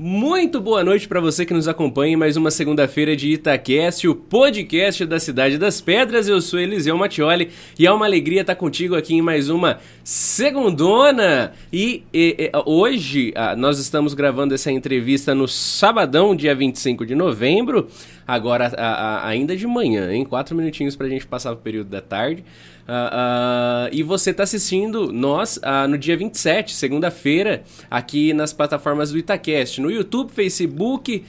Muito 0.00 0.60
boa 0.60 0.84
noite 0.84 1.08
para 1.08 1.18
você 1.18 1.44
que 1.44 1.52
nos 1.52 1.66
acompanha 1.66 2.12
em 2.12 2.16
mais 2.16 2.36
uma 2.36 2.52
segunda-feira 2.52 3.16
de 3.16 3.32
Itacast, 3.32 4.06
o 4.06 4.14
podcast 4.14 5.04
da 5.04 5.18
Cidade 5.18 5.58
das 5.58 5.80
Pedras. 5.80 6.28
Eu 6.28 6.40
sou 6.40 6.60
Eliseu 6.60 6.96
Mattioli 6.96 7.50
e 7.76 7.84
é 7.84 7.90
uma 7.90 8.06
alegria 8.06 8.42
estar 8.42 8.54
contigo 8.54 8.94
aqui 8.94 9.16
em 9.16 9.20
mais 9.20 9.48
uma 9.48 9.80
segundona. 10.04 11.52
E, 11.72 12.04
e, 12.14 12.36
e 12.38 12.50
hoje 12.64 13.32
ah, 13.34 13.56
nós 13.56 13.80
estamos 13.80 14.14
gravando 14.14 14.54
essa 14.54 14.70
entrevista 14.70 15.34
no 15.34 15.48
sabadão, 15.48 16.36
dia 16.36 16.54
25 16.54 17.04
de 17.04 17.16
novembro, 17.16 17.88
agora 18.28 18.70
a, 18.76 18.86
a, 18.86 19.26
ainda 19.26 19.56
de 19.56 19.66
manhã, 19.66 20.12
em 20.12 20.22
quatro 20.22 20.54
minutinhos 20.54 20.94
para 20.94 21.06
a 21.06 21.08
gente 21.08 21.26
passar 21.26 21.50
o 21.50 21.56
período 21.56 21.88
da 21.88 22.02
tarde. 22.02 22.44
Uh, 22.86 22.90
uh, 22.90 23.88
e 23.90 24.02
você 24.02 24.30
está 24.30 24.42
assistindo 24.42 25.10
nós 25.10 25.56
uh, 25.56 25.88
no 25.88 25.96
dia 25.96 26.14
27, 26.14 26.74
segunda-feira, 26.74 27.62
aqui 27.90 28.34
nas 28.34 28.52
plataformas 28.52 29.10
do 29.10 29.18
Itacast, 29.18 29.80
no 29.80 29.90
YouTube, 29.90 30.30
Facebook, 30.30 31.24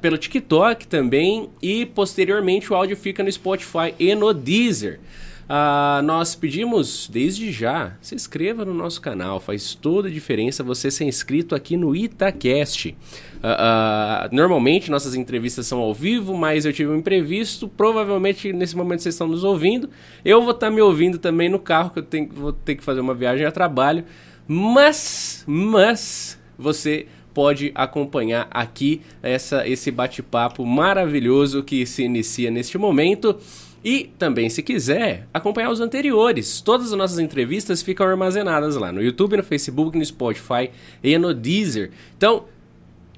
pelo 0.00 0.16
TikTok 0.16 0.86
também, 0.86 1.50
e 1.60 1.84
posteriormente 1.84 2.72
o 2.72 2.76
áudio 2.76 2.96
fica 2.96 3.22
no 3.22 3.30
Spotify 3.30 3.94
e 3.98 4.14
no 4.14 4.32
Deezer. 4.32 5.00
Uh, 5.44 6.02
nós 6.02 6.34
pedimos 6.34 7.08
desde 7.12 7.52
já, 7.52 7.96
se 8.00 8.14
inscreva 8.14 8.64
no 8.64 8.72
nosso 8.72 9.00
canal, 9.00 9.38
faz 9.38 9.74
toda 9.74 10.08
a 10.08 10.10
diferença 10.10 10.64
você 10.64 10.90
ser 10.90 11.04
inscrito 11.04 11.54
aqui 11.54 11.76
no 11.76 11.94
Itacast. 11.94 12.88
Uh, 12.90 13.46
uh, 13.46 14.34
normalmente 14.34 14.90
nossas 14.90 15.14
entrevistas 15.14 15.66
são 15.66 15.80
ao 15.80 15.92
vivo, 15.92 16.34
mas 16.36 16.64
eu 16.64 16.72
tive 16.72 16.90
um 16.90 16.96
imprevisto, 16.96 17.68
provavelmente 17.68 18.52
nesse 18.54 18.74
momento 18.74 19.02
vocês 19.02 19.14
estão 19.14 19.28
nos 19.28 19.44
ouvindo. 19.44 19.90
Eu 20.24 20.40
vou 20.40 20.52
estar 20.52 20.68
tá 20.68 20.72
me 20.72 20.80
ouvindo 20.80 21.18
também 21.18 21.50
no 21.50 21.58
carro, 21.58 21.90
que 21.90 21.98
eu 21.98 22.02
tenho, 22.02 22.30
vou 22.32 22.52
ter 22.52 22.76
que 22.76 22.82
fazer 22.82 23.00
uma 23.00 23.14
viagem 23.14 23.44
a 23.44 23.52
trabalho. 23.52 24.04
Mas, 24.48 25.44
mas, 25.46 26.38
você 26.58 27.06
pode 27.34 27.72
acompanhar 27.74 28.46
aqui 28.50 29.02
essa, 29.22 29.66
esse 29.66 29.90
bate-papo 29.90 30.64
maravilhoso 30.64 31.62
que 31.62 31.84
se 31.84 32.04
inicia 32.04 32.50
neste 32.50 32.78
momento. 32.78 33.36
E 33.84 34.10
também, 34.18 34.48
se 34.48 34.62
quiser, 34.62 35.28
acompanhar 35.34 35.70
os 35.70 35.80
anteriores. 35.80 36.62
Todas 36.62 36.90
as 36.90 36.98
nossas 36.98 37.18
entrevistas 37.18 37.82
ficam 37.82 38.06
armazenadas 38.06 38.76
lá 38.76 38.90
no 38.90 39.02
YouTube, 39.02 39.36
no 39.36 39.42
Facebook, 39.42 39.98
no 39.98 40.04
Spotify 40.04 40.70
e 41.02 41.18
no 41.18 41.34
Deezer. 41.34 41.90
Então, 42.16 42.46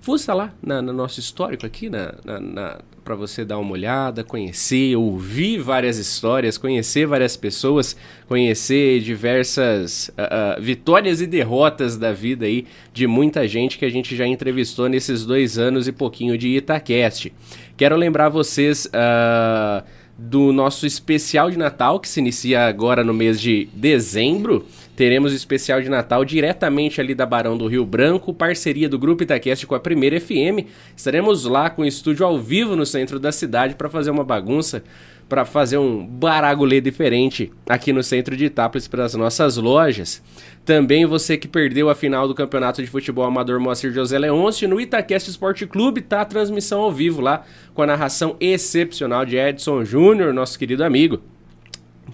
fuça 0.00 0.34
lá 0.34 0.52
na, 0.60 0.82
no 0.82 0.92
nosso 0.92 1.20
histórico 1.20 1.64
aqui, 1.64 1.88
na, 1.88 2.14
na, 2.24 2.40
na 2.40 2.78
para 3.06 3.14
você 3.14 3.44
dar 3.44 3.58
uma 3.58 3.70
olhada, 3.70 4.24
conhecer, 4.24 4.96
ouvir 4.96 5.60
várias 5.60 5.96
histórias, 5.96 6.58
conhecer 6.58 7.06
várias 7.06 7.36
pessoas, 7.36 7.96
conhecer 8.26 9.00
diversas 9.00 10.08
uh, 10.08 10.58
uh, 10.58 10.60
vitórias 10.60 11.20
e 11.20 11.26
derrotas 11.28 11.96
da 11.96 12.12
vida 12.12 12.46
aí 12.46 12.66
de 12.92 13.06
muita 13.06 13.46
gente 13.46 13.78
que 13.78 13.84
a 13.84 13.88
gente 13.88 14.16
já 14.16 14.26
entrevistou 14.26 14.88
nesses 14.88 15.24
dois 15.24 15.56
anos 15.56 15.86
e 15.86 15.92
pouquinho 15.92 16.36
de 16.36 16.48
Itacast. 16.56 17.32
Quero 17.76 17.94
lembrar 17.94 18.28
vocês. 18.28 18.86
Uh, 18.86 20.05
do 20.18 20.50
nosso 20.50 20.86
especial 20.86 21.50
de 21.50 21.58
Natal, 21.58 22.00
que 22.00 22.08
se 22.08 22.20
inicia 22.20 22.66
agora 22.66 23.04
no 23.04 23.12
mês 23.12 23.40
de 23.40 23.68
dezembro. 23.74 24.64
Teremos 24.96 25.32
o 25.32 25.36
especial 25.36 25.82
de 25.82 25.90
Natal 25.90 26.24
diretamente 26.24 27.00
ali 27.00 27.14
da 27.14 27.26
Barão 27.26 27.56
do 27.56 27.66
Rio 27.66 27.84
Branco, 27.84 28.32
parceria 28.32 28.88
do 28.88 28.98
Grupo 28.98 29.22
Itaquest 29.22 29.66
com 29.66 29.74
a 29.74 29.80
Primeira 29.80 30.18
FM. 30.18 30.64
Estaremos 30.96 31.44
lá 31.44 31.68
com 31.68 31.82
o 31.82 31.86
estúdio 31.86 32.24
ao 32.24 32.38
vivo 32.38 32.74
no 32.74 32.86
centro 32.86 33.20
da 33.20 33.30
cidade 33.30 33.74
para 33.74 33.90
fazer 33.90 34.10
uma 34.10 34.24
bagunça 34.24 34.82
para 35.28 35.44
fazer 35.44 35.78
um 35.78 36.06
baragulê 36.06 36.80
diferente 36.80 37.52
aqui 37.68 37.92
no 37.92 38.02
centro 38.02 38.36
de 38.36 38.46
Itápolis 38.46 38.86
para 38.86 39.04
as 39.04 39.14
nossas 39.14 39.56
lojas. 39.56 40.22
Também 40.64 41.06
você 41.06 41.36
que 41.36 41.48
perdeu 41.48 41.88
a 41.88 41.94
final 41.94 42.26
do 42.26 42.34
Campeonato 42.34 42.82
de 42.82 42.88
Futebol 42.88 43.24
Amador 43.24 43.60
Moacir 43.60 43.92
José 43.92 44.18
Leôncio, 44.18 44.68
no 44.68 44.80
Itaquest 44.80 45.28
Esporte 45.28 45.66
Clube 45.66 46.00
tá 46.00 46.20
a 46.20 46.24
transmissão 46.24 46.80
ao 46.80 46.92
vivo 46.92 47.20
lá, 47.20 47.44
com 47.74 47.82
a 47.82 47.86
narração 47.86 48.36
excepcional 48.40 49.24
de 49.24 49.36
Edson 49.36 49.84
Júnior, 49.84 50.32
nosso 50.32 50.58
querido 50.58 50.84
amigo. 50.84 51.20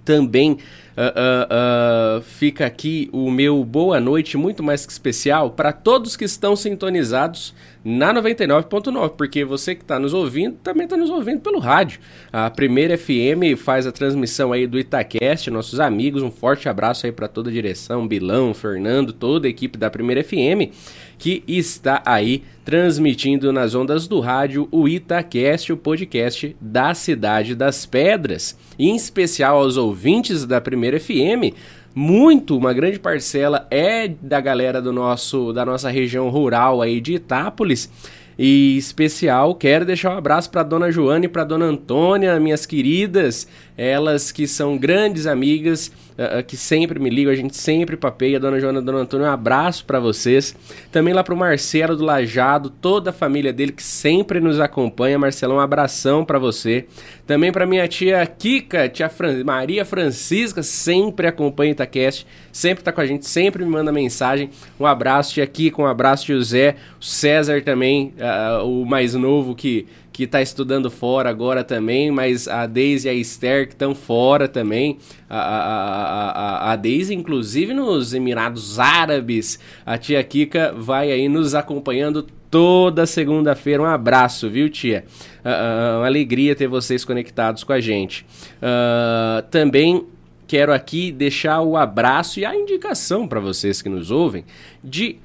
Também 0.04 0.58
Uh, 0.92 1.00
uh, 1.00 2.18
uh, 2.18 2.22
fica 2.22 2.66
aqui 2.66 3.08
o 3.14 3.30
meu 3.30 3.64
boa 3.64 3.98
noite 3.98 4.36
muito 4.36 4.62
mais 4.62 4.84
que 4.84 4.92
especial 4.92 5.50
para 5.50 5.72
todos 5.72 6.16
que 6.16 6.24
estão 6.26 6.54
sintonizados 6.54 7.54
na 7.82 8.12
99.9, 8.12 9.14
porque 9.16 9.42
você 9.42 9.74
que 9.74 9.80
está 9.80 9.98
nos 9.98 10.12
ouvindo 10.12 10.58
também 10.62 10.84
está 10.84 10.94
nos 10.94 11.08
ouvindo 11.08 11.40
pelo 11.40 11.58
rádio. 11.60 11.98
A 12.30 12.50
Primeira 12.50 12.98
FM 12.98 13.56
faz 13.56 13.86
a 13.86 13.92
transmissão 13.92 14.52
aí 14.52 14.66
do 14.66 14.78
Itacast, 14.78 15.50
nossos 15.50 15.80
amigos, 15.80 16.22
um 16.22 16.30
forte 16.30 16.68
abraço 16.68 17.06
aí 17.06 17.12
para 17.12 17.26
toda 17.26 17.48
a 17.48 17.52
direção, 17.52 18.06
Bilão, 18.06 18.52
Fernando, 18.52 19.14
toda 19.14 19.46
a 19.46 19.50
equipe 19.50 19.78
da 19.78 19.88
Primeira 19.88 20.22
FM 20.22 20.76
que 21.22 21.44
está 21.46 22.02
aí 22.04 22.42
transmitindo 22.64 23.52
nas 23.52 23.76
ondas 23.76 24.08
do 24.08 24.18
rádio 24.18 24.66
o 24.72 24.88
Itacast, 24.88 25.72
o 25.72 25.76
podcast 25.76 26.56
da 26.60 26.94
Cidade 26.94 27.54
das 27.54 27.86
Pedras. 27.86 28.58
em 28.76 28.96
especial 28.96 29.58
aos 29.58 29.76
ouvintes 29.76 30.44
da 30.44 30.60
Primeira 30.60 30.98
FM, 30.98 31.54
muito, 31.94 32.58
uma 32.58 32.72
grande 32.72 32.98
parcela 32.98 33.68
é 33.70 34.08
da 34.08 34.40
galera 34.40 34.82
do 34.82 34.92
nosso 34.92 35.52
da 35.52 35.64
nossa 35.64 35.88
região 35.90 36.28
rural 36.28 36.82
aí 36.82 37.00
de 37.00 37.14
Itápolis. 37.14 37.88
E 38.36 38.76
especial, 38.76 39.54
quero 39.54 39.84
deixar 39.84 40.12
um 40.12 40.18
abraço 40.18 40.50
para 40.50 40.64
dona 40.64 40.90
Joana 40.90 41.26
e 41.26 41.28
para 41.28 41.44
dona 41.44 41.66
Antônia, 41.66 42.40
minhas 42.40 42.66
queridas, 42.66 43.46
elas 43.76 44.32
que 44.32 44.48
são 44.48 44.76
grandes 44.76 45.28
amigas 45.28 45.92
uh, 46.18 46.42
que 46.44 46.56
sempre 46.56 46.98
me 46.98 47.10
ligam, 47.10 47.32
a 47.32 47.36
gente 47.36 47.56
sempre 47.56 47.96
papeia. 47.96 48.38
Dona 48.38 48.60
Joana 48.60 48.82
Dona 48.82 48.98
Antônio, 48.98 49.26
um 49.26 49.30
abraço 49.30 49.84
para 49.84 49.98
vocês. 50.00 50.54
Também 50.90 51.14
lá 51.14 51.22
pro 51.22 51.36
Marcelo 51.36 51.96
do 51.96 52.04
Lajado, 52.04 52.70
toda 52.70 53.10
a 53.10 53.12
família 53.12 53.52
dele 53.52 53.72
que 53.72 53.82
sempre 53.82 54.40
nos 54.40 54.60
acompanha. 54.60 55.18
Marcelão, 55.18 55.56
um 55.56 55.60
abração 55.60 56.24
para 56.24 56.38
você. 56.38 56.86
Também 57.26 57.52
para 57.52 57.66
minha 57.66 57.86
tia 57.86 58.26
Kika, 58.26 58.88
tia 58.88 59.08
Fran 59.08 59.42
Maria 59.44 59.84
Francisca, 59.84 60.62
sempre 60.62 61.26
acompanha 61.26 61.70
o 61.70 61.74
Itacast, 61.74 62.26
sempre 62.52 62.82
tá 62.82 62.92
com 62.92 63.00
a 63.00 63.06
gente, 63.06 63.26
sempre 63.26 63.64
me 63.64 63.70
manda 63.70 63.92
mensagem. 63.92 64.50
Um 64.78 64.86
abraço, 64.86 65.34
tia 65.34 65.46
Kika, 65.46 65.80
um 65.80 65.86
abraço, 65.86 66.42
Zé. 66.42 66.76
O 67.00 67.04
César 67.04 67.62
também, 67.62 68.12
uh, 68.18 68.66
o 68.66 68.84
mais 68.84 69.14
novo 69.14 69.54
que 69.54 69.86
que 70.12 70.24
está 70.24 70.42
estudando 70.42 70.90
fora 70.90 71.30
agora 71.30 71.64
também, 71.64 72.10
mas 72.10 72.46
a 72.46 72.66
Daisy 72.66 73.08
e 73.08 73.10
a 73.10 73.14
Esther 73.14 73.66
que 73.66 73.72
estão 73.72 73.94
fora 73.94 74.46
também. 74.46 74.98
A, 75.28 75.38
a, 75.38 76.30
a, 76.30 76.72
a 76.72 76.76
Daisy, 76.76 77.14
inclusive, 77.14 77.72
nos 77.72 78.12
Emirados 78.12 78.78
Árabes. 78.78 79.58
A 79.86 79.96
tia 79.96 80.22
Kika 80.22 80.74
vai 80.76 81.10
aí 81.10 81.28
nos 81.28 81.54
acompanhando 81.54 82.26
toda 82.50 83.06
segunda-feira. 83.06 83.82
Um 83.82 83.86
abraço, 83.86 84.50
viu, 84.50 84.68
tia? 84.68 85.04
Uh, 85.42 85.98
uma 85.98 86.06
alegria 86.06 86.54
ter 86.54 86.68
vocês 86.68 87.02
conectados 87.02 87.64
com 87.64 87.72
a 87.72 87.80
gente. 87.80 88.26
Uh, 88.58 89.42
também 89.50 90.04
quero 90.46 90.74
aqui 90.74 91.10
deixar 91.10 91.62
o 91.62 91.78
abraço 91.78 92.38
e 92.38 92.44
a 92.44 92.54
indicação 92.54 93.26
para 93.26 93.40
vocês 93.40 93.80
que 93.80 93.88
nos 93.88 94.10
ouvem 94.10 94.44
de 94.84 95.16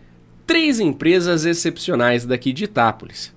três 0.46 0.80
empresas 0.80 1.44
excepcionais 1.44 2.26
daqui 2.26 2.54
de 2.54 2.64
Itápolis. 2.64 3.36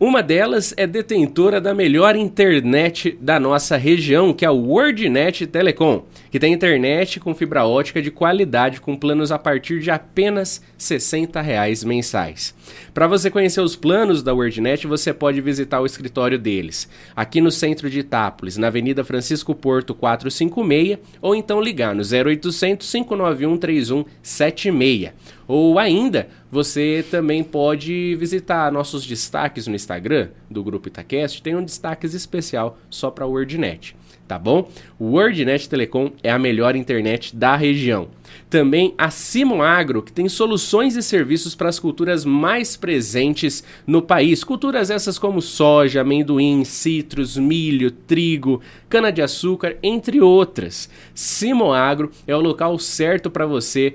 Uma 0.00 0.22
delas 0.22 0.72
é 0.78 0.86
detentora 0.86 1.60
da 1.60 1.74
melhor 1.74 2.16
internet 2.16 3.18
da 3.20 3.38
nossa 3.38 3.76
região, 3.76 4.32
que 4.32 4.46
é 4.46 4.50
o 4.50 4.56
WordNet 4.56 5.46
Telecom, 5.46 6.06
que 6.30 6.38
tem 6.38 6.54
internet 6.54 7.20
com 7.20 7.34
fibra 7.34 7.66
ótica 7.66 8.00
de 8.00 8.10
qualidade 8.10 8.80
com 8.80 8.96
planos 8.96 9.30
a 9.30 9.38
partir 9.38 9.78
de 9.80 9.90
apenas 9.90 10.62
60 10.78 11.38
reais 11.42 11.84
mensais. 11.84 12.54
Para 12.94 13.06
você 13.06 13.30
conhecer 13.30 13.60
os 13.60 13.76
planos 13.76 14.22
da 14.22 14.32
WordNet, 14.32 14.86
você 14.86 15.12
pode 15.12 15.38
visitar 15.42 15.82
o 15.82 15.86
escritório 15.86 16.38
deles, 16.38 16.88
aqui 17.14 17.42
no 17.42 17.50
centro 17.50 17.90
de 17.90 17.98
Itápolis, 17.98 18.56
na 18.56 18.68
Avenida 18.68 19.04
Francisco 19.04 19.54
Porto 19.54 19.94
456, 19.94 20.98
ou 21.20 21.34
então 21.34 21.60
ligar 21.60 21.94
no 21.94 22.00
0800 22.00 22.90
591 22.90 23.58
3176. 23.58 25.10
Ou 25.50 25.80
ainda, 25.80 26.28
você 26.48 27.04
também 27.10 27.42
pode 27.42 28.14
visitar 28.14 28.70
nossos 28.70 29.04
destaques 29.04 29.66
no 29.66 29.74
Instagram 29.74 30.28
do 30.48 30.62
Grupo 30.62 30.86
Itacast. 30.86 31.42
Tem 31.42 31.56
um 31.56 31.64
destaque 31.64 32.06
especial 32.06 32.78
só 32.88 33.10
para 33.10 33.26
o 33.26 33.30
WordNet, 33.30 33.96
tá 34.28 34.38
bom? 34.38 34.70
O 34.96 35.16
WordNet 35.16 35.68
Telecom 35.68 36.12
é 36.22 36.30
a 36.30 36.38
melhor 36.38 36.76
internet 36.76 37.34
da 37.34 37.56
região. 37.56 38.06
Também 38.48 38.94
a 38.98 39.10
Simon 39.10 39.62
Agro, 39.62 40.02
que 40.02 40.12
tem 40.12 40.28
soluções 40.28 40.96
e 40.96 41.02
serviços 41.02 41.54
para 41.54 41.68
as 41.68 41.78
culturas 41.78 42.24
mais 42.24 42.76
presentes 42.76 43.64
no 43.86 44.02
país. 44.02 44.44
Culturas 44.44 44.90
essas 44.90 45.18
como 45.18 45.42
soja, 45.42 46.00
amendoim, 46.00 46.64
citros, 46.64 47.36
milho, 47.36 47.90
trigo, 47.90 48.60
cana-de-açúcar, 48.88 49.76
entre 49.82 50.20
outras. 50.20 50.88
Simon 51.14 51.72
Agro 51.72 52.10
é 52.26 52.34
o 52.34 52.40
local 52.40 52.78
certo 52.78 53.30
para 53.30 53.46
você 53.46 53.94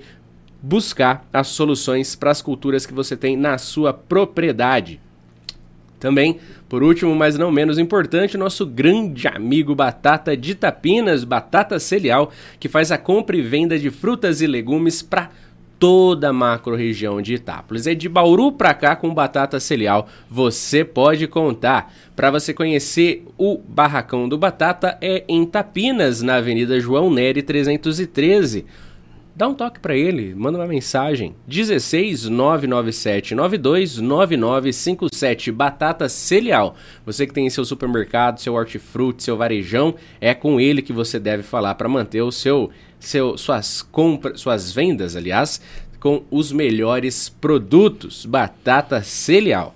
buscar 0.66 1.28
as 1.32 1.48
soluções 1.48 2.16
para 2.16 2.32
as 2.32 2.42
culturas 2.42 2.88
que 2.88 2.94
você 2.94 3.16
tem 3.16 3.38
na 3.38 3.58
sua 3.60 3.94
propriedade. 3.94 5.00
Também, 6.00 6.40
por 6.68 6.84
último, 6.84 7.16
mas 7.16 7.38
não 7.38 7.52
menos 7.52 7.78
importante, 7.78 8.38
nosso 8.38 8.66
grande 8.66 9.28
amigo 9.28 9.76
Batata 9.76 10.36
de 10.36 10.56
Tapinas, 10.56 11.24
Batata 11.24 11.80
Celial, 11.80 12.32
que 12.60 12.68
faz 12.68 12.92
a 12.92 12.98
compra 12.98 13.38
e 13.38 13.42
venda 13.42 13.78
de 13.78 13.92
frutas 13.92 14.42
e 14.42 14.48
legumes 14.48 15.02
para 15.02 15.30
toda 15.80 16.30
a 16.30 16.34
macro-região 16.34 17.22
de 17.22 17.36
Itápolis. 17.36 17.86
É 17.86 17.94
de 17.94 18.10
Bauru 18.10 18.52
para 18.52 18.74
cá 18.74 18.96
com 18.96 19.14
batata 19.14 19.60
celial, 19.60 20.08
você 20.30 20.84
pode 20.84 21.28
contar. 21.28 21.94
Para 22.16 22.32
você 22.32 22.54
conhecer 22.54 23.26
o 23.38 23.58
Barracão 23.58 24.28
do 24.28 24.38
Batata 24.38 24.98
é 25.02 25.24
em 25.28 25.46
Tapinas, 25.46 26.22
na 26.22 26.36
Avenida 26.36 26.80
João 26.80 27.12
Neri 27.12 27.44
313 27.44 28.66
dá 29.36 29.48
um 29.50 29.54
toque 29.54 29.80
para 29.80 29.96
ele, 29.96 30.34
manda 30.34 30.58
uma 30.58 30.68
mensagem. 30.68 31.36
16 31.46 32.30
997 32.30 33.36
92 33.36 33.98
9957 33.98 35.52
Batata 35.52 36.08
Celial. 36.08 36.76
Você 37.06 37.28
que 37.28 37.34
tem 37.34 37.50
seu 37.50 37.66
supermercado, 37.66 38.40
seu 38.40 38.54
hortifruti, 38.54 39.24
seu 39.24 39.36
varejão, 39.36 39.96
é 40.22 40.34
com 40.34 40.60
ele 40.60 40.82
que 40.82 40.94
você 40.94 41.20
deve 41.20 41.44
falar 41.44 41.76
para 41.76 41.90
manter 41.90 42.22
o 42.22 42.32
seu, 42.32 42.70
seu 43.00 43.38
suas 43.38 43.82
compras, 43.82 44.40
suas 44.40 44.72
vendas, 44.72 45.16
aliás, 45.16 45.62
com 46.00 46.24
os 46.32 46.52
melhores 46.52 47.28
produtos. 47.28 48.26
Batata 48.26 49.04
Celial. 49.04 49.76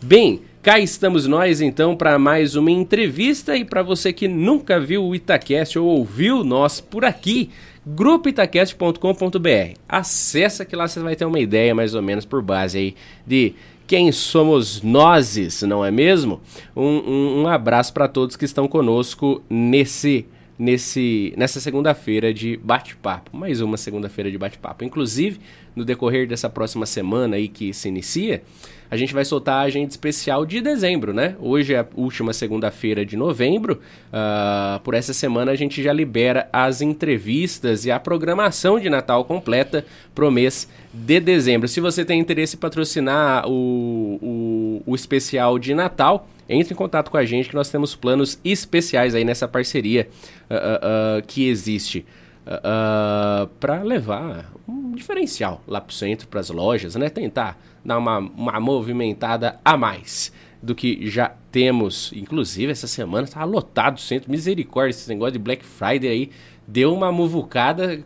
Bem, 0.00 0.42
Cá 0.62 0.78
estamos 0.78 1.26
nós 1.26 1.62
então 1.62 1.96
para 1.96 2.18
mais 2.18 2.54
uma 2.54 2.70
entrevista 2.70 3.56
e 3.56 3.64
para 3.64 3.82
você 3.82 4.12
que 4.12 4.28
nunca 4.28 4.78
viu 4.78 5.02
o 5.02 5.14
Itacast 5.14 5.78
ou 5.78 5.86
ouviu 5.86 6.44
nós 6.44 6.82
por 6.82 7.02
aqui, 7.02 7.48
grupoitacast.com.br. 7.94 9.78
Acessa 9.88 10.64
que 10.64 10.76
lá 10.76 10.86
você 10.88 11.00
vai 11.00 11.16
ter 11.16 11.24
uma 11.24 11.40
ideia 11.40 11.74
mais 11.74 11.94
ou 11.94 12.02
menos 12.02 12.24
por 12.24 12.42
base 12.42 12.78
aí 12.78 12.94
de 13.26 13.54
quem 13.86 14.12
somos 14.12 14.82
nós, 14.82 15.62
não 15.62 15.84
é 15.84 15.90
mesmo? 15.90 16.40
Um, 16.76 16.84
um, 16.84 17.42
um 17.42 17.48
abraço 17.48 17.92
para 17.92 18.06
todos 18.06 18.36
que 18.36 18.44
estão 18.44 18.68
conosco 18.68 19.42
nesse 19.50 20.26
nesse 20.60 21.32
nessa 21.38 21.58
segunda-feira 21.58 22.34
de 22.34 22.58
bate-papo. 22.58 23.34
Mais 23.34 23.62
uma 23.62 23.78
segunda-feira 23.78 24.30
de 24.30 24.36
bate-papo. 24.36 24.84
Inclusive, 24.84 25.40
no 25.74 25.86
decorrer 25.86 26.28
dessa 26.28 26.50
próxima 26.50 26.84
semana 26.84 27.36
aí 27.36 27.48
que 27.48 27.72
se 27.72 27.88
inicia, 27.88 28.42
a 28.90 28.96
gente 28.96 29.14
vai 29.14 29.24
soltar 29.24 29.54
a 29.54 29.62
agenda 29.62 29.88
especial 29.88 30.44
de 30.44 30.60
dezembro, 30.60 31.14
né? 31.14 31.34
Hoje 31.40 31.72
é 31.72 31.78
a 31.78 31.86
última 31.94 32.34
segunda-feira 32.34 33.06
de 33.06 33.16
novembro. 33.16 33.80
Uh, 34.12 34.80
por 34.80 34.92
essa 34.92 35.14
semana 35.14 35.52
a 35.52 35.56
gente 35.56 35.82
já 35.82 35.94
libera 35.94 36.46
as 36.52 36.82
entrevistas 36.82 37.86
e 37.86 37.90
a 37.90 37.98
programação 37.98 38.78
de 38.78 38.90
Natal 38.90 39.24
completa 39.24 39.86
pro 40.14 40.30
mês 40.30 40.68
de 40.92 41.20
dezembro. 41.20 41.68
Se 41.68 41.80
você 41.80 42.04
tem 42.04 42.20
interesse 42.20 42.56
em 42.56 42.58
patrocinar 42.58 43.48
o, 43.48 44.18
o, 44.20 44.82
o 44.84 44.94
especial 44.94 45.58
de 45.58 45.72
Natal, 45.72 46.28
entre 46.50 46.74
em 46.74 46.76
contato 46.76 47.10
com 47.10 47.16
a 47.16 47.24
gente 47.24 47.48
que 47.48 47.54
nós 47.54 47.70
temos 47.70 47.94
planos 47.94 48.40
especiais 48.44 49.14
aí 49.14 49.24
nessa 49.24 49.46
parceria 49.46 50.08
uh, 50.50 51.20
uh, 51.20 51.26
que 51.26 51.48
existe 51.48 52.04
uh, 52.44 53.46
para 53.60 53.82
levar 53.82 54.52
um 54.68 54.92
diferencial 54.92 55.62
lá 55.66 55.80
para 55.80 55.90
o 55.90 55.94
centro, 55.94 56.26
para 56.26 56.40
as 56.40 56.50
lojas, 56.50 56.96
né? 56.96 57.08
Tentar 57.08 57.56
dar 57.84 57.98
uma, 57.98 58.18
uma 58.18 58.58
movimentada 58.58 59.60
a 59.64 59.76
mais 59.76 60.32
do 60.60 60.74
que 60.74 61.08
já 61.08 61.32
temos. 61.52 62.12
Inclusive, 62.14 62.72
essa 62.72 62.86
semana 62.86 63.24
está 63.24 63.44
lotado 63.44 63.96
o 63.96 64.00
centro. 64.00 64.30
Misericórdia, 64.30 64.90
esse 64.90 65.08
negócio 65.08 65.32
de 65.32 65.38
Black 65.38 65.64
Friday 65.64 66.10
aí 66.10 66.30
deu 66.66 66.92
uma 66.92 67.12
muvucada. 67.12 68.02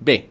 Bem, 0.00 0.29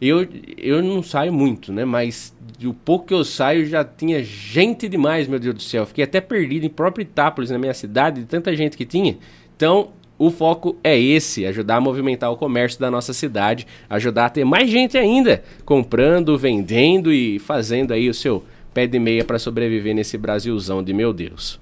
eu, 0.00 0.26
eu 0.56 0.82
não 0.82 1.02
saio 1.02 1.32
muito, 1.32 1.72
né? 1.72 1.84
Mas 1.84 2.34
o 2.64 2.72
pouco 2.72 3.06
que 3.06 3.14
eu 3.14 3.24
saio 3.24 3.66
já 3.66 3.84
tinha 3.84 4.22
gente 4.22 4.88
demais, 4.88 5.26
meu 5.26 5.38
Deus 5.38 5.54
do 5.54 5.62
céu. 5.62 5.86
Fiquei 5.86 6.04
até 6.04 6.20
perdido 6.20 6.64
em 6.66 6.68
próprio 6.68 7.02
Itápolis, 7.02 7.50
na 7.50 7.58
minha 7.58 7.74
cidade, 7.74 8.20
de 8.20 8.26
tanta 8.26 8.54
gente 8.54 8.76
que 8.76 8.84
tinha. 8.84 9.16
Então, 9.56 9.90
o 10.18 10.30
foco 10.30 10.76
é 10.82 10.98
esse: 10.98 11.46
ajudar 11.46 11.76
a 11.76 11.80
movimentar 11.80 12.30
o 12.30 12.36
comércio 12.36 12.80
da 12.80 12.90
nossa 12.90 13.12
cidade, 13.12 13.66
ajudar 13.88 14.26
a 14.26 14.30
ter 14.30 14.44
mais 14.44 14.70
gente 14.70 14.96
ainda 14.96 15.42
comprando, 15.64 16.36
vendendo 16.38 17.12
e 17.12 17.38
fazendo 17.38 17.92
aí 17.92 18.08
o 18.08 18.14
seu 18.14 18.44
pé 18.74 18.86
de 18.86 18.98
meia 18.98 19.24
para 19.24 19.38
sobreviver 19.38 19.94
nesse 19.94 20.16
Brasilzão 20.18 20.82
de 20.82 20.92
meu 20.92 21.12
Deus. 21.12 21.58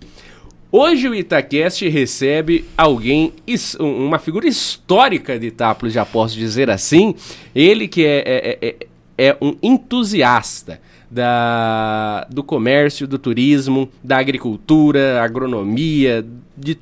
Hoje 0.79 1.09
o 1.09 1.15
Itacast 1.15 1.89
recebe 1.89 2.67
alguém, 2.77 3.33
uma 3.81 4.19
figura 4.19 4.47
histórica 4.47 5.39
de 5.39 5.47
Itápolis, 5.47 5.95
já 5.95 6.05
posso 6.05 6.37
dizer 6.37 6.69
assim. 6.69 7.15
Ele 7.55 7.89
que 7.89 8.05
é, 8.05 8.19
é, 8.27 8.59
é, 8.61 8.77
é 9.17 9.37
um 9.41 9.57
entusiasta 9.63 10.79
da, 11.11 12.27
do 12.31 12.43
comércio, 12.43 13.07
do 13.07 13.19
turismo, 13.19 13.89
da 14.05 14.19
agricultura, 14.19 15.23
agronomia, 15.23 16.23
de 16.55 16.77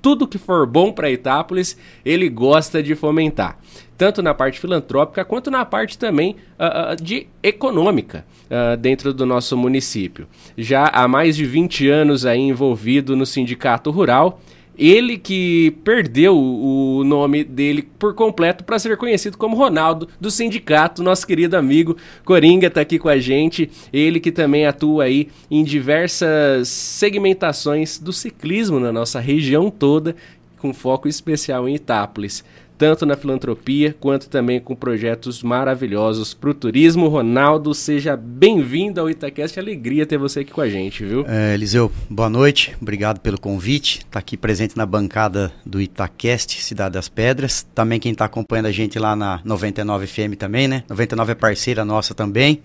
tudo 0.00 0.26
que 0.26 0.38
for 0.38 0.66
bom 0.66 0.92
para 0.92 1.10
Itápolis, 1.10 1.76
ele 2.04 2.28
gosta 2.28 2.82
de 2.82 2.94
fomentar, 2.94 3.58
tanto 3.96 4.22
na 4.22 4.34
parte 4.34 4.58
filantrópica 4.58 5.24
quanto 5.24 5.50
na 5.50 5.64
parte 5.64 5.98
também 5.98 6.36
uh, 6.58 6.96
de 7.02 7.26
econômica 7.42 8.24
uh, 8.46 8.76
dentro 8.76 9.12
do 9.12 9.26
nosso 9.26 9.56
município. 9.56 10.26
Já 10.56 10.86
há 10.86 11.06
mais 11.06 11.36
de 11.36 11.44
20 11.44 11.88
anos 11.88 12.24
aí 12.24 12.40
envolvido 12.40 13.16
no 13.16 13.26
sindicato 13.26 13.90
rural 13.90 14.40
ele 14.80 15.18
que 15.18 15.72
perdeu 15.84 16.34
o 16.34 17.04
nome 17.04 17.44
dele 17.44 17.86
por 17.98 18.14
completo 18.14 18.64
para 18.64 18.78
ser 18.78 18.96
conhecido 18.96 19.36
como 19.36 19.54
Ronaldo 19.54 20.08
do 20.18 20.30
sindicato, 20.30 21.02
nosso 21.02 21.26
querido 21.26 21.54
amigo 21.54 21.98
Coringa 22.24 22.68
está 22.68 22.80
aqui 22.80 22.98
com 22.98 23.10
a 23.10 23.18
gente. 23.18 23.70
Ele 23.92 24.18
que 24.18 24.32
também 24.32 24.64
atua 24.64 25.04
aí 25.04 25.28
em 25.50 25.62
diversas 25.62 26.68
segmentações 26.68 27.98
do 27.98 28.10
ciclismo 28.10 28.80
na 28.80 28.90
nossa 28.90 29.20
região 29.20 29.70
toda, 29.70 30.16
com 30.58 30.72
foco 30.72 31.06
especial 31.06 31.68
em 31.68 31.74
Itápolis 31.74 32.42
tanto 32.80 33.04
na 33.04 33.14
filantropia 33.14 33.94
quanto 34.00 34.30
também 34.30 34.58
com 34.58 34.74
projetos 34.74 35.42
maravilhosos 35.42 36.32
para 36.32 36.48
o 36.48 36.54
turismo. 36.54 37.08
Ronaldo, 37.08 37.74
seja 37.74 38.16
bem-vindo 38.16 38.98
ao 38.98 39.10
Itacast. 39.10 39.60
Alegria 39.60 40.06
ter 40.06 40.16
você 40.16 40.40
aqui 40.40 40.50
com 40.50 40.62
a 40.62 40.68
gente, 40.70 41.04
viu? 41.04 41.26
É, 41.28 41.52
Eliseu, 41.52 41.92
boa 42.08 42.30
noite. 42.30 42.74
Obrigado 42.80 43.20
pelo 43.20 43.38
convite. 43.38 43.98
Está 43.98 44.18
aqui 44.18 44.34
presente 44.34 44.78
na 44.78 44.86
bancada 44.86 45.52
do 45.66 45.78
Itacast, 45.78 46.62
Cidade 46.62 46.94
das 46.94 47.06
Pedras. 47.06 47.66
Também 47.74 48.00
quem 48.00 48.12
está 48.12 48.24
acompanhando 48.24 48.64
a 48.64 48.72
gente 48.72 48.98
lá 48.98 49.14
na 49.14 49.42
99 49.44 50.06
FM 50.06 50.38
também, 50.38 50.66
né? 50.66 50.82
99 50.88 51.32
é 51.32 51.34
parceira 51.34 51.84
nossa 51.84 52.14
também. 52.14 52.62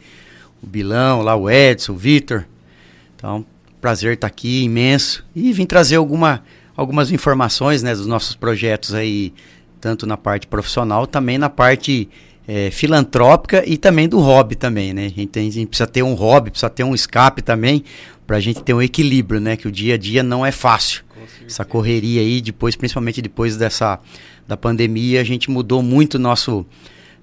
O 0.64 0.66
Bilão, 0.66 1.24
lá 1.24 1.36
o 1.36 1.50
Edson, 1.50 1.92
o 1.92 1.98
Vitor. 1.98 2.46
Então, 3.18 3.46
prazer 3.82 4.14
estar 4.14 4.30
tá 4.30 4.32
aqui, 4.32 4.64
imenso. 4.64 5.26
E 5.36 5.52
vim 5.52 5.66
trazer 5.66 5.98
alguma, 5.98 6.42
algumas 6.74 7.12
informações 7.12 7.84
né, 7.84 7.94
dos 7.94 8.08
nossos 8.08 8.34
projetos 8.34 8.94
aí 8.94 9.34
tanto 9.86 10.08
na 10.08 10.18
parte 10.18 10.48
profissional, 10.48 11.06
também 11.06 11.38
na 11.38 11.48
parte 11.48 12.10
é, 12.48 12.72
filantrópica 12.72 13.64
e 13.70 13.78
também 13.78 14.10
do 14.10 14.20
hobby 14.20 14.56
também, 14.56 14.96
né? 14.96 15.06
A 15.06 15.10
gente, 15.10 15.28
tem, 15.28 15.48
a 15.48 15.52
gente, 15.52 15.68
precisa 15.68 15.86
ter 15.86 16.02
um 16.02 16.16
hobby, 16.16 16.50
precisa 16.50 16.72
ter 16.72 16.84
um 16.84 16.96
escape 16.96 17.44
também, 17.44 17.84
para 18.26 18.38
a 18.38 18.40
gente 18.40 18.64
ter 18.64 18.74
um 18.74 18.82
equilíbrio, 18.82 19.40
né? 19.40 19.56
Que 19.56 19.68
o 19.68 19.72
dia 19.72 19.94
a 19.94 19.98
dia 19.98 20.24
não 20.24 20.44
é 20.44 20.52
fácil. 20.52 21.04
Essa 21.46 21.64
correria 21.64 22.20
aí, 22.20 22.42
depois, 22.42 22.76
principalmente 22.76 23.22
depois 23.22 23.58
dessa 23.58 24.00
da 24.48 24.58
pandemia, 24.58 25.22
a 25.22 25.24
gente 25.24 25.52
mudou 25.52 25.84
muito 25.84 26.18
nosso 26.18 26.66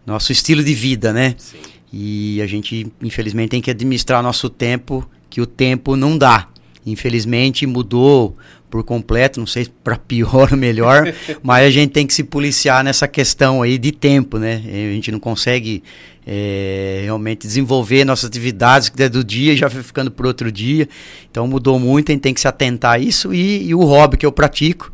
nosso 0.07 0.31
estilo 0.31 0.63
de 0.63 0.73
vida, 0.73 1.13
né? 1.13 1.35
Sim. 1.39 1.59
E 1.93 2.41
a 2.41 2.47
gente, 2.47 2.87
infelizmente, 3.03 3.51
tem 3.51 3.61
que 3.61 3.73
administrar 3.73 4.23
nosso 4.23 4.49
tempo, 4.49 5.05
que 5.29 5.41
o 5.41 5.47
tempo 5.47 5.97
não 5.97 6.17
dá. 6.17 6.47
Infelizmente 6.87 7.67
mudou 7.67 8.37
por 8.73 8.83
completo, 8.83 9.39
não 9.39 9.47
sei 9.47 9.69
para 9.85 9.99
pior 9.99 10.49
ou 10.51 10.57
melhor, 10.57 11.13
mas 11.45 11.67
a 11.67 11.71
gente 11.71 11.91
tem 11.91 12.07
que 12.07 12.15
se 12.15 12.25
policiar 12.25 12.83
nessa 12.83 13.07
questão 13.07 13.61
aí 13.61 13.77
de 13.77 13.93
tempo, 13.93 14.39
né? 14.39 14.63
A 14.65 14.95
gente 14.95 15.13
não 15.13 15.21
consegue 15.21 15.83
é, 16.27 17.03
realmente 17.05 17.47
desenvolver 17.47 18.03
nossas 18.07 18.31
atividades 18.31 18.89
que 18.89 19.03
é 19.03 19.11
do 19.11 19.23
dia 19.23 19.55
já 19.55 19.69
foi 19.69 19.83
ficando 19.83 20.11
por 20.11 20.25
outro 20.25 20.51
dia. 20.51 20.89
Então 21.31 21.47
mudou 21.47 21.79
muito, 21.79 22.11
a 22.11 22.13
gente 22.15 22.23
tem 22.23 22.33
que 22.33 22.41
se 22.41 22.49
atentar 22.49 22.93
a 22.93 22.99
isso 22.99 23.35
e, 23.35 23.69
e 23.69 23.75
o 23.75 23.85
hobby 23.85 24.17
que 24.17 24.25
eu 24.25 24.33
pratico. 24.33 24.91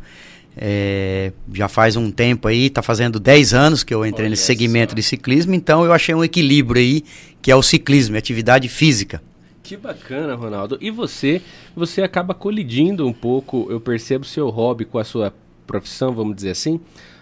É, 0.57 1.31
já 1.53 1.69
faz 1.69 1.95
um 1.95 2.11
tempo 2.11 2.49
aí, 2.49 2.65
está 2.65 2.81
fazendo 2.81 3.17
10 3.17 3.53
anos 3.53 3.81
que 3.81 3.93
eu 3.93 4.05
entrei 4.05 4.25
Olha 4.25 4.31
nesse 4.31 4.43
segmento 4.43 4.91
só. 4.91 4.95
de 4.95 5.03
ciclismo, 5.03 5.53
então 5.53 5.85
eu 5.85 5.93
achei 5.93 6.13
um 6.13 6.21
equilíbrio 6.21 6.81
aí, 6.81 7.01
que 7.41 7.49
é 7.49 7.55
o 7.55 7.63
ciclismo, 7.63 8.17
atividade 8.17 8.67
física. 8.67 9.21
Que 9.69 9.77
bacana, 9.77 10.33
Ronaldo. 10.33 10.79
E 10.81 10.89
você, 10.89 11.43
você 11.75 12.01
acaba 12.01 12.33
colidindo 12.33 13.05
um 13.05 13.13
pouco, 13.13 13.67
eu 13.69 13.79
percebo, 13.79 14.25
seu 14.25 14.49
hobby 14.49 14.83
com 14.83 14.97
a 14.97 15.03
sua 15.03 15.31
profissão, 15.67 16.11
vamos 16.11 16.35
dizer 16.35 16.49
assim, 16.49 16.79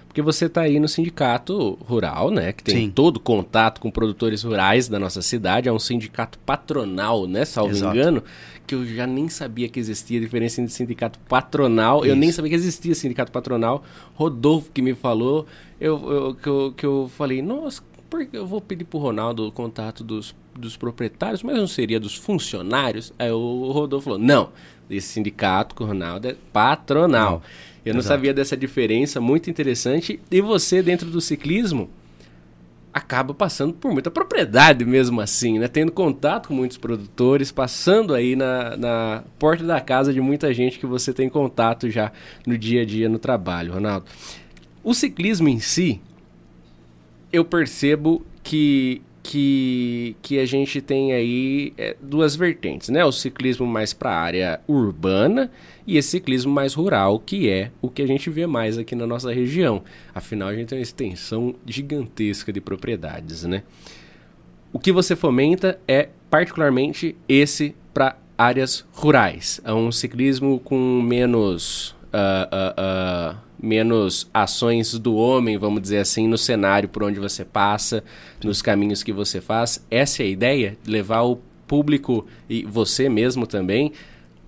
porque 0.08 0.22
você 0.22 0.46
está 0.46 0.62
aí 0.62 0.80
no 0.80 0.88
sindicato 0.88 1.78
rural, 1.82 2.32
né? 2.32 2.54
Que 2.54 2.64
tem 2.64 2.86
Sim. 2.86 2.90
todo 2.90 3.20
contato 3.20 3.82
com 3.82 3.92
produtores 3.92 4.44
rurais 4.44 4.88
da 4.88 4.98
nossa 4.98 5.22
cidade. 5.22 5.68
É 5.68 5.74
um 5.74 5.78
sindicato 5.78 6.40
patronal, 6.40 7.28
né? 7.28 7.44
Salvo 7.44 7.72
Exato. 7.72 7.94
engano. 7.94 8.24
Que 8.66 8.76
eu 8.76 8.86
já 8.86 9.06
nem 9.06 9.28
sabia 9.28 9.68
que 9.68 9.78
existia 9.78 10.18
a 10.18 10.22
diferença 10.22 10.62
entre 10.62 10.74
sindicato 10.74 11.20
patronal. 11.28 12.00
Isso. 12.00 12.08
Eu 12.08 12.16
nem 12.16 12.32
sabia 12.32 12.52
que 12.52 12.56
existia 12.56 12.96
sindicato 12.96 13.30
patronal. 13.30 13.84
Rodolfo 14.16 14.72
que 14.72 14.82
me 14.82 14.96
falou. 14.96 15.46
Eu, 15.82 16.12
eu, 16.12 16.34
que, 16.34 16.48
eu, 16.48 16.74
que 16.78 16.86
eu 16.86 17.12
falei, 17.14 17.42
nossa, 17.42 17.84
porque 18.10 18.38
eu 18.38 18.46
vou 18.46 18.62
pedir 18.62 18.86
pro 18.86 19.00
Ronaldo 19.00 19.48
o 19.48 19.52
contato 19.52 20.04
dos, 20.04 20.36
dos 20.56 20.76
proprietários, 20.78 21.44
mas 21.44 21.56
não 21.56 21.68
seria 21.68 22.00
dos 22.00 22.16
funcionários? 22.16 23.14
Aí 23.18 23.32
o 23.32 23.72
Rodolfo 23.72 24.06
falou: 24.06 24.20
não, 24.20 24.50
esse 24.90 25.08
sindicato 25.08 25.76
com 25.76 25.84
o 25.84 25.88
Ronaldo 25.88 26.28
é 26.28 26.36
patronal. 26.52 27.42
Eu 27.86 27.94
não 27.94 28.00
exato. 28.00 28.16
sabia 28.16 28.34
dessa 28.34 28.58
diferença, 28.58 29.22
muito 29.22 29.50
interessante. 29.50 30.20
E 30.30 30.42
você, 30.42 30.82
dentro 30.82 31.10
do 31.10 31.22
ciclismo, 31.22 31.90
acaba 32.94 33.34
passando 33.34 33.74
por 33.74 33.94
muita 33.94 34.10
propriedade 34.10 34.84
mesmo 34.84 35.22
assim, 35.22 35.60
né? 35.60 35.68
Tendo 35.68 35.92
contato 35.92 36.48
com 36.48 36.54
muitos 36.54 36.78
produtores, 36.78 37.52
passando 37.52 38.14
aí 38.14 38.36
na, 38.36 38.76
na 38.76 39.24
porta 39.38 39.64
da 39.64 39.80
casa 39.80 40.12
de 40.12 40.20
muita 40.20 40.54
gente 40.54 40.80
que 40.80 40.86
você 40.86 41.14
tem 41.14 41.30
contato 41.30 41.90
já 41.90 42.12
no 42.46 42.58
dia 42.58 42.82
a 42.82 42.86
dia 42.86 43.08
no 43.08 43.20
trabalho, 43.20 43.74
Ronaldo. 43.74 44.06
O 44.84 44.94
ciclismo 44.94 45.48
em 45.48 45.60
si, 45.60 46.02
eu 47.32 47.46
percebo 47.46 48.26
que 48.44 49.02
que, 49.28 50.16
que 50.22 50.40
a 50.40 50.46
gente 50.46 50.80
tem 50.80 51.12
aí 51.12 51.74
é, 51.78 51.98
duas 52.02 52.34
vertentes, 52.34 52.88
né? 52.88 53.04
O 53.04 53.12
ciclismo 53.12 53.68
mais 53.68 53.94
para 53.94 54.10
a 54.12 54.18
área 54.18 54.62
urbana 54.66 55.52
e 55.86 55.98
esse 55.98 56.12
ciclismo 56.12 56.50
mais 56.50 56.74
rural, 56.74 57.20
que 57.20 57.50
é 57.50 57.70
o 57.82 57.90
que 57.90 58.02
a 58.02 58.08
gente 58.08 58.30
vê 58.30 58.48
mais 58.48 58.78
aqui 58.78 58.96
na 58.96 59.06
nossa 59.06 59.30
região. 59.34 59.84
Afinal, 60.16 60.48
a 60.48 60.56
gente 60.56 60.70
tem 60.70 60.78
uma 60.78 60.82
extensão 60.84 61.56
gigantesca 61.66 62.54
de 62.54 62.62
propriedades, 62.62 63.44
né? 63.44 63.64
O 64.72 64.80
que 64.80 64.94
você 64.94 65.14
fomenta 65.14 65.78
é 65.86 66.08
particularmente 66.30 67.14
esse 67.28 67.76
para 67.94 68.18
áreas 68.38 68.86
rurais. 68.94 69.60
É 69.66 69.74
um 69.74 69.92
ciclismo 69.92 70.58
com 70.60 71.02
menos 71.02 71.90
uh, 72.14 73.34
uh, 73.34 73.36
uh, 73.36 73.47
menos 73.62 74.30
ações 74.34 74.98
do 74.98 75.16
homem, 75.16 75.58
vamos 75.58 75.82
dizer 75.82 76.00
assim, 76.00 76.28
no 76.28 76.38
cenário 76.38 76.90
por 76.90 77.04
onde 77.04 77.20
você 77.20 77.44
passa, 77.44 78.04
nos 78.44 78.62
caminhos 78.62 79.04
que 79.04 79.12
você 79.12 79.42
faz. 79.42 79.86
Essa 79.90 80.24
é 80.24 80.26
a 80.26 80.30
ideia, 80.30 80.78
levar 80.86 81.24
o 81.24 81.40
público 81.68 82.26
e 82.50 82.64
você 82.64 83.10
mesmo 83.10 83.46
também 83.46 83.92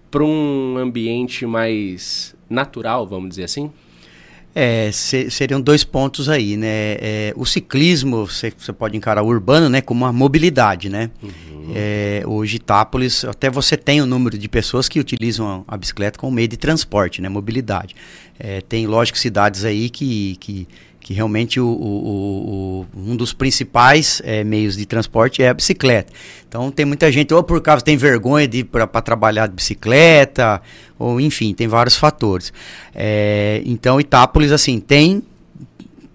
para 0.09 0.23
um 0.23 0.77
ambiente 0.77 1.45
mais 1.45 2.35
natural, 2.49 3.05
vamos 3.05 3.29
dizer 3.29 3.43
assim? 3.43 3.71
É, 4.53 4.91
se, 4.91 5.29
seriam 5.29 5.61
dois 5.61 5.83
pontos 5.83 6.27
aí, 6.27 6.57
né? 6.57 6.97
É, 6.99 7.33
o 7.35 7.45
ciclismo, 7.45 8.25
você, 8.25 8.51
pode 8.77 8.97
encarar 8.97 9.21
o 9.21 9.27
urbano, 9.27 9.69
né, 9.69 9.79
como 9.79 10.05
uma 10.05 10.11
mobilidade, 10.11 10.89
né? 10.89 11.11
Uhum. 11.21 11.71
É, 11.75 12.23
hoje, 12.25 12.55
Itápolis, 12.55 13.23
até 13.23 13.49
você 13.49 13.77
tem 13.77 14.01
o 14.01 14.05
número 14.05 14.37
de 14.37 14.49
pessoas 14.49 14.89
que 14.89 14.99
utilizam 14.99 15.63
a, 15.67 15.75
a 15.75 15.77
bicicleta 15.77 16.17
como 16.17 16.31
meio 16.31 16.47
de 16.47 16.57
transporte, 16.57 17.21
né? 17.21 17.29
Mobilidade. 17.29 17.95
É, 18.39 18.61
tem, 18.61 18.87
lógico, 18.87 19.17
cidades 19.17 19.63
aí 19.63 19.89
que, 19.89 20.35
que 20.39 20.67
que 21.09 21.13
realmente 21.15 21.59
o, 21.59 21.65
o, 21.67 22.85
o, 22.95 23.09
um 23.09 23.15
dos 23.15 23.33
principais 23.33 24.21
é, 24.23 24.43
meios 24.43 24.77
de 24.77 24.85
transporte 24.85 25.41
é 25.41 25.49
a 25.49 25.53
bicicleta. 25.55 26.13
Então 26.47 26.69
tem 26.69 26.85
muita 26.85 27.11
gente, 27.11 27.33
ou 27.33 27.41
por 27.41 27.59
causa 27.63 27.83
tem 27.83 27.97
vergonha 27.97 28.47
de 28.47 28.63
para 28.63 28.85
trabalhar 29.01 29.47
de 29.47 29.55
bicicleta, 29.55 30.61
ou 30.99 31.19
enfim, 31.19 31.51
tem 31.55 31.67
vários 31.67 31.97
fatores. 31.97 32.53
É, 32.93 33.59
então 33.65 33.99
Itápolis, 33.99 34.51
assim, 34.51 34.79
tem 34.79 35.23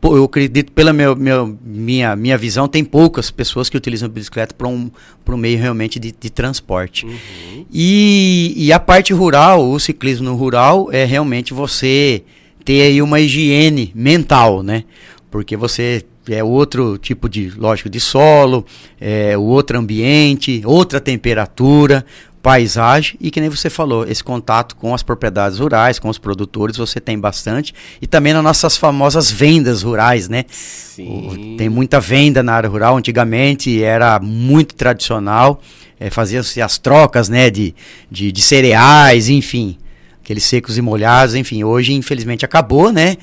eu 0.00 0.22
acredito, 0.22 0.70
pela 0.70 0.92
meu, 0.92 1.16
meu, 1.16 1.58
minha, 1.64 2.14
minha 2.14 2.38
visão, 2.38 2.68
tem 2.68 2.84
poucas 2.84 3.32
pessoas 3.32 3.68
que 3.68 3.76
utilizam 3.76 4.06
a 4.06 4.12
bicicleta 4.12 4.54
para 4.54 4.68
um, 4.68 4.92
um 5.28 5.36
meio 5.36 5.58
realmente 5.58 5.98
de, 5.98 6.12
de 6.12 6.30
transporte. 6.30 7.04
Uhum. 7.04 7.66
E, 7.72 8.54
e 8.56 8.72
a 8.72 8.78
parte 8.78 9.12
rural, 9.12 9.68
o 9.68 9.80
ciclismo 9.80 10.26
no 10.26 10.36
rural, 10.36 10.88
é 10.92 11.04
realmente 11.04 11.52
você 11.52 12.22
ter 12.64 12.82
aí 12.82 13.02
uma 13.02 13.20
higiene 13.20 13.92
mental, 13.94 14.62
né? 14.62 14.84
Porque 15.30 15.56
você 15.56 16.04
é 16.28 16.42
outro 16.42 16.96
tipo 16.96 17.28
de, 17.28 17.50
lógico, 17.50 17.90
de 17.90 18.00
solo, 18.00 18.64
é 19.00 19.36
outro 19.36 19.78
ambiente, 19.78 20.62
outra 20.64 21.00
temperatura, 21.00 22.04
paisagem 22.44 23.16
e 23.22 23.30
que 23.30 23.40
nem 23.40 23.48
você 23.48 23.70
falou, 23.70 24.06
esse 24.06 24.22
contato 24.22 24.76
com 24.76 24.94
as 24.94 25.02
propriedades 25.02 25.58
rurais, 25.58 25.98
com 25.98 26.10
os 26.10 26.18
produtores, 26.18 26.76
você 26.76 27.00
tem 27.00 27.18
bastante 27.18 27.74
e 28.02 28.06
também 28.06 28.34
nas 28.34 28.44
nossas 28.44 28.76
famosas 28.76 29.30
vendas 29.30 29.82
rurais, 29.82 30.28
né? 30.28 30.44
Sim. 30.50 31.54
O, 31.54 31.56
tem 31.56 31.70
muita 31.70 31.98
venda 32.00 32.42
na 32.42 32.52
área 32.52 32.68
rural, 32.68 32.98
antigamente 32.98 33.82
era 33.82 34.20
muito 34.20 34.74
tradicional, 34.74 35.62
é, 35.98 36.10
fazia-se 36.10 36.60
as 36.60 36.76
trocas, 36.76 37.30
né, 37.30 37.48
de, 37.48 37.74
de, 38.10 38.30
de 38.30 38.42
cereais, 38.42 39.30
enfim, 39.30 39.78
aqueles 40.24 40.44
secos 40.44 40.78
e 40.78 40.82
molhados, 40.82 41.34
enfim, 41.34 41.62
hoje 41.62 41.92
infelizmente 41.92 42.46
acabou, 42.46 42.90
né? 42.90 43.16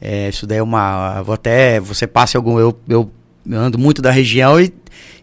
É, 0.00 0.28
isso 0.28 0.46
daí 0.46 0.58
é 0.58 0.62
uma. 0.62 1.22
Vou 1.22 1.34
até. 1.34 1.78
Você 1.80 2.06
passa 2.06 2.36
algum. 2.36 2.58
Eu, 2.58 2.76
eu 2.88 3.10
ando 3.50 3.78
muito 3.78 4.02
da 4.02 4.10
região 4.10 4.60
e, 4.60 4.72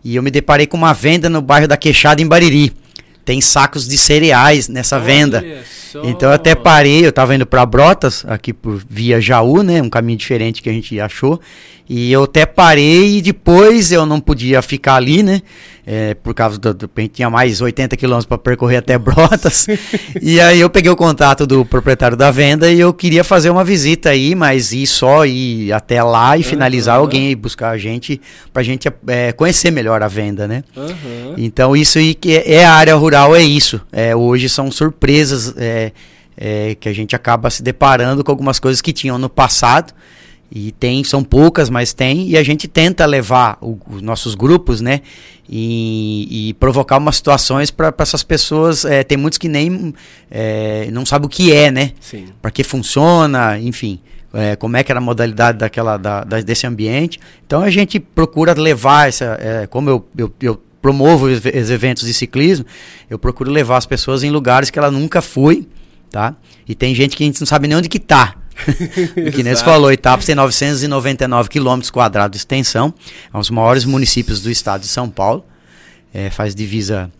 e 0.04 0.15
eu 0.15 0.24
me 0.24 0.32
deparei 0.32 0.65
com 0.65 0.77
uma 0.77 0.94
venda 0.94 1.30
no 1.30 1.42
bairro 1.42 1.68
da 1.68 1.77
Queixada 1.77 2.22
em 2.22 2.27
Bariri. 2.27 2.74
Tem 3.24 3.42
sacos 3.42 3.88
de 3.88 3.98
cereais 3.98 4.70
nessa 4.70 4.96
Olha 4.96 5.06
venda. 5.06 5.46
Só. 5.92 6.04
Então 6.04 6.30
eu 6.30 6.36
até 6.36 6.56
parei, 6.56 7.06
eu 7.06 7.10
estava 7.10 7.34
indo 7.36 7.46
para 7.46 7.65
Brotas, 7.65 8.24
aqui 8.27 8.54
por 8.54 8.82
via 8.89 9.20
Jaú, 9.20 9.63
né? 9.63 9.82
Um 9.82 9.89
caminho 9.89 10.18
diferente 10.18 10.62
que 10.62 10.70
a 10.70 10.74
gente 10.74 11.00
achou. 11.00 11.39
E 11.88 12.12
eu 12.12 12.24
até 12.24 12.46
parei 12.46 13.18
e 13.18 13.22
depois 13.22 13.92
eu 13.92 14.06
não 14.06 14.20
podia 14.20 14.62
ficar 14.62 14.96
ali, 14.96 15.22
né? 15.22 15.42
É, 15.88 16.15
por 16.15 16.34
causa 16.34 16.58
do, 16.58 16.74
do. 16.74 16.89
A 16.96 17.01
gente 17.01 17.12
tinha 17.12 17.30
mais 17.30 17.62
80 17.62 17.96
quilômetros 17.96 18.25
para 18.25 18.39
percorrer 18.39 18.77
até 18.77 18.98
Brotas. 18.98 19.68
e 20.20 20.42
aí 20.42 20.60
eu 20.60 20.70
peguei 20.70 20.92
o 20.92 20.96
contato 20.96 21.46
do 21.46 21.63
proprietário 21.63 22.18
da 22.18 22.32
venda 22.32 22.72
e 22.72 22.80
eu 22.80 22.92
queria 22.92 23.24
fazer 23.24 23.51
uma 23.51 23.63
visita 23.63 24.10
aí, 24.10 24.34
mas 24.34 24.74
ir 24.74 24.88
só 24.88 25.25
ir 25.27 25.72
até 25.72 26.01
lá 26.01 26.36
e 26.38 26.44
finalizar 26.44 26.96
uhum. 26.98 27.01
alguém 27.04 27.30
e 27.30 27.36
buscar 27.36 27.70
a 27.70 27.77
gente 27.77 28.20
para 28.51 28.62
a 28.62 28.65
gente 28.65 28.92
é, 29.08 29.32
conhecer 29.32 29.70
melhor 29.70 30.01
a 30.01 30.08
venda, 30.08 30.48
né? 30.48 30.63
Uhum. 30.75 31.36
Então 31.38 31.75
isso 31.75 32.00
aí 32.00 32.15
que 32.15 32.36
é, 32.36 32.54
é 32.54 32.65
a 32.65 32.74
área 32.74 32.96
rural, 32.96 33.36
é 33.36 33.44
isso. 33.44 33.80
É, 33.92 34.15
hoje 34.15 34.50
são 34.50 34.72
surpresas 34.72 35.54
é, 35.56 35.92
é, 36.36 36.75
que 36.80 36.89
a 36.89 36.94
gente 36.94 37.15
acaba 37.15 37.50
se 37.51 37.62
deparando 37.62 38.24
com 38.24 38.32
algumas 38.32 38.58
coisas 38.58 38.82
que 38.82 38.92
tinham 38.92 39.20
no 39.20 39.30
passado 39.30 39.94
e 40.56 40.72
tem, 40.72 41.04
são 41.04 41.22
poucas, 41.22 41.70
mas 41.70 41.92
tem, 41.92 42.30
e 42.30 42.38
a 42.38 42.42
gente 42.42 42.66
tenta 42.66 43.06
levar 43.06 43.58
o, 43.60 43.78
os 43.90 44.02
nossos 44.02 44.36
grupos, 44.36 44.80
né? 44.80 45.02
E, 45.50 46.50
e 46.50 46.54
provocar 46.54 46.98
umas 46.98 47.18
situações 47.18 47.70
para 47.70 47.94
essas 48.00 48.24
pessoas. 48.24 48.86
É, 48.86 49.04
tem 49.04 49.18
muitos 49.18 49.38
que 49.38 49.50
nem 49.50 49.94
é, 50.32 50.88
não 50.94 51.06
sabem 51.06 51.26
o 51.26 51.30
que 51.30 51.52
é, 51.52 51.70
né? 51.70 51.92
Para 52.42 52.52
que 52.52 52.64
funciona, 52.64 53.60
enfim. 53.60 54.00
É, 54.34 54.56
como 54.56 54.78
é 54.78 54.84
que 54.84 54.94
era 54.94 55.00
a 55.00 55.04
modalidade 55.04 55.58
daquela, 55.58 55.98
da, 55.98 56.24
da, 56.24 56.40
desse 56.40 56.66
ambiente. 56.66 57.20
Então 57.46 57.62
a 57.62 57.70
gente 57.70 58.00
procura 58.00 58.54
levar 58.54 59.10
essa. 59.10 59.38
Como 59.70 59.90
eu, 59.90 60.08
eu, 60.18 60.34
eu 60.42 60.62
promovo 60.82 61.26
os 61.26 61.70
eventos 61.70 62.06
de 62.06 62.14
ciclismo, 62.14 62.66
eu 63.10 63.20
procuro 63.20 63.52
levar 63.52 63.76
as 63.76 63.86
pessoas 63.86 64.24
em 64.24 64.30
lugares 64.30 64.70
que 64.70 64.80
ela 64.80 64.90
nunca 64.90 65.22
foi, 65.22 65.68
tá? 66.10 66.34
E 66.66 66.74
tem 66.74 66.96
gente 66.96 67.18
que 67.18 67.24
a 67.24 67.28
gente 67.28 67.42
não 67.42 67.46
sabe 67.46 67.68
nem 67.68 67.78
onde 67.78 67.90
que 67.90 68.00
tá. 68.00 68.38
que 69.34 69.44
nem 69.44 69.56
você 69.56 69.64
falou, 69.64 69.92
Itápolis 69.92 70.26
tem 70.26 70.36
999 70.36 71.50
quilômetros 71.50 71.92
quadrados 71.92 72.32
de 72.36 72.38
extensão, 72.38 72.94
é 73.34 73.38
um 73.38 73.40
dos 73.40 73.50
maiores 73.50 73.86
municípios 73.86 74.42
do 74.42 74.50
estado 74.50 74.82
de 74.82 74.88
São 74.88 75.10
Paulo, 75.10 75.46
é, 76.14 76.30
faz 76.30 76.56
divisa 76.56 77.12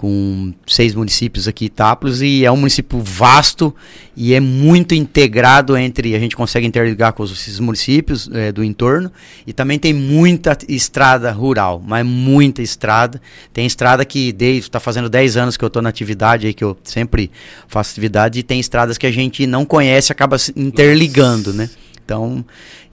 com 0.00 0.54
seis 0.66 0.94
municípios 0.94 1.46
aqui, 1.46 1.66
Itápolis, 1.66 2.22
e 2.22 2.42
é 2.42 2.50
um 2.50 2.56
município 2.56 3.02
vasto 3.02 3.74
e 4.16 4.32
é 4.32 4.40
muito 4.40 4.94
integrado 4.94 5.76
entre, 5.76 6.16
a 6.16 6.18
gente 6.18 6.34
consegue 6.34 6.66
interligar 6.66 7.12
com 7.12 7.22
esses 7.22 7.60
municípios 7.60 8.26
é, 8.32 8.50
do 8.50 8.64
entorno, 8.64 9.12
e 9.46 9.52
também 9.52 9.78
tem 9.78 9.92
muita 9.92 10.56
estrada 10.66 11.30
rural, 11.30 11.82
mas 11.86 12.06
muita 12.06 12.62
estrada. 12.62 13.20
Tem 13.52 13.66
estrada 13.66 14.02
que 14.06 14.34
está 14.40 14.80
fazendo 14.80 15.10
10 15.10 15.36
anos 15.36 15.58
que 15.58 15.64
eu 15.64 15.66
estou 15.66 15.82
na 15.82 15.90
atividade, 15.90 16.46
aí, 16.46 16.54
que 16.54 16.64
eu 16.64 16.78
sempre 16.82 17.30
faço 17.68 17.90
atividade, 17.90 18.38
e 18.38 18.42
tem 18.42 18.58
estradas 18.58 18.96
que 18.96 19.06
a 19.06 19.12
gente 19.12 19.46
não 19.46 19.66
conhece, 19.66 20.10
acaba 20.10 20.38
se 20.38 20.50
interligando, 20.56 21.52
Nossa. 21.52 21.58
né? 21.58 21.70
Então, 22.02 22.42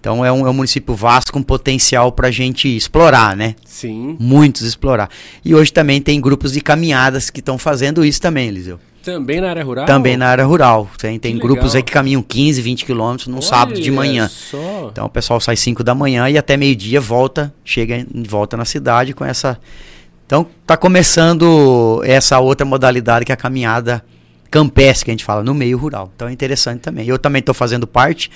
então 0.08 0.24
é 0.24 0.32
um, 0.32 0.48
é 0.48 0.50
um 0.50 0.54
município 0.54 0.96
vasto 0.96 1.34
com 1.34 1.44
potencial 1.44 2.14
para 2.14 2.30
a 2.30 2.32
gente 2.32 2.74
explorar, 2.74 3.36
né? 3.36 3.56
Sim. 3.66 4.16
Muitos 4.18 4.62
explorar. 4.62 5.10
E 5.44 5.54
hoje 5.54 5.74
também 5.74 6.02
tem 6.02 6.22
grupos 6.22 6.54
de 6.54 6.62
caminhadas 6.62 7.30
que 7.30 7.42
estão 7.42 7.58
fazendo 7.58 8.06
isso 8.06 8.22
também, 8.22 8.48
Eliseu. 8.48 8.80
Também 9.04 9.42
na 9.42 9.50
área 9.50 9.66
rural? 9.66 9.86
Também 9.86 10.16
na 10.16 10.28
área 10.30 10.46
rural. 10.46 10.90
Tem, 10.98 11.20
tem 11.20 11.38
grupos 11.38 11.76
aí 11.76 11.84
que 11.84 11.92
caminham 11.92 12.22
15, 12.22 12.62
20 12.62 12.86
quilômetros 12.86 13.28
num 13.28 13.36
Olha 13.36 13.46
sábado 13.46 13.82
de 13.82 13.92
manhã. 13.92 14.30
Só. 14.30 14.88
Então 14.90 15.08
o 15.08 15.10
pessoal 15.10 15.42
sai 15.42 15.58
5 15.58 15.84
da 15.84 15.94
manhã 15.94 16.30
e 16.30 16.38
até 16.38 16.56
meio-dia 16.56 17.02
volta, 17.02 17.54
chega 17.66 18.06
volta 18.26 18.56
na 18.56 18.64
cidade 18.64 19.14
com 19.14 19.26
essa. 19.26 19.60
Então 20.26 20.48
tá 20.66 20.78
começando 20.78 22.02
essa 22.06 22.40
outra 22.40 22.66
modalidade 22.66 23.26
que 23.26 23.32
é 23.32 23.36
a 23.36 23.38
caminhada 23.38 24.02
campestre, 24.50 25.04
que 25.04 25.12
a 25.12 25.14
gente 25.14 25.26
fala, 25.26 25.44
no 25.44 25.54
meio 25.54 25.78
rural. 25.78 26.10
Então 26.16 26.30
é 26.30 26.32
interessante 26.32 26.80
também. 26.80 27.06
Eu 27.06 27.20
também 27.20 27.42
estou 27.42 27.54
fazendo 27.54 27.86
parte 27.86 28.32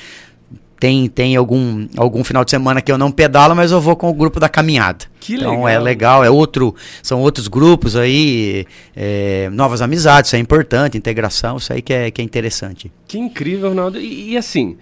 tem, 0.82 1.08
tem 1.08 1.36
algum, 1.36 1.88
algum 1.96 2.24
final 2.24 2.44
de 2.44 2.50
semana 2.50 2.82
que 2.82 2.92
eu 2.92 2.98
não 2.98 3.12
pedalo, 3.12 3.56
mas 3.56 3.72
eu 3.72 3.80
vou 3.80 3.96
com 3.96 4.10
o 4.10 4.14
grupo 4.16 4.40
da 4.40 4.50
caminhada. 4.50 5.06
Que 5.20 5.36
então 5.36 5.54
é 5.54 5.56
legal. 5.56 5.70
é 5.70 5.80
legal, 5.80 6.24
é 6.24 6.30
outro, 6.32 6.74
são 7.04 7.22
outros 7.22 7.48
grupos 7.48 7.96
aí, 7.96 8.66
é, 8.96 9.48
novas 9.52 9.80
amizades, 9.84 10.30
isso 10.30 10.36
é 10.36 10.40
importante, 10.40 10.98
integração, 10.98 11.58
isso 11.58 11.72
aí 11.72 11.84
que 11.84 11.94
é, 11.94 12.10
que 12.10 12.20
é 12.20 12.26
interessante. 12.26 12.92
Que 13.08 13.20
incrível, 13.20 13.70
Ronaldo. 13.70 14.00
E, 14.00 14.32
e 14.32 14.38
assim, 14.38 14.76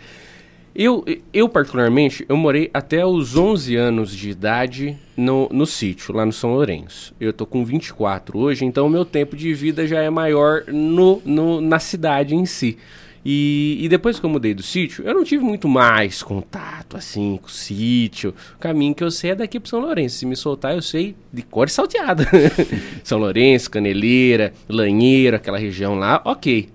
eu, 0.74 1.04
eu 1.34 1.50
particularmente, 1.50 2.26
eu 2.30 2.38
morei 2.38 2.70
até 2.74 3.06
os 3.06 3.36
11 3.36 3.76
anos 3.76 4.16
de 4.16 4.30
idade 4.30 4.98
no, 5.18 5.50
no 5.52 5.66
sítio, 5.66 6.16
lá 6.16 6.26
no 6.26 6.32
São 6.32 6.54
Lourenço. 6.54 7.14
Eu 7.20 7.34
tô 7.34 7.46
com 7.46 7.66
24 7.66 8.40
hoje, 8.40 8.64
então 8.64 8.88
o 8.88 8.90
meu 8.90 9.04
tempo 9.04 9.36
de 9.36 9.54
vida 9.54 9.86
já 9.86 10.02
é 10.02 10.10
maior 10.10 10.64
no, 10.66 11.22
no, 11.26 11.60
na 11.60 11.78
cidade 11.78 12.36
em 12.36 12.46
si. 12.46 12.78
E, 13.24 13.78
e, 13.82 13.90
depois 13.90 14.20
que 14.20 14.26
eu 14.26 14.30
mudei 14.30 14.54
do 14.54 14.64
sítio, 14.64 15.04
eu 15.06 15.14
não 15.14 15.24
tive 15.24 15.44
muito 15.44 15.68
mais 15.68 16.24
contato, 16.24 16.96
assim, 16.96 17.38
com 17.42 17.48
o 17.48 17.52
sítio. 17.52 18.34
O 18.56 18.60
caminho 18.60 18.96
que 18.96 19.04
eu 19.04 19.12
sei 19.12 19.32
é 19.32 19.36
daqui 19.36 19.60
pro 19.60 19.70
São 19.70 19.82
Lourenço. 19.82 20.18
Se 20.18 20.26
me 20.26 20.36
soltar, 20.36 20.74
eu 20.74 20.82
sei 20.82 21.16
de 21.32 21.42
cor 21.42 21.70
salteada. 21.70 22.26
São 23.04 23.20
Lourenço, 23.20 23.70
Caneleira, 23.70 24.54
Lanheiro, 24.70 25.36
aquela 25.36 25.58
região 25.58 25.96
lá, 25.96 26.22
ok. 26.24 26.70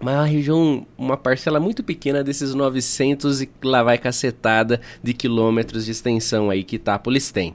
Mas 0.00 0.14
é 0.14 0.18
uma 0.18 0.26
região, 0.26 0.86
uma 0.98 1.16
parcela 1.16 1.60
muito 1.60 1.84
pequena 1.84 2.24
desses 2.24 2.54
900 2.54 3.42
e 3.42 3.50
lá 3.62 3.84
vai 3.84 3.96
cacetada 3.98 4.80
de 5.00 5.14
quilômetros 5.14 5.84
de 5.84 5.92
extensão 5.92 6.50
aí 6.50 6.64
que 6.64 6.74
Itápolis 6.74 7.30
tem. 7.30 7.54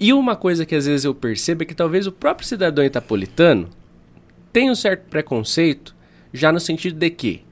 E 0.00 0.12
uma 0.12 0.34
coisa 0.36 0.64
que 0.64 0.74
às 0.74 0.86
vezes 0.86 1.04
eu 1.04 1.14
percebo 1.14 1.64
é 1.64 1.66
que 1.66 1.74
talvez 1.74 2.06
o 2.06 2.12
próprio 2.12 2.46
cidadão 2.46 2.82
itapolitano 2.82 3.68
tenha 4.50 4.72
um 4.72 4.74
certo 4.74 5.02
preconceito 5.10 5.94
já 6.32 6.52
no 6.52 6.60
sentido 6.60 6.98
de 6.98 7.10
que 7.10 7.44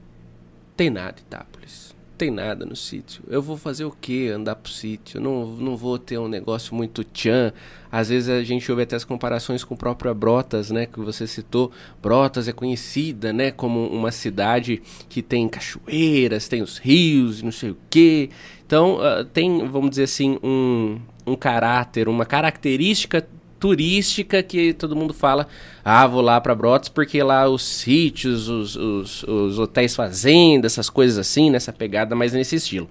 tem 0.75 0.89
nada 0.89 1.15
Itápolis, 1.19 1.95
tem 2.17 2.31
nada 2.31 2.65
no 2.65 2.75
sítio. 2.75 3.23
Eu 3.27 3.41
vou 3.41 3.55
fazer 3.57 3.85
o 3.85 3.91
que 3.91 4.27
andar 4.29 4.55
pro 4.55 4.71
sítio? 4.71 5.21
Não, 5.21 5.45
não 5.45 5.77
vou 5.77 5.99
ter 5.99 6.17
um 6.17 6.27
negócio 6.27 6.73
muito 6.73 7.03
tchan. 7.03 7.53
Às 7.91 8.09
vezes 8.09 8.27
a 8.27 8.43
gente 8.43 8.69
ouve 8.71 8.83
até 8.83 8.95
as 8.95 9.03
comparações 9.03 9.63
com 9.63 9.75
o 9.75 9.77
próprio 9.77 10.13
Brotas, 10.15 10.71
né, 10.71 10.87
que 10.87 10.99
você 10.99 11.27
citou. 11.27 11.71
Brotas 12.01 12.47
é 12.47 12.51
conhecida, 12.51 13.31
né, 13.31 13.51
como 13.51 13.87
uma 13.87 14.11
cidade 14.11 14.81
que 15.07 15.21
tem 15.21 15.47
cachoeiras, 15.47 16.47
tem 16.47 16.61
os 16.61 16.77
rios, 16.79 17.43
não 17.43 17.51
sei 17.51 17.69
o 17.71 17.77
que. 17.89 18.29
Então 18.65 18.97
uh, 18.97 19.23
tem, 19.23 19.67
vamos 19.67 19.91
dizer 19.91 20.03
assim, 20.03 20.39
um, 20.43 20.99
um 21.25 21.35
caráter, 21.35 22.09
uma 22.09 22.25
característica 22.25 23.27
turística 23.59 24.41
que 24.43 24.73
todo 24.73 24.95
mundo 24.95 25.13
fala, 25.13 25.47
ah, 25.83 26.05
vou 26.07 26.21
lá 26.21 26.39
para 26.39 26.55
Brotas 26.55 26.89
porque 26.89 27.21
lá 27.21 27.47
os 27.47 27.63
sítios, 27.63 28.47
os, 28.47 28.75
os, 28.75 29.23
os 29.23 29.59
hotéis 29.59 29.95
fazenda, 29.95 30.67
essas 30.67 30.89
coisas 30.89 31.17
assim, 31.17 31.49
nessa 31.49 31.73
pegada 31.73 32.15
mais 32.15 32.33
nesse 32.33 32.55
estilo. 32.55 32.89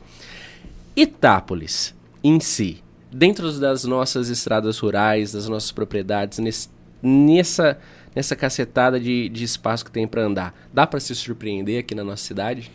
Itápolis, 0.97 1.95
em 2.23 2.41
si, 2.41 2.83
dentro 3.13 3.53
das 3.59 3.85
nossas 3.85 4.29
estradas 4.29 4.79
rurais, 4.79 5.33
das 5.33 5.49
nossas 5.49 5.73
propriedades, 5.73 6.39
nesse, 6.39 6.69
nessa, 7.03 7.79
nessa 8.15 8.35
cacetada 8.35 8.99
de, 8.99 9.29
de 9.29 9.45
espaço 9.45 9.85
que 9.85 9.91
tem 9.91 10.07
para 10.07 10.23
andar, 10.23 10.55
dá 10.73 10.87
para 10.87 11.01
se 11.01 11.15
surpreender 11.15 11.81
aqui 11.81 11.95
na 11.95 12.03
nossa 12.03 12.25
cidade? 12.25 12.71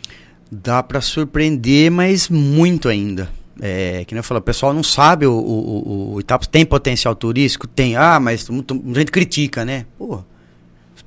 Dá 0.50 0.82
para 0.82 1.00
surpreender, 1.00 1.90
mas 1.90 2.28
muito 2.28 2.88
ainda. 2.88 3.28
É, 3.64 4.04
que 4.04 4.12
nem 4.12 4.18
eu 4.18 4.24
falo, 4.24 4.40
o 4.40 4.42
pessoal 4.42 4.72
não 4.72 4.82
sabe, 4.82 5.24
o, 5.24 5.32
o, 5.32 6.14
o 6.14 6.20
Itapos 6.20 6.48
tem 6.48 6.66
potencial 6.66 7.14
turístico? 7.14 7.68
Tem. 7.68 7.94
Ah, 7.94 8.18
mas 8.18 8.48
muita 8.48 8.74
gente 8.74 9.12
critica, 9.12 9.64
né? 9.64 9.86
Pô, 9.96 10.20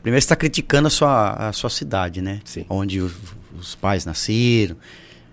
primeiro 0.01 0.21
você 0.21 0.25
está 0.25 0.37
criticando 0.37 0.87
a 0.87 0.89
sua, 0.89 1.31
a 1.49 1.51
sua 1.51 1.69
cidade, 1.69 2.21
né? 2.21 2.39
Sim. 2.45 2.65
Onde 2.69 3.01
os, 3.01 3.13
os 3.59 3.75
pais 3.75 4.05
nasceram, 4.05 4.77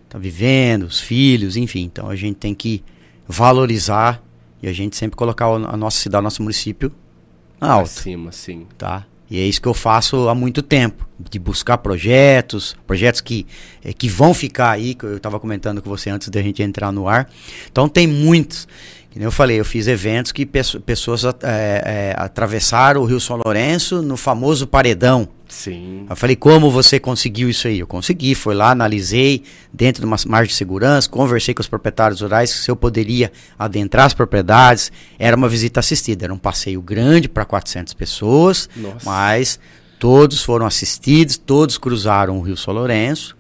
tá 0.09 0.19
vivendo, 0.19 0.83
os 0.83 0.99
filhos, 0.99 1.57
enfim. 1.57 1.83
Então 1.83 2.11
a 2.11 2.17
gente 2.17 2.39
tem 2.39 2.53
que 2.57 2.83
valorizar 3.29 4.21
e 4.61 4.67
a 4.67 4.73
gente 4.73 4.97
sempre 4.97 5.17
colocar 5.17 5.47
a 5.47 5.77
nossa 5.77 6.01
cidade, 6.01 6.23
o 6.23 6.25
nosso 6.25 6.43
município 6.43 6.91
alto. 7.61 7.85
Acima, 7.85 8.33
sim. 8.33 8.67
Tá? 8.77 9.07
E 9.33 9.41
é 9.41 9.45
isso 9.47 9.63
que 9.63 9.67
eu 9.67 9.73
faço 9.73 10.29
há 10.29 10.35
muito 10.35 10.61
tempo, 10.61 11.09
de 11.31 11.39
buscar 11.39 11.79
projetos, 11.79 12.77
projetos 12.87 13.23
que, 13.23 13.47
é, 13.83 13.91
que 13.91 14.07
vão 14.07 14.35
ficar 14.35 14.73
aí, 14.73 14.95
que 14.95 15.07
eu 15.07 15.17
estava 15.17 15.41
comentando 15.41 15.81
com 15.81 15.89
você 15.89 16.11
antes 16.11 16.29
da 16.29 16.43
gente 16.43 16.63
entrar 16.63 16.93
no 16.93 17.09
ar. 17.09 17.31
Então 17.71 17.89
tem 17.89 18.07
muitos. 18.07 18.69
Como 19.11 19.25
eu 19.25 19.33
falei, 19.33 19.59
eu 19.59 19.65
fiz 19.65 19.87
eventos 19.87 20.33
que 20.33 20.45
pessoas 20.45 21.25
é, 21.25 21.33
é, 21.43 22.15
atravessaram 22.15 23.01
o 23.01 23.07
Rio 23.07 23.19
São 23.19 23.41
Lourenço 23.43 24.03
no 24.03 24.19
famoso 24.19 24.67
paredão. 24.67 25.27
Sim. 25.53 26.07
Eu 26.09 26.17
falei, 26.17 26.35
como 26.35 26.71
você 26.71 26.99
conseguiu 26.99 27.51
isso 27.51 27.69
aí? 27.69 27.81
Eu 27.81 27.87
consegui, 27.87 28.35
fui 28.35 28.55
lá, 28.55 28.71
analisei 28.71 29.43
dentro 29.71 30.01
de 30.01 30.07
uma 30.07 30.17
margem 30.27 30.49
de 30.49 30.55
segurança, 30.55 31.11
conversei 31.11 31.53
com 31.53 31.61
os 31.61 31.69
proprietários 31.69 32.23
rurais 32.23 32.49
se 32.49 32.71
eu 32.71 32.75
poderia 32.75 33.31
adentrar 33.59 34.07
as 34.07 34.15
propriedades. 34.15 34.91
Era 35.19 35.37
uma 35.37 35.51
visita 35.51 35.79
assistida, 35.79 36.25
era 36.25 36.33
um 36.33 36.39
passeio 36.39 36.81
grande 36.81 37.29
para 37.29 37.45
400 37.45 37.93
pessoas, 37.93 38.67
Nossa. 38.75 39.05
mas 39.05 39.61
todos 39.99 40.43
foram 40.43 40.65
assistidos, 40.65 41.37
todos 41.37 41.77
cruzaram 41.77 42.39
o 42.39 42.41
Rio 42.41 42.57
São 42.57 42.73
Lourenço, 42.73 43.37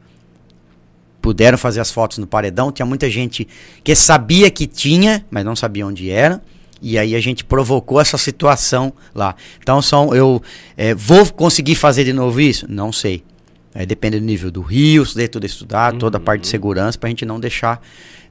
puderam 1.22 1.56
fazer 1.56 1.80
as 1.80 1.90
fotos 1.90 2.18
no 2.18 2.26
paredão. 2.26 2.70
Tinha 2.70 2.84
muita 2.84 3.08
gente 3.08 3.48
que 3.82 3.94
sabia 3.94 4.50
que 4.50 4.66
tinha, 4.66 5.24
mas 5.30 5.46
não 5.46 5.56
sabia 5.56 5.86
onde 5.86 6.10
era. 6.10 6.42
E 6.82 6.98
aí 6.98 7.14
a 7.14 7.20
gente 7.20 7.44
provocou 7.44 8.00
essa 8.00 8.18
situação 8.18 8.92
lá. 9.14 9.36
Então 9.62 9.80
são 9.80 10.14
eu 10.14 10.42
é, 10.76 10.94
vou 10.94 11.24
conseguir 11.32 11.76
fazer 11.76 12.04
de 12.04 12.12
novo 12.12 12.40
isso? 12.40 12.66
Não 12.68 12.92
sei. 12.92 13.22
É, 13.74 13.86
depende 13.86 14.20
do 14.20 14.26
nível 14.26 14.50
do 14.50 14.60
rio, 14.60 15.06
se 15.06 15.28
tudo 15.28 15.46
estudar, 15.46 15.92
uhum. 15.92 15.98
toda 15.98 16.18
a 16.18 16.20
parte 16.20 16.42
de 16.42 16.48
segurança, 16.48 16.98
para 16.98 17.06
a 17.06 17.10
gente 17.10 17.24
não 17.24 17.40
deixar 17.40 17.80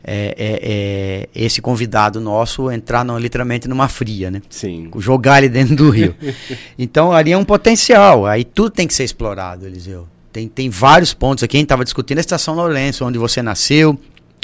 é, 0.04 0.36
é, 0.38 0.60
é, 0.62 1.30
esse 1.34 1.62
convidado 1.62 2.20
nosso 2.20 2.72
entrar 2.72 3.04
no, 3.04 3.18
literalmente 3.18 3.68
numa 3.68 3.88
fria, 3.88 4.30
né? 4.30 4.42
Sim. 4.50 4.90
Jogar 4.98 5.40
ele 5.40 5.50
dentro 5.50 5.76
do 5.76 5.90
rio. 5.90 6.16
então 6.78 7.12
ali 7.12 7.32
é 7.32 7.38
um 7.38 7.46
potencial. 7.46 8.26
Aí 8.26 8.44
tudo 8.44 8.70
tem 8.70 8.88
que 8.88 8.94
ser 8.94 9.04
explorado, 9.04 9.66
Eliseu. 9.66 10.08
Tem, 10.32 10.48
tem 10.48 10.70
vários 10.70 11.14
pontos 11.14 11.44
aqui. 11.44 11.58
A 11.58 11.60
gente 11.60 11.66
estava 11.66 11.84
discutindo 11.84 12.18
a 12.18 12.22
Estação 12.22 12.56
Lourenço, 12.56 13.06
onde 13.06 13.18
você 13.18 13.42
nasceu, 13.42 14.00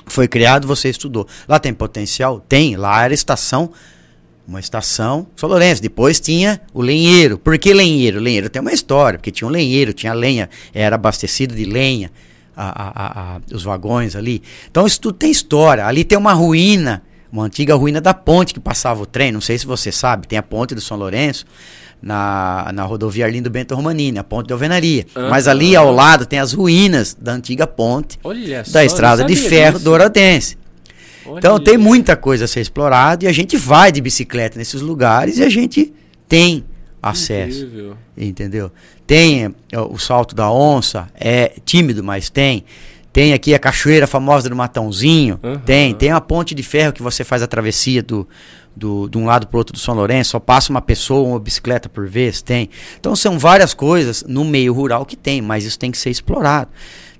foi 0.06 0.28
criado, 0.28 0.68
você 0.68 0.90
estudou. 0.90 1.28
Lá 1.48 1.60
tem 1.60 1.74
potencial? 1.74 2.44
Tem. 2.48 2.76
Lá 2.76 3.04
era 3.04 3.14
estação 3.14 3.72
uma 4.48 4.60
estação, 4.60 5.28
São 5.36 5.50
Lourenço. 5.50 5.82
Depois 5.82 6.20
tinha 6.20 6.62
o 6.74 6.82
lenheiro. 6.82 7.38
Por 7.38 7.58
que 7.58 7.74
lenheiro? 7.74 8.20
Lenheiro 8.20 8.50
tem 8.50 8.62
uma 8.62 8.72
história, 8.72 9.20
porque 9.20 9.32
tinha 9.32 9.48
um 9.48 9.52
lenheiro, 9.52 9.92
tinha 9.92 10.14
lenha, 10.14 10.50
era 10.74 10.96
abastecido 10.96 11.54
de 11.54 11.66
lenha, 11.66 12.10
a, 12.56 12.66
a, 12.66 13.36
a, 13.36 13.42
os 13.54 13.64
vagões 13.64 14.16
ali. 14.16 14.42
Então 14.72 14.88
isso 14.88 15.02
tudo 15.02 15.18
tem 15.18 15.30
história. 15.30 15.86
Ali 15.86 16.04
tem 16.06 16.18
uma 16.18 16.34
ruína, 16.34 17.04
uma 17.32 17.44
antiga 17.44 17.76
ruína 17.76 18.00
da 18.00 18.14
ponte 18.14 18.54
que 18.54 18.60
passava 18.60 19.02
o 19.02 19.06
trem. 19.06 19.32
Não 19.32 19.42
sei 19.42 19.58
se 19.58 19.68
você 19.68 19.92
sabe, 19.92 20.28
tem 20.28 20.40
a 20.40 20.44
ponte 20.44 20.74
do 20.74 20.82
São 20.82 20.98
Lourenço. 20.98 21.46
Na, 22.00 22.70
na 22.76 22.84
rodovia 22.84 23.26
Arlindo 23.26 23.50
Bento 23.50 23.74
Romanini, 23.74 24.20
a 24.20 24.24
ponte 24.24 24.46
de 24.46 24.54
alvenaria. 24.54 25.08
Uhum. 25.16 25.30
Mas 25.32 25.48
ali 25.48 25.76
ao 25.76 25.92
lado 25.92 26.28
tem 26.28 26.38
as 26.38 26.54
ruínas 26.54 27.18
da 27.20 27.32
antiga 27.32 27.66
ponte 27.66 28.20
da 28.72 28.86
estrada 28.86 29.24
de 29.24 29.36
ferro 29.36 29.80
disso. 29.80 30.58
Então 31.36 31.60
tem 31.60 31.78
muita 31.78 32.16
coisa 32.16 32.46
a 32.46 32.48
ser 32.48 32.62
explorada 32.62 33.26
e 33.26 33.28
a 33.28 33.32
gente 33.32 33.58
vai 33.58 33.92
de 33.92 34.02
bicicleta 34.02 34.58
nesses 34.58 34.82
lugares 34.82 35.38
e 35.38 35.44
a 35.44 35.50
gente 35.50 35.94
tem 36.28 36.64
acesso. 37.02 37.66
Incrível. 37.66 37.98
Entendeu? 38.18 38.72
Tem 39.06 39.56
é, 39.72 39.80
o 39.80 39.98
salto 39.98 40.36
da 40.36 40.52
onça, 40.52 41.08
é 41.16 41.54
tímido, 41.66 42.04
mas 42.04 42.30
tem. 42.30 42.66
Tem 43.14 43.34
aqui 43.34 43.56
a 43.56 43.60
cachoeira 43.60 44.06
famosa 44.06 44.50
do 44.50 44.56
Matãozinho. 44.56 45.40
Uhum. 45.42 45.58
Tem. 45.60 45.94
Tem 45.94 46.12
a 46.12 46.22
ponte 46.22 46.54
de 46.54 46.62
ferro 46.62 46.94
que 46.94 47.02
você 47.02 47.24
faz 47.24 47.42
a 47.42 47.48
travessia 47.48 48.04
do, 48.04 48.28
do, 48.76 49.10
de 49.10 49.18
um 49.18 49.26
lado 49.26 49.48
para 49.48 49.56
o 49.56 49.58
outro 49.58 49.74
do 49.74 49.80
São 49.80 49.96
Lourenço. 49.96 50.32
Só 50.32 50.40
passa 50.40 50.70
uma 50.72 50.82
pessoa, 50.82 51.28
uma 51.28 51.40
bicicleta 51.40 51.90
por 51.90 52.08
vez. 52.08 52.42
Tem. 52.42 52.70
Então 53.00 53.16
são 53.16 53.40
várias 53.40 53.74
coisas 53.74 54.24
no 54.28 54.46
meio 54.46 54.74
rural 54.74 55.06
que 55.06 55.16
tem, 55.16 55.42
mas 55.42 55.66
isso 55.66 55.80
tem 55.80 55.90
que 55.90 55.98
ser 55.98 56.12
explorado. 56.12 56.70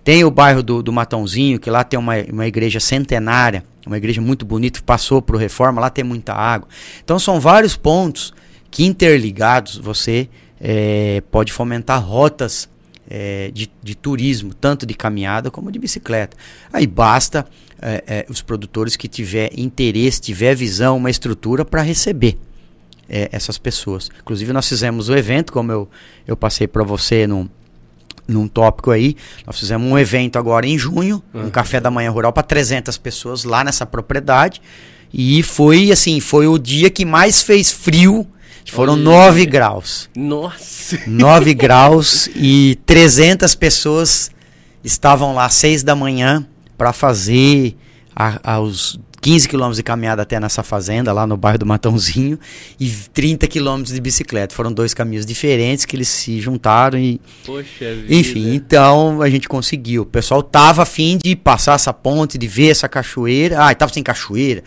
Tem 0.08 0.24
o 0.24 0.32
bairro 0.32 0.64
do, 0.64 0.82
do 0.82 0.94
Matãozinho, 0.94 1.60
que 1.60 1.70
lá 1.70 1.84
tem 1.84 2.00
uma, 2.00 2.14
uma 2.32 2.48
igreja 2.48 2.80
centenária 2.80 3.62
uma 3.86 3.98
igreja 3.98 4.22
muito 4.22 4.46
bonita, 4.46 4.82
passou 4.86 5.22
por 5.22 5.38
reforma, 5.38 5.82
lá 5.82 5.90
tem 5.90 6.04
muita 6.04 6.34
água. 6.34 6.68
Então 7.04 7.18
são 7.18 7.40
vários 7.40 7.76
pontos 7.76 8.34
que 8.70 8.86
interligados 8.86 9.78
você 9.78 10.30
é, 10.60 11.22
pode 11.32 11.54
fomentar 11.54 12.04
rotas 12.06 12.70
é, 13.10 13.50
de, 13.54 13.72
de, 13.82 13.96
turismo, 13.96 14.54
tanto 14.54 14.86
de 14.86 14.94
caminhada 14.94 15.50
como 15.50 15.72
de 15.72 15.80
bicicleta. 15.80 16.36
Aí 16.72 16.86
basta 16.86 17.46
é, 17.82 18.04
é 18.08 18.26
os 18.30 18.42
produtores 18.42 18.96
que 18.96 19.08
tiver 19.08 19.50
interesse, 19.58 20.20
tiver 20.20 20.54
visão, 20.54 20.98
uma 20.98 21.10
estrutura 21.10 21.64
para 21.64 21.82
receber 21.82 22.38
é, 23.10 23.30
essas 23.32 23.58
pessoas. 23.58 24.10
Inclusive 24.22 24.52
nós 24.52 24.68
fizemos 24.68 25.08
o 25.08 25.16
evento, 25.16 25.54
como 25.54 25.72
eu, 25.72 25.90
eu 26.28 26.36
passei 26.36 26.68
para 26.68 26.84
você 26.84 27.26
no, 27.26 27.50
num 28.28 28.48
tópico 28.48 28.92
aí. 28.92 29.16
Nós 29.46 29.60
fizemos 29.60 29.90
um 29.90 29.98
evento 29.98 30.38
agora 30.38 30.68
em 30.68 30.78
junho, 30.78 31.24
uhum. 31.34 31.46
um 31.46 31.50
café 31.50 31.80
da 31.80 31.90
manhã 31.90 32.10
rural 32.12 32.34
para 32.34 32.44
300 32.44 32.98
pessoas 32.98 33.44
lá 33.44 33.64
nessa 33.64 33.86
propriedade. 33.86 34.62
E 35.14 35.42
foi 35.42 35.92
assim, 35.92 36.20
foi 36.20 36.48
o 36.48 36.58
dia 36.58 36.90
que 36.90 37.06
mais 37.06 37.42
fez 37.42 37.72
frio. 37.72 38.28
Foram 38.66 38.94
Olha. 38.94 39.04
9 39.04 39.46
graus. 39.46 40.10
Nossa! 40.16 41.00
9 41.08 41.54
graus 41.56 42.30
e 42.36 42.78
300 42.86 43.56
pessoas 43.56 44.30
estavam 44.84 45.34
lá 45.34 45.46
às 45.46 45.54
6 45.56 45.84
da 45.84 45.96
manhã 45.96 46.46
para 46.78 46.92
fazer 46.92 47.78
a, 48.14 48.56
aos 48.56 49.00
15 49.22 49.48
quilômetros 49.48 49.78
de 49.78 49.84
caminhada 49.84 50.22
até 50.22 50.40
nessa 50.40 50.64
fazenda, 50.64 51.12
lá 51.12 51.26
no 51.26 51.36
bairro 51.36 51.60
do 51.60 51.66
Matãozinho, 51.66 52.40
e 52.80 52.90
30 52.90 53.48
quilômetros 53.48 53.94
de 53.94 54.02
bicicleta. 54.02 54.54
Foram 54.54 54.72
dois 54.72 54.94
caminhos 54.94 55.26
diferentes 55.26 55.86
que 55.86 55.96
eles 55.96 56.08
se 56.08 56.40
juntaram 56.40 56.98
e. 56.98 57.20
Poxa 57.46 57.94
vida. 57.96 58.14
Enfim, 58.14 58.54
então 58.54 59.22
a 59.22 59.30
gente 59.30 59.50
conseguiu. 59.50 60.04
O 60.04 60.06
pessoal 60.06 60.44
tava 60.44 60.84
afim 60.84 61.18
de 61.22 61.36
passar 61.36 61.74
essa 61.76 61.94
ponte, 61.94 62.38
de 62.38 62.48
ver 62.48 62.70
essa 62.70 62.88
cachoeira. 62.88 63.60
Ah, 63.60 63.74
tava 63.74 63.92
sem 63.92 64.04
cachoeira. 64.04 64.64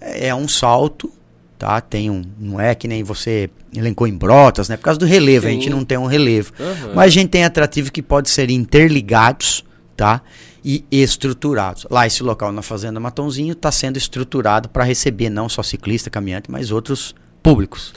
É 0.00 0.34
um 0.34 0.48
salto, 0.48 1.12
tá? 1.58 1.80
Tem 1.80 2.10
um, 2.10 2.22
não 2.38 2.60
é 2.60 2.74
que 2.74 2.88
nem 2.88 3.02
você 3.02 3.50
elencou 3.74 4.06
em 4.06 4.14
brotas, 4.14 4.68
né? 4.68 4.76
Por 4.76 4.84
causa 4.84 4.98
do 4.98 5.06
relevo, 5.06 5.46
Sim. 5.46 5.48
a 5.48 5.54
gente 5.54 5.70
não 5.70 5.84
tem 5.84 5.98
um 5.98 6.06
relevo. 6.06 6.52
Aham. 6.58 6.92
Mas 6.94 7.06
a 7.06 7.08
gente 7.08 7.28
tem 7.28 7.44
atrativos 7.44 7.90
que 7.90 8.02
podem 8.02 8.30
ser 8.30 8.50
interligados, 8.50 9.64
tá? 10.02 10.20
E 10.64 10.84
estruturados. 10.90 11.86
Lá, 11.88 12.08
esse 12.08 12.24
local 12.24 12.50
na 12.50 12.60
Fazenda 12.60 12.98
Matãozinho 12.98 13.52
está 13.52 13.70
sendo 13.70 13.96
estruturado 13.96 14.68
para 14.68 14.82
receber 14.82 15.30
não 15.30 15.48
só 15.48 15.62
ciclista, 15.62 16.10
caminhante, 16.10 16.50
mas 16.50 16.72
outros 16.72 17.14
públicos. 17.40 17.94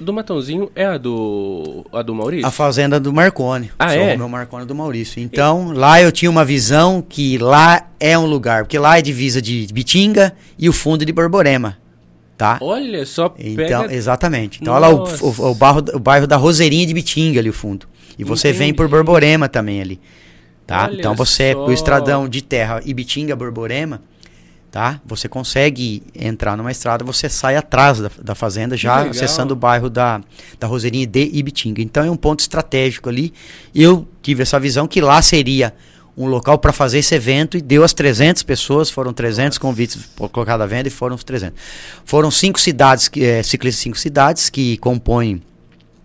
Do 0.00 0.10
Matãozinho 0.10 0.70
é 0.74 0.86
a 0.86 0.96
do. 0.96 1.84
a 1.92 2.00
do 2.00 2.14
Maurício? 2.14 2.46
A 2.46 2.50
Fazenda 2.50 2.98
do 2.98 3.12
Marconi. 3.12 3.70
Ah, 3.78 3.90
Sou 3.90 3.98
é? 3.98 4.14
o 4.14 4.18
meu 4.18 4.28
Marconi 4.28 4.64
do 4.64 4.74
Maurício. 4.74 5.20
Então, 5.20 5.72
lá 5.72 6.00
eu 6.00 6.10
tinha 6.10 6.30
uma 6.30 6.46
visão 6.46 7.04
que 7.06 7.36
lá 7.36 7.90
é 8.00 8.18
um 8.18 8.24
lugar, 8.24 8.64
porque 8.64 8.78
lá 8.78 8.98
é 8.98 9.02
divisa 9.02 9.42
de 9.42 9.66
Bitinga 9.70 10.34
e 10.58 10.66
o 10.66 10.72
fundo 10.72 11.04
de 11.04 11.12
Borborema, 11.12 11.76
tá? 12.38 12.58
Olha 12.62 13.04
só, 13.04 13.28
pega. 13.28 13.64
Então, 13.64 13.84
exatamente. 13.90 14.60
Então, 14.62 14.72
olha 14.72 14.88
lá 14.88 14.94
o, 14.94 15.04
o, 15.04 15.50
o 15.50 15.54
bairro, 15.54 15.84
o 15.92 15.98
bairro 15.98 16.26
da 16.26 16.36
Roseirinha 16.36 16.86
de 16.86 16.94
Bitinga 16.94 17.38
ali, 17.38 17.50
o 17.50 17.52
fundo. 17.52 17.86
E 18.18 18.24
você 18.24 18.50
vem 18.50 18.72
por 18.72 18.84
Entendi. 18.86 18.96
Borborema 18.96 19.48
também 19.48 19.80
ali. 19.80 20.00
Tá? 20.66 20.84
Olha 20.84 20.98
então 20.98 21.14
você, 21.14 21.52
só. 21.52 21.66
o 21.66 21.72
estradão 21.72 22.28
de 22.28 22.42
terra 22.42 22.80
Ibitinga, 22.84 23.36
Borborema, 23.36 24.00
tá? 24.70 25.00
Você 25.04 25.28
consegue 25.28 26.02
entrar 26.14 26.56
numa 26.56 26.72
estrada, 26.72 27.04
você 27.04 27.28
sai 27.28 27.56
atrás 27.56 28.00
da, 28.00 28.10
da 28.20 28.34
fazenda, 28.34 28.76
já 28.76 29.02
acessando 29.02 29.52
o 29.52 29.56
bairro 29.56 29.90
da, 29.90 30.20
da 30.58 30.66
Roseirinha 30.66 31.06
de 31.06 31.30
Ibitinga. 31.32 31.82
Então 31.82 32.04
é 32.04 32.10
um 32.10 32.16
ponto 32.16 32.40
estratégico 32.40 33.08
ali. 33.08 33.32
Eu 33.74 34.08
tive 34.22 34.42
essa 34.42 34.58
visão 34.58 34.88
que 34.88 35.00
lá 35.00 35.20
seria 35.20 35.74
um 36.16 36.26
local 36.26 36.58
para 36.58 36.72
fazer 36.72 36.98
esse 36.98 37.14
evento 37.14 37.56
e 37.56 37.60
deu 37.60 37.84
as 37.84 37.92
300 37.92 38.42
pessoas, 38.42 38.88
foram 38.88 39.12
300 39.12 39.58
convites 39.58 39.98
colocados 40.16 40.64
à 40.64 40.66
venda 40.66 40.88
e 40.88 40.90
foram 40.90 41.14
os 41.16 41.24
300. 41.24 41.58
Foram 42.04 42.30
cinco 42.30 42.58
cidades, 42.58 43.08
que, 43.08 43.24
é, 43.24 43.42
ciclistas 43.42 43.78
de 43.78 43.82
cinco 43.82 43.98
cidades 43.98 44.48
que 44.48 44.76
compõem 44.78 45.42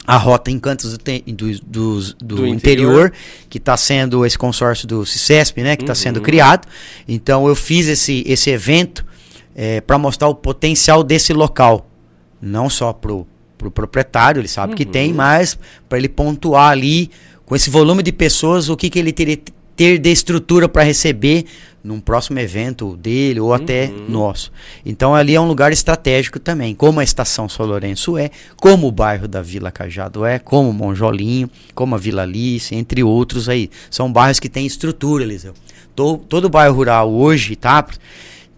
a 0.09 0.17
rota 0.17 0.49
Encantos 0.49 0.91
do, 0.91 0.97
Te- 0.97 1.23
do, 1.27 1.47
dos- 1.61 2.13
do 2.13 2.35
Do 2.37 2.47
interior, 2.47 3.07
interior. 3.07 3.13
que 3.49 3.57
está 3.59 3.77
sendo 3.77 4.25
esse 4.25 4.37
consórcio 4.37 4.87
do 4.87 5.05
CICESP, 5.05 5.61
né, 5.61 5.75
que 5.75 5.83
está 5.83 5.93
sendo 5.93 6.17
Uhum. 6.17 6.23
criado. 6.23 6.67
Então 7.07 7.47
eu 7.47 7.55
fiz 7.55 7.87
esse, 7.87 8.23
esse 8.27 8.49
evento 8.49 9.05
para 9.85 9.97
mostrar 9.97 10.27
o 10.29 10.35
potencial 10.35 11.03
desse 11.03 11.33
local, 11.33 11.87
não 12.41 12.69
só 12.69 12.91
pro 12.93 13.27
pro 13.57 13.69
proprietário, 13.69 14.39
ele 14.39 14.47
sabe 14.47 14.73
que 14.73 14.85
Uhum. 14.85 14.91
tem, 14.91 15.13
mas 15.13 15.59
para 15.89 15.97
ele 15.97 16.07
pontuar 16.07 16.71
ali 16.71 17.11
com 17.45 17.53
esse 17.57 17.69
volume 17.69 18.01
de 18.01 18.13
pessoas 18.13 18.69
o 18.69 18.77
que, 18.77 18.89
que 18.89 18.97
ele 18.97 19.11
teria 19.11 19.35
que 19.35 19.51
ter 19.79 19.97
de 19.97 20.11
estrutura 20.11 20.67
para 20.67 20.83
receber 20.83 21.45
num 21.81 22.01
próximo 22.01 22.37
evento 22.37 22.97
dele 22.97 23.39
ou 23.39 23.53
até 23.53 23.85
Uhum. 23.85 24.09
nosso. 24.09 24.51
Então 24.85 25.15
ali 25.15 25.35
é 25.35 25.39
um 25.39 25.47
lugar 25.47 25.71
estratégico 25.71 26.37
também, 26.37 26.75
como 26.75 26.99
a 26.99 27.03
estação 27.05 27.47
São 27.47 27.65
Lourenço 27.65 28.17
é, 28.17 28.29
como 28.57 28.87
o 28.87 28.91
bairro 28.91 29.25
da 29.25 29.41
Vila 29.41 29.71
Cajado 29.71 30.25
é, 30.25 30.37
como 30.37 30.73
Monjolinho, 30.73 31.49
como 31.73 31.95
a 31.95 31.97
Vila 31.97 32.23
Alice, 32.23 32.75
entre 32.75 33.01
outros 33.01 33.47
aí. 33.47 33.69
São 33.89 34.11
bairros 34.11 34.37
que 34.41 34.49
têm 34.49 34.65
estrutura, 34.65 35.23
Eliseu. 35.23 35.53
To- 35.95 36.17
todo 36.27 36.49
bairro 36.49 36.75
rural 36.75 37.09
hoje, 37.09 37.55
tá? 37.55 37.85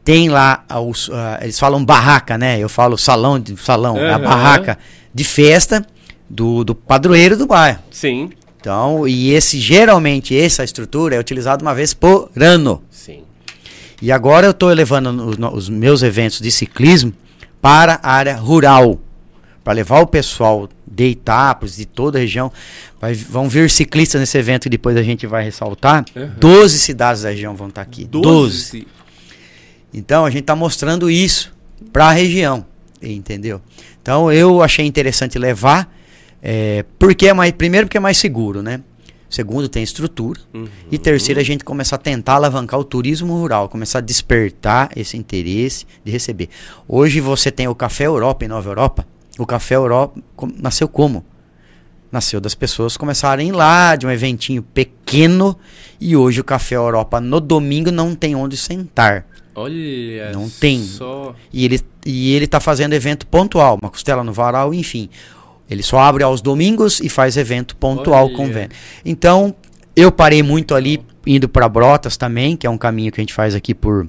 Tem 0.03 0.27
lá, 0.27 0.65
os, 0.83 1.07
ah, 1.13 1.37
eles 1.43 1.59
falam 1.59 1.85
barraca, 1.85 2.35
né? 2.39 2.57
Eu 2.57 2.67
falo 2.67 2.97
salão, 2.97 3.39
de, 3.39 3.55
salão, 3.61 3.95
é 3.99 4.11
a 4.11 4.17
barraca 4.17 4.79
de 5.13 5.23
festa 5.23 5.85
do, 6.27 6.63
do 6.63 6.73
padroeiro 6.73 7.37
do 7.37 7.45
bairro. 7.45 7.77
Sim, 7.91 8.31
Então, 8.61 9.07
e 9.07 9.31
esse 9.31 9.59
geralmente 9.59 10.37
essa 10.37 10.63
estrutura 10.63 11.15
é 11.15 11.19
utilizada 11.19 11.61
uma 11.63 11.73
vez 11.75 11.93
por 11.93 12.29
ano. 12.37 12.81
sim. 12.91 13.23
E 14.01 14.11
agora 14.11 14.47
eu 14.47 14.51
estou 14.51 14.71
elevando 14.71 15.09
os, 15.27 15.37
os 15.53 15.69
meus 15.69 16.01
eventos 16.01 16.39
de 16.41 16.49
ciclismo 16.51 17.13
para 17.61 17.99
a 18.01 18.11
área 18.13 18.35
rural, 18.35 18.99
para 19.63 19.73
levar 19.73 19.99
o 19.99 20.07
pessoal 20.07 20.67
de 20.87 21.05
Itápolis, 21.09 21.75
de 21.75 21.85
toda 21.85 22.17
a 22.17 22.21
região. 22.21 22.51
Vai- 22.99 23.13
vão 23.13 23.47
vir 23.47 23.69
ciclistas 23.69 24.19
nesse 24.19 24.37
evento 24.39 24.63
que 24.63 24.69
depois 24.69 24.97
a 24.97 25.03
gente 25.03 25.27
vai 25.27 25.43
ressaltar. 25.43 26.03
Uhum. 26.15 26.31
12 26.39 26.79
cidades 26.79 27.21
da 27.21 27.29
região 27.29 27.55
vão 27.55 27.67
estar 27.67 27.81
aqui. 27.83 28.05
12. 28.05 28.23
Doze. 28.23 28.87
Então 29.93 30.25
a 30.25 30.29
gente 30.31 30.41
está 30.41 30.55
mostrando 30.55 31.09
isso 31.09 31.53
para 31.93 32.05
a 32.07 32.11
região, 32.11 32.65
entendeu? 33.01 33.61
Então 34.01 34.31
eu 34.31 34.63
achei 34.63 34.85
interessante 34.85 35.37
levar, 35.37 35.91
é, 36.41 36.83
porque 36.99 37.27
é 37.27 37.33
mais, 37.33 37.51
primeiro 37.51 37.87
porque 37.87 37.97
é 37.97 38.01
mais 38.01 38.17
seguro, 38.17 38.61
né? 38.61 38.81
Segundo 39.29 39.69
tem 39.69 39.81
estrutura 39.81 40.41
Uhum. 40.53 40.67
e 40.91 40.97
terceiro 40.97 41.39
a 41.39 41.43
gente 41.43 41.63
começar 41.63 41.95
a 41.95 41.99
tentar 41.99 42.33
alavancar 42.33 42.77
o 42.79 42.83
turismo 42.83 43.33
rural, 43.37 43.69
começar 43.69 43.99
a 43.99 44.01
despertar 44.01 44.89
esse 44.93 45.15
interesse 45.15 45.85
de 46.03 46.11
receber. 46.11 46.49
Hoje 46.87 47.21
você 47.21 47.49
tem 47.49 47.65
o 47.67 47.73
Café 47.75 48.07
Europa 48.07 48.43
em 48.43 48.49
Nova 48.49 48.69
Europa. 48.69 49.07
O 49.39 49.45
Café 49.45 49.75
Europa 49.75 50.19
nasceu 50.61 50.87
como? 50.89 51.23
Nasceu 52.11 52.41
das 52.41 52.53
pessoas 52.53 52.97
começarem 52.97 53.53
lá 53.53 53.95
de 53.95 54.05
um 54.05 54.11
eventinho 54.11 54.61
pequeno 54.61 55.57
e 55.97 56.13
hoje 56.17 56.41
o 56.41 56.43
Café 56.43 56.75
Europa 56.75 57.21
no 57.21 57.39
domingo 57.39 57.89
não 57.89 58.13
tem 58.13 58.35
onde 58.35 58.57
sentar. 58.57 59.25
Olha 59.55 60.31
Não 60.33 60.49
tem. 60.49 60.83
só. 60.83 61.33
E 61.53 61.63
ele, 61.63 61.79
e 62.05 62.33
ele 62.35 62.47
tá 62.47 62.59
fazendo 62.59 62.91
evento 62.93 63.25
pontual, 63.25 63.77
uma 63.81 63.89
costela 63.89 64.25
no 64.25 64.33
varal, 64.33 64.73
enfim. 64.73 65.09
Ele 65.71 65.81
só 65.81 65.99
abre 65.99 66.21
aos 66.21 66.41
domingos 66.41 66.99
e 66.99 67.07
faz 67.07 67.37
evento 67.37 67.77
pontual 67.77 68.25
Olha. 68.25 68.35
com 68.35 68.45
venda. 68.47 68.71
Então, 69.05 69.55
eu 69.95 70.11
parei 70.11 70.43
muito 70.43 70.75
ali 70.75 71.01
indo 71.25 71.47
para 71.47 71.69
Brotas 71.69 72.17
também, 72.17 72.57
que 72.57 72.67
é 72.67 72.69
um 72.69 72.77
caminho 72.77 73.09
que 73.09 73.21
a 73.21 73.23
gente 73.23 73.33
faz 73.33 73.55
aqui 73.55 73.73
por 73.73 74.05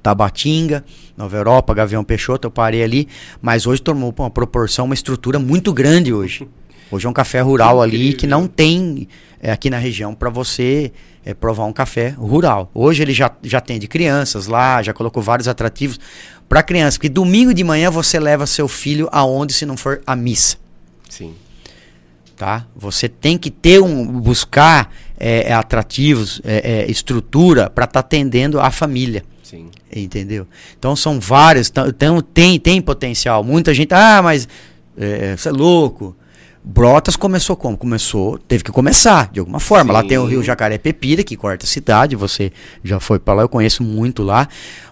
Tabatinga, 0.00 0.84
Nova 1.16 1.36
Europa, 1.36 1.74
Gavião 1.74 2.04
Peixoto, 2.04 2.46
eu 2.46 2.50
parei 2.50 2.84
ali, 2.84 3.08
mas 3.42 3.66
hoje 3.66 3.82
tomou 3.82 4.14
uma 4.16 4.30
proporção, 4.30 4.84
uma 4.84 4.94
estrutura 4.94 5.36
muito 5.36 5.72
grande 5.72 6.12
hoje. 6.12 6.46
Hoje 6.92 7.06
é 7.06 7.10
um 7.10 7.12
café 7.12 7.40
rural 7.40 7.82
ali 7.82 8.12
que 8.12 8.26
não 8.26 8.46
tem 8.46 9.08
é, 9.42 9.50
aqui 9.50 9.68
na 9.68 9.78
região 9.78 10.14
para 10.14 10.30
você 10.30 10.92
é, 11.24 11.34
provar 11.34 11.64
um 11.64 11.72
café 11.72 12.10
rural. 12.10 12.70
Hoje 12.72 13.02
ele 13.02 13.12
já, 13.12 13.32
já 13.42 13.60
tem 13.60 13.80
de 13.80 13.88
crianças 13.88 14.46
lá, 14.46 14.80
já 14.80 14.92
colocou 14.92 15.20
vários 15.20 15.48
atrativos 15.48 15.98
para 16.48 16.62
criança, 16.62 16.98
porque 16.98 17.08
domingo 17.08 17.52
de 17.52 17.64
manhã 17.64 17.90
você 17.90 18.20
leva 18.20 18.46
seu 18.46 18.68
filho 18.68 19.08
aonde 19.10 19.52
se 19.52 19.66
não 19.66 19.76
for 19.76 20.00
a 20.06 20.14
missa 20.14 20.62
Sim. 21.08 21.34
tá? 22.36 22.66
Você 22.74 23.08
tem 23.08 23.38
que 23.38 23.50
ter 23.50 23.80
um 23.80 24.04
buscar 24.20 24.92
é, 25.18 25.50
é, 25.50 25.52
atrativos, 25.52 26.40
é, 26.44 26.82
é, 26.86 26.90
estrutura 26.90 27.70
para 27.70 27.84
estar 27.84 28.00
atendendo 28.00 28.58
a 28.60 28.70
família, 28.70 29.24
Sim. 29.42 29.68
entendeu? 29.94 30.46
Então 30.78 30.96
são 30.96 31.20
vários, 31.20 31.70
tão- 31.70 31.86
então 31.88 32.20
tem 32.20 32.58
tem 32.58 32.80
potencial. 32.82 33.44
Muita 33.44 33.72
gente, 33.72 33.94
ah, 33.94 34.20
mas 34.22 34.48
é, 34.98 35.36
você 35.36 35.48
é 35.48 35.52
louco. 35.52 36.16
Brotas 36.66 37.14
começou 37.14 37.54
como? 37.56 37.76
Começou, 37.76 38.38
teve 38.38 38.64
que 38.64 38.72
começar 38.72 39.30
de 39.30 39.38
alguma 39.38 39.60
forma. 39.60 39.92
Lá 39.92 40.00
Sim. 40.00 40.08
tem 40.08 40.18
o 40.18 40.24
Rio 40.24 40.42
Jacaré 40.42 40.78
Pepira 40.78 41.22
que 41.22 41.36
corta 41.36 41.66
a 41.66 41.68
cidade. 41.68 42.16
Você 42.16 42.50
já 42.82 42.98
foi 42.98 43.18
para 43.18 43.34
lá, 43.34 43.42
eu 43.42 43.48
conheço 43.50 43.82
muito 43.82 44.22
lá. 44.22 44.48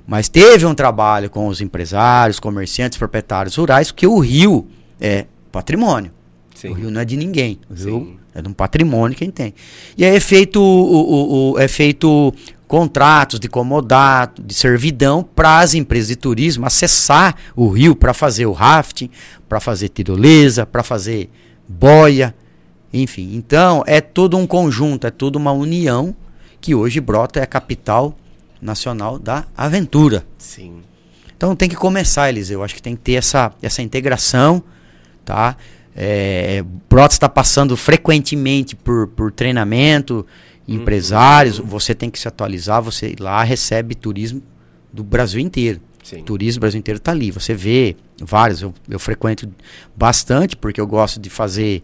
Mas 0.07 0.29
teve 0.29 0.67
um 0.67 0.75
trabalho 0.75 1.31
com 1.31 1.47
os 1.49 1.63
empresários, 1.63 2.39
comerciantes, 2.39 2.99
proprietários 2.99 3.57
rurais, 3.57 3.91
porque 3.91 4.07
o 4.07 4.19
rio 4.19 4.69
é 5.01 5.25
patrimônio. 5.53 6.11
Sim. 6.55 6.69
O 6.71 6.73
rio 6.75 6.91
não 6.91 7.01
é 7.01 7.05
de 7.05 7.17
ninguém. 7.17 7.59
O 7.71 7.75
rio 7.75 7.85
Sim. 8.01 8.17
é 8.35 8.43
de 8.43 8.49
um 8.49 8.53
patrimônio 8.53 9.17
quem 9.17 9.31
tem. 9.31 9.55
E 9.97 10.05
aí 10.05 10.17
é 10.17 10.21
feito, 10.21 10.61
o, 10.61 10.65
o- 10.65 11.53
o- 11.53 11.59
é 11.59 11.67
feito 11.69 12.33
contratos 12.69 13.39
de 13.39 13.49
comodato, 13.49 14.43
de 14.43 14.55
servidão 14.55 15.23
para 15.23 15.59
as 15.61 15.75
empresas 15.75 16.09
de 16.09 16.17
turismo 16.17 16.65
acessar 16.67 17.37
o 17.55 17.69
rio 17.69 17.95
para 17.95 18.15
fazer 18.15 18.47
o 18.47 18.53
rafting, 18.53 19.11
para 19.49 19.61
fazer 19.61 19.89
tirolesa, 19.91 20.65
para 20.65 20.83
fazer 20.83 21.29
boia, 21.69 22.35
enfim. 22.93 23.33
Então 23.35 23.83
é 23.87 24.01
todo 24.01 24.37
um 24.39 24.47
conjunto, 24.47 25.07
é 25.07 25.11
toda 25.11 25.37
uma 25.39 25.53
união 25.53 26.15
que 26.61 26.75
hoje 26.75 27.01
Brota 27.01 27.41
é 27.41 27.43
a 27.43 27.47
capital 27.47 28.17
nacional 28.61 29.19
da 29.19 29.45
aventura. 29.57 30.25
Sim. 30.39 30.77
Então 31.37 31.57
tem 31.57 31.69
que 31.69 31.75
começar, 31.77 32.29
Eliseu. 32.29 32.63
Acho 32.63 32.75
que 32.75 32.83
tem 32.83 32.95
que 32.95 33.03
ter 33.03 33.15
essa, 33.15 33.53
essa 33.61 33.83
integração, 33.83 34.63
tá? 35.25 35.57
É, 35.95 36.65
está 37.11 37.29
passando 37.29 37.77
frequentemente 37.77 38.75
por, 38.75 39.09
por 39.09 39.31
treinamento, 39.31 40.27
empresários. 40.67 41.59
Você 41.59 41.95
tem 41.95 42.11
que 42.11 42.19
se 42.19 42.29
atualizar. 42.29 42.83
Você 42.83 43.15
lá 43.19 43.43
recebe 43.43 43.95
turismo 43.95 44.43
do 44.93 45.03
Brasil 45.03 45.41
inteiro. 45.41 45.81
Sim. 46.03 46.23
Turismo 46.23 46.59
do 46.59 46.63
Brasil 46.63 46.79
inteiro 46.79 46.99
está 46.99 47.13
ali. 47.13 47.31
Você 47.31 47.55
vê 47.55 47.97
vários. 48.21 48.63
Eu, 48.63 48.75
eu 48.89 48.99
frequento 48.99 49.49
bastante 49.97 50.57
porque 50.57 50.81
eu 50.81 50.87
gosto 50.87 51.21
de 51.21 51.31
fazer 51.31 51.83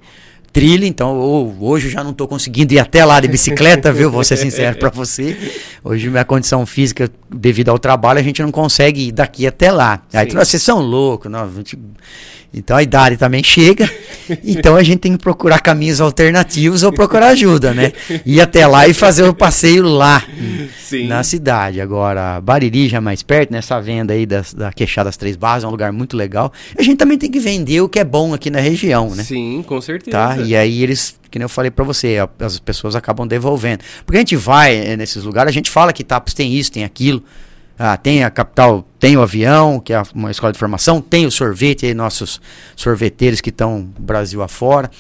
trilha. 0.53 0.87
Então 0.87 1.17
ou- 1.17 1.57
hoje 1.61 1.87
eu 1.87 1.91
já 1.91 2.03
não 2.05 2.11
estou 2.11 2.27
conseguindo 2.29 2.73
ir 2.75 2.79
até 2.79 3.05
lá 3.05 3.21
de 3.21 3.29
bicicleta, 3.29 3.93
viu? 3.93 4.11
Vou 4.11 4.25
ser 4.25 4.37
sincero 4.37 4.77
para 4.79 4.91
você. 4.95 5.37
Hoje 5.85 6.09
minha 6.11 6.25
condição 6.25 6.65
física, 6.67 7.11
devido 7.33 7.69
ao 7.71 7.79
trabalho, 7.79 8.19
a 8.19 8.23
gente 8.23 8.43
não 8.43 8.51
consegue 8.51 9.09
ir 9.09 9.13
daqui 9.13 9.47
até 9.47 9.71
lá. 9.71 10.03
Aí 10.13 10.25
Sim. 10.27 10.31
tu, 10.37 10.41
"Ah, 10.41 10.45
vocês 10.45 10.63
são 10.63 10.81
loucos, 10.81 11.31
não? 11.31 11.49
Então 12.53 12.77
a 12.79 12.83
idade 12.83 13.19
também 13.19 13.45
chega. 13.45 13.91
então 14.43 14.75
a 14.75 14.83
gente 14.83 15.01
tem 15.01 15.13
que 15.13 15.19
procurar 15.19 15.61
caminhos 15.61 16.01
alternativos 16.01 16.83
ou 16.83 16.91
procurar 16.91 17.29
ajuda, 17.29 17.75
né? 17.75 17.93
Ir 18.25 18.41
até 18.41 18.67
lá 18.67 18.89
e 18.89 18.95
fazer 18.95 19.25
o 19.25 19.35
passeio 19.35 19.83
lá. 19.85 20.25
Sim. 20.89 21.07
na 21.07 21.23
cidade. 21.23 21.83
Agora, 21.83 22.41
Bariri 22.41 22.89
já 22.89 22.99
mais 22.99 23.23
perto, 23.23 23.51
nessa 23.53 23.79
venda 23.79 24.15
aí 24.15 24.25
das, 24.25 24.55
da 24.55 24.73
Queixada 24.73 25.09
das 25.11 25.19
Três 25.19 25.37
Barras, 25.37 25.63
é 25.63 25.67
um 25.67 25.71
lugar 25.71 25.93
muito 25.93 26.17
legal. 26.17 26.51
A 26.79 26.83
gente 26.83 26.97
também 26.97 27.19
tem 27.19 27.31
que 27.31 27.39
vender 27.39 27.83
o 27.83 27.89
que 27.91 27.99
é 27.99 28.05
bom 28.05 28.33
aqui 28.33 28.49
na 28.49 28.59
região, 28.59 29.15
né? 29.15 29.23
Sim, 29.23 29.63
com 29.67 29.79
certeza. 29.83 30.17
Tá? 30.17 30.38
E 30.45 30.57
aí 30.57 30.83
eles, 30.83 31.19
que 31.31 31.39
nem 31.39 31.45
eu 31.45 31.49
falei 31.49 31.71
para 31.71 31.85
você, 31.85 32.17
as 32.41 32.59
pessoas 32.59 32.97
acabam 32.97 33.27
devolvendo. 33.27 33.83
Porque 34.05 34.17
a 34.17 34.21
gente 34.21 34.37
vai 34.37 34.77
eh, 34.77 34.97
nesses 34.97 35.25
lugares, 35.25 35.51
a 35.51 35.55
gente 35.55 35.71
fala 35.71 35.93
que 35.93 36.05
Tapos 36.05 36.35
tem 36.35 36.53
isso, 36.55 36.73
tem 36.73 36.85
aquilo. 36.85 37.23
Ah, 37.79 37.97
tem 37.97 38.25
a 38.25 38.31
capital, 38.31 38.85
tem 38.99 39.17
o 39.17 39.23
avião, 39.23 39.79
que 39.79 39.93
é 39.93 40.03
uma 40.13 40.33
escola 40.33 40.53
de 40.53 40.59
formação, 40.59 41.01
tem 41.01 41.27
o 41.27 41.31
sorvete, 41.31 41.87
aí 41.87 41.95
nossos 41.95 42.41
sorveteiros 42.75 43.41
que 43.41 43.51
estão 43.51 43.89
Brasil 43.97 44.43
afora. 44.43 44.91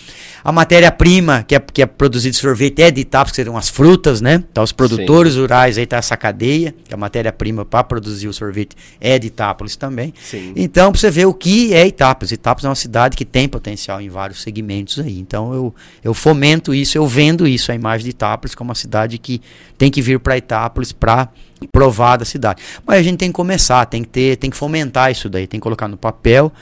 A 0.45 0.53
matéria-prima 0.53 1.45
que 1.47 1.57
é, 1.57 1.61
que 1.61 1.83
é 1.83 1.87
produzida 1.87 2.31
de 2.31 2.37
sorvete 2.37 2.81
é 2.81 2.91
de 2.91 3.01
Itápolis, 3.01 3.33
que 3.33 3.37
seriam 3.37 3.57
as 3.57 3.69
frutas, 3.69 4.21
né? 4.21 4.45
Então, 4.51 4.62
os 4.62 4.71
produtores 4.71 5.33
Sim. 5.33 5.41
rurais, 5.41 5.77
aí 5.77 5.87
tá 5.87 5.97
essa 5.97 6.17
cadeia, 6.17 6.73
que 6.87 6.95
a 6.95 6.97
matéria-prima 6.97 7.64
para 7.64 7.83
produzir 7.83 8.29
o 8.29 8.33
sorvete 8.33 8.77
é 9.01 9.19
de 9.19 9.27
Itápolis 9.27 9.75
também. 9.75 10.14
Sim. 10.23 10.53
Então, 10.55 10.93
para 10.93 11.01
você 11.01 11.11
ver 11.11 11.27
o 11.27 11.35
que 11.35 11.75
é 11.75 11.85
Itápolis. 11.85 12.31
Itápolis 12.31 12.64
é 12.64 12.69
uma 12.69 12.75
cidade 12.77 13.17
que 13.17 13.25
tem 13.25 13.49
potencial 13.49 14.01
em 14.01 14.09
vários 14.09 14.41
segmentos 14.41 15.01
aí. 15.01 15.19
Então, 15.19 15.53
eu, 15.53 15.75
eu 16.05 16.14
fomento 16.14 16.73
isso, 16.73 16.97
eu 16.97 17.07
vendo 17.09 17.47
isso, 17.47 17.73
a 17.73 17.75
imagem 17.75 18.05
de 18.05 18.11
Itápolis 18.11 18.55
como 18.55 18.69
uma 18.69 18.77
cidade 18.77 19.19
que 19.19 19.43
tem 19.77 19.91
que 19.91 20.01
vir 20.01 20.21
para 20.21 20.37
Itápolis 20.38 20.93
para 20.93 21.29
provar 21.66 22.16
da 22.16 22.25
cidade. 22.25 22.62
Mas 22.87 22.99
a 22.99 23.03
gente 23.03 23.18
tem 23.18 23.31
que 23.31 23.35
começar, 23.35 23.85
tem 23.87 24.03
que 24.03 24.09
ter, 24.09 24.37
tem 24.37 24.51
que 24.51 24.57
fomentar 24.57 25.11
isso 25.11 25.29
daí, 25.29 25.47
tem 25.47 25.59
que 25.59 25.64
colocar 25.64 25.88
no 25.88 25.97
papel, 25.97 26.53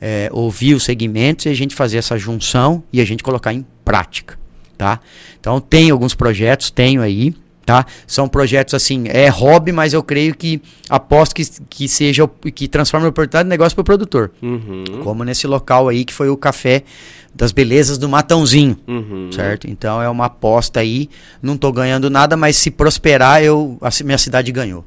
é, 0.00 0.28
ouvir 0.32 0.74
os 0.74 0.84
segmentos 0.84 1.46
e 1.46 1.48
a 1.48 1.54
gente 1.54 1.74
fazer 1.74 1.98
essa 1.98 2.18
junção 2.18 2.82
e 2.92 3.00
a 3.00 3.04
gente 3.04 3.22
colocar 3.22 3.52
em 3.52 3.64
prática, 3.84 4.38
tá? 4.76 5.00
Então 5.38 5.60
tem 5.60 5.90
alguns 5.90 6.14
projetos, 6.14 6.70
tenho 6.70 7.02
aí, 7.02 7.34
tá? 7.66 7.84
São 8.06 8.28
projetos 8.28 8.72
assim, 8.74 9.06
é 9.08 9.28
hobby, 9.28 9.72
mas 9.72 9.92
eu 9.92 10.02
creio 10.02 10.34
que 10.36 10.62
aposto 10.88 11.34
que, 11.34 11.44
que 11.68 11.88
seja 11.88 12.30
que 12.54 12.68
transforme 12.68 13.06
a 13.06 13.10
oportunidade 13.10 13.44
de 13.44 13.50
negócio 13.50 13.74
para 13.74 13.82
o 13.82 13.84
produtor. 13.84 14.30
Uhum. 14.40 14.84
Como 15.02 15.24
nesse 15.24 15.48
local 15.48 15.88
aí 15.88 16.04
que 16.04 16.14
foi 16.14 16.30
o 16.30 16.36
café 16.36 16.84
das 17.34 17.50
belezas 17.50 17.98
do 17.98 18.08
Matãozinho, 18.08 18.78
uhum. 18.86 19.30
certo? 19.32 19.68
Então 19.68 20.00
é 20.00 20.08
uma 20.08 20.26
aposta 20.26 20.78
aí, 20.78 21.10
não 21.42 21.54
estou 21.54 21.72
ganhando 21.72 22.08
nada, 22.08 22.36
mas 22.36 22.56
se 22.56 22.70
prosperar, 22.70 23.42
eu 23.42 23.76
a 23.82 23.90
minha 24.04 24.16
cidade 24.16 24.52
ganhou. 24.52 24.84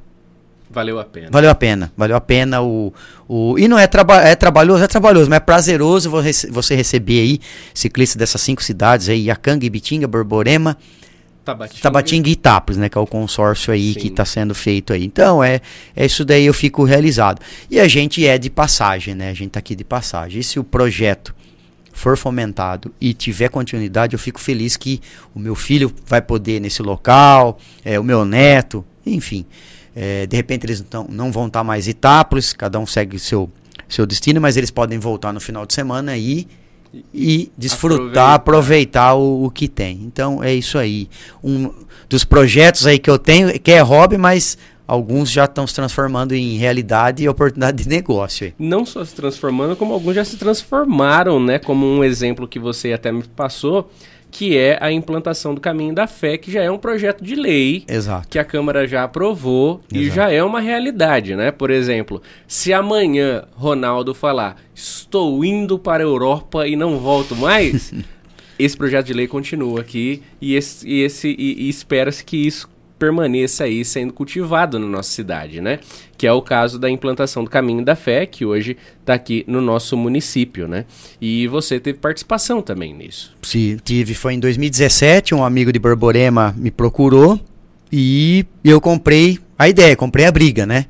Valeu 0.72 1.00
a 1.00 1.04
pena. 1.04 1.30
Valeu 1.32 1.50
a 1.50 1.56
pena. 1.56 1.92
Valeu 1.98 2.16
a 2.16 2.22
pena 2.22 2.62
o. 2.62 2.94
o 3.28 3.58
e 3.58 3.68
não 3.68 3.78
é, 3.78 3.88
traba 3.88 4.22
é 4.22 4.36
trabalhoso, 4.36 4.84
é 4.84 4.88
trabalhoso, 4.88 5.28
mas 5.28 5.38
é 5.38 5.40
prazeroso 5.40 6.12
você 6.12 6.76
receber 6.76 7.20
aí 7.22 7.40
ciclistas 7.74 8.16
dessas 8.16 8.40
cinco 8.40 8.64
cidades 8.64 9.10
aí, 9.10 9.32
Acanga, 9.32 9.66
Ibitinga, 9.66 10.08
Borborema, 10.08 10.78
Tabatinga. 11.50 11.82
Tabatinga 11.82 12.30
e 12.30 12.32
Itápolis, 12.34 12.78
né? 12.78 12.90
Que 12.90 12.98
é 12.98 13.02
o 13.02 13.08
consórcio 13.08 13.74
aí 13.74 13.94
Sim. 13.94 14.00
que 14.00 14.08
está 14.08 14.26
sendo 14.26 14.54
feito 14.54 14.94
aí. 14.94 15.04
Então, 15.04 15.44
é, 15.44 15.62
é 15.96 16.06
isso 16.06 16.24
daí 16.24 16.46
eu 16.46 16.54
fico 16.54 16.84
realizado. 16.84 17.42
E 17.70 17.80
a 17.80 17.88
gente 17.88 18.26
é 18.26 18.38
de 18.38 18.50
passagem, 18.50 19.16
né? 19.16 19.30
A 19.30 19.34
gente 19.34 19.48
está 19.48 19.60
aqui 19.60 19.76
de 19.76 19.84
passagem. 19.84 20.40
E 20.40 20.44
se 20.44 20.60
o 20.60 20.64
projeto 20.64 21.36
for 21.92 22.16
fomentado 22.16 22.94
e 23.02 23.14
tiver 23.14 23.50
continuidade, 23.50 24.14
eu 24.14 24.20
fico 24.20 24.40
feliz 24.40 24.78
que 24.78 25.02
o 25.36 25.40
meu 25.40 25.56
filho 25.56 25.94
vai 26.06 26.22
poder 26.22 26.60
nesse 26.62 26.82
local, 26.82 27.60
é, 27.84 28.00
o 28.00 28.04
meu 28.04 28.24
neto, 28.24 28.86
enfim. 29.06 29.46
É, 29.96 30.26
de 30.26 30.36
repente 30.36 30.66
eles 30.66 30.86
não, 30.92 31.06
não 31.10 31.32
vão 31.32 31.48
estar 31.48 31.60
tá 31.60 31.64
mais 31.64 31.88
Itápolis, 31.88 32.54
cada 32.54 32.80
um 32.80 32.86
segue 32.86 33.20
seu, 33.20 33.50
seu 33.88 34.06
destino, 34.06 34.40
mas 34.40 34.56
eles 34.56 34.72
podem 34.72 34.98
voltar 34.98 35.34
no 35.34 35.42
final 35.42 35.66
de 35.66 35.74
semana 35.74 36.16
e 36.16 36.48
e 37.14 37.52
desfrutar, 37.58 38.34
aproveitar, 38.34 38.34
aproveitar 38.34 39.14
o, 39.14 39.46
o, 39.46 39.52
que 39.52 39.68
tem. 39.68 40.02
Então 40.04 40.44
é 40.44 40.54
isso 40.54 40.78
aí. 40.78 41.10
Um 41.44 41.72
dos 42.08 42.24
projetos 42.24 42.88
aí 42.88 42.98
que 42.98 43.10
eu 43.10 43.20
tenho, 43.20 43.60
que 43.60 43.72
é 43.72 43.80
hobby, 43.82 44.18
mas 44.18 44.58
alguns 44.88 45.30
já 45.30 45.46
estão 45.46 45.68
se 45.68 45.76
transformando 45.76 46.34
em 46.34 46.58
realidade 46.58 47.24
e 47.24 47.30
oportunidade 47.30 47.84
de 47.84 47.90
negócio. 47.90 48.48
Aí. 48.48 48.54
Não 48.58 48.86
só 48.86 49.06
se 49.06 49.14
transformando, 49.14 49.76
como 49.76 49.94
alguns 49.94 50.16
já 50.16 50.26
se 50.26 50.38
transformaram, 50.38 51.40
né? 51.40 51.60
Como 51.60 51.86
um 51.86 52.04
exemplo 52.04 52.48
que 52.48 52.58
você 52.58 52.92
até 52.92 53.12
me 53.12 53.24
passou 53.24 53.92
que 54.32 54.58
é 54.58 54.78
a 54.82 54.92
implantação 54.92 55.54
do 55.54 55.62
caminho 55.62 55.94
da 55.94 56.08
fé, 56.08 56.38
que 56.38 56.52
já 56.52 56.62
é 56.62 56.70
um 56.70 56.78
projeto 56.78 57.24
de 57.24 57.36
lei 57.36 57.84
Exato. 57.88 58.28
que 58.28 58.38
a 58.38 58.44
Câmara 58.46 58.88
já 58.88 59.04
aprovou 59.04 59.82
Exato. 59.92 59.96
e 59.96 60.10
já 60.10 60.32
é 60.32 60.44
uma 60.44 60.60
realidade, 60.60 61.36
né? 61.36 61.52
Por 61.52 61.70
exemplo, 61.70 62.22
se 62.48 62.72
amanhã 62.72 63.44
Ronaldo 63.54 64.14
falar 64.14 64.58
estou 64.74 65.44
indo 65.44 65.78
para 65.80 66.04
a 66.04 66.08
Europa 66.08 66.68
e 66.68 66.76
não 66.76 67.00
volto 67.00 67.36
mais, 67.36 67.94
esse 68.58 68.78
projeto 68.78 69.08
de 69.08 69.14
lei 69.14 69.28
continua 69.28 69.82
aqui 69.82 70.22
e, 70.42 70.56
esse, 70.56 70.88
e, 70.88 71.02
esse, 71.02 71.30
e, 71.38 71.66
e 71.66 71.70
espera-se 71.70 72.24
que 72.24 72.38
isso 72.38 72.70
permaneça 73.00 73.64
aí 73.64 73.84
sendo 73.86 74.12
cultivado 74.12 74.78
na 74.78 74.86
nossa 74.86 75.10
cidade, 75.10 75.62
né? 75.62 75.80
Que 76.18 76.28
é 76.28 76.34
o 76.34 76.42
caso 76.42 76.78
da 76.78 76.90
implantação 76.90 77.44
do 77.44 77.50
Caminho 77.50 77.84
da 77.84 77.96
Fé, 77.96 78.26
que 78.26 78.46
hoje 78.46 78.76
está 79.00 79.14
aqui 79.14 79.46
no 79.48 79.62
nosso 79.62 79.96
município, 79.96 80.68
né? 80.68 80.86
E 81.20 81.48
você 81.48 81.80
teve 81.80 81.98
participação 81.98 82.62
também 82.62 82.94
nisso. 82.94 83.34
Sim, 83.42 83.78
tive. 83.84 84.14
Foi 84.14 84.34
em 84.34 84.40
2017, 84.40 85.34
um 85.34 85.44
amigo 85.44 85.72
de 85.72 85.80
Borborema 85.80 86.54
me 86.58 86.70
procurou 86.70 87.40
e 87.92 88.46
eu 88.64 88.82
comprei 88.82 89.40
a 89.58 89.70
ideia, 89.70 89.96
comprei 89.96 90.26
a 90.26 90.32
briga, 90.32 90.66
né? 90.66 90.86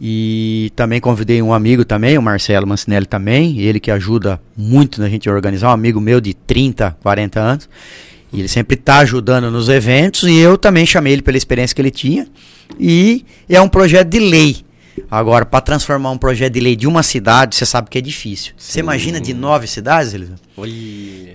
E 0.00 0.72
também 0.74 1.00
convidei 1.00 1.40
um 1.40 1.52
amigo 1.52 1.84
também, 1.84 2.18
o 2.18 2.22
Marcelo 2.22 2.66
Mancinelli 2.66 3.06
também, 3.06 3.60
ele 3.60 3.78
que 3.78 3.90
ajuda 3.90 4.40
muito 4.56 5.00
na 5.00 5.08
gente 5.08 5.30
organizar, 5.30 5.68
um 5.68 5.72
amigo 5.72 6.00
meu 6.00 6.20
de 6.20 6.34
30, 6.34 6.96
40 7.02 7.40
anos. 7.40 7.68
E 8.34 8.40
ele 8.40 8.48
sempre 8.48 8.74
está 8.74 8.98
ajudando 8.98 9.50
nos 9.50 9.68
eventos 9.68 10.24
e 10.24 10.36
eu 10.36 10.58
também 10.58 10.84
chamei 10.84 11.12
ele 11.12 11.22
pela 11.22 11.36
experiência 11.36 11.74
que 11.74 11.80
ele 11.80 11.90
tinha. 11.90 12.26
E 12.78 13.24
é 13.48 13.60
um 13.60 13.68
projeto 13.68 14.08
de 14.08 14.18
lei. 14.18 14.64
Agora, 15.10 15.44
para 15.44 15.60
transformar 15.60 16.10
um 16.10 16.18
projeto 16.18 16.52
de 16.52 16.60
lei 16.60 16.76
de 16.76 16.86
uma 16.86 17.02
cidade, 17.02 17.56
você 17.56 17.64
sabe 17.64 17.88
que 17.88 17.98
é 17.98 18.00
difícil. 18.00 18.52
Sim. 18.56 18.72
Você 18.72 18.80
imagina 18.80 19.20
de 19.20 19.32
nove 19.32 19.66
cidades, 19.66 20.14
Elisa? 20.14 20.34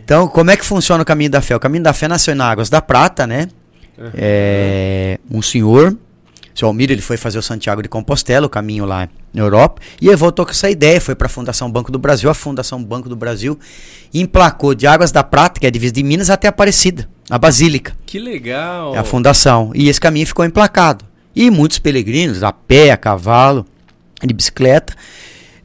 Então, 0.03 0.27
como 0.27 0.51
é 0.51 0.57
que 0.57 0.65
funciona 0.65 1.01
o 1.01 1.05
Caminho 1.05 1.29
da 1.29 1.41
Fé? 1.41 1.55
O 1.55 1.59
Caminho 1.59 1.83
da 1.83 1.93
Fé 1.93 2.07
nasceu 2.07 2.35
na 2.35 2.49
Águas 2.49 2.69
da 2.69 2.81
Prata, 2.81 3.25
né? 3.25 3.47
Uhum. 3.97 4.11
É, 4.15 5.19
um 5.29 5.41
senhor 5.41 5.97
seu 6.59 6.67
Almir 6.67 6.91
ele 6.91 7.01
foi 7.01 7.15
fazer 7.15 7.39
o 7.39 7.41
Santiago 7.41 7.81
de 7.81 7.87
Compostela, 7.87 8.45
o 8.45 8.49
caminho 8.49 8.85
lá 8.85 9.07
na 9.33 9.41
Europa, 9.41 9.81
e 10.01 10.07
ele 10.07 10.15
voltou 10.17 10.45
com 10.45 10.51
essa 10.51 10.69
ideia, 10.69 10.99
foi 10.99 11.15
para 11.15 11.27
a 11.27 11.29
Fundação 11.29 11.71
Banco 11.71 11.89
do 11.89 11.97
Brasil, 11.97 12.29
a 12.29 12.33
Fundação 12.33 12.83
Banco 12.83 13.07
do 13.07 13.15
Brasil 13.15 13.57
emplacou 14.13 14.75
de 14.75 14.85
Águas 14.85 15.11
da 15.11 15.23
Prata, 15.23 15.59
que 15.59 15.65
é 15.65 15.69
a 15.69 15.71
divisa 15.71 15.93
de 15.93 16.03
Minas, 16.03 16.29
até 16.29 16.49
Aparecida, 16.49 17.07
a 17.29 17.37
Basílica. 17.37 17.95
Que 18.05 18.19
legal! 18.19 18.93
É 18.93 18.97
a 18.99 19.03
fundação. 19.05 19.71
E 19.73 19.87
esse 19.87 20.01
caminho 20.01 20.27
ficou 20.27 20.43
emplacado. 20.43 21.05
E 21.33 21.49
muitos 21.49 21.79
peregrinos, 21.79 22.43
a 22.43 22.51
pé, 22.51 22.91
a 22.91 22.97
cavalo, 22.97 23.65
de 24.21 24.33
bicicleta, 24.33 24.93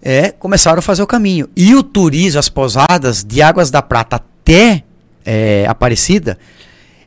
é, 0.00 0.30
começaram 0.30 0.78
a 0.78 0.82
fazer 0.82 1.02
o 1.02 1.06
caminho. 1.08 1.48
E 1.56 1.74
o 1.74 1.82
turismo, 1.82 2.38
as 2.38 2.48
pousadas 2.48 3.24
de 3.24 3.42
Águas 3.42 3.68
da 3.68 3.82
Prata 3.82 4.16
até 4.16 4.84
é, 5.24 5.66
Aparecida, 5.68 6.38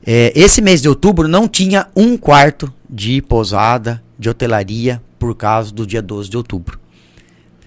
é, 0.05 0.33
esse 0.35 0.61
mês 0.61 0.81
de 0.81 0.89
outubro 0.89 1.27
não 1.27 1.47
tinha 1.47 1.87
um 1.95 2.17
quarto 2.17 2.73
de 2.89 3.21
pousada, 3.21 4.01
de 4.17 4.29
hotelaria, 4.29 5.01
por 5.19 5.35
causa 5.35 5.73
do 5.73 5.85
dia 5.85 6.01
12 6.01 6.29
de 6.29 6.37
outubro. 6.37 6.79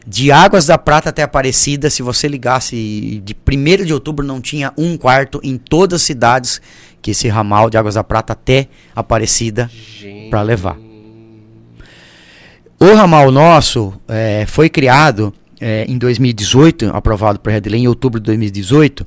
De 0.07 0.33
Águas 0.33 0.67
da 0.67 0.79
Prata 0.79 1.11
até 1.11 1.23
Aparecida, 1.23 1.91
se 1.91 2.03
você 2.03 2.27
ligasse 2.27 3.23
de 3.25 3.37
1 3.47 3.85
de 3.85 3.93
outubro, 3.93 4.27
não 4.27 4.41
tinha 4.41 4.73
um 4.77 4.97
quarto 4.97 5.41
em 5.43 5.59
todas 5.59 6.01
as 6.01 6.07
cidades 6.07 6.61
que 7.03 7.11
esse 7.11 7.29
ramal 7.29 7.69
de 7.69 7.77
Águas 7.77 7.95
da 7.95 8.05
Prata 8.05 8.33
até 8.33 8.69
Aparecida 8.97 9.71
para 10.31 10.43
levar. 10.43 10.77
O 12.79 12.95
ramal 12.95 13.31
nosso 13.31 13.93
é, 14.09 14.47
foi 14.47 14.71
criado 14.71 15.35
é, 15.61 15.85
em 15.87 15.99
2018, 15.99 16.91
aprovado 16.95 17.39
por 17.39 17.53
Redley 17.53 17.83
em 17.83 17.89
outubro 17.89 18.19
de 18.19 18.25
2018, 18.25 19.07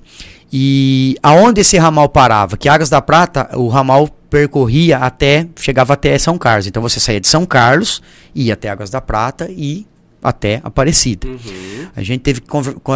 e 0.52 1.16
aonde 1.24 1.62
esse 1.62 1.76
ramal 1.80 2.08
parava? 2.08 2.56
Que 2.56 2.70
Águas 2.70 2.90
da 2.90 3.02
Prata, 3.02 3.50
o 3.58 3.68
ramal 3.68 4.08
percorria 4.34 4.98
até, 4.98 5.48
chegava 5.56 5.94
até 5.94 6.18
São 6.18 6.40
Carlos. 6.40 6.66
Então 6.66 6.82
você 6.82 7.00
saía 7.00 7.22
de 7.22 7.28
São 7.28 7.46
Carlos, 7.46 8.02
ia 8.34 8.56
até 8.56 8.68
Águas 8.68 8.90
da 8.90 9.00
Prata 9.00 9.48
e 9.52 9.86
até 10.24 10.60
Aparecida. 10.64 11.28
Uhum. 11.28 11.88
A 11.96 12.02
gente 12.02 12.22
teve 12.22 12.42
que 12.42 12.48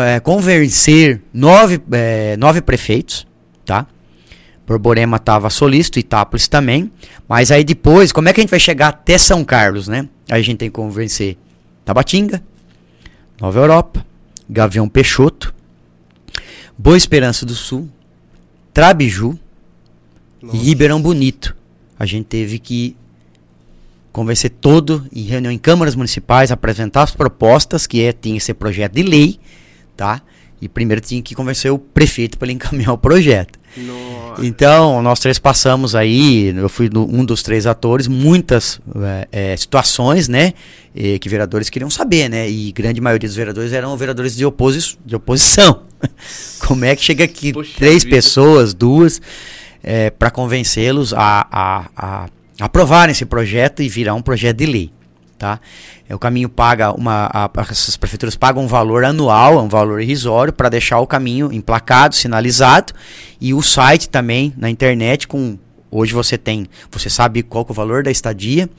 é, 0.03 0.19
convencer 0.19 1.21
nove, 1.31 1.79
é, 1.91 2.35
nove 2.37 2.59
prefeitos, 2.59 3.27
tá? 3.63 3.85
Borborema 4.65 5.17
estava 5.17 5.47
solícito, 5.51 5.99
Itápolis 5.99 6.47
também. 6.47 6.91
Mas 7.29 7.51
aí 7.51 7.63
depois, 7.63 8.11
como 8.11 8.27
é 8.27 8.33
que 8.33 8.39
a 8.39 8.43
gente 8.43 8.49
vai 8.49 8.59
chegar 8.59 8.87
até 8.87 9.15
São 9.19 9.45
Carlos, 9.45 9.87
né? 9.87 10.09
Aí 10.31 10.41
a 10.41 10.43
gente 10.43 10.57
tem 10.57 10.69
que 10.69 10.75
convencer 10.75 11.37
Tabatinga, 11.85 12.41
Nova 13.39 13.59
Europa, 13.59 14.03
Gavião 14.49 14.89
Peixoto, 14.89 15.53
Boa 16.75 16.97
Esperança 16.97 17.45
do 17.45 17.53
Sul, 17.53 17.87
Trabiju 18.73 19.37
Nossa. 20.41 20.57
e 20.57 20.59
Ribeirão 20.59 21.01
Bonito. 21.01 21.55
A 21.99 22.05
gente 22.05 22.25
teve 22.25 22.59
que 22.59 22.95
convencer 24.11 24.49
todo 24.49 25.05
em 25.13 25.23
reunião 25.23 25.51
em 25.51 25.57
câmaras 25.57 25.95
municipais, 25.95 26.51
apresentar 26.51 27.03
as 27.03 27.11
propostas, 27.11 27.85
que 27.85 28.03
é, 28.03 28.11
tinha 28.11 28.37
esse 28.37 28.53
projeto 28.53 28.93
de 28.93 29.03
lei, 29.03 29.39
tá? 29.95 30.21
E 30.59 30.67
primeiro 30.67 30.99
tinha 31.01 31.21
que 31.21 31.35
convencer 31.35 31.71
o 31.71 31.77
prefeito 31.77 32.37
para 32.37 32.47
ele 32.47 32.53
encaminhar 32.55 32.93
o 32.93 32.97
projeto. 32.97 33.59
Nossa. 33.77 34.43
Então, 34.43 35.01
nós 35.03 35.19
três 35.19 35.37
passamos 35.37 35.95
aí, 35.95 36.47
eu 36.55 36.67
fui 36.67 36.89
no, 36.89 37.03
um 37.03 37.23
dos 37.23 37.43
três 37.43 37.67
atores, 37.67 38.07
muitas 38.07 38.79
é, 38.95 39.27
é, 39.31 39.57
situações, 39.57 40.27
né? 40.27 40.53
E, 40.95 41.19
que 41.19 41.29
vereadores 41.29 41.69
queriam 41.69 41.89
saber, 41.89 42.27
né? 42.27 42.49
E 42.49 42.71
grande 42.71 42.99
maioria 42.99 43.27
dos 43.27 43.35
vereadores 43.35 43.71
eram 43.71 43.95
vereadores 43.95 44.35
de, 44.35 44.45
oposi 44.45 44.97
de 45.05 45.15
oposição. 45.15 45.83
Como 46.65 46.85
é 46.85 46.95
que 46.95 47.03
chega 47.03 47.23
aqui 47.23 47.53
Poxa 47.53 47.73
três 47.77 48.03
vida. 48.03 48.15
pessoas, 48.15 48.73
duas, 48.73 49.21
é, 49.87 50.09
para 50.09 50.29
convencê-los 50.29 51.13
a, 51.13 51.47
a, 51.49 51.85
a 51.95 52.29
aprovarem 52.59 53.13
esse 53.13 53.25
projeto 53.25 53.81
e 53.81 53.87
virar 53.87 54.15
um 54.15 54.21
projeto 54.21 54.57
de 54.57 54.65
lei? 54.65 54.91
Tá? 55.39 55.61
É, 56.09 56.13
o 56.13 56.19
caminho 56.19 56.49
paga 56.49 56.91
uma. 56.91 57.27
A, 57.27 57.47
prefeituras 57.47 58.35
pagam 58.35 58.63
um 58.63 58.67
valor 58.67 59.05
anual, 59.05 59.63
um 59.63 59.69
valor 59.69 60.01
irrisório, 60.01 60.51
para 60.51 60.67
deixar 60.67 60.99
o 60.99 61.07
caminho 61.07 61.53
emplacado, 61.53 62.15
sinalizado. 62.15 62.91
E 63.39 63.53
o 63.53 63.61
site 63.61 64.09
também 64.09 64.53
na 64.57 64.69
internet 64.69 65.25
com. 65.25 65.57
Hoje 65.89 66.13
você 66.13 66.37
tem. 66.37 66.67
Você 66.91 67.09
sabe 67.09 67.41
qual 67.41 67.65
é 67.67 67.71
o 67.71 67.73
valor 67.73 68.03
da 68.03 68.11
estadia. 68.11 68.69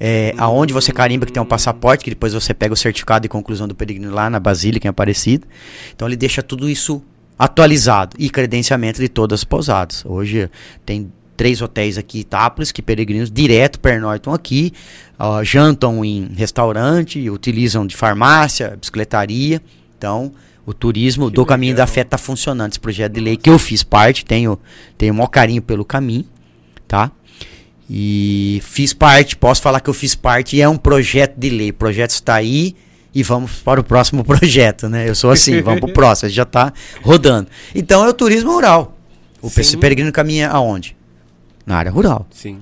É, 0.00 0.34
aonde 0.38 0.72
você 0.72 0.92
carimba 0.92 1.26
que 1.26 1.32
tem 1.32 1.42
um 1.42 1.46
passaporte, 1.46 2.04
que 2.04 2.10
depois 2.10 2.32
você 2.32 2.54
pega 2.54 2.72
o 2.72 2.76
certificado 2.76 3.22
de 3.22 3.28
conclusão 3.28 3.68
do 3.68 3.74
peregrino 3.74 4.12
lá 4.12 4.28
na 4.28 4.40
Basílica 4.40 4.88
em 4.88 4.90
Aparecida. 4.90 5.46
Então 5.94 6.08
ele 6.08 6.16
deixa 6.16 6.42
tudo 6.42 6.68
isso 6.68 7.02
atualizado 7.38 8.16
e 8.18 8.28
credenciamento 8.28 9.00
de 9.00 9.08
todas 9.08 9.40
as 9.40 9.44
pousadas. 9.44 10.04
Hoje 10.04 10.50
tem 10.84 11.12
três 11.36 11.62
hotéis 11.62 11.96
aqui 11.96 12.20
Itápolis, 12.20 12.72
que 12.72 12.82
peregrinos 12.82 13.30
direto 13.30 13.78
pernoitam 13.78 14.34
aqui, 14.34 14.72
uh, 15.18 15.44
jantam 15.44 16.04
em 16.04 16.32
restaurante, 16.34 17.30
utilizam 17.30 17.86
de 17.86 17.94
farmácia, 17.96 18.76
bicicletaria. 18.78 19.62
Então, 19.96 20.32
o 20.66 20.74
turismo 20.74 21.26
que 21.26 21.36
do 21.36 21.42
legal. 21.42 21.46
Caminho 21.46 21.76
da 21.76 21.86
Fé 21.86 22.00
está 22.00 22.18
funcionando. 22.18 22.72
Esse 22.72 22.80
projeto 22.80 23.12
de 23.12 23.20
lei 23.20 23.36
que 23.36 23.48
eu 23.48 23.58
fiz 23.58 23.84
parte, 23.84 24.24
tenho, 24.24 24.58
tenho 24.98 25.14
o 25.14 25.16
maior 25.16 25.28
carinho 25.28 25.62
pelo 25.62 25.84
caminho, 25.84 26.26
tá? 26.88 27.12
E 27.88 28.60
fiz 28.64 28.92
parte, 28.92 29.36
posso 29.36 29.62
falar 29.62 29.80
que 29.80 29.88
eu 29.88 29.94
fiz 29.94 30.14
parte, 30.14 30.56
e 30.56 30.60
é 30.60 30.68
um 30.68 30.76
projeto 30.76 31.36
de 31.38 31.48
lei. 31.48 31.70
O 31.70 31.74
projeto 31.74 32.10
está 32.10 32.34
aí 32.34 32.74
e 33.18 33.22
vamos 33.22 33.56
para 33.56 33.80
o 33.80 33.84
próximo 33.84 34.22
projeto, 34.24 34.88
né? 34.88 35.08
Eu 35.08 35.14
sou 35.14 35.30
assim, 35.30 35.60
vamos 35.62 35.80
para 35.80 35.90
o 35.90 35.92
próximo, 35.92 36.30
já 36.30 36.42
está 36.42 36.72
rodando. 37.02 37.48
Então 37.74 38.04
é 38.04 38.08
o 38.08 38.14
turismo 38.14 38.52
rural. 38.52 38.96
O 39.40 39.48
Sim. 39.48 39.78
peregrino 39.78 40.10
caminha 40.10 40.50
aonde? 40.50 40.98
na 41.68 41.76
área 41.76 41.92
rural. 41.92 42.26
Sim. 42.30 42.60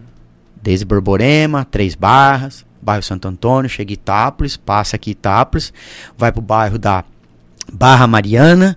Desde 0.60 0.84
Borborema, 0.84 1.64
Três 1.64 1.94
Barras, 1.94 2.66
bairro 2.82 3.04
Santo 3.04 3.28
Antônio, 3.28 3.70
chega 3.70 3.92
Itápolis, 3.92 4.56
passa 4.56 4.96
aqui 4.96 5.12
Itápolis, 5.12 5.72
vai 6.18 6.32
pro 6.32 6.42
bairro 6.42 6.76
da 6.76 7.04
Barra 7.72 8.08
Mariana, 8.08 8.76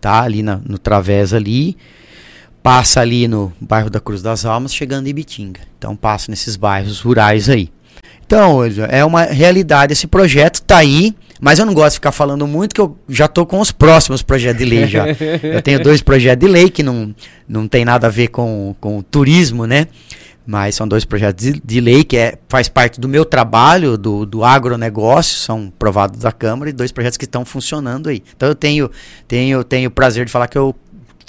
tá? 0.00 0.22
Ali 0.22 0.42
na, 0.42 0.56
no 0.64 0.78
Través 0.78 1.34
ali, 1.34 1.76
passa 2.62 3.02
ali 3.02 3.28
no 3.28 3.52
bairro 3.60 3.90
da 3.90 4.00
Cruz 4.00 4.22
das 4.22 4.46
Almas, 4.46 4.74
chegando 4.74 5.08
em 5.08 5.10
Ibitinga. 5.10 5.60
Então 5.76 5.94
passa 5.94 6.30
nesses 6.30 6.56
bairros 6.56 7.00
rurais 7.00 7.50
aí. 7.50 7.70
Então, 8.26 8.60
é 8.90 9.04
uma 9.04 9.22
realidade 9.22 9.92
esse 9.92 10.06
projeto, 10.06 10.60
tá 10.62 10.78
aí, 10.78 11.14
mas 11.40 11.58
eu 11.58 11.66
não 11.66 11.72
gosto 11.74 11.90
de 11.90 11.96
ficar 11.96 12.12
falando 12.12 12.46
muito, 12.46 12.74
que 12.74 12.80
eu 12.80 12.96
já 13.08 13.28
tô 13.28 13.46
com 13.46 13.60
os 13.60 13.70
próximos 13.70 14.20
projetos 14.20 14.58
de 14.58 14.64
lei 14.64 14.86
já. 14.86 15.06
eu 15.42 15.62
tenho 15.62 15.80
dois 15.82 16.02
projetos 16.02 16.44
de 16.44 16.52
lei 16.52 16.68
que 16.68 16.82
não, 16.82 17.14
não 17.48 17.68
tem 17.68 17.84
nada 17.84 18.08
a 18.08 18.10
ver 18.10 18.28
com, 18.28 18.74
com 18.80 19.00
turismo, 19.00 19.64
né? 19.64 19.86
Mas 20.44 20.76
são 20.76 20.86
dois 20.86 21.04
projetos 21.04 21.44
de, 21.44 21.60
de, 21.64 21.80
lei 21.80 22.04
que 22.04 22.16
é, 22.16 22.38
faz 22.48 22.68
parte 22.68 23.00
do 23.00 23.08
meu 23.08 23.24
trabalho, 23.24 23.98
do, 23.98 24.24
do 24.24 24.44
agronegócio, 24.44 25.38
são 25.38 25.72
provados 25.76 26.20
da 26.20 26.30
Câmara, 26.30 26.70
e 26.70 26.72
dois 26.72 26.92
projetos 26.92 27.16
que 27.16 27.24
estão 27.24 27.44
funcionando 27.44 28.08
aí. 28.08 28.22
Então 28.36 28.48
eu 28.48 28.54
tenho, 28.54 28.88
tenho, 29.26 29.64
tenho 29.64 29.88
o 29.88 29.90
prazer 29.90 30.24
de 30.24 30.30
falar 30.30 30.46
que 30.46 30.56
eu 30.56 30.74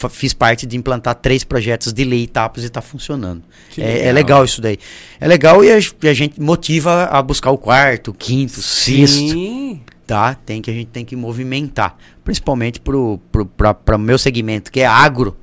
fiz 0.10 0.34
parte 0.34 0.66
de 0.66 0.78
implantar 0.78 1.16
três 1.16 1.44
projetos 1.44 1.92
de 1.92 2.04
lei 2.04 2.24
etapas 2.24 2.64
e 2.64 2.68
está 2.68 2.82
funcionando. 2.82 3.42
É 3.78 3.82
legal. 3.82 3.96
É, 3.96 4.08
é, 4.08 4.12
legal 4.12 4.46
isso 4.46 4.62
daí. 4.62 4.78
É 5.20 5.28
legal 5.28 5.64
e 5.64 5.72
a, 5.72 5.78
a, 5.78 6.14
gente 6.14 6.40
motiva 6.40 7.06
a 7.06 7.22
buscar 7.22 7.50
o 7.50 7.58
quarto, 7.58 8.14
quinto, 8.14 8.62
Sim. 8.62 9.08
sexto. 9.08 9.80
Tá? 10.06 10.36
Tem 10.36 10.62
que 10.62 10.72
a 10.72 10.74
gente 10.74 10.88
tem 10.88 11.04
que 11.04 11.16
movimentar, 11.16 11.98
principalmente 12.24 12.80
para 12.80 12.96
o 12.96 14.00
meu 14.00 14.18
segmento, 14.18 14.72
que 14.72 14.80
é 14.80 14.86
agro. 14.86 15.36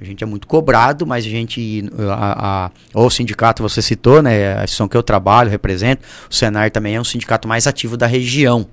A 0.00 0.04
gente 0.04 0.22
é 0.22 0.26
muito 0.26 0.48
cobrado, 0.48 1.06
mas 1.06 1.24
a 1.24 1.28
gente, 1.28 1.88
a, 2.10 2.70
a, 2.94 3.00
o 3.00 3.08
sindicato 3.08 3.62
você 3.62 3.80
citou, 3.80 4.20
né, 4.20 4.54
a 4.54 4.64
instituição 4.64 4.88
que 4.88 4.96
eu 4.96 5.02
trabalho, 5.02 5.48
represento, 5.48 6.04
o 6.28 6.34
Senar 6.34 6.72
também 6.72 6.96
é 6.96 7.00
um 7.00 7.04
sindicato 7.04 7.46
mais 7.46 7.68
ativo 7.68 7.96
da 7.96 8.06
região, 8.06 8.66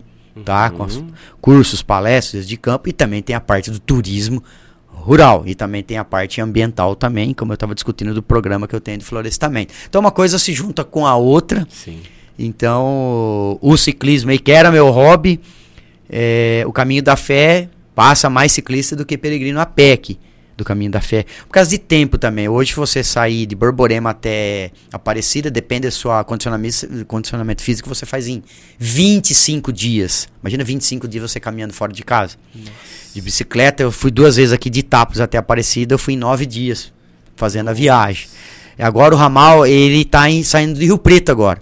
tá? 0.44 0.72
Com 0.72 0.84
uhum. 0.84 1.08
cursos, 1.40 1.84
palestras 1.84 2.48
de 2.48 2.58
campo 2.58 2.90
e 2.90 2.94
também 2.94 3.22
tem 3.22 3.36
a 3.36 3.40
parte 3.40 3.70
do 3.70 3.80
turismo 3.80 4.44
rural 5.00 5.44
e 5.46 5.56
também 5.56 5.84
tem 5.84 5.98
a 5.98 6.06
parte 6.06 6.42
ambiental 6.42 6.96
também, 6.96 7.34
como 7.34 7.52
eu 7.52 7.56
estava 7.56 7.74
discutindo 7.74 8.14
do 8.14 8.22
programa 8.22 8.68
que 8.68 8.76
eu 8.76 8.82
tenho 8.82 8.98
de 8.98 9.06
florestamento. 9.06 9.74
Então 9.88 10.02
uma 10.02 10.12
coisa 10.12 10.38
se 10.38 10.54
junta 10.54 10.84
com 10.84 11.06
a 11.06 11.16
outra. 11.16 11.68
Sim. 11.70 12.00
Então 12.38 13.58
o 13.62 13.78
ciclismo 13.78 14.32
aí 14.32 14.40
que 14.40 14.52
era 14.52 14.72
meu 14.72 14.90
hobby, 14.90 15.40
é, 16.10 16.64
o 16.66 16.72
caminho 16.72 17.04
da 17.04 17.16
fé 17.16 17.70
passa 17.94 18.30
mais 18.30 18.52
ciclista 18.52 18.96
do 18.96 19.06
que 19.06 19.18
peregrino 19.18 19.60
a 19.60 19.64
aqui 19.64 20.20
do 20.60 20.66
caminho 20.66 20.92
da 20.92 21.02
fé. 21.02 21.26
Por 21.48 21.54
causa 21.54 21.70
de 21.70 21.78
tempo 21.78 22.18
também. 22.18 22.48
Hoje 22.48 22.74
você 22.76 23.04
sair 23.04 23.46
de 23.46 23.56
Borborema 23.56 24.12
até 24.12 24.72
Aparecida, 24.94 25.50
depende 25.50 25.88
do 25.88 25.92
seu 25.92 26.12
condicionamento, 26.26 27.06
condicionamento 27.06 27.64
físico, 27.64 27.90
você 27.90 28.06
faz 28.06 28.28
em 28.28 28.44
25 28.78 29.74
dias. 29.74 30.28
Imagina 30.42 30.64
25 30.64 31.08
dias 31.08 31.32
você 31.32 31.40
caminhando 31.40 31.74
fora 31.74 31.92
de 31.92 32.04
casa. 32.04 32.36
Nossa. 32.54 32.72
De 33.14 33.22
bicicleta, 33.22 33.82
eu 33.82 33.92
fui 33.92 34.12
duas 34.12 34.36
vezes 34.36 34.54
aqui 34.54 34.70
de 34.70 34.82
Itapos 34.82 35.20
até 35.20 35.38
Aparecida, 35.38 35.96
eu 35.96 36.00
fui 36.00 36.14
em 36.14 36.18
nove 36.18 36.46
dias 36.46 36.94
fazendo 37.36 37.70
a 37.70 37.74
viagem. 37.74 38.28
Agora 38.78 39.16
o 39.16 39.18
ramal, 39.18 39.66
ele 39.66 40.02
está 40.02 40.24
saindo 40.44 40.78
de 40.80 40.86
Rio 40.86 40.98
Preto 40.98 41.32
agora. 41.32 41.62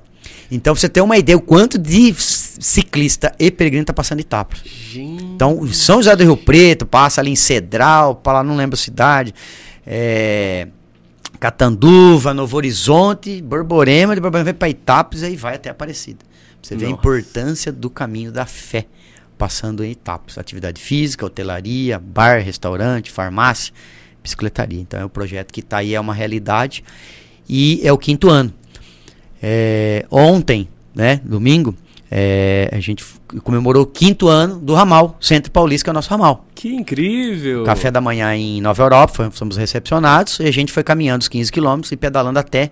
Então, 0.52 0.74
pra 0.74 0.80
você 0.80 0.88
ter 0.88 1.02
uma 1.02 1.18
ideia 1.18 1.38
o 1.38 1.42
quanto 1.42 1.78
de 1.78 2.14
ciclista 2.60 3.34
e 3.40 3.52
peregrino 3.52 3.86
tá 3.86 3.94
passando 3.94 4.20
etapas. 4.20 4.62
Gente. 4.64 5.24
Então, 5.24 5.66
São 5.72 5.98
José 5.98 6.16
do 6.16 6.24
Rio 6.24 6.38
Preto, 6.38 6.86
passa 6.86 7.22
ali 7.22 7.32
em 7.32 7.36
Cedral, 7.36 8.16
para 8.16 8.34
lá 8.34 8.44
não 8.44 8.56
lembro 8.56 8.76
a 8.76 8.78
cidade. 8.78 9.34
É, 9.86 10.68
Catanduva, 11.40 12.34
Novo 12.34 12.58
Horizonte, 12.58 13.42
Borborema, 13.42 14.16
de 14.16 14.22
Borborema 14.22 14.46
vai 14.46 14.54
para 14.54 14.70
Etapas 14.70 15.22
e 15.22 15.26
aí 15.26 15.36
vai 15.36 15.56
até 15.56 15.70
Aparecida. 15.70 16.26
Você 16.62 16.74
Nossa. 16.74 16.86
vê 16.86 16.92
a 16.92 16.94
importância 16.94 17.72
do 17.72 17.90
caminho 17.90 18.32
da 18.32 18.46
fé 18.46 18.86
passando 19.38 19.84
em 19.84 19.92
etapas. 19.92 20.38
Atividade 20.38 20.82
física, 20.82 21.26
hotelaria, 21.26 22.00
bar, 22.00 22.42
restaurante, 22.42 23.12
farmácia, 23.12 23.74
bicicletaria. 24.22 24.82
Então 24.82 25.00
é 25.00 25.06
um 25.06 25.10
projeto 25.10 25.52
que 25.54 25.60
está 25.60 25.78
aí, 25.78 25.94
é 25.94 26.00
uma 26.00 26.14
realidade. 26.14 26.84
E 27.48 27.80
é 27.84 27.94
o 27.94 27.98
quinto 27.98 28.30
ano. 28.30 28.54
É, 29.42 30.06
ontem, 30.10 30.68
né, 30.94 31.22
domingo, 31.24 31.76
é, 32.10 32.70
a 32.72 32.80
gente 32.80 33.04
comemorou 33.44 33.84
o 33.84 33.86
quinto 33.86 34.28
ano 34.28 34.60
do 34.60 34.74
ramal, 34.74 35.18
Centro 35.20 35.52
Paulista, 35.52 35.86
que 35.86 35.90
é 35.90 35.92
o 35.92 35.94
nosso 35.94 36.10
ramal. 36.10 36.46
Que 36.56 36.74
incrível! 36.74 37.64
Café 37.64 37.92
da 37.92 38.00
manhã 38.00 38.34
em 38.36 38.62
Nova 38.62 38.82
Europa, 38.82 39.30
fomos 39.32 39.58
recepcionados 39.58 40.40
e 40.40 40.46
a 40.46 40.52
gente 40.52 40.72
foi 40.72 40.84
caminhando 40.84 41.22
os 41.22 41.28
15 41.28 41.52
quilômetros 41.52 41.92
e 41.92 41.98
pedalando 41.98 42.40
até 42.40 42.72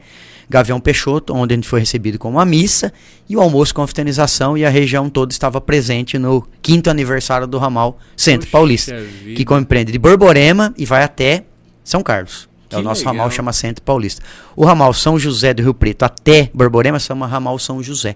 Gavião 0.50 0.80
Peixoto, 0.80 1.34
onde 1.34 1.54
a 1.54 1.58
gente 1.58 1.68
foi 1.68 1.80
recebido 1.80 2.18
com 2.18 2.30
uma 2.30 2.46
missa 2.46 2.94
e 3.28 3.36
o 3.36 3.42
almoço 3.42 3.74
com 3.74 3.82
confraternização 3.82 4.58
e 4.58 4.64
a 4.64 4.70
região 4.70 5.10
toda 5.10 5.32
estava 5.32 5.60
presente 5.60 6.18
no 6.18 6.48
quinto 6.62 6.90
aniversário 6.90 7.48
do 7.48 7.58
ramal 7.58 8.00
Centro 8.16 8.48
Poxa 8.48 8.52
Paulista, 8.52 8.98
vida. 8.98 9.36
que 9.36 9.44
compreende 9.44 9.92
de 9.92 10.00
Borborema 10.00 10.74
e 10.78 10.86
vai 10.86 11.04
até 11.04 11.44
São 11.84 12.02
Carlos. 12.02 12.48
É 12.70 12.78
o 12.78 12.82
nosso 12.82 13.02
legal. 13.02 13.14
ramal 13.14 13.32
chama 13.32 13.54
Centro 13.54 13.84
Paulista. 13.84 14.22
O 14.56 14.66
ramal 14.66 14.94
São 14.94 15.20
José 15.20 15.54
do 15.54 15.62
Rio 15.62 15.74
Preto 15.74 16.04
até 16.04 16.50
Borborema 16.54 17.00
chama 17.00 17.28
ramal 17.28 17.58
São 17.60 17.82
José. 17.82 18.16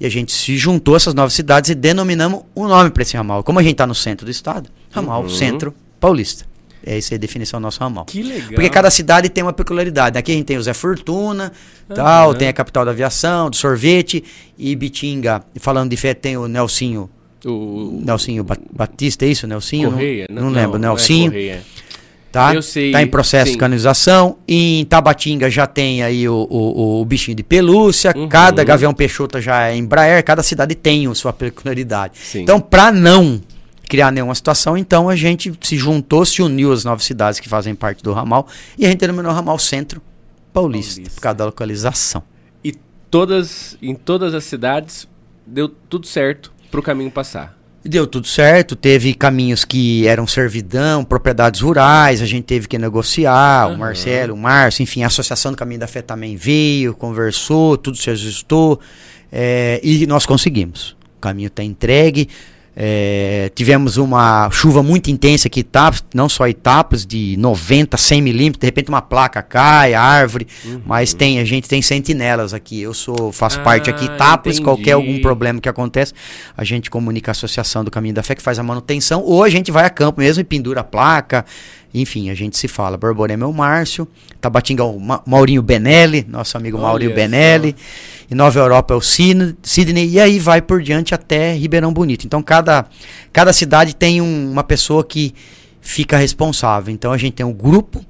E 0.00 0.06
a 0.06 0.08
gente 0.08 0.32
se 0.32 0.56
juntou 0.56 0.96
essas 0.96 1.14
nove 1.14 1.32
cidades 1.32 1.70
e 1.70 1.74
denominamos 1.74 2.42
o 2.54 2.64
um 2.64 2.68
nome 2.68 2.90
para 2.90 3.02
esse 3.02 3.16
ramal. 3.16 3.42
Como 3.44 3.58
a 3.58 3.62
gente 3.62 3.72
está 3.72 3.86
no 3.86 3.94
centro 3.94 4.24
do 4.24 4.30
estado, 4.30 4.68
ramal 4.90 5.22
uhum. 5.22 5.28
Centro 5.28 5.74
Paulista. 6.00 6.46
É 6.84 6.98
essa 6.98 7.14
é 7.14 7.16
a 7.16 7.18
definição 7.18 7.60
do 7.60 7.62
nosso 7.62 7.78
ramal. 7.78 8.04
Que 8.04 8.22
legal. 8.22 8.48
Porque 8.54 8.68
cada 8.68 8.90
cidade 8.90 9.28
tem 9.28 9.44
uma 9.44 9.52
peculiaridade. 9.52 10.18
Aqui 10.18 10.32
a 10.32 10.34
gente 10.34 10.46
tem 10.46 10.56
o 10.56 10.62
Zé 10.62 10.74
Fortuna, 10.74 11.52
uhum. 11.88 11.94
tal, 11.94 12.34
tem 12.34 12.48
a 12.48 12.52
capital 12.52 12.84
da 12.84 12.90
aviação, 12.90 13.48
do 13.48 13.56
sorvete, 13.56 14.24
e 14.58 14.74
Bitinga, 14.74 15.44
falando 15.60 15.90
de 15.90 15.96
fé, 15.96 16.12
tem 16.12 16.36
o 16.36 16.48
Nelsinho. 16.48 17.08
O 17.44 18.00
Nelsinho 18.04 18.44
Batista, 18.72 19.24
é 19.24 19.28
isso? 19.28 19.46
Nelsinho? 19.46 19.90
Correia? 19.90 20.26
Não, 20.28 20.42
não, 20.42 20.50
não 20.50 20.56
lembro, 20.56 20.78
não 20.78 20.88
é 20.88 20.90
Nelsinho. 20.90 21.32
É 21.34 21.60
tá? 22.32 22.54
Eu 22.54 22.62
sei. 22.62 22.90
Tá 22.90 23.02
em 23.02 23.06
processo 23.06 23.46
sim. 23.46 23.52
de 23.52 23.58
canonização. 23.58 24.38
Em 24.48 24.84
Tabatinga 24.86 25.50
já 25.50 25.66
tem 25.66 26.02
aí 26.02 26.26
o, 26.28 26.48
o, 26.50 27.00
o 27.00 27.04
bichinho 27.04 27.36
de 27.36 27.42
pelúcia. 27.42 28.12
Uhum. 28.16 28.28
Cada 28.28 28.64
Gavião 28.64 28.94
Peixoto 28.94 29.40
já 29.40 29.68
é 29.68 29.76
Embraer. 29.76 30.24
Cada 30.24 30.42
cidade 30.42 30.74
tem 30.74 31.06
a 31.06 31.14
sua 31.14 31.32
peculiaridade. 31.32 32.14
Sim. 32.18 32.40
Então, 32.40 32.58
para 32.58 32.90
não 32.90 33.40
criar 33.88 34.10
nenhuma 34.10 34.34
situação, 34.34 34.76
então 34.76 35.10
a 35.10 35.14
gente 35.14 35.52
se 35.60 35.76
juntou, 35.76 36.24
se 36.24 36.40
uniu 36.40 36.72
as 36.72 36.82
nove 36.82 37.04
cidades 37.04 37.38
que 37.38 37.46
fazem 37.46 37.74
parte 37.74 38.02
do 38.02 38.10
ramal 38.14 38.48
e 38.78 38.86
a 38.86 38.88
gente 38.88 39.00
denominou 39.00 39.30
o 39.30 39.34
ramal 39.34 39.58
Centro 39.58 40.00
Paulista, 40.50 40.94
Paulista, 40.94 41.14
por 41.14 41.20
causa 41.20 41.36
da 41.36 41.44
localização. 41.44 42.22
E 42.64 42.72
todas, 43.10 43.76
em 43.82 43.94
todas 43.94 44.32
as 44.32 44.44
cidades 44.44 45.06
deu 45.46 45.68
tudo 45.68 46.06
certo 46.06 46.50
para 46.70 46.80
o 46.80 46.82
caminho 46.82 47.10
passar. 47.10 47.54
Deu 47.84 48.06
tudo 48.06 48.28
certo, 48.28 48.76
teve 48.76 49.12
caminhos 49.12 49.64
que 49.64 50.06
eram 50.06 50.24
servidão, 50.24 51.04
propriedades 51.04 51.60
rurais, 51.60 52.22
a 52.22 52.26
gente 52.26 52.44
teve 52.44 52.68
que 52.68 52.78
negociar, 52.78 53.68
uhum. 53.68 53.74
o 53.74 53.78
Marcelo, 53.78 54.34
o 54.34 54.36
Márcio, 54.36 54.84
enfim, 54.84 55.02
a 55.02 55.08
Associação 55.08 55.50
do 55.50 55.58
Caminho 55.58 55.80
da 55.80 55.88
Fé 55.88 56.00
também 56.00 56.36
veio, 56.36 56.94
conversou, 56.94 57.76
tudo 57.76 57.96
se 57.96 58.08
ajustou 58.08 58.80
é, 59.32 59.80
e 59.82 60.06
nós 60.06 60.24
conseguimos. 60.24 60.96
O 61.16 61.20
caminho 61.20 61.48
está 61.48 61.64
entregue, 61.64 62.28
é, 62.74 63.50
tivemos 63.54 63.96
uma 63.96 64.50
chuva 64.50 64.82
muito 64.82 65.10
intensa 65.10 65.48
aqui 65.48 65.60
em 65.60 65.62
Itapos, 65.62 66.04
não 66.14 66.28
só 66.28 66.48
Itapos, 66.48 67.04
de 67.04 67.36
90, 67.38 67.96
100 67.96 68.22
milímetros, 68.22 68.60
de 68.60 68.66
repente 68.66 68.88
uma 68.88 69.02
placa 69.02 69.42
cai, 69.42 69.94
árvore, 69.94 70.46
uhum. 70.64 70.80
mas 70.86 71.12
tem, 71.12 71.38
a 71.38 71.44
gente 71.44 71.68
tem 71.68 71.82
sentinelas 71.82 72.54
aqui, 72.54 72.80
eu 72.80 72.94
sou, 72.94 73.30
faço 73.30 73.60
ah, 73.60 73.62
parte 73.62 73.90
aqui, 73.90 74.06
Itapos, 74.06 74.58
qualquer 74.58 74.92
algum 74.92 75.20
problema 75.20 75.60
que 75.60 75.68
acontece, 75.68 76.14
a 76.56 76.64
gente 76.64 76.90
comunica 76.90 77.30
a 77.30 77.32
Associação 77.32 77.84
do 77.84 77.90
Caminho 77.90 78.14
da 78.14 78.22
Fé 78.22 78.34
que 78.34 78.42
faz 78.42 78.58
a 78.58 78.62
manutenção, 78.62 79.22
ou 79.22 79.44
a 79.44 79.50
gente 79.50 79.70
vai 79.70 79.84
a 79.84 79.90
campo 79.90 80.20
mesmo 80.20 80.40
e 80.40 80.44
pendura 80.44 80.80
a 80.80 80.84
placa, 80.84 81.44
enfim, 81.94 82.30
a 82.30 82.34
gente 82.34 82.56
se 82.56 82.68
fala. 82.68 82.96
Borborema 82.96 83.44
é 83.44 83.46
o 83.46 83.52
Márcio, 83.52 84.08
Tabatinga 84.40 84.82
é 84.82 84.86
o 84.86 84.98
Ma 84.98 85.22
Maurinho 85.26 85.62
Benelli, 85.62 86.24
nosso 86.28 86.56
amigo 86.56 86.78
Olha 86.78 86.86
Maurinho 86.86 87.14
Benelli. 87.14 87.76
E 88.30 88.34
Nova 88.34 88.58
Europa 88.58 88.94
é 88.94 88.96
o 88.96 89.00
Sidney. 89.00 90.08
E 90.08 90.18
aí 90.18 90.38
vai 90.38 90.62
por 90.62 90.82
diante 90.82 91.14
até 91.14 91.52
Ribeirão 91.52 91.92
Bonito. 91.92 92.24
Então 92.24 92.42
cada, 92.42 92.86
cada 93.32 93.52
cidade 93.52 93.94
tem 93.94 94.22
um, 94.22 94.50
uma 94.50 94.64
pessoa 94.64 95.04
que 95.04 95.34
fica 95.82 96.16
responsável. 96.16 96.94
Então 96.94 97.12
a 97.12 97.18
gente 97.18 97.34
tem 97.34 97.44
um 97.44 97.52
grupo, 97.52 98.02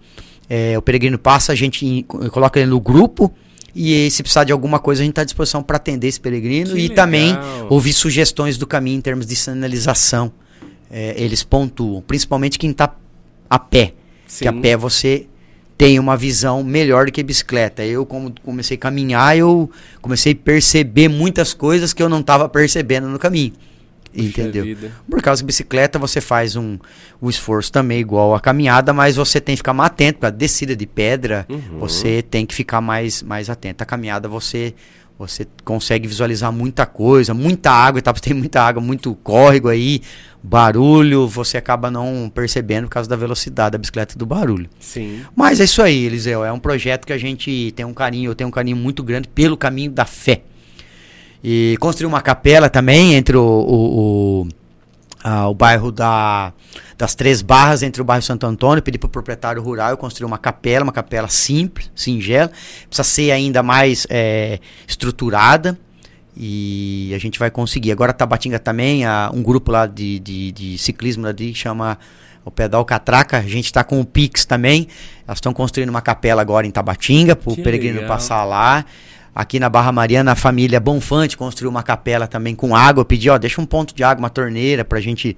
é, 0.49 0.79
o 0.79 0.83
peregrino 0.83 1.19
passa, 1.19 1.51
a 1.51 1.57
gente 1.57 1.85
in, 1.85 2.03
coloca 2.03 2.61
ele 2.61 2.71
no 2.71 2.81
grupo. 2.81 3.33
E 3.75 4.11
se 4.11 4.23
precisar 4.23 4.45
de 4.45 4.53
alguma 4.53 4.79
coisa, 4.79 5.03
a 5.03 5.05
gente 5.05 5.13
está 5.13 5.23
à 5.23 5.25
disposição 5.25 5.63
para 5.63 5.79
atender 5.79 6.07
esse 6.07 6.21
peregrino 6.21 6.71
que 6.71 6.79
e 6.79 6.83
legal. 6.83 6.97
também 6.97 7.37
ouvir 7.69 7.95
sugestões 7.95 8.59
do 8.59 8.67
caminho 8.67 8.99
em 8.99 9.01
termos 9.01 9.27
de 9.27 9.35
sinalização. 9.35 10.31
É, 10.91 11.15
eles 11.17 11.43
pontuam, 11.43 12.03
principalmente 12.03 12.59
quem 12.59 12.71
está 12.71 12.95
a 13.53 13.59
pé. 13.59 13.93
Sim. 14.27 14.45
Que 14.45 14.49
a 14.49 14.53
pé 14.55 14.77
você 14.79 15.27
tem 15.77 15.99
uma 15.99 16.17
visão 16.17 16.65
melhor 16.65 17.05
do 17.05 17.13
que 17.13 17.23
bicicleta. 17.23 17.85
Eu, 17.85 18.07
como 18.07 18.33
comecei 18.43 18.77
a 18.77 18.81
caminhar, 18.81 19.37
eu 19.37 19.71
comecei 20.01 20.33
a 20.33 20.37
perceber 20.37 21.09
muitas 21.09 21.53
coisas 21.53 21.93
que 21.93 22.03
eu 22.03 22.09
não 22.09 22.21
estava 22.21 22.49
percebendo 22.49 23.09
no 23.09 23.19
caminho. 23.19 23.53
Puxa 24.11 24.25
entendeu? 24.25 24.65
Vida. 24.65 24.93
Por 25.11 25.21
causa 25.21 25.43
que 25.43 25.47
bicicleta 25.47 25.99
você 25.99 26.19
faz 26.21 26.57
um, 26.57 26.79
um 27.21 27.29
esforço 27.29 27.71
também 27.71 27.99
igual 27.99 28.35
a 28.35 28.41
caminhada, 28.41 28.93
mas 28.95 29.17
você 29.17 29.39
tem 29.39 29.55
que 29.55 29.59
ficar 29.59 29.75
mais 29.75 29.91
atento 29.91 30.19
para 30.19 30.31
descida 30.31 30.75
de 30.75 30.87
pedra. 30.87 31.45
Uhum. 31.51 31.79
Você 31.79 32.23
tem 32.23 32.47
que 32.47 32.55
ficar 32.55 32.81
mais 32.81 33.23
mais 33.23 33.51
atento. 33.51 33.83
A 33.83 33.87
caminhada 33.87 34.29
você 34.29 34.75
você 35.27 35.47
consegue 35.65 36.07
visualizar 36.07 36.53
muita 36.53 36.85
coisa, 36.87 37.33
muita 37.33 37.71
água, 37.71 38.03
tá? 38.03 38.13
tem 38.21 38.35
muita 38.35 38.63
água, 38.63 38.83
muito 38.83 39.15
córrego 39.17 39.69
aí, 39.69 40.03
barulho, 40.43 41.27
você 41.27 41.57
acaba 41.57 41.91
não 41.91 42.31
percebendo 42.35 42.85
por 42.85 42.95
causa 42.95 43.09
da 43.09 43.17
velocidade 43.17 43.73
da 43.73 43.79
bicicleta 43.79 44.15
e 44.15 44.19
do 44.19 44.27
barulho. 44.27 44.69
Sim. 44.81 45.23
Mas 45.35 45.61
é 45.61 45.65
isso 45.65 45.83
aí, 45.83 46.05
Eliseu, 46.05 46.45
é 46.45 46.53
um 46.53 46.59
projeto 46.59 47.07
que 47.07 47.13
a 47.13 47.19
gente 47.19 47.73
tem 47.77 47.87
um 47.87 47.95
carinho, 47.95 48.31
eu 48.31 48.35
tenho 48.35 48.49
um 48.49 48.53
carinho 48.53 48.77
muito 48.77 49.03
grande 49.03 49.29
pelo 49.29 49.57
caminho 49.57 49.91
da 49.91 50.05
fé. 50.05 50.43
E 51.45 51.77
construir 51.81 52.07
uma 52.07 52.21
capela 52.21 52.69
também 52.69 53.15
entre 53.15 53.37
o, 53.37 53.43
o, 53.43 54.43
o 54.43 54.49
ah, 55.23 55.49
o 55.49 55.55
bairro 55.55 55.93
da, 55.93 56.53
das 56.99 57.15
Três 57.15 57.43
Barras, 57.43 57.83
entre 57.83 58.03
o 58.03 58.05
bairro 58.05 58.23
Santo 58.23 58.47
Antônio, 58.47 58.83
pedi 58.83 58.99
para 58.99 59.07
o 59.07 59.11
proprietário 59.11 59.63
rural 59.63 59.97
construir 59.97 60.27
uma 60.27 60.39
capela, 60.39 60.85
uma 60.85 60.93
capela 60.93 61.29
simples, 61.29 61.91
singela, 61.95 62.51
precisa 62.89 63.05
ser 63.05 63.31
ainda 63.31 63.63
mais 63.63 64.07
é, 64.11 64.59
estruturada 64.87 65.79
e 66.37 67.13
a 67.15 67.19
gente 67.19 67.39
vai 67.39 67.51
conseguir. 67.51 67.93
Agora 67.93 68.13
Tabatinga 68.13 68.59
também, 68.59 69.05
a, 69.05 69.31
um 69.33 69.43
grupo 69.43 69.71
lá 69.71 69.87
de, 69.87 70.19
de, 70.19 70.53
de 70.53 70.79
ciclismo 70.79 71.27
ali 71.27 71.55
chama 71.55 71.99
o 72.45 72.51
Pedal 72.51 72.85
Catraca, 72.85 73.39
a 73.39 73.43
gente 73.43 73.67
está 73.67 73.85
com 73.85 74.01
o 74.01 74.05
Pix 74.05 74.45
também, 74.45 74.89
elas 75.27 75.39
estão 75.39 75.53
construindo 75.53 75.91
uma 75.91 76.01
capela 76.01 76.43
agora 76.43 76.67
em 76.67 76.71
Tabatinga, 76.71 77.37
para 77.37 77.53
o 77.53 77.57
peregrino 77.57 78.01
legal. 78.01 78.09
passar 78.09 78.45
lá. 78.45 78.85
Aqui 79.35 79.59
na 79.59 79.71
Barra 79.71 79.91
Mariana, 79.93 80.33
a 80.33 80.37
família 80.37 80.79
Bonfante 80.79 81.39
construiu 81.39 81.71
uma 81.71 81.83
capela 81.83 82.27
também 82.27 82.55
com 82.55 82.77
água. 82.77 83.01
Eu 83.01 83.05
pedi, 83.05 83.31
ó, 83.31 83.39
deixa 83.39 83.61
um 83.61 83.67
ponto 83.67 83.95
de 83.95 84.05
água, 84.05 84.23
uma 84.23 84.31
torneira 84.31 84.85
pra 84.85 85.01
gente 85.01 85.35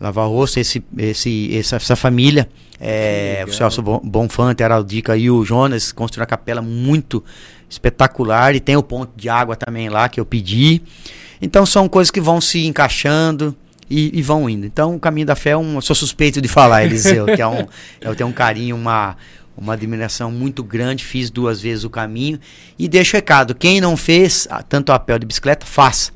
lavar 0.00 0.26
o 0.28 0.30
rosto. 0.30 0.60
Esse, 0.60 0.84
esse, 0.96 1.56
essa, 1.56 1.76
essa 1.76 1.96
família, 1.96 2.48
é, 2.80 3.44
o 3.46 3.52
Celso 3.52 3.82
Bonfante, 3.82 4.62
a 4.62 4.66
Araldica 4.66 5.16
e 5.16 5.28
o 5.28 5.44
Jonas 5.44 5.90
construíram 5.90 6.22
uma 6.22 6.28
capela 6.28 6.62
muito 6.62 7.22
espetacular. 7.68 8.54
E 8.54 8.60
tem 8.60 8.76
o 8.76 8.82
ponto 8.82 9.10
de 9.16 9.28
água 9.28 9.56
também 9.56 9.88
lá 9.88 10.08
que 10.08 10.20
eu 10.20 10.24
pedi. 10.24 10.80
Então 11.40 11.66
são 11.66 11.88
coisas 11.88 12.12
que 12.12 12.20
vão 12.20 12.40
se 12.40 12.64
encaixando. 12.66 13.56
E, 13.90 14.18
e, 14.18 14.22
vão 14.22 14.48
indo. 14.48 14.64
Então, 14.64 14.94
o 14.94 14.98
caminho 14.98 15.26
da 15.26 15.36
fé 15.36 15.50
é 15.50 15.56
um. 15.56 15.74
Eu 15.74 15.82
sou 15.82 15.94
suspeito 15.94 16.40
de 16.40 16.48
falar, 16.48 16.82
Eliseu, 16.82 17.26
que 17.26 17.42
é 17.42 17.46
um, 17.46 17.66
eu 18.00 18.14
tenho 18.16 18.30
um 18.30 18.32
carinho, 18.32 18.74
uma, 18.74 19.18
uma 19.56 19.74
admiração 19.74 20.30
muito 20.30 20.62
grande, 20.64 21.04
fiz 21.04 21.30
duas 21.30 21.60
vezes 21.60 21.84
o 21.84 21.90
caminho 21.90 22.38
e 22.78 22.88
deixo 22.88 23.16
recado, 23.16 23.54
quem 23.54 23.80
não 23.80 23.96
fez 23.96 24.48
tanto 24.68 24.92
a 24.92 24.98
pé 24.98 25.18
de 25.18 25.26
bicicleta, 25.26 25.66
faça. 25.66 26.12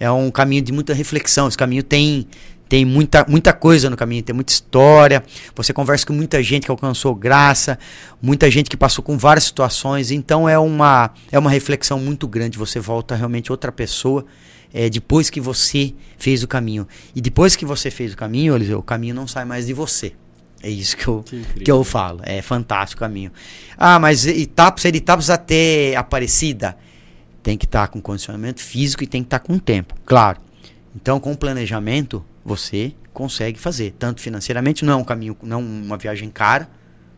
É 0.00 0.10
um 0.10 0.30
caminho 0.30 0.62
de 0.62 0.72
muita 0.72 0.94
reflexão, 0.94 1.48
esse 1.48 1.56
caminho 1.56 1.82
tem 1.82 2.26
tem 2.68 2.84
muita, 2.84 3.24
muita 3.26 3.52
coisa 3.52 3.88
no 3.88 3.96
caminho, 3.96 4.22
tem 4.22 4.34
muita 4.34 4.52
história. 4.52 5.24
Você 5.56 5.72
conversa 5.72 6.06
com 6.06 6.12
muita 6.12 6.42
gente 6.42 6.66
que 6.66 6.70
alcançou 6.70 7.14
graça, 7.14 7.78
muita 8.20 8.50
gente 8.50 8.68
que 8.68 8.76
passou 8.76 9.02
com 9.02 9.16
várias 9.16 9.44
situações. 9.44 10.10
Então 10.10 10.46
é 10.46 10.58
uma, 10.58 11.10
é 11.32 11.38
uma 11.38 11.48
reflexão 11.48 11.98
muito 11.98 12.28
grande. 12.28 12.58
Você 12.58 12.78
volta 12.78 13.14
realmente 13.14 13.50
outra 13.50 13.72
pessoa 13.72 14.26
é, 14.72 14.90
depois 14.90 15.30
que 15.30 15.40
você 15.40 15.94
fez 16.18 16.42
o 16.42 16.48
caminho. 16.48 16.86
E 17.14 17.22
depois 17.22 17.56
que 17.56 17.64
você 17.64 17.90
fez 17.90 18.12
o 18.12 18.16
caminho, 18.16 18.54
o 18.78 18.82
caminho 18.82 19.14
não 19.14 19.26
sai 19.26 19.46
mais 19.46 19.66
de 19.66 19.72
você. 19.72 20.12
É 20.62 20.68
isso 20.68 20.96
que 20.96 21.06
eu, 21.06 21.22
que, 21.22 21.42
que, 21.64 21.70
eu 21.70 21.84
falo. 21.84 22.20
É 22.24 22.42
fantástico 22.42 22.98
o 22.98 23.06
caminho. 23.06 23.32
Ah, 23.76 23.98
mas 23.98 24.26
Itapos, 24.26 24.82
ser 24.82 24.94
Itapos 24.94 25.30
até 25.30 25.94
Aparecida 25.94 26.76
tem 27.42 27.56
que 27.56 27.64
estar 27.64 27.86
tá 27.86 27.88
com 27.88 28.00
condicionamento 28.00 28.60
físico 28.60 29.04
e 29.04 29.06
tem 29.06 29.22
que 29.22 29.28
estar 29.28 29.38
tá 29.38 29.46
com 29.46 29.58
tempo, 29.58 29.94
claro. 30.04 30.40
Então, 30.94 31.20
com 31.20 31.34
planejamento, 31.34 32.24
você 32.44 32.92
consegue 33.12 33.58
fazer. 33.58 33.94
Tanto 33.98 34.20
financeiramente, 34.20 34.84
não 34.84 34.94
é 34.94 34.96
um 34.96 35.04
caminho, 35.04 35.36
não 35.42 35.58
é 35.58 35.62
uma 35.62 35.96
viagem 35.96 36.28
cara, 36.28 36.68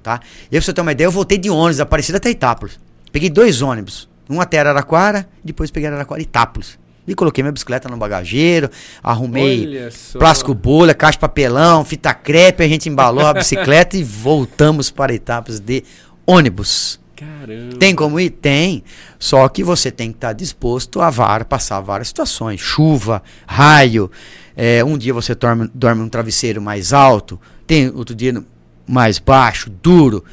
tá? 0.03 0.21
E 0.47 0.51
pra 0.51 0.61
você 0.61 0.73
ter 0.73 0.81
uma 0.81 0.93
ideia, 0.93 1.07
eu 1.07 1.11
voltei 1.11 1.39
de 1.39 1.49
ônibus, 1.51 1.81
Aparecida 1.81 2.19
até 2.19 2.31
Itápolis. 2.31 2.79
Peguei 3.11 3.31
dois 3.31 3.63
ônibus. 3.63 4.09
Um 4.29 4.41
até 4.41 4.61
Araraquara, 4.61 5.29
depois 5.43 5.71
peguei 5.71 5.89
Araraquara 5.89 6.21
e 6.21 6.25
Itápolis. 6.25 6.79
E 7.07 7.15
coloquei 7.15 7.43
minha 7.43 7.53
bicicleta 7.53 7.89
no 7.89 7.97
bagageiro, 7.97 8.71
arrumei 9.03 9.89
plástico 10.13 10.55
bolha, 10.55 10.95
caixa 10.95 11.13
de 11.13 11.21
papelão, 11.21 11.85
fita 11.85 12.15
crepe, 12.15 12.63
a 12.63 12.69
gente 12.69 12.89
embalou 12.89 13.27
a 13.27 13.33
bicicleta 13.35 13.97
e 13.97 14.05
voltamos 14.05 14.91
para 14.91 15.15
etapas 15.15 15.59
de 15.59 15.83
ônibus. 16.27 17.01
Caramba. 17.21 17.77
Tem 17.77 17.95
como 17.95 18.19
ir? 18.19 18.31
Tem. 18.31 18.83
Só 19.19 19.47
que 19.49 19.63
você 19.63 19.91
tem 19.91 20.11
que 20.11 20.17
estar 20.17 20.33
disposto 20.33 21.01
a 21.03 21.11
var, 21.11 21.45
passar 21.45 21.81
várias 21.81 22.09
situações. 22.09 22.61
Chuva, 22.61 23.23
raio. 23.47 24.11
É, 24.57 24.83
um 24.85 24.97
dia 24.97 25.13
você 25.13 25.35
dorme, 25.35 25.71
dorme 25.75 26.03
num 26.03 26.09
travesseiro 26.09 26.63
mais 26.63 26.93
alto, 26.93 27.41
tem 27.67 27.89
outro 27.89 28.15
dia 28.15 28.43
mais 28.87 29.19
baixo, 29.19 29.71
duro. 29.71 30.25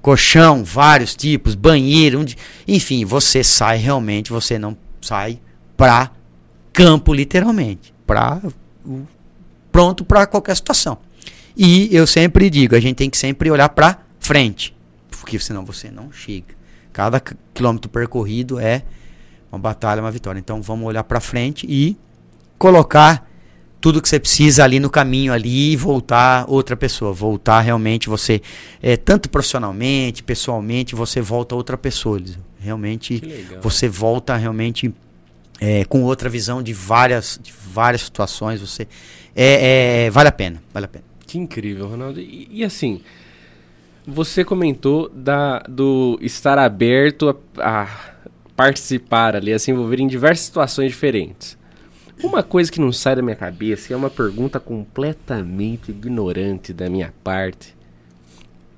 Colchão, 0.00 0.62
vários 0.62 1.16
tipos, 1.16 1.56
banheiro. 1.56 2.20
Um 2.20 2.26
enfim, 2.68 3.04
você 3.04 3.42
sai 3.42 3.78
realmente, 3.78 4.30
você 4.30 4.56
não 4.56 4.76
sai 5.00 5.40
pra 5.76 6.10
campo, 6.72 7.12
literalmente, 7.12 7.92
para 8.06 8.40
pronto 9.72 10.04
para 10.04 10.26
qualquer 10.26 10.56
situação. 10.56 10.98
E 11.56 11.88
eu 11.94 12.06
sempre 12.06 12.50
digo, 12.50 12.74
a 12.74 12.80
gente 12.80 12.96
tem 12.96 13.10
que 13.10 13.16
sempre 13.18 13.50
olhar 13.50 13.68
para 13.70 13.98
frente, 14.18 14.74
porque 15.10 15.38
senão 15.38 15.64
você 15.64 15.90
não 15.90 16.12
chega. 16.12 16.54
Cada 16.92 17.20
quilômetro 17.52 17.90
percorrido 17.90 18.58
é 18.58 18.82
uma 19.50 19.58
batalha, 19.58 20.00
uma 20.00 20.10
vitória. 20.10 20.38
Então 20.38 20.60
vamos 20.62 20.86
olhar 20.86 21.04
para 21.04 21.20
frente 21.20 21.66
e 21.68 21.96
colocar 22.58 23.28
tudo 23.80 24.02
que 24.02 24.08
você 24.08 24.18
precisa 24.18 24.64
ali 24.64 24.80
no 24.80 24.90
caminho 24.90 25.32
ali 25.32 25.72
e 25.72 25.76
voltar 25.76 26.44
outra 26.48 26.76
pessoa, 26.76 27.12
voltar 27.12 27.60
realmente 27.60 28.08
você 28.08 28.40
é, 28.82 28.96
tanto 28.96 29.28
profissionalmente, 29.28 30.22
pessoalmente, 30.22 30.94
você 30.94 31.20
volta 31.20 31.54
outra 31.54 31.76
pessoa. 31.76 32.20
Realmente 32.58 33.22
você 33.62 33.88
volta 33.88 34.34
realmente 34.36 34.92
é, 35.60 35.84
com 35.84 36.02
outra 36.02 36.28
visão 36.28 36.62
de 36.62 36.72
várias, 36.72 37.38
de 37.42 37.52
várias 37.52 38.02
situações. 38.02 38.60
Você 38.60 38.86
é, 39.34 40.06
é, 40.06 40.10
vale 40.10 40.28
a 40.28 40.32
pena, 40.32 40.62
vale 40.72 40.86
a 40.86 40.88
pena. 40.88 41.04
Que 41.26 41.38
incrível, 41.38 41.88
Ronaldo. 41.88 42.20
E, 42.20 42.48
e 42.50 42.64
assim, 42.64 43.00
você 44.06 44.44
comentou 44.44 45.08
da, 45.08 45.60
do 45.60 46.18
estar 46.22 46.58
aberto 46.58 47.36
a, 47.58 47.82
a, 47.82 47.88
participar 48.54 49.36
ali, 49.36 49.52
a 49.52 49.58
se 49.58 49.70
envolver 49.70 50.00
em 50.00 50.06
diversas 50.06 50.46
situações 50.46 50.92
diferentes. 50.92 51.58
Uma 52.22 52.42
coisa 52.42 52.72
que 52.72 52.80
não 52.80 52.92
sai 52.92 53.16
da 53.16 53.22
minha 53.22 53.36
cabeça, 53.36 53.92
é 53.92 53.96
uma 53.96 54.08
pergunta 54.08 54.58
completamente 54.58 55.90
ignorante 55.90 56.72
da 56.72 56.88
minha 56.88 57.12
parte. 57.22 57.76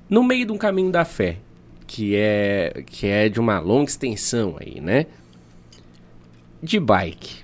No 0.09 0.23
meio 0.23 0.45
de 0.45 0.51
um 0.51 0.57
caminho 0.57 0.91
da 0.91 1.05
fé, 1.05 1.37
que 1.87 2.15
é 2.15 2.83
que 2.85 3.07
é 3.07 3.29
de 3.29 3.39
uma 3.39 3.59
longa 3.59 3.89
extensão 3.89 4.57
aí, 4.59 4.81
né? 4.81 5.05
De 6.61 6.79
bike. 6.79 7.43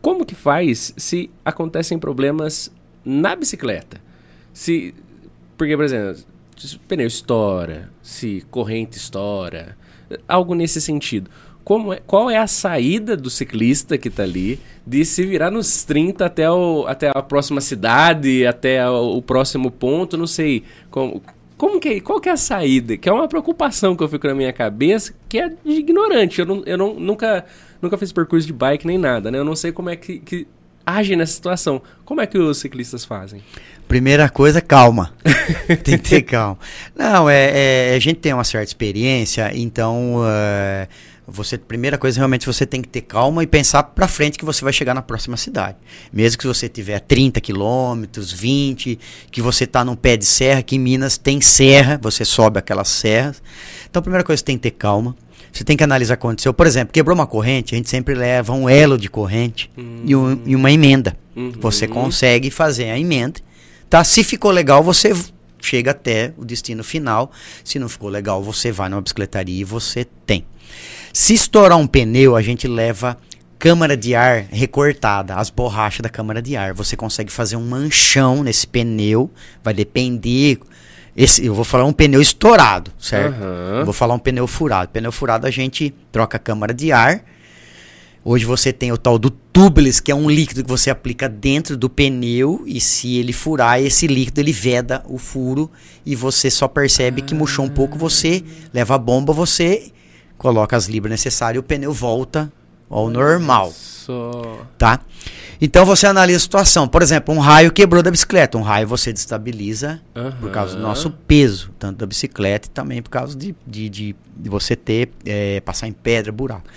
como 0.00 0.24
que 0.24 0.34
faz 0.34 0.94
se 0.96 1.30
acontecem 1.44 1.98
problemas 1.98 2.72
na 3.04 3.36
bicicleta? 3.36 4.00
Se, 4.52 4.94
porque, 5.56 5.76
por 5.76 5.84
exemplo, 5.84 6.22
se 6.56 6.78
pneu 6.78 7.06
estoura, 7.06 7.90
se 8.02 8.44
corrente 8.50 8.96
estoura, 8.96 9.76
algo 10.26 10.54
nesse 10.54 10.80
sentido. 10.80 11.30
Como 11.62 11.92
é, 11.92 12.00
qual 12.06 12.30
é 12.30 12.36
a 12.36 12.46
saída 12.46 13.16
do 13.16 13.30
ciclista 13.30 13.96
que 13.98 14.08
está 14.08 14.22
ali 14.22 14.58
de 14.86 15.04
se 15.04 15.24
virar 15.24 15.50
nos 15.50 15.84
30 15.84 16.24
até, 16.24 16.50
o, 16.50 16.86
até 16.86 17.10
a 17.14 17.22
próxima 17.22 17.60
cidade, 17.60 18.46
até 18.46 18.88
o, 18.88 19.16
o 19.16 19.22
próximo 19.22 19.70
ponto, 19.70 20.16
não 20.16 20.26
sei. 20.26 20.64
Como, 20.90 21.22
como 21.56 21.78
que 21.78 21.88
é, 21.90 22.00
qual 22.00 22.18
que 22.18 22.28
é 22.28 22.32
a 22.32 22.36
saída? 22.36 22.96
Que 22.96 23.08
é 23.08 23.12
uma 23.12 23.28
preocupação 23.28 23.94
que 23.94 24.02
eu 24.02 24.08
fico 24.08 24.26
na 24.26 24.34
minha 24.34 24.52
cabeça, 24.52 25.14
que 25.28 25.38
é 25.38 25.50
de 25.50 25.72
ignorante. 25.72 26.40
Eu, 26.40 26.46
não, 26.46 26.62
eu 26.64 26.78
não, 26.78 26.94
nunca, 26.94 27.44
nunca 27.80 27.96
fiz 27.98 28.12
percurso 28.12 28.46
de 28.46 28.52
bike 28.52 28.86
nem 28.86 28.98
nada, 28.98 29.30
né? 29.30 29.38
Eu 29.38 29.44
não 29.44 29.56
sei 29.56 29.72
como 29.72 29.90
é 29.90 29.96
que, 29.96 30.18
que 30.18 30.46
age 30.84 31.14
nessa 31.16 31.32
situação. 31.32 31.80
Como 32.04 32.20
é 32.20 32.26
que 32.26 32.38
os 32.38 32.58
ciclistas 32.58 33.04
fazem? 33.04 33.42
Primeira 33.86 34.28
coisa, 34.28 34.60
calma. 34.60 35.12
tem 35.82 35.98
que 35.98 36.08
ter 36.08 36.22
calma. 36.22 36.58
Não, 36.96 37.28
é, 37.28 37.92
é, 37.92 37.94
a 37.96 37.98
gente 37.98 38.20
tem 38.20 38.32
uma 38.32 38.44
certa 38.44 38.68
experiência, 38.68 39.50
então 39.54 40.16
uh, 40.18 40.88
você 41.26 41.56
primeira 41.56 41.96
coisa 41.96 42.18
realmente 42.18 42.46
você 42.46 42.66
tem 42.66 42.82
que 42.82 42.88
ter 42.88 43.02
calma 43.02 43.42
e 43.42 43.46
pensar 43.46 43.82
para 43.82 44.08
frente 44.08 44.38
que 44.38 44.44
você 44.44 44.64
vai 44.64 44.72
chegar 44.72 44.94
na 44.94 45.02
próxima 45.02 45.36
cidade. 45.36 45.76
Mesmo 46.12 46.38
que 46.38 46.46
você 46.46 46.68
tiver 46.68 47.00
30 47.00 47.40
quilômetros, 47.40 48.32
20, 48.32 48.98
que 49.30 49.40
você 49.40 49.64
está 49.64 49.84
num 49.84 49.96
pé 49.96 50.16
de 50.16 50.24
serra, 50.24 50.62
que 50.62 50.76
em 50.76 50.78
Minas 50.78 51.16
tem 51.16 51.40
serra, 51.40 51.98
você 52.00 52.24
sobe 52.24 52.58
aquelas 52.58 52.88
serras. 52.88 53.42
Então, 53.88 54.02
primeira 54.02 54.24
coisa 54.24 54.42
tem 54.42 54.56
que 54.56 54.62
ter 54.62 54.72
calma. 54.72 55.16
Você 55.52 55.64
tem 55.64 55.76
que 55.76 55.84
analisar 55.84 56.14
o 56.14 56.16
que 56.16 56.26
aconteceu. 56.26 56.54
Por 56.54 56.66
exemplo, 56.66 56.92
quebrou 56.92 57.14
uma 57.14 57.26
corrente, 57.26 57.74
a 57.74 57.76
gente 57.76 57.88
sempre 57.88 58.14
leva 58.14 58.52
um 58.52 58.68
elo 58.68 58.96
de 58.96 59.08
corrente 59.08 59.70
uhum. 59.76 60.02
e, 60.04 60.16
um, 60.16 60.42
e, 60.46 60.56
uma 60.56 60.70
emenda. 60.70 61.16
Uhum. 61.34 61.52
Você 61.60 61.88
consegue 61.88 62.50
fazer 62.50 62.90
a 62.90 62.98
emenda 62.98 63.40
Tá? 63.90 64.04
Se 64.04 64.22
ficou 64.22 64.52
legal, 64.52 64.84
você 64.84 65.12
chega 65.60 65.90
até 65.90 66.32
o 66.38 66.44
destino 66.44 66.84
final. 66.84 67.32
Se 67.64 67.76
não 67.76 67.88
ficou 67.88 68.08
legal, 68.08 68.40
você 68.40 68.70
vai 68.70 68.88
numa 68.88 69.02
bicicletaria 69.02 69.60
e 69.60 69.64
você 69.64 70.06
tem. 70.24 70.46
Se 71.12 71.34
estourar 71.34 71.76
um 71.76 71.88
pneu, 71.88 72.36
a 72.36 72.40
gente 72.40 72.68
leva 72.68 73.18
câmara 73.58 73.96
de 73.96 74.14
ar 74.14 74.46
recortada, 74.48 75.34
as 75.34 75.50
borrachas 75.50 76.02
da 76.02 76.08
câmara 76.08 76.40
de 76.40 76.56
ar. 76.56 76.72
Você 76.72 76.96
consegue 76.96 77.32
fazer 77.32 77.56
um 77.56 77.66
manchão 77.66 78.44
nesse 78.44 78.64
pneu, 78.64 79.28
vai 79.62 79.74
depender. 79.74 80.60
Esse, 81.16 81.44
eu 81.44 81.54
vou 81.54 81.64
falar 81.64 81.84
um 81.84 81.92
pneu 81.92 82.20
estourado, 82.20 82.92
certo? 82.98 83.36
Uhum. 83.40 83.84
Vou 83.84 83.92
falar 83.92 84.14
um 84.14 84.18
pneu 84.18 84.46
furado. 84.46 84.90
Pneu 84.90 85.10
furado 85.10 85.46
a 85.46 85.50
gente 85.50 85.94
troca 86.12 86.36
a 86.36 86.40
câmara 86.40 86.72
de 86.72 86.92
ar 86.92 87.24
Hoje 88.22 88.44
você 88.44 88.70
tem 88.70 88.92
o 88.92 88.98
tal 88.98 89.18
do 89.18 89.30
tubeless, 89.30 90.00
que 90.00 90.12
é 90.12 90.14
um 90.14 90.28
líquido 90.28 90.62
que 90.62 90.68
você 90.68 90.90
aplica 90.90 91.26
dentro 91.26 91.74
do 91.74 91.88
pneu 91.88 92.62
e 92.66 92.78
se 92.78 93.16
ele 93.16 93.32
furar, 93.32 93.80
esse 93.80 94.06
líquido 94.06 94.42
ele 94.42 94.52
veda 94.52 95.02
o 95.08 95.16
furo 95.16 95.70
e 96.04 96.14
você 96.14 96.50
só 96.50 96.68
percebe 96.68 97.22
que 97.22 97.34
murchou 97.34 97.64
um 97.64 97.68
pouco, 97.68 97.96
você 97.96 98.44
leva 98.74 98.94
a 98.94 98.98
bomba, 98.98 99.32
você 99.32 99.90
coloca 100.36 100.76
as 100.76 100.86
libras 100.86 101.12
necessárias 101.12 101.56
e 101.56 101.60
o 101.60 101.62
pneu 101.62 101.94
volta 101.94 102.52
ao 102.90 103.08
normal. 103.08 103.72
Tá? 104.76 105.00
Então 105.60 105.86
você 105.86 106.06
analisa 106.06 106.38
a 106.38 106.40
situação. 106.40 106.88
Por 106.88 107.00
exemplo, 107.00 107.34
um 107.34 107.38
raio 107.38 107.70
quebrou 107.70 108.02
da 108.02 108.10
bicicleta. 108.10 108.58
Um 108.58 108.62
raio 108.62 108.88
você 108.88 109.12
destabiliza 109.12 110.00
uhum. 110.16 110.32
por 110.32 110.50
causa 110.50 110.74
do 110.74 110.82
nosso 110.82 111.10
peso, 111.10 111.70
tanto 111.78 111.98
da 111.98 112.06
bicicleta 112.06 112.66
e 112.66 112.70
também 112.70 113.00
por 113.00 113.10
causa 113.10 113.36
de, 113.36 113.54
de, 113.66 113.88
de, 113.88 114.16
de 114.36 114.50
você 114.50 114.74
ter, 114.74 115.10
é, 115.24 115.60
passar 115.60 115.86
em 115.86 115.92
pedra, 115.92 116.32
buraco 116.32 116.68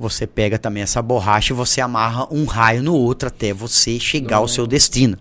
você 0.00 0.26
pega 0.26 0.58
também 0.58 0.82
essa 0.82 1.02
borracha 1.02 1.52
e 1.52 1.56
você 1.56 1.78
amarra 1.78 2.26
um 2.30 2.46
raio 2.46 2.82
no 2.82 2.94
outro 2.94 3.28
até 3.28 3.52
você 3.52 4.00
chegar 4.00 4.36
Nossa. 4.36 4.44
ao 4.44 4.48
seu 4.48 4.66
destino. 4.66 5.18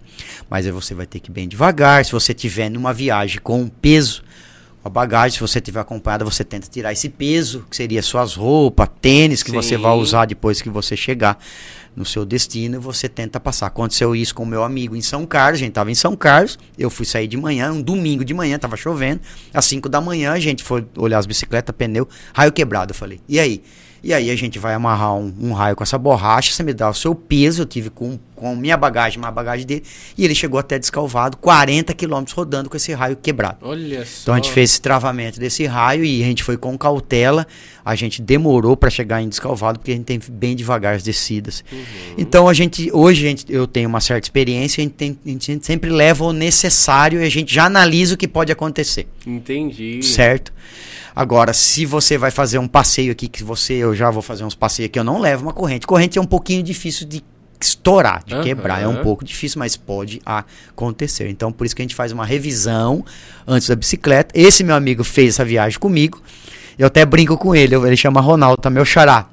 Mas 0.50 0.66
aí 0.66 0.72
você 0.72 0.94
vai 0.96 1.06
ter 1.06 1.20
que 1.20 1.30
ir 1.30 1.34
bem 1.34 1.50
devagar. 1.50 2.06
Se 2.06 2.14
você 2.14 2.34
tiver 2.34 2.70
numa 2.70 2.94
viagem 2.94 3.42
com 3.42 3.68
peso, 3.68 4.24
a 4.90 4.92
bagagem, 4.92 5.36
se 5.36 5.40
você 5.40 5.62
tiver 5.62 5.80
acompanhada, 5.80 6.26
você 6.26 6.44
tenta 6.44 6.68
tirar 6.68 6.92
esse 6.92 7.08
peso, 7.08 7.66
que 7.70 7.76
seria 7.76 8.02
suas 8.02 8.36
roupas, 8.36 8.90
tênis 9.00 9.44
que 9.44 9.52
Sim. 9.52 9.56
você 9.56 9.78
vai 9.78 9.94
usar 9.94 10.26
depois 10.26 10.62
que 10.62 10.70
você 10.70 10.98
chegar 10.98 11.38
no 11.96 12.06
seu 12.06 12.26
destino 12.26 12.76
e 12.76 12.80
você 12.80 13.08
tenta 13.08 13.40
passar. 13.40 13.68
Aconteceu 13.68 14.16
isso 14.16 14.34
com 14.34 14.44
o 14.44 14.46
meu 14.46 14.64
amigo 14.64 14.96
em 14.96 15.02
São 15.02 15.26
Carlos, 15.26 15.60
a 15.60 15.62
gente 15.62 15.70
estava 15.70 15.92
em 15.92 15.96
São 15.96 16.16
Carlos, 16.16 16.58
eu 16.78 16.90
fui 16.90 17.06
sair 17.06 17.28
de 17.28 17.38
manhã, 17.38 17.72
um 17.72 17.82
domingo 17.82 18.26
de 18.26 18.34
manhã, 18.34 18.56
estava 18.56 18.76
chovendo, 18.76 19.22
às 19.54 19.66
5 19.66 19.88
da 19.88 20.02
manhã 20.02 20.32
a 20.32 20.40
gente 20.40 20.64
foi 20.64 20.86
olhar 20.98 21.20
as 21.20 21.26
bicicletas, 21.26 21.76
pneu, 21.76 22.08
raio 22.34 22.52
quebrado, 22.52 22.92
eu 22.92 22.96
falei, 22.96 23.20
e 23.28 23.40
aí? 23.40 23.62
E 24.04 24.14
aí 24.14 24.30
a 24.32 24.36
gente 24.36 24.58
vai 24.58 24.74
amarrar 24.74 25.16
um, 25.16 25.34
um, 25.40 25.54
raio 25.54 25.76
com 25.76 25.84
essa 25.84 25.98
borracha, 25.98 26.54
você 26.54 26.64
me 26.64 26.74
dá 26.74 26.90
o 26.90 26.94
seu 26.94 27.14
peso, 27.14 27.64
eu 27.64 27.66
tive 27.66 27.90
com, 27.90 28.18
com 28.36 28.56
minha 28.56 28.78
bagagem, 28.78 29.20
mais 29.20 29.34
bagagem 29.34 29.66
dele, 29.66 29.84
e 30.18 30.24
ele 30.24 30.34
chegou 30.34 30.60
até 30.60 30.80
descalvado, 30.80 31.38
40 31.38 31.94
quilômetros 31.94 32.36
rodando 32.36 32.70
com 32.70 32.78
esse 32.78 32.94
raio 32.94 33.18
quebrado. 33.18 33.58
Olha 33.62 34.06
só. 34.06 34.22
Então 34.24 34.34
a 34.34 34.38
gente 34.38 34.52
fez 34.52 34.72
esse 34.72 34.82
travamento 34.82 35.40
desse 35.40 35.66
raio 35.66 36.06
e 36.06 36.24
a 36.24 36.26
gente 36.26 36.44
foi 36.44 36.58
com 36.58 36.78
cautela, 36.78 37.46
a 37.84 37.96
gente 37.96 38.22
demorou 38.22 38.78
para 38.78 38.90
chegar 38.90 39.22
em 39.22 39.28
descalvado, 39.28 39.80
porque 39.80 39.92
a 39.92 39.96
gente 39.96 40.06
tem 40.06 40.20
bem 40.32 40.56
devagar 40.56 40.96
as 40.96 41.04
descidas. 41.04 41.64
Uhum. 41.72 41.84
Então 42.18 42.48
a 42.48 42.54
gente, 42.54 42.90
hoje 42.94 43.26
a 43.26 43.30
gente, 43.30 43.46
eu 43.50 43.68
tenho 43.68 43.90
uma 43.90 44.00
certa 44.00 44.26
experiência, 44.26 44.82
a 44.82 44.84
gente, 44.84 44.94
tem, 44.94 45.20
a 45.26 45.30
gente 45.30 45.66
sempre 45.66 45.90
leva 45.90 46.24
o 46.24 46.32
necessário 46.32 47.22
e 47.22 47.26
a 47.26 47.30
gente 47.30 47.54
já 47.54 47.66
analisa 47.66 48.16
o 48.16 48.18
que 48.18 48.28
pode 48.28 48.52
acontecer. 48.52 49.08
Entendi. 49.26 50.02
Certo? 50.04 50.54
Agora, 51.20 51.52
se 51.52 51.86
você 51.86 52.18
vai 52.18 52.32
fazer 52.32 52.60
um 52.60 52.68
passeio 52.68 53.12
aqui, 53.12 53.28
que 53.28 53.44
você, 53.44 53.74
eu 53.74 53.94
já 53.94 54.10
vou 54.10 54.22
fazer 54.22 54.46
uns 54.46 54.56
passeios 54.56 54.88
aqui, 54.88 54.98
eu 54.98 55.04
não 55.04 55.20
levo 55.20 55.44
uma 55.44 55.52
corrente. 55.52 55.86
Corrente 55.86 56.18
é 56.18 56.22
um 56.22 56.26
pouquinho 56.26 56.64
difícil 56.64 57.06
de 57.06 57.22
estourar, 57.60 58.24
de 58.26 58.36
uhum. 58.36 58.42
quebrar. 58.42 58.82
É 58.82 58.88
um 58.88 59.04
pouco 59.04 59.26
difícil, 59.26 59.60
mas 59.60 59.76
pode 59.76 60.22
acontecer. 60.26 61.28
Então, 61.28 61.52
por 61.52 61.66
isso 61.66 61.76
que 61.76 61.82
a 61.82 61.84
gente 61.84 61.94
faz 61.94 62.14
uma 62.14 62.26
revisão 62.26 63.04
antes 63.46 63.68
da 63.68 63.76
bicicleta. 63.76 64.34
Esse 64.34 64.64
meu 64.64 64.78
amigo 64.78 65.04
fez 65.04 65.34
essa 65.34 65.44
viagem 65.44 65.78
comigo. 65.78 66.22
Eu 66.78 66.88
até 66.88 67.06
brinco 67.06 67.38
com 67.38 67.54
ele, 67.54 67.76
ele 67.76 67.98
chama 67.98 68.22
Ronaldo, 68.22 68.62
tá 68.62 68.70
meu 68.70 68.86
xará 68.86 69.28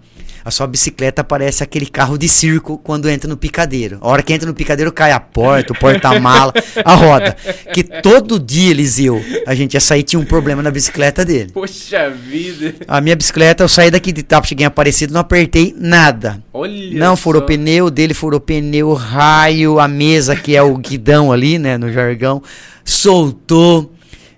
a 0.46 0.50
sua 0.52 0.68
bicicleta 0.68 1.24
parece 1.24 1.64
aquele 1.64 1.86
carro 1.86 2.16
de 2.16 2.28
circo 2.28 2.78
quando 2.78 3.10
entra 3.10 3.28
no 3.28 3.36
picadeiro. 3.36 3.98
A 4.00 4.06
hora 4.06 4.22
que 4.22 4.32
entra 4.32 4.46
no 4.46 4.54
picadeiro 4.54 4.92
cai 4.92 5.10
a 5.10 5.18
porta, 5.18 5.72
o 5.72 5.76
porta-mala, 5.76 6.54
a 6.84 6.94
roda. 6.94 7.36
Que 7.74 7.82
todo 7.82 8.38
dia, 8.38 8.70
Eliseu, 8.70 9.20
a 9.44 9.56
gente 9.56 9.74
ia 9.74 9.80
sair 9.80 10.04
tinha 10.04 10.20
um 10.20 10.24
problema 10.24 10.62
na 10.62 10.70
bicicleta 10.70 11.24
dele. 11.24 11.50
Poxa 11.52 12.10
vida. 12.10 12.76
A 12.86 13.00
minha 13.00 13.16
bicicleta, 13.16 13.64
eu 13.64 13.68
saí 13.68 13.90
daqui 13.90 14.12
de 14.12 14.22
Tapo, 14.22 14.46
cheguei 14.46 14.64
aparecido, 14.64 15.12
não 15.12 15.20
apertei 15.20 15.74
nada. 15.76 16.40
Olha 16.52 16.96
Não 16.96 17.16
furou 17.16 17.42
só. 17.42 17.46
pneu, 17.48 17.90
dele 17.90 18.14
furou 18.14 18.38
pneu, 18.38 18.92
raio, 18.94 19.80
a 19.80 19.88
mesa 19.88 20.36
que 20.36 20.54
é 20.54 20.62
o 20.62 20.76
guidão 20.76 21.32
ali, 21.32 21.58
né, 21.58 21.76
no 21.76 21.92
jargão, 21.92 22.40
soltou. 22.84 23.95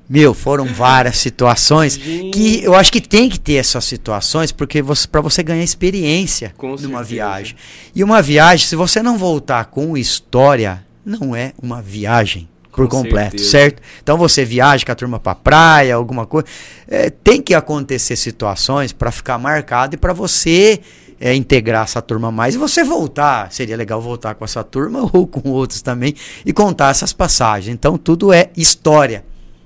Meu, 0.09 0.33
foram 0.33 0.65
várias 0.65 1.19
situações 1.19 1.95
Gente. 1.95 2.31
que 2.31 2.65
eu 2.65 2.75
acho 2.75 2.91
que 2.91 3.01
tem 3.01 3.29
que 3.29 3.39
ter 3.39 3.55
essas 3.55 3.85
situações 3.85 4.53
porque 4.53 4.81
você, 4.81 5.07
para 5.07 5.21
você 5.21 5.43
ganhar 5.43 5.63
experiência 5.63 6.55
com 6.57 6.75
numa 6.77 7.03
viagem. 7.03 7.57
E 7.95 8.03
uma 8.03 8.23
viagem, 8.23 8.67
se 8.67 8.77
você 8.77 9.03
não 9.03 9.19
voltar 9.19 9.67
com 9.67 9.97
história, 9.97 10.85
não 11.05 11.35
é 11.35 11.53
uma 11.63 11.83
viagem 11.83 12.49
por 12.79 12.89
com 12.89 13.03
completo, 13.03 13.31
certeza. 13.31 13.51
certo? 13.51 13.83
Então 14.03 14.17
você 14.17 14.45
viaja 14.45 14.87
com 14.87 14.93
a 14.93 14.95
turma 14.95 15.19
para 15.19 15.35
praia, 15.35 15.95
alguma 15.97 16.25
coisa, 16.25 16.47
é, 16.87 17.11
tem 17.11 17.43
que 17.43 17.53
acontecer 17.55 18.15
situações 18.15 18.93
para 18.93 19.11
ficar 19.11 19.37
marcado 19.37 19.95
e 19.95 19.99
para 19.99 20.13
você 20.13 20.81
é, 21.21 21.35
integrar 21.35 21.83
essa 21.83 22.01
turma 22.01 22.31
mais 22.31 22.55
e 22.55 22.59
você 22.59 22.85
voltar. 22.85 23.51
Seria 23.51 23.77
legal 23.77 24.01
voltar 24.01 24.35
com 24.37 24.45
essa 24.45 24.63
turma 24.63 25.09
ou 25.13 25.27
com 25.27 25.51
outros 25.51 25.83
também 25.83 26.15
e 26.47 26.53
contar 26.53 26.91
essas 26.91 27.13
passagens. 27.13 27.75
Então 27.75 27.99
tudo 27.99 28.33
é 28.33 28.51
história. 28.57 29.25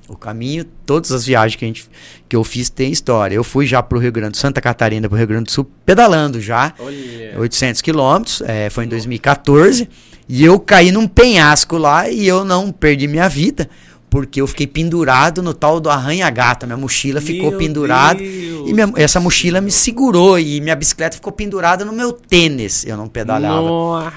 O 0.09 0.17
caminho, 0.17 0.65
todas 0.85 1.13
as 1.13 1.25
viagens 1.25 1.57
que, 1.57 1.65
a 1.65 1.69
gente, 1.69 1.89
que 2.29 2.37
eu 2.37 2.43
fiz 2.43 2.69
tem 2.69 2.91
história. 2.91 3.35
Eu 3.35 3.45
fui 3.45 3.67
já 3.67 3.83
para 3.83 3.97
o 3.97 4.01
Rio 4.01 4.13
Grande, 4.13 4.37
Santa 4.37 4.61
Catarina, 4.61 5.09
para 5.09 5.15
o 5.15 5.19
Rio 5.19 5.27
Grande 5.27 5.45
do 5.45 5.51
Sul, 5.51 5.71
pedalando 5.87 6.41
já. 6.41 6.75
Olha. 6.79 7.39
800 7.39 7.81
quilômetros, 7.81 8.43
é, 8.43 8.69
foi 8.69 8.85
em 8.85 8.89
2014. 8.89 9.89
E 10.29 10.45
eu 10.45 10.59
caí 10.59 10.93
num 10.93 11.07
penhasco 11.07 11.79
lá 11.79 12.09
e 12.09 12.27
eu 12.27 12.45
não 12.45 12.73
perdi 12.73 13.07
minha 13.07 13.29
vida 13.29 13.69
porque 14.13 14.43
eu 14.43 14.47
fiquei 14.47 14.67
pendurado 14.67 15.43
no 15.43 15.55
tal 15.55 15.81
do 15.81 15.89
arranha-gata. 15.89 16.67
Minha 16.67 16.77
mochila 16.77 17.19
meu 17.19 17.27
ficou 17.27 17.53
pendurada 17.53 18.23
e 18.23 18.71
minha, 18.71 18.93
essa 18.97 19.19
mochila 19.19 19.59
me 19.59 19.71
segurou 19.71 20.39
e 20.39 20.61
minha 20.61 20.77
bicicleta 20.77 21.17
ficou 21.17 21.33
pendurada 21.33 21.83
no 21.83 21.95
meu 21.95 22.13
tênis. 22.13 22.85
Eu 22.85 22.99
não 22.99 23.09
pedalhava. 23.09 23.63
Nossa. 23.63 24.13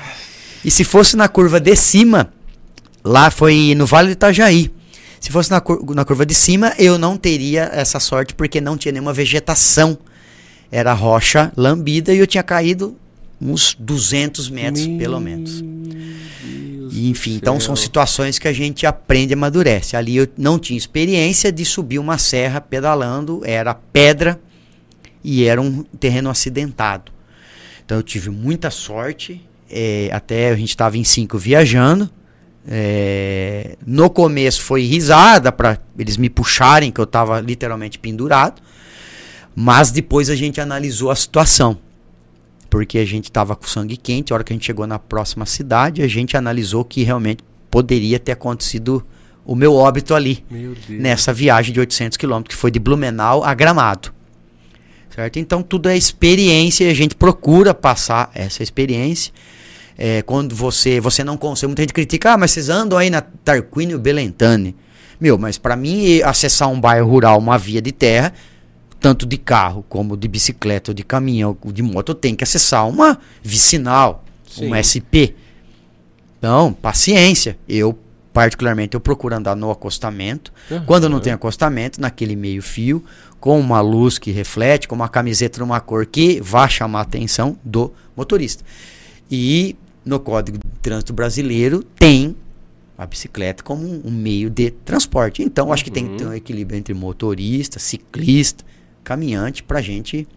E 0.65 0.69
se 0.69 0.83
fosse 0.83 1.15
na 1.15 1.29
curva 1.29 1.61
de 1.61 1.73
cima, 1.77 2.29
lá 3.05 3.31
foi 3.31 3.73
no 3.73 3.85
Vale 3.85 4.09
do 4.09 4.11
Itajaí. 4.11 4.69
Se 5.25 5.31
fosse 5.31 5.49
na, 5.49 5.59
cur 5.59 5.83
na 5.95 6.05
curva 6.05 6.23
de 6.23 6.35
cima, 6.35 6.71
eu 6.77 6.99
não 6.99 7.17
teria 7.17 7.63
essa 7.73 7.99
sorte 7.99 8.35
porque 8.35 8.61
não 8.61 8.77
tinha 8.77 8.91
nenhuma 8.91 9.11
vegetação. 9.11 9.97
Era 10.71 10.93
rocha 10.93 11.51
lambida 11.57 12.13
e 12.13 12.19
eu 12.19 12.27
tinha 12.27 12.43
caído 12.43 12.95
uns 13.41 13.75
200 13.79 14.51
metros, 14.51 14.85
Meu 14.85 14.99
pelo 14.99 15.19
menos. 15.19 15.63
E, 16.91 17.09
enfim, 17.09 17.37
então 17.37 17.59
são 17.59 17.75
situações 17.75 18.37
que 18.37 18.47
a 18.47 18.53
gente 18.53 18.85
aprende 18.85 19.31
e 19.31 19.33
amadurece. 19.33 19.97
Ali 19.97 20.15
eu 20.15 20.27
não 20.37 20.59
tinha 20.59 20.77
experiência 20.77 21.51
de 21.51 21.65
subir 21.65 21.97
uma 21.97 22.19
serra 22.19 22.61
pedalando, 22.61 23.41
era 23.43 23.73
pedra 23.73 24.39
e 25.23 25.43
era 25.43 25.59
um 25.59 25.81
terreno 25.99 26.29
acidentado. 26.29 27.11
Então 27.83 27.97
eu 27.97 28.03
tive 28.03 28.29
muita 28.29 28.69
sorte 28.69 29.41
é, 29.71 30.07
até 30.13 30.49
a 30.51 30.55
gente 30.55 30.69
estava 30.69 30.99
em 30.99 31.03
cinco 31.03 31.35
viajando. 31.35 32.11
É, 32.67 33.77
no 33.85 34.09
começo 34.09 34.61
foi 34.61 34.83
risada 34.83 35.51
para 35.51 35.77
eles 35.97 36.17
me 36.17 36.29
puxarem, 36.29 36.91
que 36.91 36.99
eu 36.99 37.05
estava 37.05 37.39
literalmente 37.39 37.99
pendurado. 37.99 38.61
Mas 39.55 39.91
depois 39.91 40.29
a 40.29 40.35
gente 40.35 40.59
analisou 40.59 41.09
a 41.09 41.15
situação. 41.15 41.77
Porque 42.69 42.97
a 42.97 43.05
gente 43.05 43.25
estava 43.25 43.55
com 43.55 43.65
sangue 43.67 43.95
quente. 43.95 44.33
A 44.33 44.35
hora 44.35 44.43
que 44.43 44.51
a 44.51 44.55
gente 44.55 44.65
chegou 44.65 44.85
na 44.85 44.99
próxima 44.99 45.45
cidade, 45.45 46.01
a 46.01 46.07
gente 46.07 46.35
analisou 46.35 46.83
que 46.83 47.03
realmente 47.03 47.43
poderia 47.71 48.19
ter 48.19 48.33
acontecido 48.33 49.05
o 49.45 49.55
meu 49.55 49.73
óbito 49.75 50.13
ali. 50.13 50.43
Nessa 50.89 51.31
viagem 51.31 51.73
de 51.73 51.79
800 51.79 52.17
quilômetros, 52.17 52.55
que 52.55 52.59
foi 52.59 52.71
de 52.71 52.79
Blumenau 52.79 53.43
a 53.43 53.53
Gramado. 53.53 54.13
Certo? 55.09 55.39
Então 55.39 55.63
tudo 55.63 55.87
é 55.87 55.95
experiência 55.95 56.83
e 56.83 56.89
a 56.89 56.93
gente 56.93 57.15
procura 57.15 57.73
passar 57.73 58.29
essa 58.33 58.61
experiência. 58.61 59.31
É, 59.97 60.21
quando 60.21 60.55
você 60.55 60.99
você 60.99 61.23
não 61.23 61.37
consegue, 61.37 61.67
muita 61.67 61.81
gente 61.81 61.93
critica, 61.93 62.33
ah, 62.33 62.37
mas 62.37 62.51
vocês 62.51 62.69
andam 62.69 62.97
aí 62.97 63.09
na 63.09 63.21
Tarquínio 63.21 63.97
Belentane. 63.97 64.75
Meu, 65.19 65.37
mas 65.37 65.57
para 65.57 65.75
mim 65.75 66.21
acessar 66.21 66.69
um 66.69 66.79
bairro 66.79 67.09
rural, 67.09 67.39
uma 67.39 67.57
via 67.57 67.81
de 67.81 67.91
terra, 67.91 68.33
tanto 68.99 69.25
de 69.25 69.37
carro 69.37 69.85
como 69.87 70.17
de 70.17 70.27
bicicleta, 70.27 70.91
ou 70.91 70.95
de 70.95 71.03
caminhão, 71.03 71.57
ou 71.61 71.71
de 71.71 71.81
moto, 71.81 72.09
eu 72.09 72.15
tenho 72.15 72.35
que 72.35 72.43
acessar 72.43 72.87
uma 72.87 73.17
vicinal, 73.41 74.25
Sim. 74.47 74.71
um 74.71 74.75
SP. 74.75 75.35
Então, 76.37 76.73
paciência. 76.73 77.57
Eu 77.67 77.97
particularmente 78.33 78.95
eu 78.95 78.99
procuro 78.99 79.33
andar 79.33 79.55
no 79.55 79.71
acostamento. 79.71 80.51
Uhum. 80.69 80.83
Quando 80.85 81.07
não 81.07 81.21
tem 81.21 81.31
acostamento, 81.31 82.01
naquele 82.01 82.35
meio 82.35 82.61
fio, 82.61 83.01
com 83.39 83.57
uma 83.57 83.79
luz 83.79 84.17
que 84.17 84.29
reflete, 84.29 84.89
com 84.89 84.95
uma 84.95 85.07
camiseta 85.07 85.59
numa 85.59 85.79
cor 85.79 86.05
que 86.05 86.41
vá 86.41 86.67
chamar 86.67 86.99
a 86.99 87.01
atenção 87.03 87.57
do 87.63 87.93
motorista. 88.15 88.63
E 89.31 89.77
no 90.05 90.19
Código 90.19 90.57
de 90.57 90.79
Trânsito 90.81 91.11
Brasileiro 91.11 91.83
tem 91.97 92.35
a 92.97 93.05
bicicleta 93.05 93.63
como 93.63 93.83
um, 94.05 94.11
meio 94.11 94.49
de 94.49 94.71
transporte. 94.71 95.43
Então, 95.43 95.73
acho 95.73 95.83
que 95.83 95.91
tem 95.91 96.07
que 96.07 96.17
ter 96.17 96.25
um 96.25 96.27
uhum. 96.27 96.33
equilíbrio 96.33 96.77
entre 96.77 96.93
motorista, 96.93 97.79
ciclista, 97.79 98.63
caminhante, 99.03 99.63
para 99.63 99.79
a 99.79 99.81
gente 99.81 100.27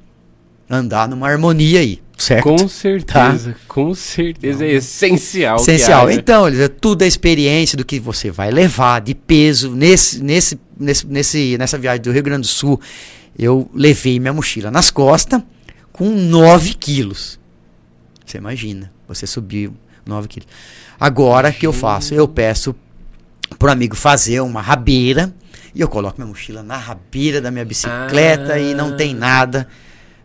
andar 0.69 1.09
numa 1.09 1.29
harmonia 1.29 1.81
aí, 1.81 2.01
certo? 2.17 2.45
Com 2.45 2.69
certeza, 2.69 3.53
tá? 3.53 3.59
com 3.69 3.95
certeza. 3.95 4.65
É 4.65 4.73
essencial. 4.73 5.57
Essencial. 5.57 6.11
Então, 6.11 6.45
tudo 6.81 7.03
é 7.03 7.07
experiência 7.07 7.77
do 7.77 7.85
que 7.85 8.01
você 8.01 8.31
vai 8.31 8.51
levar 8.51 9.01
de 9.01 9.15
peso. 9.15 9.75
Nesse, 9.75 10.23
nesse, 10.23 10.59
nesse, 10.79 11.07
nesse, 11.07 11.59
nessa 11.59 11.79
viagem 11.79 12.03
do 12.03 12.11
Rio 12.11 12.23
Grande 12.23 12.43
do 12.43 12.49
Sul, 12.49 12.81
eu 13.39 13.71
levei 13.73 14.19
minha 14.19 14.33
mochila 14.33 14.71
nas 14.71 14.91
costas 14.91 15.41
com 15.93 16.11
9 16.11 16.75
quilos. 16.75 17.39
Você 18.27 18.37
imagina, 18.37 18.93
você 19.09 19.27
subiu 19.27 19.75
9 20.07 20.29
quilos. 20.29 20.49
Agora, 21.01 21.49
o 21.49 21.53
que 21.53 21.67
eu 21.67 21.73
faço? 21.73 22.15
Eu 22.15 22.29
peço 22.29 22.75
pro 23.59 23.71
amigo 23.71 23.97
fazer 23.97 24.41
uma 24.41 24.61
rabeira 24.61 25.35
e 25.75 25.81
eu 25.81 25.89
coloco 25.89 26.19
minha 26.19 26.29
mochila 26.29 26.63
na 26.63 26.77
rabeira 26.77 27.41
da 27.41 27.51
minha 27.51 27.65
bicicleta 27.65 28.55
ah. 28.55 28.59
e 28.59 28.75
não 28.75 28.97
tem 28.97 29.15
nada 29.15 29.67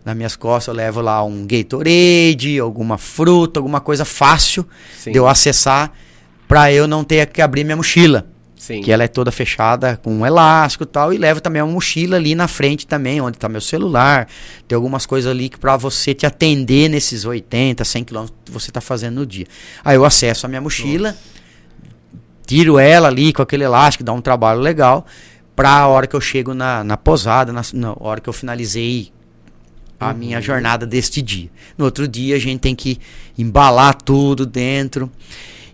nas 0.04 0.16
minhas 0.16 0.36
costas. 0.36 0.68
Eu 0.68 0.74
levo 0.74 1.02
lá 1.02 1.24
um 1.24 1.46
Gatorade, 1.48 2.60
alguma 2.60 2.98
fruta, 2.98 3.60
alguma 3.60 3.80
coisa 3.80 4.06
fácil 4.06 4.66
Sim. 5.00 5.12
de 5.12 5.18
eu 5.18 5.28
acessar 5.28 5.92
para 6.48 6.72
eu 6.72 6.88
não 6.88 7.04
ter 7.04 7.28
que 7.28 7.42
abrir 7.42 7.64
minha 7.64 7.78
mochila. 7.78 8.28
Sim. 8.64 8.82
Que 8.82 8.93
ela 8.93 9.03
é 9.03 9.09
toda 9.09 9.30
fechada 9.30 9.97
com 10.01 10.09
um 10.20 10.26
elástico 10.26 10.86
e 10.86 10.88
tal. 10.88 11.14
E 11.14 11.18
levo 11.18 11.41
também 11.41 11.61
uma 11.61 11.74
mochila 11.74 12.16
ali 12.16 12.34
na 12.34 12.47
frente 12.47 12.88
também, 12.88 13.20
onde 13.20 13.36
está 13.36 13.49
meu 13.49 13.59
celular. 13.59 14.26
Tem 14.66 14.74
algumas 14.74 15.05
coisas 15.05 15.30
ali 15.30 15.49
que 15.49 15.59
para 15.59 15.76
você 15.76 16.14
te 16.14 16.26
atender 16.26 16.88
nesses 16.88 17.26
80, 17.26 17.84
100 17.84 18.03
quilômetros 18.05 18.39
que 18.45 18.51
você 18.53 18.72
está 18.72 18.80
fazendo 18.80 19.16
no 19.16 19.26
dia. 19.26 19.45
Aí 19.84 19.97
eu 19.97 20.05
acesso 20.05 20.45
a 20.45 20.49
minha 20.49 20.61
mochila, 20.61 21.09
Nossa. 21.09 21.20
tiro 22.47 22.80
ela 22.80 23.09
ali 23.09 23.34
com 23.34 23.41
aquele 23.41 23.66
elástico, 23.66 24.01
dá 24.01 24.14
um 24.14 24.22
trabalho 24.22 24.61
legal. 24.61 25.05
Para 25.53 25.70
a 25.70 25.88
hora 25.89 26.07
que 26.07 26.16
eu 26.16 26.22
chego 26.22 26.53
na, 26.53 26.86
na 26.86 26.95
posada, 26.95 27.51
na, 27.51 27.64
na 27.74 27.93
hora 27.99 28.22
que 28.22 28.30
eu 28.30 28.34
finalizei 28.34 29.11
a 29.99 30.07
uhum. 30.07 30.14
minha 30.18 30.39
jornada 30.39 30.86
deste 30.86 31.22
dia. 31.22 31.49
No 31.78 31.84
outro 31.84 32.07
dia 32.07 32.38
a 32.38 32.39
gente 32.39 32.61
tem 32.61 32.74
que 32.74 32.97
embalar 33.38 33.93
tudo 33.93 34.45
dentro. 34.45 35.11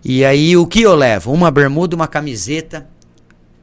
E 0.04 0.24
aí 0.24 0.56
o 0.56 0.66
que 0.66 0.82
eu 0.82 0.94
levo? 0.94 1.32
Uma 1.32 1.50
bermuda, 1.50 1.94
uma 1.94 2.08
camiseta, 2.08 2.86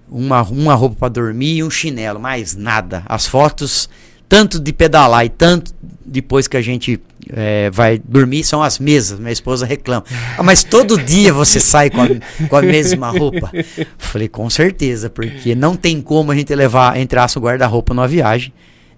uma, 0.10 0.42
uma 0.44 0.76
roupa 0.76 0.96
para 1.00 1.10
dormir 1.10 1.58
e 1.58 1.64
um 1.64 1.70
chinelo, 1.70 2.20
mais 2.20 2.56
nada. 2.56 3.04
As 3.08 3.26
fotos, 3.26 3.90
tanto 4.30 4.60
de 4.60 4.72
pedalar 4.72 5.26
e 5.26 5.30
tanto 5.30 5.74
depois 6.06 6.48
que 6.48 6.56
a 6.56 6.62
gente 6.62 7.00
é, 7.30 7.70
vai 7.72 8.00
dormir, 8.00 8.44
são 8.44 8.62
as 8.62 8.80
mesmas. 8.80 9.20
Minha 9.20 9.32
esposa 9.32 9.66
reclama. 9.66 10.06
Ah, 10.38 10.44
mas 10.44 10.64
todo 10.64 11.02
dia 11.02 11.34
você 11.34 11.60
sai 11.60 11.90
com 11.90 12.02
a, 12.02 12.08
com 12.48 12.56
a 12.56 12.62
mesma 12.62 13.10
roupa? 13.10 13.52
Falei, 13.98 14.28
com 14.28 14.50
certeza, 14.50 15.10
porque 15.10 15.56
não 15.56 15.76
tem 15.76 16.02
como 16.02 16.32
a 16.32 16.36
gente 16.36 16.54
levar, 16.54 16.98
entre 16.98 17.20
aspas, 17.20 17.42
o 17.42 17.46
guarda-roupa 17.46 17.94
numa 17.94 18.08
viagem 18.08 18.54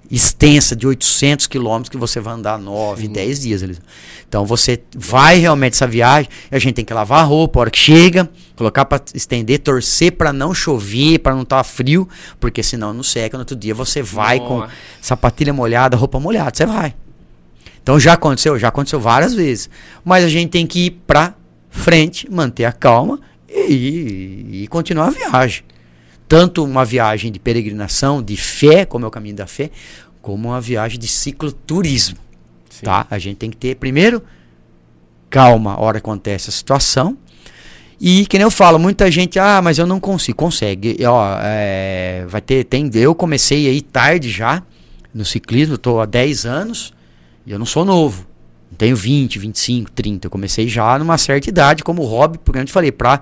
extensa 0.09 0.75
de 0.75 0.87
800 0.87 1.45
quilômetros 1.45 1.89
que 1.89 1.97
você 1.97 2.19
vai 2.19 2.33
andar 2.33 2.57
9, 2.57 3.03
Sim. 3.03 3.11
10 3.11 3.39
dias. 3.41 3.79
Então 4.27 4.45
você 4.45 4.81
vai 4.95 5.37
realmente 5.37 5.73
essa 5.73 5.85
viagem, 5.85 6.29
a 6.49 6.57
gente 6.57 6.75
tem 6.75 6.85
que 6.85 6.93
lavar 6.93 7.19
a 7.19 7.23
roupa 7.23 7.59
a 7.59 7.61
hora 7.61 7.71
que 7.71 7.77
chega, 7.77 8.29
colocar 8.55 8.85
para 8.85 9.01
estender, 9.13 9.59
torcer 9.59 10.13
para 10.13 10.33
não 10.33 10.53
chover, 10.53 11.19
para 11.19 11.35
não 11.35 11.43
estar 11.43 11.57
tá 11.57 11.63
frio, 11.63 12.07
porque 12.39 12.63
senão 12.63 12.93
não 12.93 13.03
seca. 13.03 13.37
No 13.37 13.41
outro 13.41 13.55
dia 13.55 13.75
você 13.75 14.01
vai 14.01 14.39
Nossa. 14.39 14.67
com 14.67 14.73
sapatilha 15.01 15.53
molhada, 15.53 15.95
roupa 15.95 16.19
molhada, 16.19 16.51
você 16.55 16.65
vai. 16.65 16.95
Então 17.81 17.99
já 17.99 18.13
aconteceu, 18.13 18.57
já 18.57 18.69
aconteceu 18.69 18.99
várias 18.99 19.33
vezes. 19.33 19.69
Mas 20.03 20.23
a 20.23 20.29
gente 20.29 20.49
tem 20.49 20.65
que 20.65 20.87
ir 20.87 20.91
para 21.05 21.35
frente, 21.69 22.29
manter 22.31 22.65
a 22.65 22.71
calma 22.71 23.19
e, 23.47 24.63
e 24.63 24.67
continuar 24.69 25.07
a 25.07 25.11
viagem 25.11 25.63
tanto 26.29 26.63
uma 26.63 26.85
viagem 26.85 27.31
de 27.31 27.39
peregrinação, 27.39 28.21
de 28.21 28.37
fé, 28.37 28.85
como 28.85 29.03
é 29.03 29.07
o 29.07 29.11
caminho 29.11 29.35
da 29.35 29.47
fé, 29.47 29.71
como 30.21 30.49
uma 30.49 30.61
viagem 30.61 30.99
de 30.99 31.07
cicloturismo. 31.07 32.17
Sim. 32.69 32.85
Tá? 32.85 33.07
A 33.09 33.17
gente 33.17 33.37
tem 33.37 33.49
que 33.49 33.57
ter, 33.57 33.75
primeiro, 33.75 34.21
calma 35.27 35.73
a 35.73 35.79
hora 35.81 35.99
que 35.99 36.05
acontece 36.05 36.49
a 36.49 36.53
situação. 36.53 37.17
E 37.99 38.27
que 38.27 38.37
nem 38.37 38.43
eu 38.43 38.51
falo, 38.51 38.77
muita 38.77 39.09
gente, 39.11 39.39
ah, 39.39 39.59
mas 39.61 39.79
eu 39.79 39.87
não 39.87 39.99
consigo. 39.99 40.37
Consegue. 40.37 40.95
E, 40.99 41.03
ó, 41.03 41.37
é, 41.41 42.25
vai 42.29 42.39
ter, 42.41 42.63
tem, 42.63 42.89
eu 42.93 43.15
comecei 43.15 43.67
aí 43.67 43.81
tarde 43.81 44.29
já 44.29 44.63
no 45.13 45.25
ciclismo, 45.25 45.75
estou 45.75 45.99
há 45.99 46.05
10 46.05 46.45
anos 46.45 46.93
e 47.45 47.51
eu 47.51 47.57
não 47.57 47.65
sou 47.65 47.83
novo. 47.83 48.27
Tenho 48.77 48.95
20, 48.95 49.39
25, 49.39 49.91
30. 49.91 50.27
Eu 50.27 50.31
comecei 50.31 50.67
já 50.67 50.97
numa 50.99 51.17
certa 51.17 51.49
idade 51.49 51.83
como 51.83 52.03
hobby, 52.03 52.37
porque 52.37 52.59
eu 52.59 52.65
te 52.65 52.71
falei, 52.71 52.91
para 52.91 53.19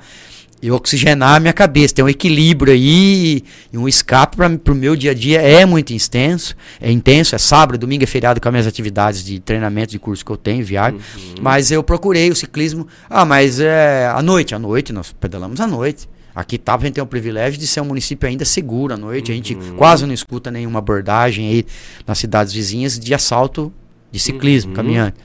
eu 0.62 0.76
oxigenar 0.76 1.36
a 1.36 1.40
minha 1.40 1.54
cabeça, 1.54 1.96
ter 1.96 2.04
um 2.04 2.10
equilíbrio 2.10 2.74
aí 2.74 3.44
e 3.72 3.78
um 3.78 3.88
escape 3.88 4.36
para 4.36 4.74
o 4.74 4.76
meu 4.76 4.96
dia 4.96 5.12
a 5.12 5.14
dia 5.14 5.42
é 5.42 5.66
muito 5.66 5.94
intenso, 5.94 6.56
é 6.82 6.92
intenso, 6.92 7.36
é 7.36 7.38
sábado, 7.38 7.78
domingo 7.78 8.04
é 8.04 8.08
feriado 8.08 8.42
com 8.42 8.48
as 8.48 8.52
minhas 8.52 8.68
atividades 8.68 9.24
de 9.24 9.40
treinamento 9.40 9.92
de 9.92 10.00
curso 10.00 10.26
que 10.26 10.32
eu 10.32 10.38
tenho, 10.38 10.66
viagem, 10.66 11.00
uhum. 11.00 11.36
mas 11.42 11.72
eu 11.72 11.84
procurei 11.84 12.30
o 12.32 12.36
ciclismo, 12.36 12.88
ah, 13.10 13.24
mas 13.24 13.60
é 13.60 14.08
à 14.08 14.22
noite, 14.22 14.56
à 14.56 14.60
noite, 14.60 14.92
nós 14.92 15.14
pedalamos 15.14 15.60
à 15.60 15.68
noite. 15.68 16.10
Aqui 16.34 16.60
tá, 16.60 16.76
a 16.76 16.78
gente 16.78 16.94
tem 16.94 17.04
o 17.04 17.08
privilégio 17.08 17.60
de 17.60 17.66
ser 17.66 17.82
um 17.82 17.86
município 17.86 18.30
ainda 18.30 18.46
seguro 18.46 18.94
à 18.94 18.98
noite, 18.98 19.32
uhum. 19.32 19.34
a 19.34 19.36
gente 19.36 19.56
uhum. 19.56 19.76
quase 19.76 20.06
não 20.06 20.14
escuta 20.14 20.52
nenhuma 20.52 20.80
abordagem 20.80 21.50
aí 21.50 21.66
nas 22.06 22.18
cidades 22.20 22.54
vizinhas 22.54 23.00
de 23.00 23.14
assalto 23.14 23.74
de 24.12 24.20
ciclismo, 24.20 24.72
uhum. 24.72 24.76
caminhante. 24.76 25.18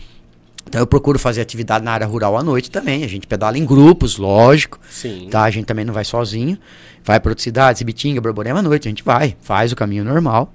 Então 0.73 0.81
eu 0.81 0.87
procuro 0.87 1.19
fazer 1.19 1.43
atividade 1.43 1.85
na 1.85 1.93
área 1.93 2.07
rural 2.07 2.35
à 2.35 2.43
noite 2.43 2.71
também. 2.71 3.05
A 3.05 3.07
gente 3.07 3.27
pedala 3.27 3.59
em 3.59 3.65
grupos, 3.67 4.17
lógico. 4.17 4.81
Sim. 4.91 5.29
Tá? 5.31 5.43
A 5.43 5.51
gente 5.51 5.67
também 5.67 5.85
não 5.85 5.93
vai 5.93 6.03
sozinho. 6.03 6.57
Vai 7.05 7.21
para 7.21 7.31
outras 7.31 7.43
cidades, 7.43 7.83
Ibitinga, 7.83 8.23
Borborema 8.23 8.61
à 8.61 8.63
noite. 8.63 8.89
A 8.89 8.91
gente 8.91 9.05
vai, 9.05 9.37
faz 9.43 9.71
o 9.71 9.77
caminho 9.77 10.03
normal, 10.03 10.51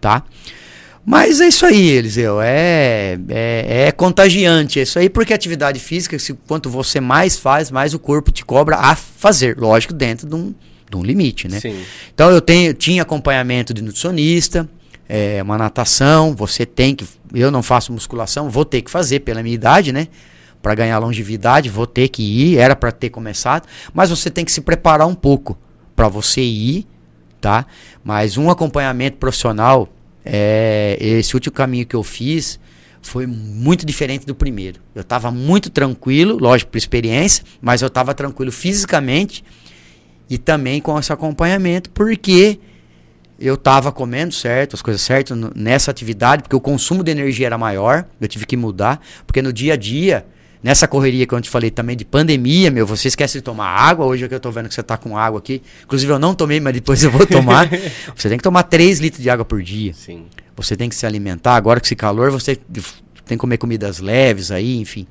tá? 0.00 0.22
Mas 1.04 1.42
é 1.42 1.48
isso 1.48 1.66
aí, 1.66 1.86
Eliseu. 1.86 2.40
É, 2.40 3.18
é, 3.28 3.88
é 3.88 3.92
contagiante. 3.92 4.80
É 4.80 4.84
isso 4.84 4.98
aí 4.98 5.10
porque 5.10 5.34
atividade 5.34 5.78
física, 5.78 6.18
se, 6.18 6.32
quanto 6.46 6.70
você 6.70 6.98
mais 6.98 7.36
faz, 7.36 7.70
mais 7.70 7.92
o 7.92 7.98
corpo 7.98 8.32
te 8.32 8.46
cobra 8.46 8.74
a 8.74 8.96
fazer. 8.96 9.58
Lógico, 9.58 9.92
dentro 9.92 10.26
de 10.26 10.34
um, 10.34 10.54
de 10.90 10.96
um 10.96 11.02
limite, 11.02 11.46
né? 11.46 11.60
Sim. 11.60 11.78
Então 12.14 12.30
eu 12.30 12.40
tenho, 12.40 12.72
tinha 12.72 13.02
acompanhamento 13.02 13.74
de 13.74 13.82
nutricionista, 13.82 14.66
é, 15.08 15.42
uma 15.42 15.56
natação, 15.56 16.34
você 16.34 16.66
tem 16.66 16.94
que. 16.94 17.06
Eu 17.32 17.50
não 17.50 17.62
faço 17.62 17.92
musculação, 17.92 18.50
vou 18.50 18.64
ter 18.64 18.82
que 18.82 18.90
fazer 18.90 19.20
pela 19.20 19.42
minha 19.42 19.54
idade, 19.54 19.92
né? 19.92 20.08
Para 20.60 20.74
ganhar 20.74 20.98
longevidade, 20.98 21.70
vou 21.70 21.86
ter 21.86 22.08
que 22.08 22.22
ir, 22.22 22.58
era 22.58 22.76
para 22.76 22.92
ter 22.92 23.10
começado, 23.10 23.66
mas 23.94 24.10
você 24.10 24.30
tem 24.30 24.44
que 24.44 24.52
se 24.52 24.60
preparar 24.60 25.06
um 25.06 25.14
pouco 25.14 25.56
para 25.96 26.08
você 26.08 26.42
ir, 26.42 26.86
tá? 27.40 27.64
Mas 28.04 28.36
um 28.36 28.50
acompanhamento 28.50 29.16
profissional, 29.16 29.88
é, 30.24 30.98
esse 31.00 31.34
último 31.34 31.54
caminho 31.54 31.86
que 31.86 31.96
eu 31.96 32.02
fiz 32.02 32.60
foi 33.00 33.26
muito 33.26 33.86
diferente 33.86 34.26
do 34.26 34.34
primeiro. 34.34 34.80
Eu 34.94 35.02
estava 35.02 35.30
muito 35.30 35.70
tranquilo, 35.70 36.36
lógico, 36.38 36.70
por 36.72 36.78
experiência, 36.78 37.44
mas 37.60 37.80
eu 37.80 37.88
estava 37.88 38.12
tranquilo 38.12 38.52
fisicamente 38.52 39.44
e 40.28 40.36
também 40.36 40.80
com 40.80 40.98
esse 40.98 41.12
acompanhamento, 41.12 41.88
porque 41.90 42.58
eu 43.38 43.54
estava 43.54 43.92
comendo 43.92 44.34
certo, 44.34 44.74
as 44.74 44.82
coisas 44.82 45.00
certas 45.00 45.38
nessa 45.54 45.90
atividade, 45.90 46.42
porque 46.42 46.56
o 46.56 46.60
consumo 46.60 47.02
de 47.02 47.10
energia 47.10 47.46
era 47.46 47.56
maior, 47.56 48.04
eu 48.20 48.28
tive 48.28 48.46
que 48.46 48.56
mudar, 48.56 49.00
porque 49.26 49.40
no 49.40 49.52
dia 49.52 49.74
a 49.74 49.76
dia 49.76 50.26
Nessa 50.62 50.88
correria 50.88 51.24
que 51.24 51.32
eu 51.32 51.40
te 51.40 51.48
falei 51.48 51.70
também 51.70 51.96
de 51.96 52.04
pandemia, 52.04 52.70
meu, 52.70 52.84
você 52.84 53.06
esquece 53.06 53.38
de 53.38 53.42
tomar 53.42 53.68
água. 53.68 54.04
Hoje 54.06 54.24
é 54.24 54.28
que 54.28 54.34
eu 54.34 54.40
tô 54.40 54.50
vendo 54.50 54.68
que 54.68 54.74
você 54.74 54.82
tá 54.82 54.96
com 54.96 55.16
água 55.16 55.38
aqui. 55.38 55.62
Inclusive 55.84 56.12
eu 56.12 56.18
não 56.18 56.34
tomei, 56.34 56.58
mas 56.58 56.74
depois 56.74 57.02
eu 57.04 57.12
vou 57.12 57.24
tomar. 57.24 57.68
você 58.14 58.28
tem 58.28 58.36
que 58.36 58.42
tomar 58.42 58.64
3 58.64 58.98
litros 58.98 59.22
de 59.22 59.30
água 59.30 59.44
por 59.44 59.62
dia. 59.62 59.94
Sim. 59.94 60.26
Você 60.56 60.76
tem 60.76 60.88
que 60.88 60.96
se 60.96 61.06
alimentar. 61.06 61.54
Agora 61.54 61.78
com 61.78 61.86
esse 61.86 61.94
calor, 61.94 62.32
você 62.32 62.56
tem 62.56 62.82
que 63.28 63.36
comer 63.36 63.56
comidas 63.56 64.00
leves 64.00 64.50
aí, 64.50 64.78
enfim 64.78 65.06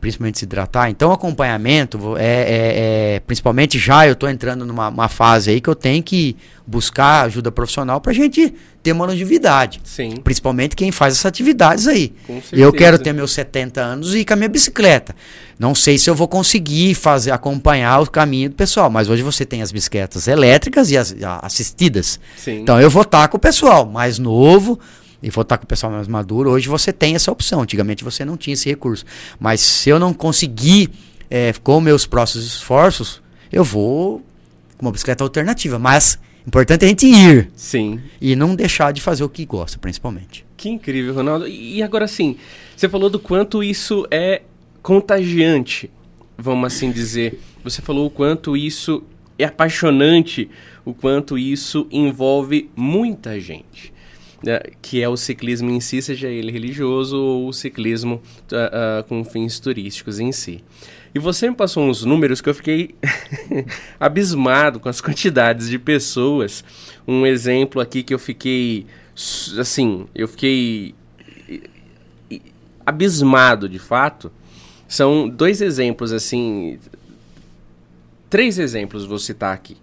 principalmente 0.00 0.38
se 0.38 0.44
hidratar. 0.44 0.88
Então, 0.88 1.12
acompanhamento 1.12 2.16
é, 2.16 2.22
é, 2.22 3.14
é 3.16 3.20
principalmente 3.20 3.78
já 3.78 4.06
eu 4.06 4.12
estou 4.12 4.28
entrando 4.28 4.64
numa 4.64 5.08
fase 5.08 5.50
aí 5.50 5.60
que 5.60 5.68
eu 5.68 5.74
tenho 5.74 6.02
que 6.02 6.36
buscar 6.66 7.22
ajuda 7.24 7.52
profissional 7.52 8.00
para 8.00 8.12
a 8.12 8.14
gente 8.14 8.54
ter 8.82 8.92
uma 8.92 9.06
longevidade. 9.06 9.80
Sim. 9.82 10.16
Principalmente 10.22 10.76
quem 10.76 10.92
faz 10.92 11.14
essas 11.14 11.26
atividades 11.26 11.88
aí. 11.88 12.12
Eu 12.52 12.72
quero 12.72 12.98
ter 12.98 13.12
meus 13.12 13.32
70 13.32 13.80
anos 13.80 14.14
e 14.14 14.18
ir 14.18 14.24
com 14.24 14.34
a 14.34 14.36
minha 14.36 14.48
bicicleta. 14.48 15.14
Não 15.58 15.74
sei 15.74 15.98
se 15.98 16.08
eu 16.08 16.14
vou 16.14 16.28
conseguir 16.28 16.94
fazer 16.94 17.30
acompanhar 17.30 18.00
o 18.00 18.10
caminho 18.10 18.50
do 18.50 18.54
pessoal, 18.54 18.90
mas 18.90 19.08
hoje 19.08 19.22
você 19.22 19.44
tem 19.44 19.62
as 19.62 19.72
bicicletas 19.72 20.28
elétricas 20.28 20.90
e 20.90 20.96
as 20.96 21.14
assistidas. 21.42 22.20
Sim. 22.36 22.60
Então 22.60 22.80
eu 22.80 22.90
vou 22.90 23.02
estar 23.02 23.26
com 23.28 23.36
o 23.36 23.40
pessoal 23.40 23.86
mais 23.86 24.18
novo, 24.18 24.78
e 25.22 25.30
vou 25.30 25.42
estar 25.42 25.58
com 25.58 25.64
o 25.64 25.66
pessoal 25.66 25.92
mais 25.92 26.08
maduro, 26.08 26.50
hoje 26.50 26.68
você 26.68 26.92
tem 26.92 27.14
essa 27.14 27.32
opção. 27.32 27.62
Antigamente 27.62 28.04
você 28.04 28.24
não 28.24 28.36
tinha 28.36 28.54
esse 28.54 28.68
recurso. 28.68 29.04
Mas 29.38 29.60
se 29.60 29.90
eu 29.90 29.98
não 29.98 30.12
conseguir, 30.12 30.90
é, 31.30 31.52
com 31.62 31.80
meus 31.80 32.06
próximos 32.06 32.46
esforços, 32.46 33.22
eu 33.50 33.64
vou 33.64 34.22
com 34.76 34.86
uma 34.86 34.92
bicicleta 34.92 35.24
alternativa. 35.24 35.78
Mas 35.78 36.18
importante 36.46 36.82
é 36.82 36.86
a 36.86 36.88
gente 36.88 37.06
ir. 37.06 37.50
Sim. 37.54 38.00
E 38.20 38.36
não 38.36 38.54
deixar 38.54 38.92
de 38.92 39.00
fazer 39.00 39.24
o 39.24 39.28
que 39.28 39.44
gosta, 39.44 39.78
principalmente. 39.78 40.44
Que 40.56 40.68
incrível, 40.68 41.14
Ronaldo. 41.14 41.48
E 41.48 41.82
agora 41.82 42.06
sim, 42.06 42.36
você 42.76 42.88
falou 42.88 43.08
do 43.08 43.18
quanto 43.18 43.62
isso 43.62 44.06
é 44.10 44.42
contagiante, 44.82 45.90
vamos 46.36 46.66
assim 46.66 46.90
dizer. 46.90 47.40
Você 47.62 47.80
falou 47.80 48.06
o 48.06 48.10
quanto 48.10 48.56
isso 48.56 49.02
é 49.38 49.44
apaixonante, 49.44 50.50
o 50.84 50.92
quanto 50.92 51.38
isso 51.38 51.86
envolve 51.90 52.70
muita 52.76 53.40
gente. 53.40 53.93
Né, 54.44 54.60
que 54.82 55.02
é 55.02 55.08
o 55.08 55.16
ciclismo 55.16 55.70
em 55.70 55.80
si, 55.80 56.02
seja 56.02 56.28
ele 56.28 56.52
religioso 56.52 57.16
ou 57.16 57.48
o 57.48 57.52
ciclismo 57.52 58.20
uh, 58.52 59.00
uh, 59.00 59.04
com 59.04 59.24
fins 59.24 59.58
turísticos 59.58 60.20
em 60.20 60.32
si. 60.32 60.62
E 61.14 61.18
você 61.18 61.48
me 61.48 61.56
passou 61.56 61.84
uns 61.84 62.04
números 62.04 62.42
que 62.42 62.48
eu 62.50 62.54
fiquei 62.54 62.94
abismado 63.98 64.80
com 64.80 64.88
as 64.88 65.00
quantidades 65.00 65.70
de 65.70 65.78
pessoas. 65.78 66.62
Um 67.08 67.24
exemplo 67.24 67.80
aqui 67.80 68.02
que 68.02 68.12
eu 68.12 68.18
fiquei, 68.18 68.84
assim, 69.58 70.06
eu 70.14 70.28
fiquei 70.28 70.94
abismado 72.84 73.66
de 73.66 73.78
fato. 73.78 74.30
São 74.86 75.26
dois 75.26 75.62
exemplos, 75.62 76.12
assim, 76.12 76.78
três 78.28 78.58
exemplos 78.58 79.06
vou 79.06 79.18
citar 79.18 79.54
aqui 79.54 79.76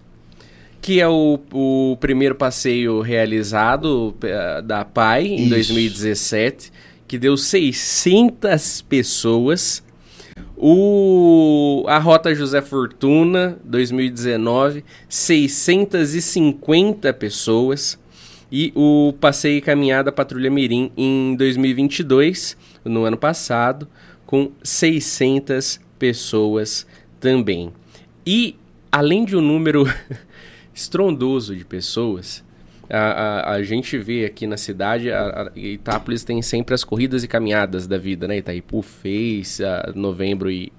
que 0.81 0.99
é 0.99 1.07
o, 1.07 1.39
o 1.53 1.95
primeiro 1.99 2.33
passeio 2.33 3.01
realizado 3.01 4.15
uh, 4.15 4.61
da 4.63 4.83
PAI 4.83 5.27
em 5.27 5.41
Isso. 5.41 5.49
2017, 5.49 6.71
que 7.07 7.19
deu 7.19 7.37
600 7.37 8.81
pessoas. 8.81 9.83
O, 10.57 11.85
a 11.87 11.99
Rota 11.99 12.33
José 12.33 12.61
Fortuna, 12.61 13.59
2019, 13.63 14.83
650 15.07 17.13
pessoas. 17.13 17.99
E 18.51 18.73
o 18.75 19.13
Passeio 19.21 19.59
e 19.59 19.61
Caminhada 19.61 20.11
Patrulha 20.11 20.51
Mirim 20.51 20.91
em 20.97 21.35
2022, 21.37 22.57
no 22.83 23.05
ano 23.05 23.17
passado, 23.17 23.87
com 24.25 24.51
600 24.61 25.79
pessoas 25.97 26.85
também. 27.19 27.71
E, 28.25 28.57
além 28.91 29.23
de 29.23 29.37
um 29.37 29.41
número 29.41 29.85
estrondoso 30.81 31.55
de 31.55 31.63
pessoas. 31.63 32.43
A, 32.89 32.97
a, 32.97 33.51
a, 33.53 33.63
gente 33.63 33.97
vê 33.97 34.25
aqui 34.25 34.45
na 34.45 34.57
cidade, 34.57 35.09
a, 35.09 35.49
a, 35.55 35.59
Itápolis 35.59 36.25
tem 36.25 36.41
sempre 36.41 36.75
as 36.75 36.83
corridas 36.83 37.23
e 37.23 37.27
caminhadas 37.27 37.87
da 37.87 37.97
vida, 37.97 38.27
né? 38.27 38.37
Itaipu 38.37 38.81
fez, 38.81 39.61
a, 39.61 39.93
novembro 39.95 40.51
e... 40.51 40.71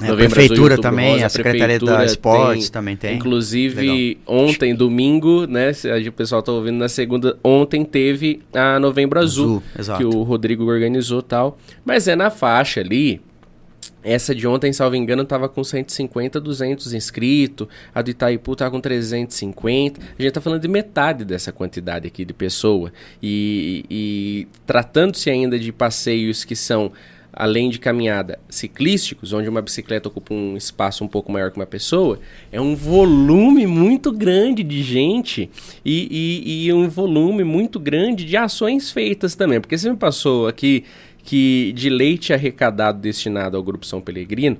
É, 0.00 0.08
novembro 0.08 0.32
a 0.32 0.36
prefeitura 0.36 0.74
azul, 0.74 0.82
também, 0.82 1.12
rosa, 1.12 1.26
a 1.26 1.28
Secretaria 1.28 1.78
da 1.78 2.04
Esportes 2.04 2.64
tem, 2.64 2.72
também 2.72 2.96
tem. 2.96 3.16
Inclusive, 3.16 3.86
Legal. 3.86 4.22
ontem, 4.26 4.74
domingo, 4.74 5.46
né? 5.46 5.72
O 6.06 6.12
pessoal 6.12 6.42
tá 6.42 6.52
ouvindo 6.52 6.78
na 6.78 6.88
segunda. 6.88 7.36
Ontem 7.44 7.84
teve 7.84 8.40
a 8.54 8.78
Novembro 8.80 9.20
Azul, 9.20 9.62
azul 9.76 9.96
que 9.96 10.04
o 10.04 10.22
Rodrigo 10.22 10.64
organizou 10.64 11.20
tal. 11.20 11.58
Mas 11.84 12.08
é 12.08 12.16
na 12.16 12.30
faixa 12.30 12.80
ali 12.80 13.20
essa 14.02 14.34
de 14.34 14.46
ontem, 14.46 14.72
salvo 14.72 14.96
engano, 14.96 15.22
estava 15.22 15.48
com 15.48 15.62
150, 15.62 16.40
200 16.40 16.92
inscritos. 16.92 17.66
A 17.94 18.00
do 18.00 18.10
Itaipu 18.10 18.52
estava 18.52 18.70
com 18.70 18.80
350. 18.80 20.00
A 20.00 20.04
gente 20.04 20.28
está 20.28 20.40
falando 20.40 20.62
de 20.62 20.68
metade 20.68 21.24
dessa 21.24 21.50
quantidade 21.52 22.06
aqui 22.06 22.24
de 22.24 22.32
pessoa. 22.32 22.92
E, 23.22 23.84
e 23.90 24.48
tratando-se 24.66 25.28
ainda 25.30 25.58
de 25.58 25.72
passeios 25.72 26.44
que 26.44 26.54
são, 26.54 26.92
além 27.38 27.70
de 27.70 27.78
caminhada, 27.78 28.40
ciclísticos, 28.50 29.32
onde 29.32 29.48
uma 29.48 29.62
bicicleta 29.62 30.08
ocupa 30.08 30.34
um 30.34 30.56
espaço 30.56 31.04
um 31.04 31.06
pouco 31.08 31.30
maior 31.30 31.52
que 31.52 31.56
uma 31.56 31.66
pessoa, 31.66 32.18
é 32.50 32.60
um 32.60 32.74
volume 32.74 33.64
muito 33.64 34.10
grande 34.10 34.64
de 34.64 34.82
gente 34.82 35.48
e, 35.84 36.08
e, 36.44 36.66
e 36.66 36.72
um 36.72 36.88
volume 36.88 37.44
muito 37.44 37.78
grande 37.78 38.24
de 38.24 38.36
ações 38.36 38.90
feitas 38.90 39.36
também. 39.36 39.60
Porque 39.60 39.78
você 39.78 39.88
me 39.88 39.96
passou 39.96 40.48
aqui 40.48 40.82
que 41.22 41.72
de 41.76 41.88
leite 41.88 42.32
arrecadado 42.32 42.98
destinado 42.98 43.56
ao 43.56 43.62
Grupo 43.62 43.86
São 43.86 44.00
Pelegrino, 44.00 44.56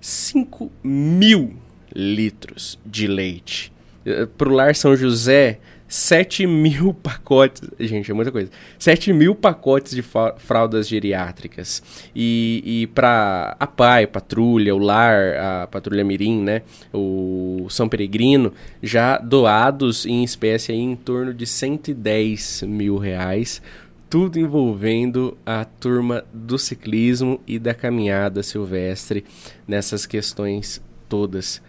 5 0.00 0.72
mil 0.82 1.54
litros 1.94 2.76
de 2.84 3.06
leite. 3.06 3.72
Eh, 4.04 4.26
Para 4.36 4.48
o 4.48 4.52
Lar 4.52 4.74
São 4.74 4.96
José, 4.96 5.60
7 5.88 6.46
mil 6.46 6.92
pacotes. 7.02 7.62
Gente, 7.78 8.10
é 8.10 8.14
muita 8.14 8.32
coisa. 8.32 8.50
7 8.78 9.12
mil 9.12 9.34
pacotes 9.34 9.92
de 9.92 10.02
fraldas 10.02 10.88
geriátricas. 10.88 11.82
E, 12.14 12.62
e 12.64 12.86
para 12.88 13.56
a 13.58 13.66
PAI, 13.66 14.06
Patrulha, 14.06 14.74
o 14.74 14.78
Lar, 14.78 15.36
a 15.36 15.66
Patrulha 15.66 16.04
Mirim, 16.04 16.42
né? 16.42 16.62
O 16.92 17.66
São 17.70 17.88
Peregrino, 17.88 18.52
já 18.82 19.18
doados 19.18 20.06
em 20.06 20.24
espécie 20.24 20.72
aí, 20.72 20.78
em 20.78 20.96
torno 20.96 21.32
de 21.32 21.46
110 21.46 22.62
mil 22.62 22.98
reais 22.98 23.62
tudo 24.08 24.38
envolvendo 24.38 25.36
a 25.44 25.64
turma 25.64 26.24
do 26.32 26.58
ciclismo 26.58 27.40
e 27.46 27.58
da 27.58 27.74
caminhada 27.74 28.42
silvestre 28.42 29.24
nessas 29.66 30.06
questões 30.06 30.80
todas. 31.08 31.60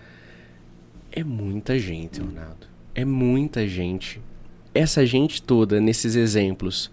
É 1.11 1.23
muita 1.23 1.79
gente, 1.79 2.21
Ronaldo. 2.21 2.66
É 2.97 3.05
muita 3.05 3.67
gente. 3.67 4.19
Essa 4.73 5.05
gente 5.05 5.39
toda 5.39 5.79
nesses 5.79 6.15
exemplos, 6.15 6.89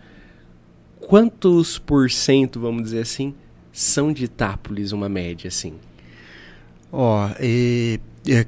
quantos 1.01 1.79
por 1.79 2.11
cento, 2.11 2.61
vamos 2.61 2.83
dizer 2.83 3.01
assim, 3.01 3.35
são 3.73 4.13
de 4.13 4.25
Itápolis, 4.25 4.93
uma 4.93 5.09
média 5.09 5.49
assim? 5.49 5.73
Ó, 6.93 7.27
oh, 7.27 7.43
e 7.43 7.99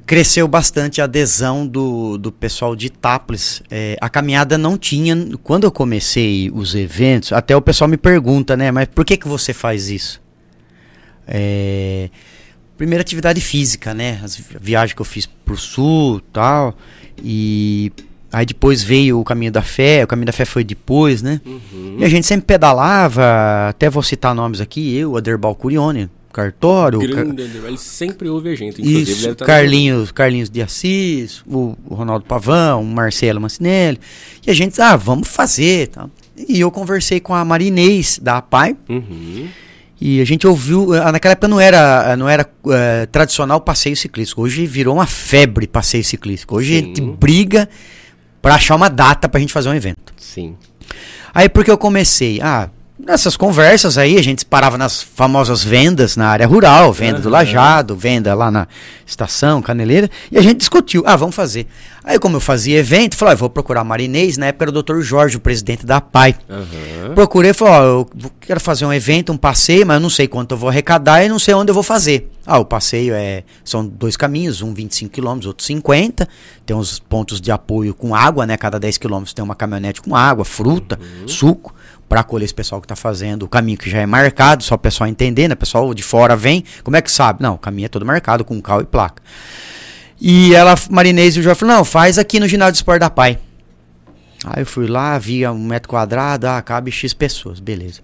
cresceu 0.04 0.46
bastante 0.46 1.00
a 1.00 1.04
adesão 1.04 1.66
do, 1.66 2.18
do 2.18 2.30
pessoal 2.30 2.76
de 2.76 2.88
Itápolis. 2.88 3.62
É, 3.70 3.96
a 4.02 4.10
caminhada 4.10 4.58
não 4.58 4.76
tinha. 4.76 5.16
Quando 5.42 5.64
eu 5.64 5.72
comecei 5.72 6.50
os 6.50 6.74
eventos, 6.74 7.32
até 7.32 7.56
o 7.56 7.62
pessoal 7.62 7.88
me 7.88 7.96
pergunta, 7.96 8.54
né? 8.54 8.70
Mas 8.70 8.86
por 8.88 9.02
que, 9.02 9.16
que 9.16 9.26
você 9.26 9.54
faz 9.54 9.88
isso? 9.88 10.20
É, 11.26 12.10
primeira 12.76 13.00
atividade 13.00 13.40
física, 13.40 13.94
né? 13.94 14.20
As 14.22 14.36
viagens 14.36 14.92
que 14.94 15.00
eu 15.00 15.06
fiz 15.06 15.24
pro 15.24 15.56
sul 15.56 16.20
tal. 16.32 16.76
E 17.22 17.92
aí 18.32 18.44
depois 18.46 18.82
veio 18.82 19.20
o 19.20 19.24
caminho 19.24 19.52
da 19.52 19.62
fé. 19.62 20.04
O 20.04 20.06
caminho 20.06 20.26
da 20.26 20.32
fé 20.32 20.44
foi 20.44 20.64
depois, 20.64 21.22
né? 21.22 21.40
Uhum. 21.44 21.96
E 21.98 22.04
a 22.04 22.08
gente 22.08 22.26
sempre 22.26 22.46
pedalava. 22.46 23.68
Até 23.68 23.88
vou 23.88 24.02
citar 24.02 24.34
nomes 24.34 24.60
aqui. 24.60 24.96
Eu, 24.96 25.16
Aderbal 25.16 25.54
Curione 25.54 26.10
cartório. 26.36 26.98
Grande, 26.98 27.48
car... 27.48 27.66
ele 27.66 27.78
sempre 27.78 28.28
ouve 28.28 28.50
a 28.50 28.54
gente. 28.54 28.82
Isso, 28.82 29.34
tá 29.34 29.46
Carlinhos, 29.46 30.12
Carlinhos 30.12 30.50
de 30.50 30.60
Assis, 30.60 31.40
o, 31.46 31.74
o, 31.86 31.94
Ronaldo 31.94 32.26
Pavão, 32.26 32.82
o 32.82 32.84
Marcelo 32.84 33.40
Mancinelli. 33.40 33.98
E 34.46 34.50
a 34.50 34.54
gente, 34.54 34.78
ah, 34.82 34.96
vamos 34.96 35.28
fazer. 35.28 35.88
Tá? 35.88 36.06
E 36.36 36.60
eu 36.60 36.70
conversei 36.70 37.20
com 37.20 37.34
a 37.34 37.42
Marinês 37.42 38.20
da 38.22 38.36
APAI. 38.36 38.76
Uhum. 38.86 39.48
E 40.00 40.20
a 40.20 40.24
gente 40.24 40.46
ouviu, 40.46 40.92
ah, 40.92 41.10
naquela 41.10 41.32
época 41.32 41.48
não 41.48 41.58
era, 41.58 42.14
não 42.16 42.28
era 42.28 42.46
uh, 42.64 43.06
tradicional 43.10 43.60
passeio 43.60 43.96
ciclístico. 43.96 44.42
Hoje 44.42 44.66
virou 44.66 44.94
uma 44.94 45.06
febre 45.06 45.66
passeio 45.66 46.04
ciclístico. 46.04 46.56
Hoje 46.56 46.74
Sim. 46.74 46.78
a 46.78 46.86
gente 46.86 47.00
briga 47.00 47.68
para 48.42 48.56
achar 48.56 48.76
uma 48.76 48.90
data 48.90 49.28
pra 49.28 49.40
gente 49.40 49.52
fazer 49.52 49.70
um 49.70 49.74
evento. 49.74 50.12
Sim. 50.18 50.54
Aí 51.34 51.48
porque 51.48 51.70
eu 51.70 51.78
comecei, 51.78 52.40
ah, 52.42 52.68
nessas 53.06 53.36
conversas 53.36 53.96
aí, 53.96 54.18
a 54.18 54.22
gente 54.22 54.44
parava 54.44 54.76
nas 54.76 55.00
famosas 55.00 55.62
vendas 55.62 56.16
na 56.16 56.26
área 56.26 56.46
rural, 56.46 56.92
venda 56.92 57.18
uhum. 57.18 57.22
do 57.22 57.28
lajado, 57.28 57.94
venda 57.94 58.34
lá 58.34 58.50
na 58.50 58.66
estação, 59.06 59.62
caneleira, 59.62 60.10
e 60.30 60.36
a 60.36 60.42
gente 60.42 60.58
discutiu, 60.58 61.04
ah, 61.06 61.14
vamos 61.14 61.34
fazer. 61.34 61.68
Aí 62.02 62.18
como 62.18 62.36
eu 62.36 62.40
fazia 62.40 62.78
evento, 62.78 63.16
falei, 63.16 63.34
ah, 63.34 63.36
vou 63.36 63.48
procurar 63.48 63.84
marinês, 63.84 64.36
na 64.36 64.46
época 64.46 64.64
era 64.64 64.76
o 64.76 64.82
Dr. 64.82 65.00
Jorge, 65.00 65.36
o 65.36 65.40
presidente 65.40 65.86
da 65.86 66.00
PAI. 66.00 66.34
Uhum. 66.48 67.14
Procurei, 67.14 67.52
falei, 67.52 67.74
ó, 67.74 67.80
oh, 67.80 67.84
eu 68.24 68.32
quero 68.40 68.60
fazer 68.60 68.84
um 68.84 68.92
evento, 68.92 69.32
um 69.32 69.36
passeio, 69.36 69.86
mas 69.86 69.94
eu 69.94 70.00
não 70.00 70.10
sei 70.10 70.26
quanto 70.26 70.52
eu 70.52 70.58
vou 70.58 70.68
arrecadar 70.68 71.24
e 71.24 71.28
não 71.28 71.38
sei 71.38 71.54
onde 71.54 71.70
eu 71.70 71.74
vou 71.74 71.84
fazer. 71.84 72.28
Ah, 72.44 72.58
o 72.58 72.64
passeio 72.64 73.14
é, 73.14 73.44
são 73.64 73.86
dois 73.86 74.16
caminhos, 74.16 74.62
um 74.62 74.74
25 74.74 75.14
km, 75.14 75.46
outro 75.46 75.64
50, 75.64 76.28
tem 76.64 76.76
uns 76.76 76.98
pontos 76.98 77.40
de 77.40 77.52
apoio 77.52 77.94
com 77.94 78.14
água, 78.14 78.44
né, 78.46 78.56
cada 78.56 78.80
10 78.80 78.98
km 78.98 79.22
tem 79.32 79.44
uma 79.44 79.54
caminhonete 79.54 80.02
com 80.02 80.14
água, 80.14 80.44
fruta, 80.44 80.98
uhum. 81.00 81.28
suco 81.28 81.74
para 82.08 82.20
acolher 82.20 82.44
esse 82.44 82.54
pessoal 82.54 82.80
que 82.80 82.84
está 82.84 82.96
fazendo 82.96 83.44
o 83.44 83.48
caminho 83.48 83.78
que 83.78 83.90
já 83.90 83.98
é 84.00 84.06
marcado, 84.06 84.62
só 84.62 84.74
o 84.74 84.78
pessoal 84.78 85.08
entender, 85.08 85.48
né? 85.48 85.54
O 85.54 85.56
pessoal 85.56 85.92
de 85.92 86.02
fora 86.02 86.36
vem, 86.36 86.64
como 86.84 86.96
é 86.96 87.02
que 87.02 87.10
sabe? 87.10 87.42
Não, 87.42 87.54
o 87.54 87.58
caminho 87.58 87.86
é 87.86 87.88
todo 87.88 88.06
marcado 88.06 88.44
com 88.44 88.60
cal 88.60 88.80
e 88.80 88.84
placa. 88.84 89.22
E 90.20 90.54
ela, 90.54 90.74
Marinês 90.90 91.36
e 91.36 91.40
o 91.40 91.42
Jorge 91.42 91.60
falou, 91.60 91.76
não, 91.76 91.84
faz 91.84 92.18
aqui 92.18 92.40
no 92.40 92.48
ginásio 92.48 92.72
de 92.72 92.78
esporte 92.78 93.00
da 93.00 93.10
Pai. 93.10 93.38
Aí 94.44 94.62
eu 94.62 94.66
fui 94.66 94.86
lá, 94.86 95.18
via 95.18 95.52
um 95.52 95.64
metro 95.64 95.88
quadrado, 95.88 96.46
ah, 96.46 96.62
cabe 96.62 96.90
X 96.90 97.12
pessoas, 97.12 97.60
beleza. 97.60 98.00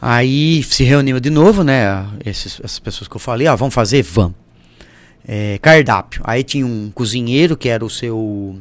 Aí 0.00 0.62
se 0.62 0.84
reuniu 0.84 1.18
de 1.18 1.28
novo, 1.28 1.64
né? 1.64 2.06
Esses, 2.24 2.60
essas 2.62 2.78
pessoas 2.78 3.08
que 3.08 3.16
eu 3.16 3.20
falei, 3.20 3.46
ah, 3.46 3.56
vamos 3.56 3.74
fazer? 3.74 4.02
Vamos. 4.02 4.34
É, 5.26 5.58
cardápio. 5.60 6.22
Aí 6.24 6.42
tinha 6.42 6.64
um 6.64 6.90
cozinheiro 6.94 7.56
que 7.56 7.68
era 7.68 7.84
o 7.84 7.90
seu 7.90 8.56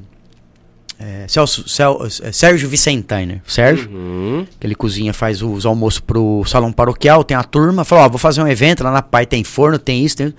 é, 0.99 1.25
Celso, 1.27 1.67
Cel, 1.67 1.99
é, 2.21 2.31
Sérgio 2.31 2.67
Vicentainer. 2.67 3.41
Sérgio, 3.47 3.89
uhum. 3.89 4.47
que 4.59 4.65
ele 4.65 4.75
cozinha, 4.75 5.13
faz 5.13 5.41
os 5.41 5.65
almoços 5.65 5.99
pro 5.99 6.43
salão 6.45 6.71
paroquial, 6.71 7.23
tem 7.23 7.37
a 7.37 7.43
turma. 7.43 7.85
Falou, 7.85 8.05
ó, 8.05 8.09
vou 8.09 8.17
fazer 8.17 8.41
um 8.41 8.47
evento 8.47 8.83
lá 8.83 8.91
na 8.91 9.01
Pai, 9.01 9.25
tem 9.25 9.43
forno, 9.43 9.77
tem 9.77 10.03
isso, 10.03 10.17
tem... 10.17 10.33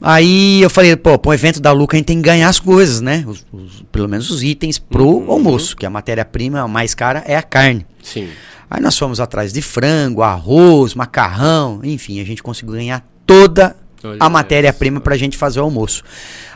Aí 0.00 0.60
eu 0.60 0.68
falei, 0.68 0.94
pô, 0.94 1.18
um 1.26 1.32
evento 1.32 1.58
da 1.58 1.72
Luca 1.72 1.96
a 1.96 1.98
gente 1.98 2.06
tem 2.06 2.18
que 2.18 2.22
ganhar 2.22 2.48
as 2.48 2.60
coisas, 2.60 3.00
né? 3.00 3.24
Os, 3.26 3.46
os, 3.50 3.82
pelo 3.90 4.06
menos 4.06 4.30
os 4.30 4.42
itens 4.42 4.78
pro 4.78 5.06
uhum. 5.06 5.30
almoço, 5.30 5.74
que 5.74 5.86
a 5.86 5.90
matéria-prima 5.90 6.68
mais 6.68 6.94
cara 6.94 7.24
é 7.26 7.34
a 7.34 7.42
carne. 7.42 7.86
Sim. 8.02 8.28
Aí 8.70 8.80
nós 8.80 8.98
fomos 8.98 9.20
atrás 9.20 9.52
de 9.52 9.62
frango, 9.62 10.22
arroz, 10.22 10.94
macarrão, 10.94 11.80
enfim, 11.82 12.20
a 12.20 12.24
gente 12.24 12.42
conseguiu 12.42 12.74
ganhar 12.74 13.06
toda 13.24 13.74
Olha 14.04 14.16
a 14.20 14.28
matéria-prima 14.28 15.00
para 15.00 15.14
a 15.14 15.18
gente 15.18 15.36
fazer 15.36 15.60
o 15.60 15.64
almoço. 15.64 16.02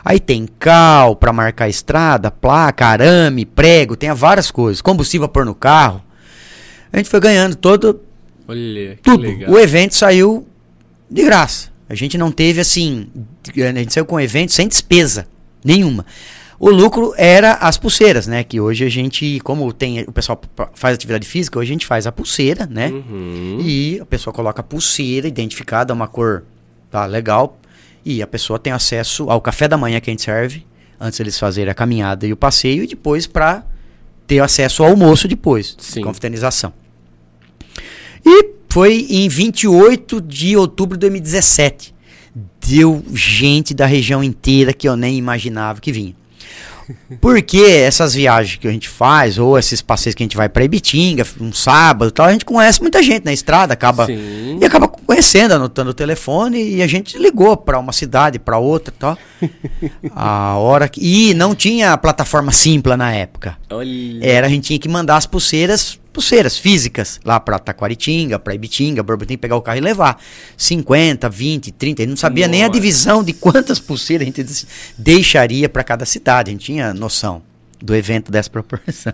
Aí 0.03 0.19
tem 0.19 0.47
cal 0.59 1.15
para 1.15 1.33
marcar 1.33 1.65
a 1.65 1.69
estrada, 1.69 2.31
placa, 2.31 2.85
arame, 2.85 3.45
prego, 3.45 3.95
tem 3.95 4.11
várias 4.13 4.49
coisas. 4.51 4.81
Combustível 4.81 5.27
para 5.27 5.41
pôr 5.41 5.45
no 5.45 5.55
carro. 5.55 6.01
A 6.91 6.97
gente 6.97 7.09
foi 7.09 7.19
ganhando 7.19 7.55
todo. 7.55 8.01
Olha, 8.47 8.97
tudo. 9.01 9.23
Legal. 9.23 9.51
O 9.51 9.59
evento 9.59 9.95
saiu 9.95 10.47
de 11.09 11.23
graça. 11.23 11.69
A 11.87 11.95
gente 11.95 12.17
não 12.17 12.31
teve 12.31 12.61
assim. 12.61 13.07
A 13.47 13.79
gente 13.79 13.93
saiu 13.93 14.05
com 14.05 14.15
o 14.15 14.19
evento 14.19 14.51
sem 14.51 14.67
despesa 14.67 15.27
nenhuma. 15.63 16.05
O 16.59 16.69
lucro 16.69 17.13
era 17.17 17.53
as 17.53 17.77
pulseiras, 17.77 18.27
né? 18.27 18.43
Que 18.43 18.61
hoje 18.61 18.85
a 18.85 18.89
gente, 18.89 19.39
como 19.39 19.73
tem 19.73 20.01
o 20.01 20.11
pessoal 20.11 20.39
faz 20.75 20.93
atividade 20.93 21.27
física, 21.27 21.57
hoje 21.57 21.71
a 21.71 21.73
gente 21.73 21.87
faz 21.87 22.05
a 22.05 22.11
pulseira, 22.11 22.67
né? 22.67 22.89
Uhum. 22.89 23.57
E 23.61 23.99
a 23.99 24.05
pessoa 24.05 24.31
coloca 24.31 24.61
a 24.61 24.63
pulseira 24.63 25.27
identificada, 25.27 25.91
uma 25.91 26.07
cor 26.07 26.43
tá 26.91 27.05
legal, 27.05 27.57
e 28.05 28.21
a 28.21 28.27
pessoa 28.27 28.59
tem 28.59 28.73
acesso 28.73 29.29
ao 29.29 29.39
café 29.41 29.67
da 29.67 29.77
manhã 29.77 29.99
que 29.99 30.09
a 30.09 30.13
gente 30.13 30.21
serve, 30.21 30.65
antes 30.99 31.19
eles 31.19 31.39
fazerem 31.39 31.71
a 31.71 31.73
caminhada 31.73 32.27
e 32.27 32.33
o 32.33 32.37
passeio, 32.37 32.83
e 32.83 32.87
depois 32.87 33.25
para 33.25 33.63
ter 34.27 34.39
acesso 34.39 34.83
ao 34.83 34.89
almoço 34.89 35.27
depois, 35.27 35.75
Sim. 35.79 36.01
confraternização. 36.01 36.73
E 38.25 38.51
foi 38.69 39.07
em 39.09 39.27
28 39.27 40.21
de 40.21 40.55
outubro 40.55 40.95
de 40.95 41.01
2017. 41.01 41.93
Deu 42.65 43.03
gente 43.13 43.73
da 43.73 43.85
região 43.85 44.23
inteira 44.23 44.71
que 44.71 44.87
eu 44.87 44.95
nem 44.95 45.17
imaginava 45.17 45.81
que 45.81 45.91
vinha. 45.91 46.15
Porque 47.19 47.59
essas 47.59 48.13
viagens 48.13 48.57
que 48.57 48.67
a 48.67 48.71
gente 48.71 48.89
faz, 48.89 49.37
ou 49.37 49.57
esses 49.57 49.81
passeios 49.81 50.15
que 50.15 50.23
a 50.23 50.25
gente 50.25 50.37
vai 50.37 50.49
para 50.49 50.63
Ibitinga, 50.63 51.25
um 51.39 51.53
sábado 51.53 52.11
tal, 52.11 52.25
a 52.25 52.31
gente 52.31 52.45
conhece 52.45 52.81
muita 52.81 53.01
gente 53.01 53.23
na 53.23 53.33
estrada, 53.33 53.73
acaba 53.73 54.05
Sim. 54.05 54.57
e 54.59 54.65
acaba 54.65 54.87
conhecendo, 54.87 55.53
anotando 55.53 55.91
o 55.91 55.93
telefone 55.93 56.75
e 56.75 56.81
a 56.81 56.87
gente 56.87 57.17
ligou 57.17 57.55
para 57.55 57.79
uma 57.79 57.91
cidade, 57.91 58.39
para 58.39 58.57
outra, 58.57 58.93
tal. 58.97 59.17
a 60.15 60.55
hora 60.57 60.87
que 60.87 61.01
e 61.01 61.33
não 61.33 61.53
tinha 61.53 61.97
plataforma 61.97 62.51
simples 62.51 62.97
na 62.97 63.13
época. 63.13 63.57
Olha. 63.69 64.25
Era 64.25 64.47
a 64.47 64.49
gente 64.49 64.65
tinha 64.65 64.79
que 64.79 64.89
mandar 64.89 65.17
as 65.17 65.25
pulseiras 65.25 66.00
pulseiras 66.11 66.57
físicas 66.57 67.19
lá 67.23 67.39
para 67.39 67.57
Taquaritinga, 67.57 68.37
para 68.37 68.53
Ibitinga, 68.53 69.01
Borbotim, 69.01 69.37
pegar 69.37 69.55
o 69.55 69.61
carro 69.61 69.77
e 69.77 69.81
levar. 69.81 70.21
50, 70.57 71.29
20, 71.29 71.71
30. 71.71 72.01
Ele 72.01 72.09
não 72.09 72.17
sabia 72.17 72.47
Nossa. 72.47 72.51
nem 72.51 72.63
a 72.63 72.67
divisão 72.67 73.23
de 73.23 73.33
quantas 73.33 73.79
pulseiras 73.79 74.27
a 74.27 74.31
gente 74.31 74.67
deixaria 74.97 75.69
para 75.69 75.83
cada 75.83 76.05
cidade. 76.05 76.49
A 76.49 76.53
gente 76.53 76.65
tinha 76.65 76.93
noção 76.93 77.41
do 77.79 77.95
evento 77.95 78.31
dessa 78.31 78.49
proporção. 78.49 79.13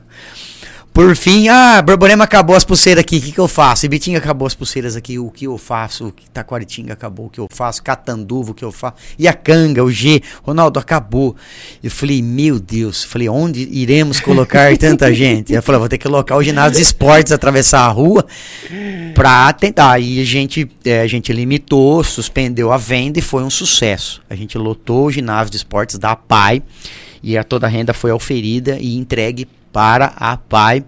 Por 0.98 1.16
fim, 1.16 1.48
ah, 1.48 1.80
Borborema 1.80 2.24
acabou 2.24 2.56
as 2.56 2.66
pulseiras 2.66 3.02
aqui, 3.02 3.18
o 3.18 3.22
que, 3.22 3.32
que 3.32 3.40
eu 3.40 3.48
faço? 3.48 3.86
Ibitinga 3.86 4.18
acabou 4.18 4.48
as 4.48 4.56
pulseiras 4.56 4.96
aqui, 4.96 5.20
o 5.20 5.30
que 5.30 5.46
eu 5.46 5.56
faço? 5.56 6.12
Taquaritinga 6.34 6.94
acabou, 6.94 7.28
o 7.28 7.30
que 7.30 7.40
eu 7.40 7.48
faço? 7.52 7.84
Catanduva, 7.84 8.50
o 8.50 8.54
que 8.56 8.66
eu 8.66 8.72
faço? 8.72 8.96
E 9.20 9.28
a 9.28 9.34
canga, 9.34 9.84
o 9.84 9.92
G, 9.92 10.24
Ronaldo, 10.42 10.80
acabou. 10.80 11.36
Eu 11.84 11.92
falei, 11.92 12.24
meu 12.24 12.60
Deus, 12.60 13.04
falei, 13.04 13.30
onde 13.30 13.70
iremos 13.72 14.20
colocar 14.20 14.76
tanta 14.80 15.14
gente? 15.14 15.54
Eu 15.54 15.62
falei, 15.62 15.78
vou 15.78 15.88
ter 15.88 16.00
que 16.00 16.08
colocar 16.08 16.36
o 16.36 16.42
ginásio 16.42 16.78
de 16.78 16.82
esportes, 16.82 17.32
atravessar 17.32 17.82
a 17.82 17.90
rua, 17.90 18.26
pra 19.14 19.54
tentar. 19.54 19.92
Aí 19.92 20.20
a 20.20 20.26
gente, 20.26 20.68
é, 20.84 21.02
a 21.02 21.08
gente 21.08 21.32
limitou, 21.32 22.04
suspendeu 22.04 22.74
a 22.74 22.78
venda 22.78 23.20
e 23.20 23.22
foi 23.22 23.44
um 23.44 23.52
sucesso. 23.52 24.20
A 24.28 24.36
gente 24.36 24.58
lotou 24.58 25.06
o 25.06 25.12
ginásio 25.12 25.52
de 25.52 25.58
esportes 25.58 26.00
da 26.00 26.16
PAI 26.16 26.64
e 27.22 27.38
a 27.38 27.44
toda 27.44 27.68
a 27.68 27.70
renda 27.70 27.94
foi 27.94 28.12
oferida 28.12 28.80
e 28.80 28.98
entregue 28.98 29.48
para 29.78 30.12
a 30.16 30.36
Pai. 30.36 30.84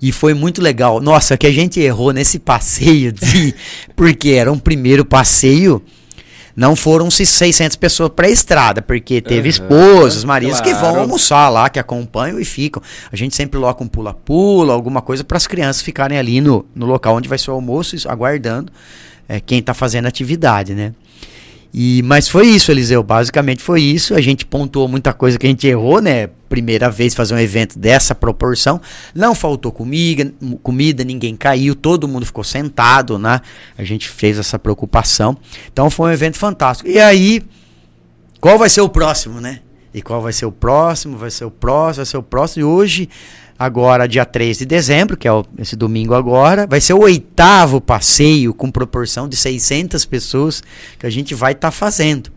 E 0.00 0.12
foi 0.12 0.34
muito 0.34 0.62
legal. 0.62 1.00
Nossa, 1.00 1.36
que 1.36 1.48
a 1.48 1.50
gente 1.50 1.80
errou 1.80 2.12
nesse 2.12 2.38
passeio 2.38 3.10
de 3.10 3.52
porque 3.96 4.30
era 4.30 4.52
um 4.52 4.58
primeiro 4.58 5.04
passeio. 5.04 5.82
Não 6.54 6.76
foram 6.76 7.10
600 7.10 7.76
pessoas 7.76 8.10
para 8.14 8.28
a 8.28 8.30
estrada, 8.30 8.80
porque 8.80 9.20
teve 9.20 9.48
uhum, 9.48 9.48
esposas, 9.48 10.22
maridos 10.22 10.60
claro. 10.60 10.76
que 10.76 10.80
vão 10.80 11.00
almoçar 11.00 11.48
lá, 11.48 11.68
que 11.68 11.80
acompanham 11.80 12.38
e 12.38 12.44
ficam. 12.44 12.80
A 13.10 13.16
gente 13.16 13.34
sempre 13.34 13.58
coloca 13.58 13.82
um 13.82 13.88
pula-pula, 13.88 14.72
alguma 14.72 15.02
coisa 15.02 15.24
para 15.24 15.36
as 15.36 15.48
crianças 15.48 15.82
ficarem 15.82 16.16
ali 16.16 16.40
no, 16.40 16.64
no 16.72 16.86
local 16.86 17.16
onde 17.16 17.28
vai 17.28 17.38
ser 17.38 17.50
o 17.50 17.54
almoço, 17.54 17.96
aguardando 18.08 18.70
é, 19.28 19.40
quem 19.40 19.58
está 19.58 19.74
fazendo 19.74 20.06
atividade, 20.06 20.72
né? 20.72 20.94
E, 21.74 22.00
mas 22.04 22.28
foi 22.28 22.46
isso, 22.46 22.70
Eliseu. 22.70 23.02
Basicamente 23.02 23.60
foi 23.60 23.82
isso. 23.82 24.14
A 24.14 24.20
gente 24.20 24.46
pontuou 24.46 24.86
muita 24.86 25.12
coisa 25.12 25.36
que 25.36 25.46
a 25.46 25.50
gente 25.50 25.66
errou, 25.66 26.00
né? 26.00 26.28
Primeira 26.50 26.90
vez 26.90 27.14
fazer 27.14 27.32
um 27.32 27.38
evento 27.38 27.78
dessa 27.78 28.12
proporção. 28.12 28.80
Não 29.14 29.36
faltou 29.36 29.70
comida, 29.70 30.34
comida, 30.64 31.04
ninguém 31.04 31.36
caiu, 31.36 31.76
todo 31.76 32.08
mundo 32.08 32.26
ficou 32.26 32.42
sentado, 32.42 33.18
né? 33.18 33.40
A 33.78 33.84
gente 33.84 34.08
fez 34.08 34.36
essa 34.36 34.58
preocupação. 34.58 35.38
Então 35.72 35.88
foi 35.88 36.10
um 36.10 36.12
evento 36.12 36.36
fantástico. 36.36 36.90
E 36.90 36.98
aí, 36.98 37.40
qual 38.40 38.58
vai 38.58 38.68
ser 38.68 38.80
o 38.80 38.88
próximo, 38.88 39.40
né? 39.40 39.60
E 39.94 40.02
qual 40.02 40.20
vai 40.20 40.32
ser 40.32 40.46
o 40.46 40.52
próximo? 40.52 41.16
Vai 41.16 41.30
ser 41.30 41.44
o 41.44 41.50
próximo, 41.52 42.04
vai 42.04 42.06
ser 42.06 42.16
o 42.16 42.22
próximo. 42.22 42.62
E 42.62 42.64
hoje 42.64 43.08
agora 43.56 44.08
dia 44.08 44.24
3 44.24 44.58
de 44.58 44.66
dezembro, 44.66 45.16
que 45.16 45.28
é 45.28 45.32
esse 45.56 45.76
domingo 45.76 46.14
agora, 46.14 46.66
vai 46.66 46.80
ser 46.80 46.94
o 46.94 47.00
oitavo 47.00 47.80
passeio 47.80 48.52
com 48.52 48.72
proporção 48.72 49.28
de 49.28 49.36
600 49.36 50.04
pessoas 50.04 50.64
que 50.98 51.06
a 51.06 51.10
gente 51.10 51.32
vai 51.32 51.52
estar 51.52 51.68
tá 51.68 51.72
fazendo. 51.72 52.32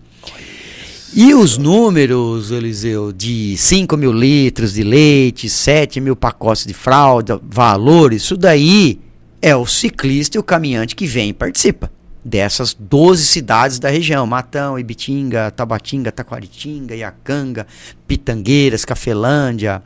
E 1.15 1.31
os 1.35 1.59
números, 1.59 2.49
Eliseu, 2.49 3.13
de 3.13 3.55
5 3.55 3.95
mil 3.95 4.11
litros 4.11 4.73
de 4.73 4.83
leite, 4.83 5.47
7 5.47 6.01
mil 6.01 6.15
pacotes 6.15 6.65
de 6.65 6.73
fralda, 6.73 7.39
valores, 7.43 8.23
isso 8.23 8.35
daí 8.35 8.99
é 9.39 9.55
o 9.55 9.63
ciclista 9.63 10.37
e 10.37 10.39
o 10.39 10.43
caminhante 10.43 10.95
que 10.95 11.05
vem 11.05 11.29
e 11.29 11.33
participa 11.33 11.91
dessas 12.25 12.73
12 12.73 13.25
cidades 13.25 13.77
da 13.77 13.89
região: 13.89 14.25
Matão, 14.25 14.79
Ibitinga, 14.79 15.51
Tabatinga, 15.51 16.11
Taquaritinga, 16.11 16.95
Iacanga, 16.95 17.67
Pitangueiras, 18.07 18.83
Cafelândia, 18.83 19.83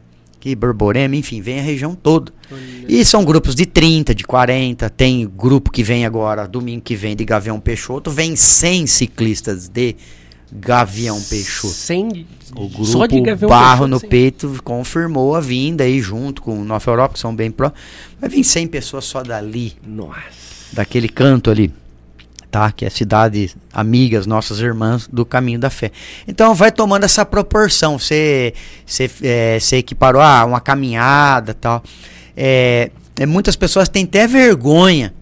Borborema, 0.58 1.14
enfim, 1.14 1.42
vem 1.42 1.60
a 1.60 1.64
região 1.64 1.94
toda. 1.94 2.32
Olha. 2.50 2.62
E 2.88 3.04
são 3.04 3.26
grupos 3.26 3.54
de 3.54 3.66
30, 3.66 4.16
de 4.16 4.24
40, 4.24 4.90
tem 4.90 5.28
grupo 5.28 5.70
que 5.70 5.84
vem 5.84 6.06
agora, 6.06 6.48
domingo 6.48 6.84
que 6.84 6.96
vem, 6.96 7.18
de 7.18 7.26
Gavião 7.26 7.60
Peixoto, 7.60 8.10
vem 8.10 8.34
100 8.34 8.88
ciclistas 8.88 9.68
de 9.68 9.98
Gavião 10.52 11.22
Peixoto. 11.22 11.74
100 11.74 12.28
o 12.56 12.70
grupo 12.70 12.86
Só 12.86 13.06
de 13.06 13.20
Gavião 13.20 13.50
Barro 13.50 13.86
Peixoto, 13.86 14.06
no. 14.06 14.10
Peito 14.10 14.62
confirmou 14.64 15.36
a 15.36 15.42
vinda 15.42 15.84
aí 15.84 16.00
junto 16.02 16.42
com 16.42 16.62
o 16.62 16.64
Nova 16.64 16.90
Europa, 16.90 17.14
que 17.16 17.20
são 17.20 17.36
bem 17.36 17.52
pró. 17.52 17.72
Vai 18.20 18.30
vir 18.30 18.44
100 18.44 18.68
pessoas 18.68 19.06
só 19.06 19.24
dali. 19.24 19.74
Nossa. 19.86 20.48
Daquele 20.74 21.10
canto 21.10 21.50
ali 21.50 21.74
tá? 22.50 22.72
Que 22.72 22.86
é 22.86 22.88
a 22.88 22.92
cidade 22.92 23.56
amigas, 23.74 24.26
nossas 24.26 24.60
irmãs 24.60 25.08
do 25.12 25.26
caminho 25.26 25.60
da 25.60 25.70
fé. 25.70 25.92
Então 26.28 26.54
vai 26.56 26.72
tomando 26.72 27.04
essa 27.04 27.26
proporção. 27.26 28.00
Você, 28.00 28.54
você, 28.86 29.10
é, 29.22 29.60
você 29.60 29.78
equiparou 29.78 30.22
ah, 30.22 30.46
uma 30.46 30.60
caminhada 30.60 31.54
tal. 31.54 31.84
É, 32.36 32.92
é, 33.20 33.26
muitas 33.26 33.56
pessoas 33.56 33.90
têm 33.90 34.04
até 34.04 34.28
vergonha 34.28 35.14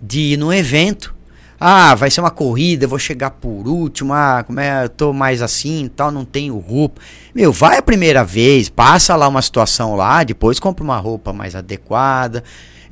de 0.00 0.20
ir 0.20 0.36
num 0.36 0.52
evento. 0.52 1.13
Ah, 1.58 1.94
vai 1.94 2.10
ser 2.10 2.20
uma 2.20 2.30
corrida, 2.30 2.84
eu 2.84 2.88
vou 2.88 2.98
chegar 2.98 3.30
por 3.30 3.66
último, 3.68 4.12
ah, 4.12 4.42
como 4.46 4.60
é, 4.60 4.84
eu 4.84 4.88
tô 4.88 5.12
mais 5.12 5.40
assim 5.40 5.90
tal, 5.94 6.10
não 6.10 6.24
tenho 6.24 6.58
roupa. 6.58 7.00
Meu, 7.34 7.52
vai 7.52 7.78
a 7.78 7.82
primeira 7.82 8.24
vez, 8.24 8.68
passa 8.68 9.14
lá 9.16 9.28
uma 9.28 9.40
situação 9.40 9.94
lá, 9.94 10.24
depois 10.24 10.58
compra 10.58 10.84
uma 10.84 10.98
roupa 10.98 11.32
mais 11.32 11.54
adequada. 11.54 12.42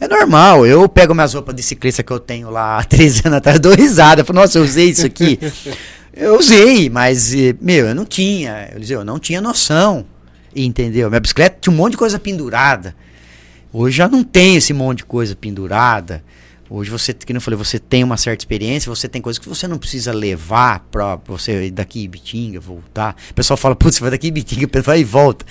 É 0.00 0.08
normal, 0.08 0.66
eu 0.66 0.88
pego 0.88 1.14
minhas 1.14 1.32
roupas 1.32 1.54
de 1.54 1.62
ciclista 1.62 2.02
que 2.02 2.12
eu 2.12 2.18
tenho 2.18 2.50
lá 2.50 2.78
há 2.78 2.82
13 2.84 3.22
anos 3.24 3.38
atrás, 3.38 3.60
dou 3.60 3.72
risada. 3.72 4.24
Falo, 4.24 4.40
nossa, 4.40 4.58
eu 4.58 4.64
usei 4.64 4.90
isso 4.90 5.06
aqui. 5.06 5.38
eu 6.12 6.38
usei, 6.38 6.90
mas, 6.90 7.32
eh, 7.32 7.54
meu, 7.60 7.86
eu 7.86 7.94
não 7.94 8.04
tinha. 8.04 8.70
Eu, 8.72 8.80
dizia, 8.80 8.96
eu 8.96 9.04
não 9.04 9.18
tinha 9.18 9.40
noção. 9.40 10.04
Entendeu? 10.54 11.08
Minha 11.08 11.20
bicicleta 11.20 11.56
tinha 11.60 11.72
um 11.72 11.76
monte 11.76 11.92
de 11.92 11.98
coisa 11.98 12.18
pendurada. 12.18 12.94
Hoje 13.72 13.96
já 13.96 14.08
não 14.08 14.22
tem 14.22 14.56
esse 14.56 14.72
monte 14.72 14.98
de 14.98 15.04
coisa 15.04 15.34
pendurada. 15.34 16.22
Hoje 16.74 16.90
você, 16.90 17.12
que 17.12 17.30
eu 17.30 17.38
falei, 17.38 17.58
você 17.58 17.78
tem 17.78 18.02
uma 18.02 18.16
certa 18.16 18.40
experiência, 18.40 18.88
você 18.88 19.06
tem 19.06 19.20
coisas 19.20 19.38
que 19.38 19.46
você 19.46 19.68
não 19.68 19.76
precisa 19.76 20.10
levar 20.10 20.80
para 20.90 21.16
você 21.26 21.66
ir 21.66 21.70
daqui 21.70 22.02
em 22.02 22.08
Bitinga, 22.08 22.58
voltar. 22.60 23.14
O 23.30 23.34
pessoal 23.34 23.58
fala, 23.58 23.76
putz, 23.76 23.96
você 23.96 24.00
vai 24.00 24.10
daqui 24.10 24.28
em 24.28 24.32
Bitinga, 24.32 24.80
vai 24.80 25.00
e 25.00 25.04
volta. 25.04 25.44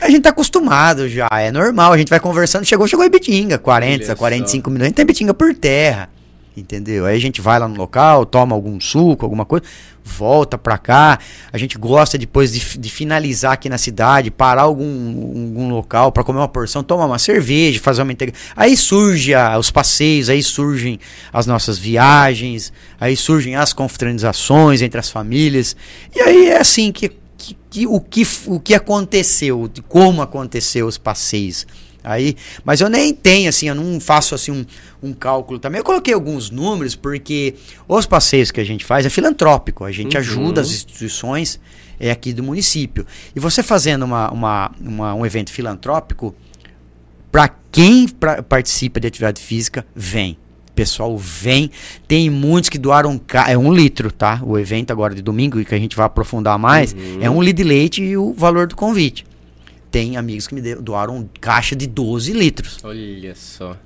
A 0.00 0.08
gente 0.08 0.22
tá 0.22 0.30
acostumado 0.30 1.08
já, 1.08 1.28
é 1.32 1.50
normal, 1.50 1.92
a 1.92 1.98
gente 1.98 2.10
vai 2.10 2.20
conversando, 2.20 2.64
chegou, 2.64 2.86
chegou 2.86 3.04
em 3.04 3.10
Bitinga, 3.10 3.58
40, 3.58 4.04
Olha 4.04 4.14
45 4.14 4.64
só. 4.64 4.70
minutos, 4.70 4.84
a 4.84 4.88
gente 4.88 4.94
tem 4.94 5.04
Bitinga 5.04 5.34
por 5.34 5.52
terra. 5.52 6.08
Entendeu? 6.56 7.06
Aí 7.06 7.16
a 7.16 7.20
gente 7.20 7.40
vai 7.40 7.58
lá 7.58 7.66
no 7.66 7.76
local, 7.76 8.24
toma 8.24 8.54
algum 8.54 8.78
suco, 8.78 9.24
alguma 9.24 9.44
coisa, 9.44 9.64
volta 10.04 10.58
pra 10.58 10.78
cá. 10.78 11.18
A 11.52 11.58
gente 11.58 11.78
gosta 11.78 12.18
depois 12.18 12.52
de, 12.52 12.78
de 12.78 12.90
finalizar 12.90 13.52
aqui 13.52 13.68
na 13.68 13.78
cidade, 13.78 14.30
parar 14.30 14.62
algum, 14.62 14.84
algum 14.84 15.70
local 15.70 16.12
para 16.12 16.24
comer 16.24 16.38
uma 16.38 16.48
porção, 16.48 16.82
tomar 16.82 17.06
uma 17.06 17.18
cerveja, 17.18 17.80
fazer 17.80 18.02
uma 18.02 18.12
integração. 18.12 18.52
Aí 18.56 18.76
surge 18.76 19.34
a, 19.34 19.58
os 19.58 19.70
passeios, 19.70 20.28
aí 20.28 20.42
surgem 20.42 20.98
as 21.32 21.46
nossas 21.46 21.78
viagens, 21.78 22.72
aí 23.00 23.16
surgem 23.16 23.56
as 23.56 23.72
confraternizações 23.72 24.82
entre 24.82 24.98
as 24.98 25.10
famílias. 25.10 25.76
E 26.14 26.20
aí 26.20 26.46
é 26.48 26.60
assim 26.60 26.92
que, 26.92 27.10
que, 27.36 27.56
que 27.70 27.86
o, 27.86 28.00
que 28.00 28.26
o 28.46 28.60
que 28.60 28.74
aconteceu, 28.74 29.70
como 29.88 30.22
aconteceu 30.22 30.86
os 30.86 30.98
passeios. 30.98 31.66
Aí, 32.04 32.36
mas 32.64 32.80
eu 32.80 32.88
nem 32.88 33.14
tenho, 33.14 33.48
assim, 33.48 33.68
eu 33.68 33.74
não 33.74 34.00
faço 34.00 34.34
assim 34.34 34.50
um, 34.50 34.64
um 35.02 35.12
cálculo 35.12 35.58
também. 35.58 35.78
Eu 35.78 35.84
coloquei 35.84 36.12
alguns 36.12 36.50
números 36.50 36.94
porque 36.94 37.54
os 37.86 38.06
passeios 38.06 38.50
que 38.50 38.60
a 38.60 38.64
gente 38.64 38.84
faz 38.84 39.06
é 39.06 39.10
filantrópico. 39.10 39.84
A 39.84 39.92
gente 39.92 40.16
uhum. 40.16 40.20
ajuda 40.20 40.60
as 40.60 40.70
instituições 40.70 41.60
é, 42.00 42.10
aqui 42.10 42.32
do 42.32 42.42
município. 42.42 43.06
E 43.34 43.40
você 43.40 43.62
fazendo 43.62 44.04
uma, 44.04 44.30
uma, 44.30 44.70
uma 44.80 45.14
um 45.14 45.24
evento 45.24 45.50
filantrópico, 45.50 46.34
para 47.30 47.48
quem 47.70 48.08
pra, 48.08 48.42
participa 48.42 48.98
de 48.98 49.06
atividade 49.06 49.40
física, 49.40 49.86
vem. 49.94 50.36
Pessoal, 50.74 51.16
vem. 51.16 51.70
Tem 52.08 52.28
muitos 52.30 52.70
que 52.70 52.78
doaram 52.78 53.20
é 53.46 53.56
um 53.56 53.72
litro, 53.72 54.10
tá? 54.10 54.40
O 54.42 54.58
evento 54.58 54.90
agora 54.90 55.14
de 55.14 55.22
domingo, 55.22 55.60
e 55.60 55.64
que 55.64 55.74
a 55.74 55.78
gente 55.78 55.94
vai 55.94 56.06
aprofundar 56.06 56.58
mais, 56.58 56.92
uhum. 56.92 57.18
é 57.20 57.30
um 57.30 57.42
litro 57.42 57.62
de 57.62 57.68
leite 57.68 58.02
e 58.02 58.16
o 58.16 58.32
valor 58.32 58.66
do 58.66 58.74
convite 58.74 59.24
tem 59.92 60.16
amigos 60.16 60.48
que 60.48 60.54
me 60.54 60.74
doaram 60.76 61.28
caixa 61.38 61.76
de 61.76 61.86
12 61.86 62.32
litros. 62.32 62.78
Olha 62.82 63.34
só. 63.36 63.76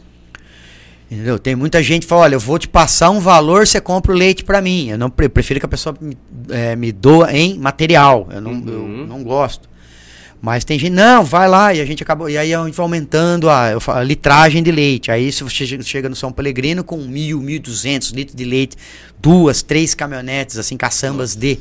Entendeu? 1.11 1.39
Tem 1.39 1.55
muita 1.55 1.83
gente 1.83 2.03
que 2.03 2.09
fala, 2.09 2.23
olha, 2.23 2.35
eu 2.37 2.41
vou 2.41 2.59
te 2.59 2.69
passar 2.69 3.11
um 3.11 3.21
valor, 3.21 3.67
você 3.67 3.81
compra 3.81 4.13
o 4.13 4.15
leite 4.15 4.45
para 4.45 4.63
mim. 4.63 4.89
Eu 4.89 4.99
não 4.99 5.13
eu 5.19 5.31
prefiro 5.31 5.61
que 5.61 5.67
a 5.67 5.69
pessoa 5.69 5.97
me, 6.01 6.17
é, 6.49 6.75
me 6.75 6.93
doa 6.93 7.33
em 7.33 7.59
material. 7.59 8.29
Eu 8.31 8.41
não, 8.41 8.53
uhum. 8.53 9.01
eu 9.01 9.07
não 9.07 9.23
gosto. 9.23 9.69
Mas 10.41 10.65
tem 10.65 10.79
gente, 10.79 10.93
não, 10.93 11.25
vai 11.25 11.49
lá, 11.49 11.75
e 11.75 11.81
a 11.81 11.85
gente 11.85 12.03
acabou. 12.03 12.29
E 12.29 12.37
aí 12.37 12.55
a 12.55 12.65
gente 12.65 12.75
vai 12.75 12.85
aumentando 12.85 13.49
a, 13.49 13.79
a 13.89 14.03
litragem 14.03 14.63
de 14.63 14.71
leite. 14.71 15.11
Aí 15.11 15.33
se 15.33 15.43
você 15.43 15.67
chega 15.83 16.09
no 16.09 16.15
São 16.15 16.31
Pelegrino 16.31 16.85
com 16.85 16.99
mil, 16.99 17.41
mil 17.41 17.61
duzentos 17.61 18.11
litros 18.11 18.37
de 18.37 18.45
leite, 18.45 18.77
duas, 19.19 19.63
três 19.63 19.95
caminhonetes, 19.95 20.59
assim, 20.59 20.77
caçambas 20.77 21.35
Nossa. 21.35 21.41
de 21.41 21.59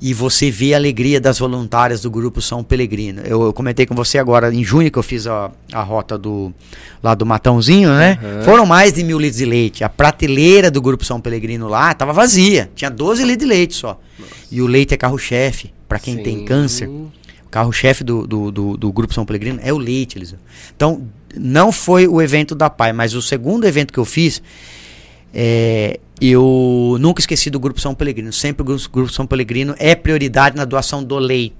e 0.00 0.14
você 0.14 0.50
vê 0.50 0.74
a 0.74 0.76
alegria 0.76 1.20
das 1.20 1.38
voluntárias 1.38 2.00
do 2.00 2.10
grupo 2.10 2.40
São 2.40 2.62
Pelegrino. 2.62 3.20
Eu, 3.22 3.42
eu, 3.42 3.52
comentei 3.52 3.84
com 3.84 3.94
você 3.94 4.16
agora 4.18 4.54
em 4.54 4.62
junho 4.62 4.90
que 4.90 4.98
eu 4.98 5.02
fiz 5.02 5.26
a, 5.26 5.50
a 5.72 5.82
rota 5.82 6.16
do 6.16 6.52
lá 7.02 7.14
do 7.14 7.26
Matãozinho, 7.26 7.90
né? 7.90 8.18
Uhum. 8.22 8.42
Foram 8.44 8.66
mais 8.66 8.92
de 8.92 9.02
mil 9.02 9.18
litros 9.18 9.38
de 9.38 9.44
leite. 9.44 9.82
A 9.82 9.88
prateleira 9.88 10.70
do 10.70 10.80
grupo 10.80 11.04
São 11.04 11.20
Pelegrino 11.20 11.68
lá 11.68 11.90
estava 11.90 12.12
vazia, 12.12 12.70
tinha 12.76 12.90
12 12.90 13.24
litros 13.24 13.48
de 13.48 13.54
leite 13.54 13.74
só. 13.74 14.00
Nossa. 14.18 14.32
E 14.50 14.62
o 14.62 14.66
leite 14.66 14.94
é 14.94 14.96
carro-chefe 14.96 15.72
para 15.88 15.98
quem 15.98 16.16
Sim. 16.16 16.22
tem 16.22 16.44
câncer. 16.44 16.88
O 16.88 17.50
carro-chefe 17.50 18.04
do, 18.04 18.26
do, 18.26 18.50
do, 18.52 18.76
do, 18.76 18.92
grupo 18.92 19.12
São 19.12 19.24
Pelegrino 19.24 19.58
é 19.62 19.72
o 19.72 19.78
leite, 19.78 20.18
Eliseu. 20.18 20.38
Então, 20.76 21.08
não 21.34 21.72
foi 21.72 22.06
o 22.06 22.22
evento 22.22 22.54
da 22.54 22.70
PAI, 22.70 22.92
mas 22.92 23.14
o 23.14 23.22
segundo 23.22 23.66
evento 23.66 23.92
que 23.92 23.98
eu 23.98 24.04
fiz, 24.04 24.42
é, 25.32 25.98
eu 26.20 26.96
nunca 27.00 27.20
esqueci 27.20 27.50
do 27.50 27.60
Grupo 27.60 27.80
São 27.80 27.94
Pelegrino. 27.94 28.32
Sempre 28.32 28.62
o 28.62 28.64
Grupo 28.64 29.12
São 29.12 29.26
Pelegrino 29.26 29.74
é 29.78 29.94
prioridade 29.94 30.56
na 30.56 30.64
doação 30.64 31.02
do 31.02 31.18
leite. 31.18 31.56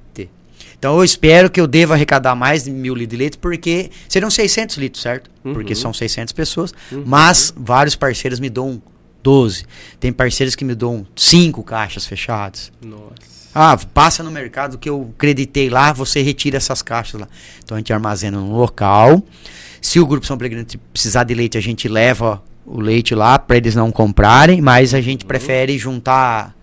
Então 0.79 0.97
eu 0.97 1.05
espero 1.05 1.51
que 1.51 1.61
eu 1.61 1.67
deva 1.67 1.95
arrecadar 1.95 2.37
mais 2.37 2.65
de 2.65 2.71
mil 2.71 2.95
litros 2.95 3.11
de 3.11 3.17
leite, 3.17 3.39
porque 3.39 3.91
seriam 4.09 4.31
600 4.31 4.77
litros, 4.77 5.03
certo? 5.03 5.29
Uhum. 5.45 5.53
Porque 5.53 5.75
são 5.75 5.93
600 5.93 6.33
pessoas. 6.33 6.73
Uhum. 6.93 7.03
Mas 7.05 7.53
vários 7.57 7.97
parceiros 7.97 8.39
me 8.39 8.49
dão 8.49 8.81
12. 9.23 9.65
Tem 9.99 10.13
parceiros 10.13 10.55
que 10.55 10.65
me 10.65 10.75
dão 10.75 11.05
5 11.17 11.63
caixas 11.65 12.07
fechadas. 12.07 12.71
Nossa. 12.81 13.39
Ah, 13.53 13.77
passa 13.93 14.23
no 14.23 14.31
mercado 14.31 14.79
que 14.79 14.89
eu 14.89 15.13
acreditei 15.17 15.69
lá, 15.69 15.93
você 15.93 16.23
retira 16.23 16.59
essas 16.59 16.81
caixas 16.81 17.21
lá. 17.21 17.29
Então 17.65 17.77
a 17.77 17.81
gente 17.81 17.93
armazena 17.93 18.39
no 18.39 18.57
local. 18.57 19.21
Se 19.83 19.99
o 19.99 20.07
Grupo 20.07 20.27
São 20.27 20.39
Pelegrino 20.39 20.65
precisar 20.93 21.25
de 21.25 21.35
leite, 21.35 21.59
a 21.59 21.61
gente 21.61 21.89
leva 21.89 22.41
o 22.71 22.81
leite 22.81 23.15
lá 23.15 23.39
para 23.39 23.57
eles 23.57 23.75
não 23.75 23.91
comprarem, 23.91 24.61
mas 24.61 24.93
a 24.93 25.01
gente 25.01 25.23
uhum. 25.23 25.29
prefere 25.29 25.79
juntar 25.79 26.55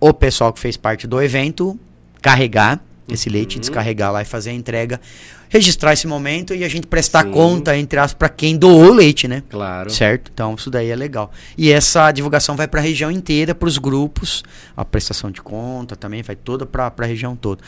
o 0.00 0.12
pessoal 0.12 0.52
que 0.52 0.58
fez 0.58 0.76
parte 0.76 1.06
do 1.06 1.22
evento, 1.22 1.78
carregar 2.20 2.80
esse 3.08 3.28
leite, 3.28 3.54
uhum. 3.54 3.60
descarregar 3.60 4.10
lá 4.12 4.22
e 4.22 4.24
fazer 4.24 4.50
a 4.50 4.52
entrega, 4.52 5.00
registrar 5.48 5.92
esse 5.92 6.08
momento 6.08 6.52
e 6.52 6.64
a 6.64 6.68
gente 6.68 6.88
prestar 6.88 7.24
Sim. 7.24 7.30
conta 7.30 7.76
entre 7.78 8.00
as 8.00 8.12
para 8.12 8.28
quem 8.28 8.56
doou 8.56 8.90
o 8.90 8.92
leite, 8.92 9.28
né? 9.28 9.44
Claro. 9.48 9.90
Certo? 9.90 10.28
Então 10.34 10.56
isso 10.56 10.70
daí 10.70 10.90
é 10.90 10.96
legal. 10.96 11.30
E 11.56 11.70
essa 11.70 12.10
divulgação 12.10 12.56
vai 12.56 12.66
para 12.66 12.80
a 12.80 12.82
região 12.82 13.08
inteira, 13.08 13.54
para 13.54 13.68
os 13.68 13.78
grupos, 13.78 14.42
a 14.76 14.84
prestação 14.84 15.30
de 15.30 15.40
conta 15.40 15.94
também 15.94 16.20
vai 16.22 16.34
toda 16.34 16.66
para 16.66 16.92
a 16.98 17.06
região 17.06 17.36
toda. 17.36 17.62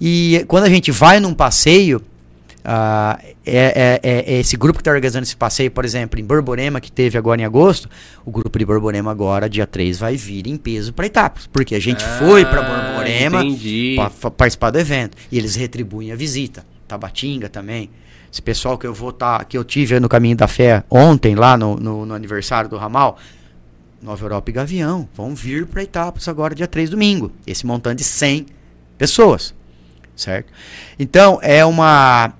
E 0.00 0.44
quando 0.46 0.64
a 0.64 0.70
gente 0.70 0.92
vai 0.92 1.18
num 1.18 1.34
passeio, 1.34 2.00
Uh, 2.64 3.20
é, 3.44 4.00
é, 4.00 4.00
é, 4.02 4.38
esse 4.38 4.56
grupo 4.56 4.78
que 4.78 4.80
está 4.80 4.90
organizando 4.90 5.24
esse 5.24 5.36
passeio, 5.36 5.70
por 5.70 5.84
exemplo, 5.84 6.18
em 6.18 6.24
Borborema, 6.24 6.80
que 6.80 6.90
teve 6.90 7.18
agora 7.18 7.42
em 7.42 7.44
agosto, 7.44 7.90
o 8.24 8.30
grupo 8.30 8.58
de 8.58 8.64
Borborema 8.64 9.10
agora, 9.10 9.50
dia 9.50 9.66
3, 9.66 9.98
vai 9.98 10.16
vir 10.16 10.46
em 10.46 10.56
peso 10.56 10.90
para 10.94 11.04
Etapas. 11.04 11.46
Porque 11.46 11.74
a 11.74 11.80
gente 11.80 12.02
ah, 12.02 12.18
foi 12.18 12.46
para 12.46 12.62
Borborema 12.62 13.44
para 13.96 14.30
participar 14.30 14.70
do 14.70 14.78
evento. 14.78 15.14
E 15.30 15.36
eles 15.36 15.54
retribuem 15.56 16.10
a 16.10 16.16
visita. 16.16 16.64
Tabatinga 16.88 17.50
também. 17.50 17.90
Esse 18.32 18.40
pessoal 18.40 18.78
que 18.78 18.86
eu 18.86 18.94
vou 18.94 19.12
tá, 19.12 19.44
que 19.44 19.58
eu 19.58 19.62
tive 19.62 20.00
no 20.00 20.08
caminho 20.08 20.36
da 20.36 20.48
fé 20.48 20.82
ontem, 20.90 21.34
lá 21.34 21.58
no, 21.58 21.76
no, 21.76 22.06
no 22.06 22.14
aniversário 22.14 22.70
do 22.70 22.78
Ramal, 22.78 23.18
Nova 24.02 24.24
Europa 24.24 24.50
e 24.50 24.54
Gavião, 24.54 25.06
vão 25.14 25.34
vir 25.34 25.66
para 25.66 25.82
Etapas 25.82 26.28
agora, 26.28 26.54
dia 26.54 26.66
3, 26.66 26.88
domingo. 26.88 27.30
Esse 27.46 27.66
montante 27.66 27.98
de 27.98 28.04
100 28.04 28.46
pessoas. 28.96 29.54
Certo? 30.16 30.50
Então, 30.98 31.38
é 31.42 31.64
uma 31.64 32.32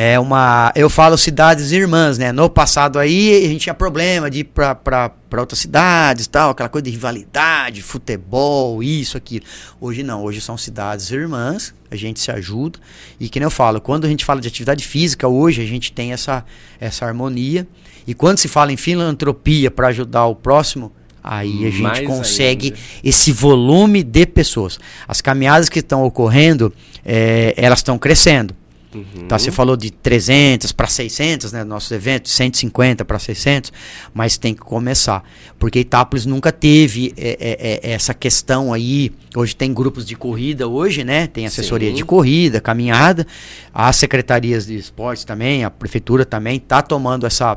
é 0.00 0.16
uma. 0.16 0.72
Eu 0.76 0.88
falo 0.88 1.18
cidades 1.18 1.72
irmãs, 1.72 2.18
né? 2.18 2.30
No 2.30 2.48
passado 2.48 3.00
aí 3.00 3.44
a 3.44 3.48
gente 3.48 3.62
tinha 3.62 3.74
problema 3.74 4.30
de 4.30 4.38
ir 4.38 4.44
pra, 4.44 4.72
pra, 4.72 5.08
pra 5.08 5.40
outras 5.40 5.58
cidades 5.58 6.28
tal, 6.28 6.50
aquela 6.50 6.68
coisa 6.68 6.84
de 6.84 6.90
rivalidade, 6.90 7.82
futebol, 7.82 8.80
isso, 8.80 9.16
aquilo. 9.16 9.44
Hoje 9.80 10.04
não, 10.04 10.22
hoje 10.22 10.40
são 10.40 10.56
cidades 10.56 11.10
irmãs, 11.10 11.74
a 11.90 11.96
gente 11.96 12.20
se 12.20 12.30
ajuda. 12.30 12.78
E 13.18 13.28
que 13.28 13.40
nem 13.40 13.44
eu 13.44 13.50
falo, 13.50 13.80
quando 13.80 14.04
a 14.04 14.08
gente 14.08 14.24
fala 14.24 14.40
de 14.40 14.46
atividade 14.46 14.86
física, 14.86 15.26
hoje 15.26 15.62
a 15.62 15.66
gente 15.66 15.90
tem 15.90 16.12
essa, 16.12 16.44
essa 16.78 17.04
harmonia. 17.04 17.66
E 18.06 18.14
quando 18.14 18.38
se 18.38 18.46
fala 18.46 18.72
em 18.72 18.76
filantropia 18.76 19.68
para 19.68 19.88
ajudar 19.88 20.26
o 20.26 20.36
próximo, 20.36 20.92
aí 21.24 21.66
a 21.66 21.70
gente 21.70 21.82
Mais 21.82 22.06
consegue 22.06 22.66
ainda. 22.66 22.78
esse 23.02 23.32
volume 23.32 24.04
de 24.04 24.26
pessoas. 24.26 24.78
As 25.08 25.20
caminhadas 25.20 25.68
que 25.68 25.80
estão 25.80 26.04
ocorrendo, 26.04 26.72
é, 27.04 27.52
elas 27.56 27.80
estão 27.80 27.98
crescendo. 27.98 28.54
Uhum. 28.98 29.28
Tá, 29.28 29.38
você 29.38 29.50
falou 29.50 29.76
de 29.76 29.90
300 29.90 30.72
para 30.72 30.86
600, 30.86 31.52
né, 31.52 31.64
nossos 31.64 31.90
eventos, 31.90 32.32
150 32.32 33.04
para 33.04 33.18
600, 33.18 33.72
mas 34.12 34.36
tem 34.36 34.54
que 34.54 34.60
começar, 34.60 35.22
porque 35.58 35.80
Itápolis 35.80 36.26
nunca 36.26 36.52
teve 36.52 37.12
é, 37.16 37.36
é, 37.40 37.90
é, 37.90 37.92
essa 37.92 38.14
questão 38.14 38.72
aí. 38.72 39.12
Hoje 39.36 39.54
tem 39.54 39.72
grupos 39.72 40.06
de 40.06 40.16
corrida, 40.16 40.66
hoje, 40.66 41.04
né, 41.04 41.26
tem 41.26 41.46
assessoria 41.46 41.90
Sim. 41.90 41.96
de 41.96 42.04
corrida, 42.04 42.60
caminhada, 42.60 43.26
as 43.72 43.96
secretarias 43.96 44.66
de 44.66 44.76
esportes 44.76 45.24
também, 45.24 45.64
a 45.64 45.70
prefeitura 45.70 46.24
também 46.24 46.58
tá 46.58 46.82
tomando 46.82 47.26
essa 47.26 47.56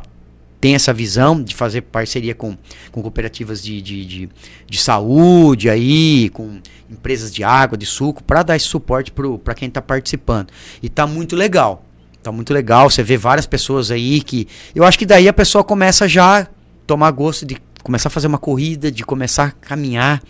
tem 0.62 0.76
essa 0.76 0.94
visão 0.94 1.42
de 1.42 1.56
fazer 1.56 1.82
parceria 1.82 2.36
com, 2.36 2.56
com 2.92 3.02
cooperativas 3.02 3.64
de, 3.64 3.82
de, 3.82 4.06
de, 4.06 4.30
de 4.70 4.78
saúde 4.78 5.68
aí, 5.72 6.30
com 6.30 6.62
empresas 6.88 7.34
de 7.34 7.44
água, 7.44 7.76
de 7.76 7.86
suco, 7.88 8.24
para 8.24 8.44
dar 8.44 8.56
esse 8.56 8.68
suporte 8.68 9.12
para 9.44 9.56
quem 9.56 9.68
está 9.68 9.82
participando. 9.82 10.50
E 10.82 10.86
está 10.86 11.08
muito 11.08 11.36
legal. 11.36 11.84
Tá 12.22 12.32
muito 12.32 12.54
legal. 12.54 12.92
Você 12.92 13.02
vê 13.02 13.18
várias 13.18 13.48
pessoas 13.48 13.90
aí 13.90 14.22
que. 14.22 14.48
Eu 14.76 14.84
acho 14.84 15.00
que 15.00 15.06
daí 15.08 15.28
a 15.28 15.34
pessoa 15.34 15.64
começa 15.64 16.08
já 16.08 16.48
tomar 16.86 17.10
gosto 17.10 17.44
de 17.44 17.58
começar 17.82 18.10
a 18.10 18.12
fazer 18.12 18.28
uma 18.28 18.38
corrida, 18.38 18.92
de 18.92 19.04
começar 19.04 19.46
a 19.46 19.52
caminhar. 19.52 20.22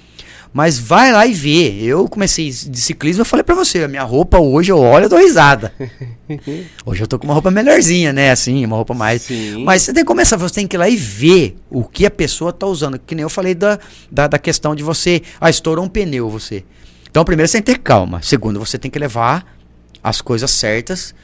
Mas 0.53 0.77
vai 0.77 1.11
lá 1.11 1.25
e 1.25 1.33
vê. 1.33 1.81
Eu 1.81 2.09
comecei 2.09 2.49
de 2.49 2.81
ciclismo, 2.81 3.21
eu 3.21 3.25
falei 3.25 3.43
para 3.43 3.55
você, 3.55 3.83
a 3.83 3.87
minha 3.87 4.03
roupa 4.03 4.37
hoje 4.37 4.71
eu 4.71 4.77
olho 4.77 5.05
e 5.05 5.09
dou 5.09 5.19
risada. 5.19 5.73
hoje 6.85 7.01
eu 7.01 7.07
tô 7.07 7.17
com 7.17 7.25
uma 7.25 7.33
roupa 7.33 7.49
melhorzinha, 7.49 8.11
né? 8.11 8.31
Assim, 8.31 8.65
uma 8.65 8.75
roupa 8.75 8.93
mais. 8.93 9.21
Sim. 9.21 9.63
Mas 9.63 9.83
você 9.83 9.93
tem 9.93 10.03
que 10.03 10.07
começar, 10.07 10.35
você 10.35 10.55
tem 10.55 10.67
que 10.67 10.75
ir 10.75 10.79
lá 10.79 10.89
e 10.89 10.95
ver 10.97 11.57
o 11.69 11.83
que 11.83 12.05
a 12.05 12.11
pessoa 12.11 12.51
tá 12.51 12.67
usando. 12.67 12.99
Que 12.99 13.15
nem 13.15 13.23
eu 13.23 13.29
falei 13.29 13.55
da, 13.55 13.79
da, 14.11 14.27
da 14.27 14.37
questão 14.37 14.75
de 14.75 14.83
você. 14.83 15.21
Ah, 15.39 15.49
estourou 15.49 15.85
um 15.85 15.89
pneu 15.89 16.29
você. 16.29 16.65
Então, 17.09 17.23
primeiro 17.23 17.47
você 17.47 17.61
tem 17.61 17.73
que 17.73 17.79
ter 17.79 17.83
calma. 17.83 18.21
Segundo, 18.21 18.59
você 18.59 18.77
tem 18.77 18.91
que 18.91 18.99
levar 18.99 19.45
as 20.03 20.19
coisas 20.19 20.51
certas 20.51 21.15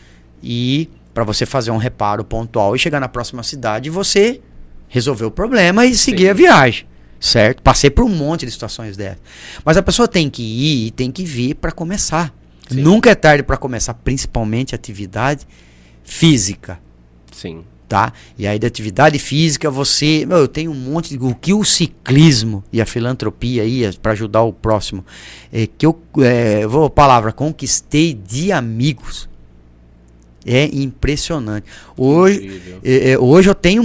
e 0.41 0.89
para 1.13 1.23
você 1.23 1.45
fazer 1.45 1.71
um 1.71 1.78
reparo 1.78 2.23
pontual 2.23 2.75
e 2.75 2.80
chegar 2.80 2.99
na 2.99 3.07
próxima 3.07 3.41
cidade, 3.41 3.89
você 3.89 4.39
resolver 4.88 5.25
o 5.25 5.32
problema 5.32 5.86
e 5.86 5.97
seguir 5.97 6.25
Sim. 6.25 6.30
a 6.30 6.34
viagem 6.34 6.86
certo? 7.20 7.61
Passei 7.61 7.89
por 7.89 8.03
um 8.03 8.09
monte 8.09 8.45
de 8.45 8.51
situações 8.51 8.95
dessas. 8.95 9.20
Mas 9.63 9.78
a 9.78 9.84
pessoa 9.84 10.07
tem 10.07 10.30
que 10.30 10.43
ir 10.43 10.88
e 10.88 10.91
tem 10.91 11.11
que 11.11 11.24
vir 11.24 11.55
para 11.55 11.72
começar. 11.72 12.34
Sim. 12.70 12.82
Nunca 12.82 13.09
é 13.09 13.15
tarde 13.15 13.43
para 13.43 13.57
começar, 13.57 13.93
principalmente 13.93 14.76
atividade 14.76 15.47
física. 16.03 16.80
Sim. 17.32 17.63
Tá? 17.88 18.11
E 18.38 18.45
aí 18.45 18.59
da 18.59 18.68
atividade 18.68 19.18
física 19.18 19.72
você, 19.72 20.26
meu, 20.26 20.39
eu 20.39 20.47
tenho 20.47 20.72
um 20.72 20.76
monte 20.76 21.18
de 21.18 21.24
o 21.24 21.34
que 21.34 21.53
o 21.53 21.63
ciclismo 21.63 22.61
e 22.72 22.82
a 22.82 22.86
filantropia 22.86 23.63
aí 23.63 23.86
é 23.86 23.91
para 23.93 24.11
ajudar 24.11 24.41
o 24.41 24.51
próximo, 24.51 25.05
é 25.53 25.68
que 25.68 25.86
eu 25.86 25.97
é, 26.20 26.68
vou 26.68 26.89
palavra 26.89 27.32
conquistei 27.32 28.13
de 28.13 28.51
amigos 28.51 29.30
é 30.48 30.66
impressionante. 30.74 31.66
Hoje, 31.98 32.80
é, 32.84 33.12
é, 33.12 33.20
hoje 33.20 33.50
eu 33.50 33.56
tenho 33.56 33.84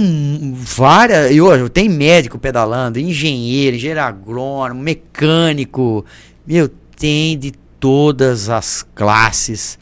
várias. 0.55 1.35
Eu, 1.35 1.53
eu 1.53 1.69
tenho 1.69 1.91
médico 1.91 2.39
pedalando, 2.39 2.97
engenheiro, 2.99 3.75
engenheiro 3.75 3.99
agrônomo, 3.99 4.81
mecânico. 4.81 6.05
Meu, 6.47 6.69
tem 6.97 7.37
de 7.37 7.51
todas 7.79 8.49
as 8.49 8.85
classes. 8.95 9.77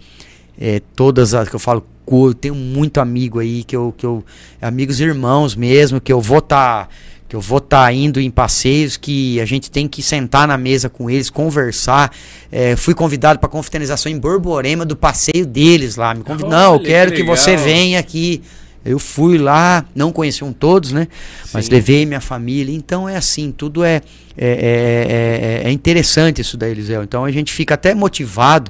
É, 0.59 0.81
todas 0.95 1.35
as 1.35 1.47
que 1.47 1.55
eu 1.55 1.59
falo, 1.59 1.85
eu 2.11 2.33
tenho 2.33 2.55
muito 2.55 2.99
amigo 2.99 3.39
aí 3.39 3.63
que 3.63 3.75
eu, 3.75 3.93
que 3.95 4.05
eu 4.05 4.23
amigos 4.61 4.99
irmãos 4.99 5.55
mesmo 5.55 6.01
que 6.01 6.11
eu 6.11 6.19
vou 6.19 6.39
estar 6.39 6.87
tá 6.87 6.89
que 7.31 7.35
eu 7.37 7.39
vou 7.39 7.59
estar 7.59 7.85
tá 7.85 7.93
indo 7.93 8.19
em 8.19 8.29
passeios 8.29 8.97
que 8.97 9.39
a 9.39 9.45
gente 9.45 9.71
tem 9.71 9.87
que 9.87 10.03
sentar 10.03 10.45
na 10.45 10.57
mesa 10.57 10.89
com 10.89 11.09
eles, 11.09 11.29
conversar. 11.29 12.11
É, 12.51 12.75
fui 12.75 12.93
convidado 12.93 13.39
para 13.39 13.47
confraternização 13.47 14.11
em 14.11 14.19
Borborema 14.19 14.85
do 14.85 14.97
passeio 14.97 15.45
deles 15.45 15.95
lá. 15.95 16.13
Me 16.13 16.25
convidou, 16.25 16.49
não, 16.49 16.73
eu 16.73 16.81
quero 16.81 17.11
que, 17.11 17.21
que, 17.21 17.23
você 17.23 17.55
venha 17.55 17.97
aqui. 17.99 18.41
Eu 18.83 18.99
fui 18.99 19.37
lá, 19.37 19.85
não 19.95 20.11
conheciam 20.11 20.51
todos, 20.51 20.91
né? 20.91 21.07
Sim. 21.45 21.51
Mas 21.53 21.69
levei 21.69 22.05
minha 22.05 22.19
família. 22.19 22.75
Então 22.75 23.07
é 23.07 23.15
assim, 23.15 23.49
tudo 23.49 23.81
é, 23.81 24.01
é, 24.37 25.61
é, 25.61 25.61
é, 25.63 25.69
é 25.69 25.71
interessante 25.71 26.41
isso 26.41 26.57
da 26.57 26.67
Eliseu. 26.67 27.01
Então 27.01 27.23
a 27.23 27.31
gente 27.31 27.53
fica 27.53 27.75
até 27.75 27.95
motivado 27.95 28.69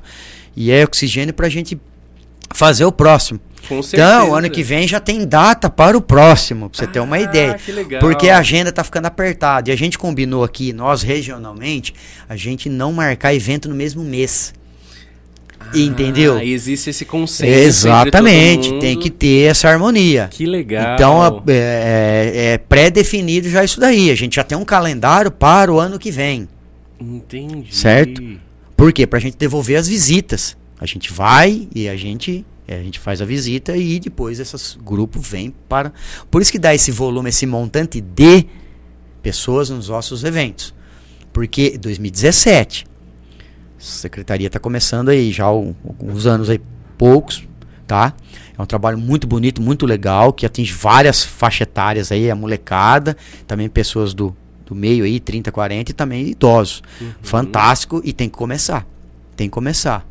e 0.55 0.69
é 0.69 0.83
oxigênio 0.83 1.33
para 1.33 1.47
a 1.47 1.49
gente 1.49 1.81
fazer 2.53 2.85
o 2.85 2.91
próximo. 2.91 3.39
Com 3.67 3.81
certeza. 3.81 4.23
Então, 4.23 4.35
ano 4.35 4.49
que 4.49 4.63
vem 4.63 4.87
já 4.87 4.99
tem 4.99 5.25
data 5.25 5.69
para 5.69 5.97
o 5.97 6.01
próximo, 6.01 6.69
pra 6.69 6.77
você 6.77 6.85
ah, 6.85 6.87
ter 6.87 6.99
uma 6.99 7.15
ah, 7.15 7.21
ideia. 7.21 7.53
Que 7.53 7.71
legal. 7.71 7.99
Porque 7.99 8.29
a 8.29 8.37
agenda 8.37 8.71
tá 8.71 8.83
ficando 8.83 9.05
apertada. 9.05 9.69
E 9.69 9.73
a 9.73 9.75
gente 9.75 9.97
combinou 9.97 10.43
aqui, 10.43 10.73
nós 10.73 11.01
regionalmente, 11.01 11.93
a 12.27 12.35
gente 12.35 12.69
não 12.69 12.91
marcar 12.91 13.33
evento 13.33 13.69
no 13.69 13.75
mesmo 13.75 14.03
mês. 14.03 14.53
Ah, 15.59 15.77
Entendeu? 15.77 16.39
existe 16.39 16.89
esse 16.89 17.05
consenso. 17.05 17.51
Exatamente, 17.51 18.79
tem 18.79 18.97
que 18.97 19.09
ter 19.09 19.49
essa 19.49 19.69
harmonia. 19.69 20.27
Que 20.29 20.45
legal. 20.45 20.95
Então 20.95 21.43
é, 21.47 21.53
é, 21.53 22.53
é 22.53 22.57
pré-definido 22.57 23.47
já 23.49 23.63
isso 23.63 23.79
daí. 23.79 24.09
A 24.09 24.15
gente 24.15 24.35
já 24.35 24.43
tem 24.43 24.57
um 24.57 24.65
calendário 24.65 25.31
para 25.31 25.71
o 25.71 25.79
ano 25.79 25.99
que 25.99 26.11
vem. 26.11 26.47
Entendi. 26.99 27.75
Certo? 27.75 28.21
Por 28.75 28.91
quê? 28.91 29.05
Pra 29.05 29.19
gente 29.19 29.37
devolver 29.37 29.77
as 29.77 29.87
visitas. 29.87 30.57
A 30.79 30.85
gente 30.85 31.13
vai 31.13 31.67
e 31.73 31.87
a 31.87 31.95
gente 31.95 32.43
é, 32.71 32.79
a 32.79 32.83
gente 32.83 32.99
faz 32.99 33.21
a 33.21 33.25
visita 33.25 33.75
e 33.75 33.99
depois 33.99 34.39
esses 34.39 34.77
grupos 34.81 35.27
vêm 35.27 35.53
para. 35.67 35.91
Por 36.29 36.41
isso 36.41 36.51
que 36.51 36.59
dá 36.59 36.73
esse 36.73 36.89
volume, 36.89 37.27
esse 37.27 37.45
montante 37.45 37.99
de 37.99 38.45
pessoas 39.21 39.69
nos 39.69 39.89
nossos 39.89 40.23
eventos. 40.23 40.73
Porque 41.33 41.77
2017, 41.77 42.85
a 42.85 42.89
secretaria 43.77 44.47
está 44.47 44.57
começando 44.57 45.09
aí 45.09 45.33
já 45.33 45.43
há 45.43 45.47
alguns 45.47 46.25
anos 46.25 46.49
aí, 46.49 46.61
poucos, 46.97 47.45
tá? 47.85 48.13
É 48.57 48.61
um 48.61 48.65
trabalho 48.65 48.97
muito 48.97 49.27
bonito, 49.27 49.61
muito 49.61 49.85
legal, 49.85 50.31
que 50.31 50.45
atinge 50.45 50.71
várias 50.71 51.23
faixas 51.23 51.61
etárias 51.61 52.09
aí, 52.09 52.31
a 52.31 52.35
molecada, 52.35 53.17
também 53.45 53.67
pessoas 53.67 54.13
do, 54.13 54.35
do 54.65 54.73
meio 54.73 55.03
aí, 55.03 55.19
30, 55.19 55.51
40 55.51 55.91
e 55.91 55.93
também 55.93 56.27
idosos. 56.29 56.81
Uhum. 57.01 57.11
Fantástico 57.21 58.01
e 58.05 58.13
tem 58.13 58.29
que 58.29 58.37
começar. 58.37 58.87
Tem 59.35 59.49
que 59.49 59.53
começar. 59.53 60.09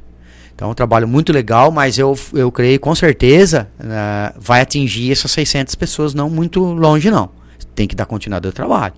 Então 0.60 0.68
é 0.68 0.72
um 0.72 0.74
trabalho 0.74 1.08
muito 1.08 1.32
legal, 1.32 1.70
mas 1.70 1.98
eu, 1.98 2.14
eu 2.34 2.52
creio 2.52 2.78
com 2.78 2.94
certeza 2.94 3.66
uh, 3.80 4.38
vai 4.38 4.60
atingir 4.60 5.10
essas 5.10 5.30
600 5.30 5.74
pessoas 5.74 6.12
não 6.12 6.28
muito 6.28 6.62
longe 6.62 7.10
não. 7.10 7.30
Tem 7.74 7.88
que 7.88 7.96
dar 7.96 8.04
continuidade 8.04 8.46
ao 8.46 8.52
trabalho. 8.52 8.92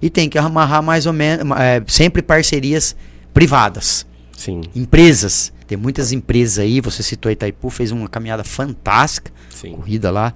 E 0.00 0.08
tem 0.08 0.26
que 0.26 0.38
amarrar 0.38 0.82
mais 0.82 1.04
ou 1.04 1.12
menos, 1.12 1.46
é, 1.58 1.82
sempre 1.86 2.22
parcerias 2.22 2.96
privadas. 3.34 4.06
Sim. 4.34 4.62
Empresas. 4.74 5.52
Tem 5.66 5.76
muitas 5.76 6.12
empresas 6.12 6.58
aí, 6.58 6.80
você 6.80 7.02
citou 7.02 7.28
a 7.28 7.32
Itaipu, 7.34 7.68
fez 7.68 7.92
uma 7.92 8.08
caminhada 8.08 8.42
fantástica, 8.42 9.30
Sim. 9.50 9.72
corrida 9.72 10.10
lá. 10.10 10.32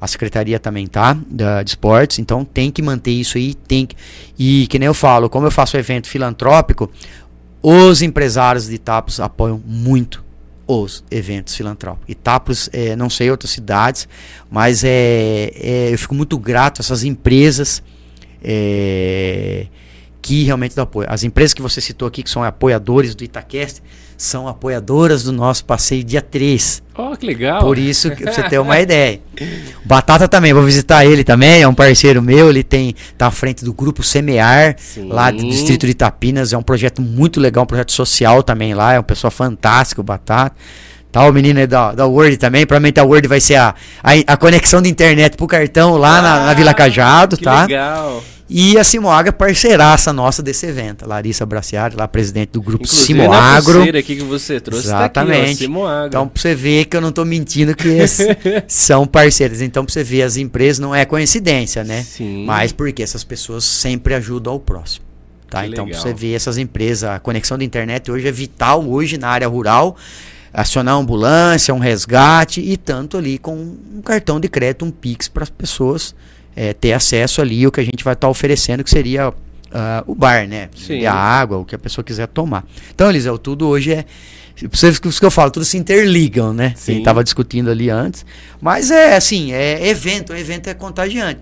A 0.00 0.06
secretaria 0.06 0.58
também 0.58 0.86
tá, 0.86 1.16
da, 1.26 1.62
de 1.62 1.70
esportes, 1.70 2.18
então 2.18 2.44
tem 2.44 2.70
que 2.70 2.82
manter 2.82 3.12
isso 3.12 3.36
aí, 3.36 3.54
tem 3.54 3.86
que... 3.86 3.96
E 4.38 4.66
que 4.68 4.78
nem 4.78 4.86
eu 4.86 4.94
falo, 4.94 5.30
como 5.30 5.46
eu 5.46 5.50
faço 5.50 5.76
evento 5.76 6.08
filantrópico, 6.08 6.90
os 7.66 8.02
empresários 8.02 8.66
de 8.66 8.74
Itapos 8.74 9.18
apoiam 9.18 9.58
muito 9.64 10.22
os 10.66 11.02
eventos 11.10 11.54
filantrópicos. 11.54 12.10
Itapos, 12.10 12.68
é, 12.74 12.94
não 12.94 13.08
sei 13.08 13.30
outras 13.30 13.52
cidades, 13.52 14.06
mas 14.50 14.84
é, 14.84 15.50
é, 15.54 15.88
eu 15.90 15.98
fico 15.98 16.14
muito 16.14 16.38
grato 16.38 16.80
a 16.80 16.82
essas 16.82 17.04
empresas 17.04 17.82
é, 18.42 19.66
que 20.20 20.44
realmente 20.44 20.76
dão 20.76 20.82
apoio. 20.82 21.08
As 21.10 21.24
empresas 21.24 21.54
que 21.54 21.62
você 21.62 21.80
citou 21.80 22.06
aqui, 22.06 22.22
que 22.22 22.28
são 22.28 22.44
apoiadores 22.44 23.14
do 23.14 23.24
Itaquest, 23.24 23.80
são 24.16 24.46
apoiadoras 24.48 25.24
do 25.24 25.32
nosso 25.32 25.64
passeio 25.64 26.04
dia 26.04 26.22
3. 26.22 26.82
Oh, 26.96 27.16
que 27.16 27.26
legal! 27.26 27.60
Por 27.60 27.78
isso, 27.78 28.10
que 28.12 28.24
você 28.24 28.42
ter 28.44 28.58
uma 28.58 28.78
ideia. 28.80 29.20
Batata 29.84 30.28
também, 30.28 30.52
vou 30.52 30.62
visitar 30.62 31.04
ele 31.04 31.24
também, 31.24 31.62
é 31.62 31.68
um 31.68 31.74
parceiro 31.74 32.22
meu, 32.22 32.50
ele 32.50 32.62
tem 32.62 32.94
tá 33.18 33.26
à 33.26 33.30
frente 33.30 33.64
do 33.64 33.72
grupo 33.72 34.02
Semear, 34.02 34.76
Sim. 34.78 35.08
lá 35.08 35.30
do 35.30 35.38
distrito 35.38 35.86
de 35.86 35.92
Itapinas, 35.92 36.52
é 36.52 36.58
um 36.58 36.62
projeto 36.62 37.02
muito 37.02 37.40
legal, 37.40 37.64
um 37.64 37.66
projeto 37.66 37.92
social 37.92 38.42
também 38.42 38.74
lá, 38.74 38.94
é 38.94 38.98
uma 38.98 39.04
pessoa 39.04 39.30
fantástica, 39.30 40.00
o 40.00 40.04
Batata. 40.04 40.54
Tá, 41.14 41.28
o 41.28 41.32
menino 41.32 41.60
aí 41.60 41.66
da, 41.68 41.92
da 41.92 42.06
Word 42.06 42.36
também. 42.38 42.66
Provavelmente 42.66 42.98
a 42.98 43.04
Word 43.04 43.28
vai 43.28 43.40
ser 43.40 43.54
a, 43.54 43.72
a, 44.02 44.32
a 44.32 44.36
conexão 44.36 44.82
de 44.82 44.88
internet 44.88 45.36
pro 45.36 45.46
cartão 45.46 45.96
lá 45.96 46.18
ah, 46.18 46.22
na, 46.22 46.46
na, 46.46 46.54
Vila 46.54 46.74
Cajado, 46.74 47.36
que 47.36 47.44
tá? 47.44 47.62
Legal. 47.62 48.20
E 48.48 48.76
a 48.76 48.84
Simoaga, 48.84 49.32
parceiraça 49.32 50.12
nossa 50.12 50.42
desse 50.42 50.66
evento. 50.66 51.08
Larissa 51.08 51.46
Braciari, 51.46 51.96
lá 51.96 52.06
presidente 52.06 52.50
do 52.50 52.60
grupo 52.60 52.84
Inclusive, 52.84 53.20
Simoagro. 53.20 53.82
aqui 53.98 54.16
que 54.16 54.22
você 54.22 54.60
trouxe 54.60 54.86
Exatamente. 54.86 55.66
Tá 55.66 55.80
aqui, 55.80 56.06
então, 56.06 56.28
pra 56.28 56.40
você 56.42 56.54
ver 56.54 56.84
que 56.84 56.96
eu 56.96 57.00
não 57.00 57.10
tô 57.10 57.24
mentindo 57.24 57.74
que 57.74 57.88
são 58.68 59.06
parceiros. 59.06 59.62
Então, 59.62 59.84
pra 59.84 59.92
você 59.92 60.04
ver, 60.04 60.22
as 60.22 60.36
empresas 60.36 60.78
não 60.78 60.94
é 60.94 61.06
coincidência, 61.06 61.82
né? 61.82 62.02
Sim. 62.02 62.44
Mas 62.44 62.70
porque 62.70 63.02
essas 63.02 63.24
pessoas 63.24 63.64
sempre 63.64 64.14
ajudam 64.14 64.52
ao 64.52 64.60
próximo. 64.60 65.06
Tá? 65.48 65.62
Que 65.62 65.68
então, 65.68 65.88
pra 65.88 65.98
você 65.98 66.12
ver 66.12 66.34
essas 66.34 66.58
empresas, 66.58 67.04
a 67.04 67.18
conexão 67.18 67.56
da 67.56 67.64
internet 67.64 68.10
hoje 68.10 68.28
é 68.28 68.32
vital 68.32 68.86
hoje 68.86 69.16
na 69.16 69.28
área 69.28 69.48
rural 69.48 69.96
acionar 70.52 70.94
uma 70.94 71.02
ambulância, 71.02 71.74
um 71.74 71.80
resgate 71.80 72.60
e 72.60 72.76
tanto 72.76 73.16
ali 73.16 73.38
com 73.38 73.56
um 73.56 74.00
cartão 74.04 74.38
de 74.38 74.48
crédito, 74.48 74.84
um 74.84 74.90
Pix 74.90 75.26
para 75.26 75.42
as 75.42 75.50
pessoas 75.50 76.14
é, 76.56 76.72
ter 76.72 76.92
acesso 76.92 77.40
ali 77.40 77.66
o 77.66 77.72
que 77.72 77.80
a 77.80 77.84
gente 77.84 78.04
vai 78.04 78.14
estar 78.14 78.26
tá 78.26 78.30
oferecendo, 78.30 78.84
que 78.84 78.90
seria 78.90 79.28
uh, 79.28 79.34
o 80.06 80.14
bar, 80.14 80.46
né? 80.46 80.68
Sim. 80.74 81.04
A 81.04 81.14
água, 81.14 81.58
o 81.58 81.64
que 81.64 81.74
a 81.74 81.78
pessoa 81.78 82.04
quiser 82.04 82.28
tomar. 82.28 82.64
Então, 82.94 83.10
Eliseu, 83.10 83.36
tudo 83.38 83.66
hoje 83.66 83.92
é. 83.92 84.04
Vocês 84.70 85.00
que 85.00 85.24
eu 85.24 85.30
falo, 85.32 85.50
tudo 85.50 85.64
se 85.64 85.76
interligam, 85.76 86.54
né? 86.54 86.74
Sim. 86.76 86.92
A 86.92 86.94
gente 86.94 87.00
estava 87.00 87.24
discutindo 87.24 87.70
ali 87.70 87.90
antes. 87.90 88.24
Mas 88.60 88.88
é 88.90 89.16
assim, 89.16 89.52
é 89.52 89.88
evento, 89.88 90.32
o 90.32 90.36
evento 90.36 90.68
é 90.68 90.74
contagiante. 90.74 91.40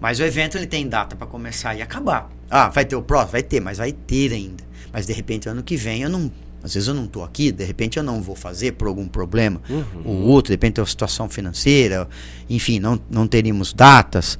Mas 0.00 0.18
o 0.18 0.24
evento 0.24 0.58
ele 0.58 0.66
tem 0.66 0.88
data 0.88 1.14
para 1.14 1.28
começar 1.28 1.76
e 1.76 1.82
acabar. 1.82 2.28
Ah, 2.50 2.68
vai 2.70 2.84
ter 2.84 2.96
o 2.96 3.02
próximo? 3.02 3.32
Vai 3.32 3.42
ter, 3.44 3.60
mas 3.60 3.78
vai 3.78 3.92
ter 3.92 4.32
ainda. 4.32 4.64
Mas 4.92 5.06
de 5.06 5.12
repente, 5.12 5.48
ano 5.48 5.62
que 5.62 5.76
vem, 5.76 6.02
eu 6.02 6.08
não 6.08 6.30
às 6.62 6.74
vezes 6.74 6.88
eu 6.88 6.94
não 6.94 7.04
estou 7.04 7.24
aqui, 7.24 7.50
de 7.50 7.64
repente 7.64 7.98
eu 7.98 8.02
não 8.02 8.22
vou 8.22 8.36
fazer 8.36 8.72
por 8.72 8.88
algum 8.88 9.06
problema 9.06 9.60
uhum. 9.68 10.02
ou 10.04 10.16
outro, 10.22 10.50
de 10.50 10.54
repente 10.54 10.74
tem 10.74 10.82
uma 10.82 10.88
situação 10.88 11.28
financeira, 11.28 12.08
enfim, 12.48 12.78
não, 12.78 13.00
não 13.10 13.26
teríamos 13.26 13.72
datas. 13.72 14.38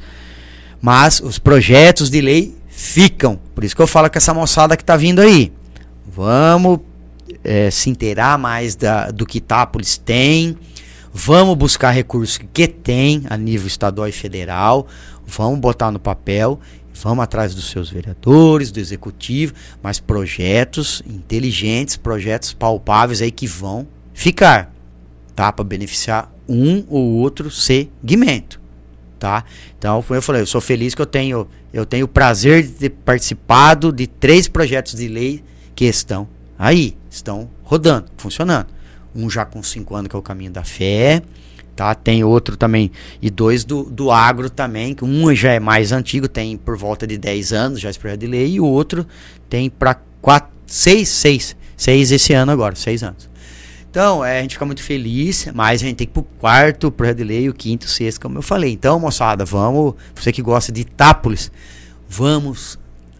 Mas 0.81 1.21
os 1.21 1.39
projetos 1.39 2.11
de 2.11 2.21
lei 2.21 2.57
ficam. 2.69 3.39
Por 3.55 3.63
isso 3.63 3.77
que 3.77 3.83
eu 3.83 3.87
falo 3.87 4.11
com 4.11 4.19
essa 4.19 4.35
moçada 4.35 4.77
que 4.77 4.83
está 4.83 4.97
vindo 4.97 5.21
aí. 5.21 5.53
Vamos 6.07 6.81
é, 7.45 7.71
se 7.71 7.89
inteirar 7.89 8.37
mais 8.37 8.75
da, 8.75 9.11
do 9.11 9.25
que 9.25 9.39
Itápolis 9.39 9.97
tem, 9.97 10.57
Vamos 11.15 11.57
buscar 11.57 11.91
recursos 11.91 12.41
que 12.55 12.67
tem 12.67 13.25
a 13.29 13.37
nível 13.37 13.67
estadual 13.67 14.09
e 14.09 14.13
federal, 14.13 14.87
vamos 15.27 15.61
botar 15.61 15.91
no 15.91 15.99
papel, 15.99 16.59
vamos 17.03 17.25
atrás 17.25 17.55
dos 17.55 17.69
seus 17.71 17.91
vereadores, 17.91 18.71
do 18.71 18.79
executivo, 18.79 19.53
mas 19.83 19.99
projetos 19.99 21.03
inteligentes, 21.07 21.97
projetos 21.97 22.53
palpáveis 22.53 23.21
aí 23.21 23.31
que 23.31 23.47
vão 23.47 23.87
ficar, 24.15 24.73
tá? 25.35 25.53
Para 25.53 25.65
beneficiar 25.65 26.33
um 26.49 26.85
ou 26.89 27.15
outro 27.15 27.51
segmento, 27.51 28.61
tá? 29.19 29.45
Então, 29.77 30.05
eu 30.11 30.23
falei, 30.23 30.43
eu 30.43 30.47
sou 30.47 30.61
feliz 30.61 30.95
que 30.95 31.03
eu 31.03 31.07
tenho, 31.07 31.49
eu 31.73 31.85
tenho 31.85 32.05
o 32.05 32.09
prazer 32.09 32.63
de 32.63 32.73
ter 32.73 32.91
participado 32.91 33.93
de 33.93 34.07
três 34.07 34.47
projetos 34.47 34.95
de 34.95 35.09
lei 35.09 35.43
que 35.75 35.85
estão 35.87 36.29
aí, 36.57 36.97
estão 37.11 37.51
rodando, 37.65 38.07
funcionando. 38.17 38.69
Um 39.15 39.29
já 39.29 39.45
com 39.45 39.63
cinco 39.63 39.95
anos, 39.95 40.09
que 40.09 40.17
é 40.17 40.19
o 40.19 40.23
caminho 40.23 40.53
da 40.53 40.65
fé, 40.65 41.23
tá? 41.83 41.95
Tem 41.97 42.23
outro 42.23 42.57
também, 42.57 42.93
e 43.21 43.29
dois 43.29 43.65
do, 43.65 43.83
do 43.83 44.13
agro 44.13 44.49
também, 44.49 44.95
que 44.95 45.05
um 45.05 45.35
já 45.35 45.53
é 45.53 45.59
mais 45.59 45.91
antigo, 45.91 46.29
tem 46.29 46.57
por 46.57 46.77
volta 46.77 47.07
de 47.09 47.19
10 47.19 47.53
anos, 47.53 47.81
já 47.81 47.91
esse 47.91 47.99
projeto 47.99 48.21
de 48.21 48.29
lei, 48.29 48.53
e 48.53 48.61
o 48.61 48.65
outro 48.65 49.05
tem 49.51 49.69
para 49.69 50.01
seis, 50.65 51.09
seis, 51.09 51.57
seis 51.77 52.13
esse 52.13 52.33
ano 52.33 52.53
agora, 52.53 52.77
seis 52.77 53.03
anos. 53.03 53.29
Então, 53.91 54.25
é, 54.25 54.39
a 54.39 54.43
gente 54.43 54.53
fica 54.53 54.65
muito 54.65 54.83
feliz, 54.83 55.49
mas 55.53 55.83
a 55.83 55.87
gente 55.87 55.97
tem 55.97 56.07
que 56.07 56.13
ir 56.13 56.15
pro 56.15 56.23
quarto 56.23 56.91
projeto 56.91 57.17
de 57.17 57.25
lei, 57.25 57.49
o 57.49 57.53
quinto, 57.53 57.89
sexto, 57.89 58.21
como 58.21 58.39
eu 58.39 58.43
falei. 58.43 58.73
Então, 58.73 58.99
moçada, 59.01 59.45
vamos, 59.45 59.95
você 60.15 60.31
que 60.31 60.41
gosta 60.41 60.71
de 60.71 60.83
Itápolis, 60.83 61.51
vamos 62.09 62.79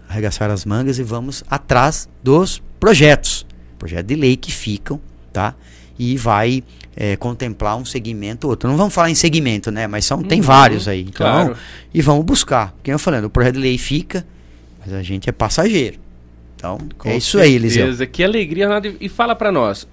arregaçar 0.09 0.51
as 0.51 0.65
mangas 0.65 0.99
e 0.99 1.03
vamos 1.03 1.43
atrás 1.51 2.09
dos 2.23 2.63
projetos, 2.79 3.45
projetos 3.77 4.07
de 4.07 4.15
lei 4.15 4.37
que 4.37 4.53
ficam, 4.53 5.01
tá? 5.33 5.55
E 5.99 6.17
vai 6.17 6.63
é, 6.97 7.17
contemplar 7.17 7.77
um 7.77 7.85
segmento 7.85 8.47
ou 8.47 8.51
outro. 8.53 8.69
Não 8.69 8.77
vamos 8.77 8.95
falar 8.95 9.11
em 9.11 9.15
segmento, 9.15 9.71
né? 9.71 9.87
Mas 9.87 10.05
são, 10.05 10.23
tem 10.23 10.41
uhum, 10.41 10.47
vários 10.47 10.89
aí. 10.89 11.03
Então, 11.03 11.13
claro. 11.27 11.57
E 11.93 12.03
vamos 12.03 12.25
buscar. 12.25 12.75
Quem 12.83 12.93
eu 12.93 12.99
falando, 12.99 13.25
o 13.25 13.31
projeto 13.31 13.55
de 13.55 13.61
lei 13.61 13.79
fica, 13.79 14.27
mas 14.85 14.95
a 14.95 15.03
gente 15.03 15.29
é 15.29 15.33
passageiro. 15.33 15.99
Então, 16.57 16.79
Com 16.97 17.09
é 17.09 17.17
isso 17.17 17.39
certeza. 17.39 17.51
aí, 17.51 17.55
Eliseu. 17.55 18.07
Que 18.09 18.23
alegria. 18.23 18.69
E 19.01 19.09
fala 19.09 19.35
para 19.35 19.51
nós, 19.51 19.87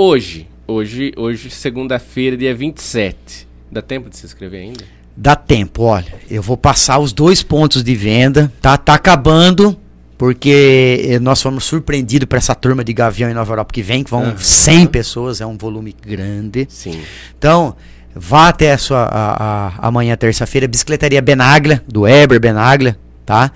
Hoje, 0.00 0.46
hoje, 0.64 1.12
hoje, 1.16 1.50
segunda-feira, 1.50 2.36
dia 2.36 2.54
27. 2.54 3.48
Dá 3.68 3.82
tempo 3.82 4.08
de 4.08 4.16
se 4.16 4.24
inscrever 4.26 4.60
ainda? 4.60 4.84
Dá 5.16 5.34
tempo, 5.34 5.82
olha. 5.82 6.14
Eu 6.30 6.40
vou 6.40 6.56
passar 6.56 7.00
os 7.00 7.12
dois 7.12 7.42
pontos 7.42 7.82
de 7.82 7.96
venda. 7.96 8.52
Tá, 8.62 8.76
tá 8.76 8.94
acabando, 8.94 9.76
porque 10.18 11.18
nós 11.22 11.40
fomos 11.40 11.64
surpreendidos 11.64 12.26
por 12.26 12.36
essa 12.36 12.54
turma 12.54 12.82
de 12.82 12.92
Gavião 12.92 13.30
em 13.30 13.34
Nova 13.34 13.52
Europa 13.52 13.72
que 13.72 13.80
vem, 13.80 14.02
que 14.02 14.10
vão 14.10 14.24
uhum. 14.24 14.36
100 14.36 14.86
pessoas, 14.88 15.40
é 15.40 15.46
um 15.46 15.56
volume 15.56 15.94
grande. 16.04 16.66
Sim. 16.68 17.00
Então, 17.38 17.76
vá 18.14 18.48
até 18.48 18.72
a 18.72 18.78
sua 18.78 19.04
a, 19.04 19.68
a, 19.68 19.86
amanhã, 19.86 20.16
terça-feira, 20.16 20.66
Bicicletaria 20.66 21.22
Benaglia, 21.22 21.82
do 21.86 22.06
Eber 22.06 22.40
Benaglia, 22.40 22.98
tá? 23.24 23.52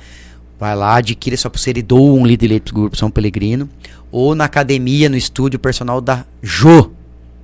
Vai 0.59 0.77
lá, 0.77 0.97
adquire 0.97 1.37
sua 1.37 1.51
pulseira 1.51 1.81
e 1.81 1.83
doa 1.83 2.15
um 2.15 2.25
de 2.25 2.47
leite 2.47 2.73
pro 2.73 2.75
Grupo 2.75 2.97
São 2.97 3.11
Pelegrino 3.11 3.69
ou 4.13 4.35
na 4.35 4.45
academia, 4.45 5.09
no 5.09 5.17
estúdio 5.17 5.59
personal 5.59 6.01
da 6.01 6.25
Jo, 6.41 6.93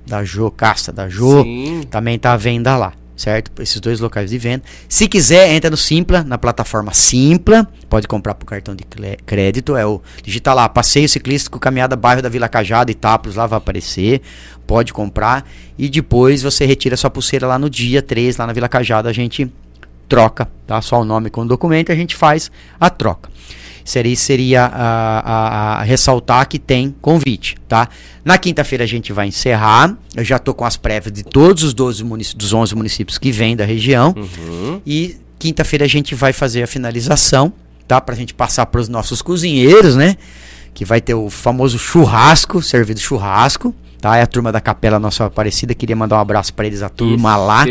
da 0.07 0.23
Jo 0.23 0.49
Casta, 0.51 0.93
da 0.93 1.09
Jo, 1.09 1.43
Sim. 1.43 1.81
também 1.89 2.15
está 2.15 2.31
à 2.31 2.37
venda 2.37 2.77
lá, 2.77 2.93
certo? 3.19 3.51
Esses 3.61 3.81
dois 3.81 3.99
locais 3.99 4.29
de 4.29 4.37
venda. 4.37 4.63
Se 4.87 5.07
quiser, 5.07 5.51
entra 5.51 5.69
no 5.69 5.75
Simpla, 5.75 6.23
na 6.23 6.37
plataforma 6.37 6.93
Simpla, 6.93 7.67
pode 7.89 8.07
comprar 8.07 8.33
por 8.33 8.45
cartão 8.45 8.73
de 8.73 8.85
crédito, 9.25 9.75
é 9.75 9.85
o 9.85 10.01
digita 10.23 10.53
lá, 10.53 10.69
passeio 10.69 11.09
ciclístico 11.09 11.59
caminhada 11.59 11.97
bairro 11.97 12.21
da 12.21 12.29
Vila 12.29 12.47
Cajada, 12.47 12.89
Itápolis, 12.89 13.35
lá 13.35 13.45
vai 13.45 13.57
aparecer, 13.57 14.21
pode 14.65 14.93
comprar 14.93 15.45
e 15.77 15.89
depois 15.89 16.41
você 16.41 16.65
retira 16.65 16.95
sua 16.95 17.09
pulseira 17.09 17.45
lá 17.45 17.59
no 17.59 17.69
dia 17.69 18.01
3, 18.01 18.37
lá 18.37 18.47
na 18.47 18.53
Vila 18.53 18.69
Cajada, 18.69 19.09
a 19.09 19.13
gente 19.13 19.51
troca, 20.07 20.47
tá? 20.65 20.81
Só 20.81 21.01
o 21.01 21.05
nome 21.05 21.29
com 21.29 21.41
o 21.41 21.45
documento, 21.45 21.91
a 21.91 21.95
gente 21.95 22.15
faz 22.15 22.49
a 22.79 22.89
troca 22.89 23.29
seria, 23.89 24.15
seria 24.15 24.65
a, 24.65 25.19
a, 25.19 25.79
a, 25.79 25.83
ressaltar 25.83 26.47
que 26.47 26.59
tem 26.59 26.95
convite, 27.01 27.57
tá? 27.67 27.89
Na 28.23 28.37
quinta-feira 28.37 28.83
a 28.83 28.87
gente 28.87 29.11
vai 29.11 29.27
encerrar. 29.27 29.97
Eu 30.15 30.23
já 30.23 30.37
tô 30.37 30.53
com 30.53 30.63
as 30.63 30.77
prévias 30.77 31.11
de 31.11 31.23
todos 31.23 31.63
os 31.63 31.73
12 31.73 32.03
dos 32.35 32.53
11 32.53 32.75
municípios 32.75 33.17
que 33.17 33.31
vêm 33.31 33.55
da 33.55 33.65
região. 33.65 34.13
Uhum. 34.15 34.81
E 34.85 35.17
quinta-feira 35.39 35.85
a 35.85 35.87
gente 35.87 36.13
vai 36.13 36.31
fazer 36.31 36.61
a 36.61 36.67
finalização, 36.67 37.51
tá? 37.87 37.99
Pra 37.99 38.15
gente 38.15 38.33
passar 38.33 38.67
para 38.67 38.79
os 38.79 38.87
nossos 38.87 39.21
cozinheiros, 39.21 39.95
né? 39.95 40.17
Que 40.73 40.85
vai 40.85 41.01
ter 41.01 41.15
o 41.15 41.29
famoso 41.29 41.79
churrasco, 41.79 42.61
servido 42.61 42.99
churrasco 42.99 43.73
tá? 44.01 44.17
É 44.17 44.21
a 44.21 44.27
turma 44.27 44.51
da 44.51 44.61
Capela 44.61 44.99
Nossa 44.99 45.25
Aparecida, 45.25 45.73
queria 45.73 45.95
mandar 45.95 46.17
um 46.17 46.19
abraço 46.19 46.53
para 46.53 46.65
eles, 46.65 46.81
a 46.81 46.89
turma 46.89 47.35
lá. 47.35 47.65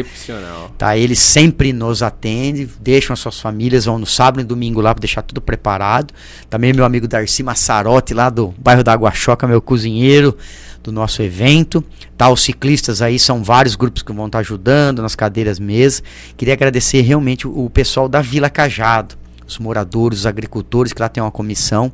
Tá? 0.77 0.97
Eles 0.97 1.19
sempre 1.19 1.73
nos 1.73 2.03
atendem, 2.03 2.69
deixam 2.81 3.15
as 3.15 3.21
suas 3.21 3.41
famílias, 3.41 3.87
vão 3.87 3.99
no 3.99 4.07
sábado 4.07 4.41
e 4.41 4.45
domingo 4.45 4.81
lá 4.81 4.95
para 4.95 5.01
deixar 5.01 5.23
tudo 5.23 5.41
preparado. 5.41 6.13
Também 6.49 6.73
meu 6.73 6.85
amigo 6.85 7.09
Darcy 7.09 7.43
Massarotti, 7.43 8.15
lá 8.15 8.31
do 8.31 8.55
bairro 8.59 8.85
da 8.85 8.93
Água 8.93 9.13
Choca, 9.13 9.47
meu 9.47 9.61
cozinheiro 9.61 10.37
do 10.83 10.93
nosso 10.93 11.23
evento. 11.23 11.83
Tá, 12.17 12.31
os 12.31 12.43
ciclistas 12.43 13.01
aí 13.03 13.19
são 13.19 13.43
vários 13.43 13.75
grupos 13.77 14.03
que 14.03 14.13
vão 14.13 14.27
estar 14.27 14.39
tá 14.39 14.41
ajudando 14.41 15.03
nas 15.03 15.15
cadeiras 15.15 15.59
mesas. 15.59 16.03
Queria 16.37 16.55
agradecer 16.55 17.01
realmente 17.01 17.47
o, 17.47 17.65
o 17.65 17.71
pessoal 17.71 18.09
da 18.09 18.21
Vila 18.21 18.51
Cajado, 18.51 19.17
os 19.47 19.59
moradores, 19.59 20.21
os 20.21 20.27
agricultores 20.27 20.93
que 20.93 21.01
lá 21.01 21.09
tem 21.09 21.23
uma 21.23 21.31
comissão 21.31 21.93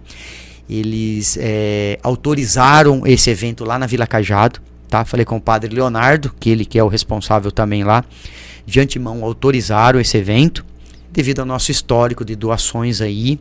eles 0.69 1.36
é, 1.41 1.99
autorizaram 2.03 3.07
esse 3.07 3.31
evento 3.31 3.65
lá 3.65 3.78
na 3.78 3.86
Vila 3.86 4.07
Cajado, 4.07 4.61
tá? 4.89 5.05
Falei 5.05 5.24
com 5.24 5.36
o 5.36 5.41
padre 5.41 5.74
Leonardo, 5.74 6.35
que 6.39 6.49
ele 6.51 6.65
que 6.65 6.78
é 6.78 6.85
o 6.85 6.89
responsável 6.89 7.53
também 7.53 7.85
lá, 7.85 8.05
de 8.66 8.81
antemão 8.81 9.23
autorizaram 9.24 10.01
esse 10.01 10.16
evento, 10.16 10.65
devido 11.12 11.41
ao 11.41 11.47
nosso 11.47 11.70
histórico 11.70 12.24
de 12.24 12.35
doações 12.35 13.01
aí, 13.01 13.39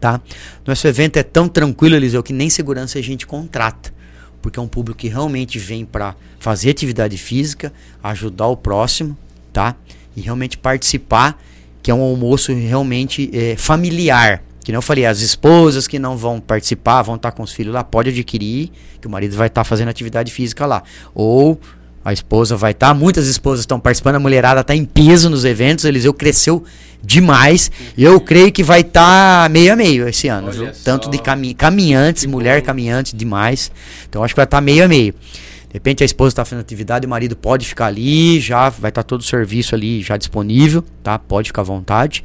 tá? 0.00 0.20
Nosso 0.66 0.86
evento 0.86 1.18
é 1.18 1.22
tão 1.22 1.48
tranquilo, 1.48 1.94
Eliseu, 1.94 2.22
que 2.22 2.32
nem 2.32 2.50
segurança 2.50 2.98
a 2.98 3.02
gente 3.02 3.26
contrata, 3.26 3.92
porque 4.42 4.58
é 4.58 4.62
um 4.62 4.68
público 4.68 4.98
que 4.98 5.08
realmente 5.08 5.58
vem 5.58 5.84
para 5.84 6.16
fazer 6.38 6.70
atividade 6.70 7.16
física, 7.16 7.72
ajudar 8.02 8.48
o 8.48 8.56
próximo, 8.56 9.16
tá? 9.52 9.76
E 10.16 10.20
realmente 10.20 10.58
participar, 10.58 11.40
que 11.82 11.90
é 11.90 11.94
um 11.94 12.02
almoço 12.02 12.52
realmente 12.52 13.30
é, 13.32 13.56
familiar, 13.56 14.42
que 14.62 14.72
eu 14.72 14.82
falei, 14.82 15.06
as 15.06 15.20
esposas 15.20 15.86
que 15.88 15.98
não 15.98 16.16
vão 16.16 16.40
participar, 16.40 17.02
vão 17.02 17.16
estar 17.16 17.32
com 17.32 17.42
os 17.42 17.52
filhos 17.52 17.72
lá, 17.72 17.82
pode 17.82 18.10
adquirir, 18.10 18.70
que 19.00 19.06
o 19.06 19.10
marido 19.10 19.36
vai 19.36 19.46
estar 19.46 19.64
fazendo 19.64 19.88
atividade 19.88 20.30
física 20.30 20.66
lá. 20.66 20.82
Ou 21.14 21.58
a 22.04 22.12
esposa 22.12 22.56
vai 22.56 22.72
estar, 22.72 22.94
muitas 22.94 23.26
esposas 23.26 23.60
estão 23.60 23.78
participando, 23.78 24.16
a 24.16 24.20
mulherada 24.20 24.60
está 24.60 24.74
em 24.74 24.84
peso 24.84 25.28
nos 25.28 25.44
eventos, 25.44 25.84
Eliseu 25.84 26.14
cresceu 26.14 26.64
demais. 27.02 27.70
Eu 27.96 28.20
creio 28.20 28.52
que 28.52 28.62
vai 28.62 28.80
estar 28.80 29.48
meio 29.50 29.72
a 29.72 29.76
meio 29.76 30.08
esse 30.08 30.28
ano, 30.28 30.50
viu? 30.50 30.70
Tanto 30.84 31.10
de 31.10 31.18
cami 31.18 31.54
caminhantes, 31.54 32.24
que 32.24 32.30
mulher 32.30 32.60
bom. 32.60 32.66
caminhante 32.66 33.16
demais. 33.16 33.70
Então 34.08 34.22
acho 34.22 34.34
que 34.34 34.38
vai 34.38 34.44
estar 34.44 34.60
meio 34.60 34.84
a 34.84 34.88
meio. 34.88 35.14
De 35.70 35.74
repente 35.74 36.02
a 36.02 36.06
esposa 36.06 36.32
está 36.32 36.44
fazendo 36.44 36.62
atividade, 36.62 37.06
o 37.06 37.08
marido 37.08 37.36
pode 37.36 37.64
ficar 37.64 37.86
ali, 37.86 38.40
já 38.40 38.68
vai 38.68 38.88
estar 38.88 39.04
tá 39.04 39.06
todo 39.06 39.20
o 39.20 39.24
serviço 39.24 39.72
ali 39.72 40.02
já 40.02 40.16
disponível, 40.16 40.84
tá? 41.00 41.16
Pode 41.16 41.50
ficar 41.50 41.62
à 41.62 41.64
vontade. 41.64 42.24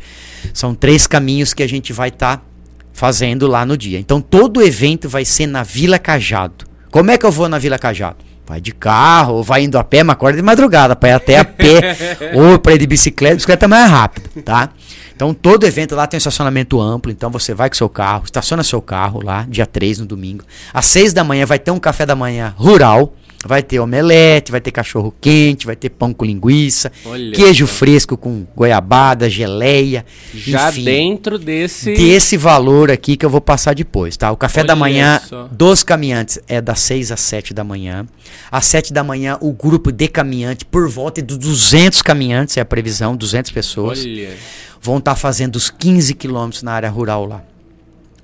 São 0.52 0.74
três 0.74 1.06
caminhos 1.06 1.54
que 1.54 1.62
a 1.62 1.70
gente 1.70 1.94
vai 1.94 2.10
estar 2.10 2.38
tá 2.38 2.44
fazendo 2.92 3.46
lá 3.46 3.64
no 3.64 3.78
dia. 3.78 4.00
Então 4.00 4.20
todo 4.20 4.58
o 4.58 4.64
evento 4.64 5.08
vai 5.08 5.24
ser 5.24 5.46
na 5.46 5.62
Vila 5.62 6.00
Cajado. 6.00 6.66
Como 6.90 7.12
é 7.12 7.20
que 7.20 7.26
eu 7.26 7.32
vou 7.32 7.48
na 7.48 7.60
Vila 7.60 7.78
Cajado? 7.78 8.18
Vai 8.48 8.60
de 8.60 8.72
carro, 8.72 9.36
ou 9.36 9.44
vai 9.44 9.64
indo 9.64 9.78
a 9.78 9.84
pé, 9.84 10.02
mas 10.02 10.14
acorda 10.16 10.38
de 10.38 10.44
madrugada, 10.44 10.96
para 10.96 11.10
ir 11.10 11.14
até 11.14 11.38
a 11.38 11.46
pé, 11.46 11.98
ou 12.34 12.58
para 12.58 12.74
ir 12.74 12.80
de 12.80 12.88
bicicleta, 12.88 13.36
bicicleta 13.36 13.66
é 13.66 13.68
mais 13.68 13.90
rápido, 13.90 14.30
tá? 14.44 14.70
Então 15.16 15.34
todo 15.34 15.66
evento 15.66 15.96
lá 15.96 16.06
tem 16.06 16.18
um 16.18 16.20
estacionamento 16.20 16.80
amplo, 16.80 17.12
então 17.12 17.30
você 17.30 17.54
vai 17.54 17.70
com 17.70 17.76
seu 17.76 17.90
carro, 17.90 18.24
estaciona 18.26 18.64
seu 18.64 18.82
carro 18.82 19.24
lá, 19.24 19.46
dia 19.50 19.66
3 19.66 20.00
no 20.00 20.06
domingo. 20.06 20.44
Às 20.74 20.86
6 20.86 21.14
da 21.14 21.24
manhã 21.24 21.46
vai 21.46 21.58
ter 21.58 21.72
um 21.72 21.80
café 21.80 22.06
da 22.06 22.16
manhã 22.16 22.54
rural, 22.58 23.16
Vai 23.48 23.62
ter 23.62 23.80
omelete, 23.80 24.52
vai 24.52 24.60
ter 24.60 24.72
cachorro 24.72 25.14
quente, 25.22 25.68
vai 25.68 25.76
ter 25.76 25.92
pão 25.92 26.12
com 26.12 26.26
linguiça, 26.26 26.92
Olha 27.06 27.32
queijo 27.32 27.68
fresco 27.68 28.18
com 28.18 28.44
goiabada, 28.56 29.30
geleia. 29.30 30.04
Já 30.34 30.72
enfim, 30.72 30.84
dentro 30.84 31.38
desse. 31.38 31.94
Desse 31.94 32.38
valor 32.38 32.90
aqui 32.90 33.16
que 33.16 33.24
eu 33.24 33.30
vou 33.30 33.40
passar 33.40 33.76
depois, 33.76 34.18
tá? 34.18 34.32
O 34.32 34.38
café 34.38 34.62
Olha 34.62 34.70
da 34.70 34.76
manhã 34.76 35.22
só. 35.24 35.48
dos 35.52 35.84
caminhantes 35.84 36.40
é 36.48 36.60
das 36.60 36.80
6 36.80 37.12
às 37.12 37.22
7 37.22 37.54
da 37.54 37.64
manhã. 37.64 38.08
Às 38.52 38.66
7 38.66 38.92
da 38.92 39.04
manhã, 39.04 39.38
o 39.40 39.54
grupo 39.54 39.92
de 39.92 40.08
caminhante, 40.08 40.66
por 40.66 40.90
volta 40.90 41.22
de 41.22 41.38
200 41.38 42.02
caminhantes, 42.02 42.58
é 42.58 42.62
a 42.62 42.66
previsão, 42.66 43.16
200 43.16 43.52
pessoas. 43.52 44.00
Olha. 44.00 44.36
Vão 44.82 44.98
estar 44.98 45.12
tá 45.12 45.16
fazendo 45.16 45.56
os 45.56 45.70
15 45.70 46.16
quilômetros 46.16 46.64
na 46.64 46.72
área 46.72 46.90
rural 46.90 47.28
lá. 47.28 47.44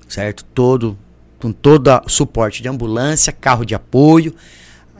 Certo? 0.08 0.44
Todo, 0.52 0.98
com 1.38 1.52
todo 1.52 1.88
o 2.04 2.08
suporte 2.08 2.60
de 2.60 2.68
ambulância, 2.68 3.32
carro 3.32 3.64
de 3.64 3.72
apoio 3.72 4.34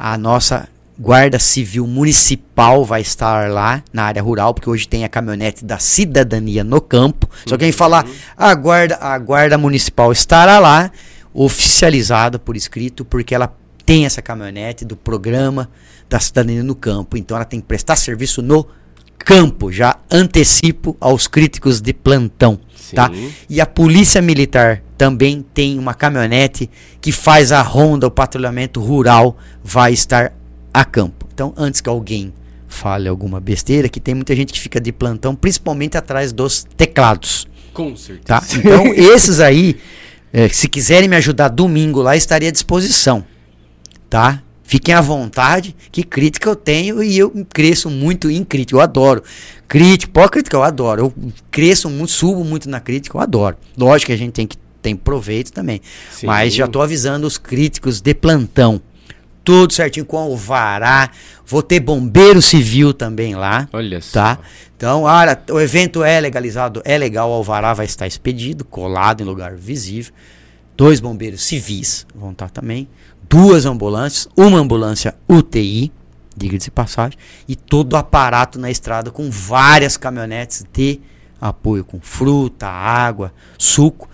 a 0.04 0.18
nossa 0.18 0.68
Guarda 0.98 1.38
Civil 1.38 1.86
Municipal 1.86 2.84
vai 2.84 3.02
estar 3.02 3.48
lá 3.48 3.84
na 3.92 4.02
área 4.02 4.20
rural, 4.20 4.52
porque 4.52 4.68
hoje 4.68 4.88
tem 4.88 5.04
a 5.04 5.08
caminhonete 5.08 5.64
da 5.64 5.78
cidadania 5.78 6.64
no 6.64 6.80
campo. 6.80 7.30
Só 7.46 7.56
que 7.56 7.62
a 7.62 7.66
gente 7.68 7.76
falar, 7.76 8.04
a 8.36 8.52
guarda, 8.52 8.98
a 9.00 9.16
guarda 9.16 9.56
municipal 9.56 10.10
estará 10.10 10.58
lá, 10.58 10.90
oficializada 11.32 12.36
por 12.36 12.56
escrito, 12.56 13.04
porque 13.04 13.32
ela 13.32 13.54
tem 13.86 14.04
essa 14.04 14.20
caminhonete 14.20 14.84
do 14.84 14.96
programa 14.96 15.70
da 16.10 16.18
cidadania 16.18 16.64
no 16.64 16.74
campo. 16.74 17.16
Então 17.16 17.36
ela 17.36 17.46
tem 17.46 17.60
que 17.60 17.66
prestar 17.66 17.94
serviço 17.94 18.42
no 18.42 18.66
campo. 19.16 19.70
Já 19.70 19.96
antecipo 20.10 20.96
aos 21.00 21.28
críticos 21.28 21.80
de 21.80 21.92
plantão. 21.92 22.58
Tá? 22.94 23.10
E 23.48 23.60
a 23.60 23.66
polícia 23.66 24.20
militar 24.20 24.82
também 24.96 25.44
tem 25.54 25.78
uma 25.78 25.94
caminhonete 25.94 26.70
que 27.00 27.10
faz 27.10 27.52
a 27.52 27.62
ronda, 27.62 28.06
o 28.06 28.10
patrulhamento 28.10 28.80
rural 28.80 29.36
vai 29.62 29.92
estar 29.92 30.32
a 30.72 30.84
campo. 30.84 31.26
Então, 31.32 31.52
antes 31.56 31.80
que 31.80 31.88
alguém 31.88 32.32
fale 32.68 33.08
alguma 33.08 33.40
besteira, 33.40 33.88
que 33.88 34.00
tem 34.00 34.14
muita 34.14 34.34
gente 34.34 34.52
que 34.52 34.60
fica 34.60 34.80
de 34.80 34.92
plantão, 34.92 35.34
principalmente 35.34 35.96
atrás 35.96 36.32
dos 36.32 36.64
teclados. 36.76 37.46
Com 37.72 37.96
certeza. 37.96 38.24
Tá? 38.24 38.42
Então, 38.54 38.86
esses 38.94 39.40
aí, 39.40 39.76
é, 40.32 40.48
se 40.48 40.68
quiserem 40.68 41.08
me 41.08 41.16
ajudar 41.16 41.48
domingo 41.48 42.00
lá, 42.00 42.16
estaria 42.16 42.48
à 42.48 42.52
disposição. 42.52 43.24
Tá? 44.08 44.42
Fiquem 44.72 44.94
à 44.94 45.02
vontade, 45.02 45.76
que 45.92 46.02
crítica 46.02 46.48
eu 46.48 46.56
tenho 46.56 47.02
e 47.02 47.18
eu 47.18 47.30
cresço 47.52 47.90
muito 47.90 48.30
em 48.30 48.42
crítica, 48.42 48.74
eu 48.74 48.80
adoro. 48.80 49.22
Crítica, 49.68 50.10
pode 50.10 50.30
crítica, 50.30 50.56
eu 50.56 50.62
adoro. 50.62 51.02
Eu 51.02 51.32
cresço 51.50 51.90
muito, 51.90 52.10
subo 52.10 52.42
muito 52.42 52.70
na 52.70 52.80
crítica, 52.80 53.18
eu 53.18 53.20
adoro. 53.20 53.58
Lógico 53.76 54.06
que 54.06 54.14
a 54.14 54.16
gente 54.16 54.32
tem 54.32 54.46
que 54.46 54.56
tem 54.80 54.96
proveito 54.96 55.52
também. 55.52 55.82
Sim. 56.10 56.26
Mas 56.26 56.54
já 56.54 56.64
estou 56.64 56.80
avisando 56.80 57.26
os 57.26 57.36
críticos 57.36 58.00
de 58.00 58.14
plantão. 58.14 58.80
Tudo 59.44 59.74
certinho 59.74 60.06
com 60.06 60.32
o 60.32 60.36
vará. 60.38 61.10
Vou 61.46 61.62
ter 61.62 61.78
bombeiro 61.78 62.40
civil 62.40 62.94
também 62.94 63.34
lá. 63.34 63.68
Olha 63.74 64.00
tá? 64.10 64.36
só. 64.36 64.42
Então, 64.74 65.02
olha, 65.02 65.38
o 65.50 65.60
evento 65.60 66.02
é 66.02 66.18
legalizado, 66.18 66.80
é 66.86 66.96
legal, 66.96 67.28
o 67.28 67.34
alvará 67.34 67.74
vai 67.74 67.84
estar 67.84 68.06
expedido, 68.06 68.64
colado 68.64 69.20
em 69.20 69.24
lugar 69.24 69.54
visível. 69.54 70.14
Dois 70.74 70.98
bombeiros 70.98 71.42
civis 71.42 72.06
vão 72.14 72.32
estar 72.32 72.48
também 72.48 72.88
duas 73.32 73.64
ambulâncias, 73.64 74.28
uma 74.36 74.58
ambulância 74.58 75.14
UTI, 75.26 75.90
diga-se 76.36 76.70
passagem, 76.70 77.18
e 77.48 77.56
todo 77.56 77.94
o 77.94 77.96
aparato 77.96 78.60
na 78.60 78.70
estrada 78.70 79.10
com 79.10 79.30
várias 79.30 79.96
caminhonetes 79.96 80.66
de 80.70 81.00
apoio 81.40 81.82
com 81.82 81.98
fruta, 81.98 82.68
água, 82.68 83.32
suco, 83.56 84.06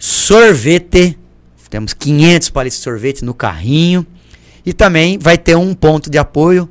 sorvete, 0.00 1.16
temos 1.70 1.92
500 1.92 2.50
palitos 2.50 2.78
de 2.78 2.84
sorvete 2.84 3.24
no 3.24 3.32
carrinho 3.32 4.04
e 4.64 4.72
também 4.72 5.16
vai 5.16 5.38
ter 5.38 5.56
um 5.56 5.72
ponto 5.72 6.10
de 6.10 6.18
apoio, 6.18 6.68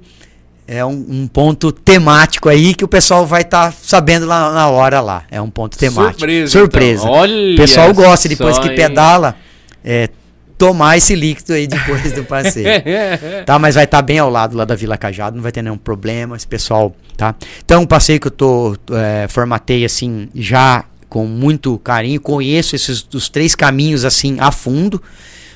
é 0.67 0.83
um, 0.83 1.05
um 1.07 1.27
ponto 1.27 1.71
temático 1.71 2.49
aí 2.49 2.75
que 2.75 2.83
o 2.83 2.89
pessoal 2.89 3.25
vai 3.25 3.43
estar 3.43 3.71
tá 3.71 3.77
sabendo 3.81 4.25
lá 4.25 4.51
na 4.51 4.67
hora 4.67 4.99
lá. 4.99 5.23
É 5.29 5.39
um 5.39 5.49
ponto 5.49 5.77
temático. 5.77 6.19
Surpresa. 6.19 6.51
Surpresa. 6.51 7.03
Então. 7.03 7.13
Olha 7.13 7.53
o 7.53 7.55
pessoal 7.55 7.93
gosta 7.93 8.27
depois 8.27 8.57
que 8.57 8.69
pedala. 8.71 9.35
É, 9.83 10.09
tomar 10.57 10.97
esse 10.97 11.15
líquido 11.15 11.53
aí 11.53 11.67
depois 11.67 12.11
do 12.11 12.23
passeio. 12.23 12.67
tá, 13.45 13.59
mas 13.59 13.75
vai 13.75 13.83
estar 13.83 13.97
tá 13.97 14.01
bem 14.01 14.19
ao 14.19 14.29
lado 14.29 14.55
lá 14.55 14.65
da 14.65 14.75
Vila 14.75 14.97
Cajado, 14.97 15.35
não 15.35 15.43
vai 15.43 15.51
ter 15.51 15.61
nenhum 15.61 15.77
problema, 15.77 16.35
esse 16.35 16.47
pessoal, 16.47 16.95
tá? 17.17 17.35
Então, 17.63 17.81
um 17.81 17.85
passeio 17.85 18.19
que 18.19 18.27
eu 18.27 18.31
tô 18.31 18.75
é, 18.91 19.27
formatei 19.27 19.85
assim 19.85 20.29
já 20.33 20.85
com 21.09 21.25
muito 21.25 21.77
carinho, 21.79 22.19
conheço 22.19 22.75
esses 22.75 23.07
os 23.13 23.29
três 23.29 23.55
caminhos 23.55 24.05
assim 24.05 24.37
a 24.39 24.51
fundo. 24.51 25.01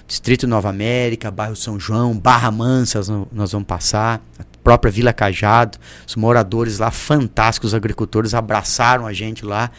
Distrito 0.08 0.48
Nova 0.48 0.70
América, 0.70 1.30
bairro 1.30 1.56
São 1.56 1.80
João, 1.80 2.18
Barra 2.18 2.50
Mansa, 2.50 3.00
nós 3.32 3.52
vamos 3.52 3.68
passar, 3.68 4.20
a 4.40 4.44
própria 4.64 4.92
Vila 4.92 5.14
Cajado, 5.14 5.78
os 6.08 6.16
moradores 6.16 6.80
lá 6.80 6.90
fantásticos, 6.90 7.70
os 7.70 7.76
agricultores 7.76 8.34
abraçaram 8.34 9.06
a 9.06 9.14
gente 9.14 9.46
lá. 9.46 9.70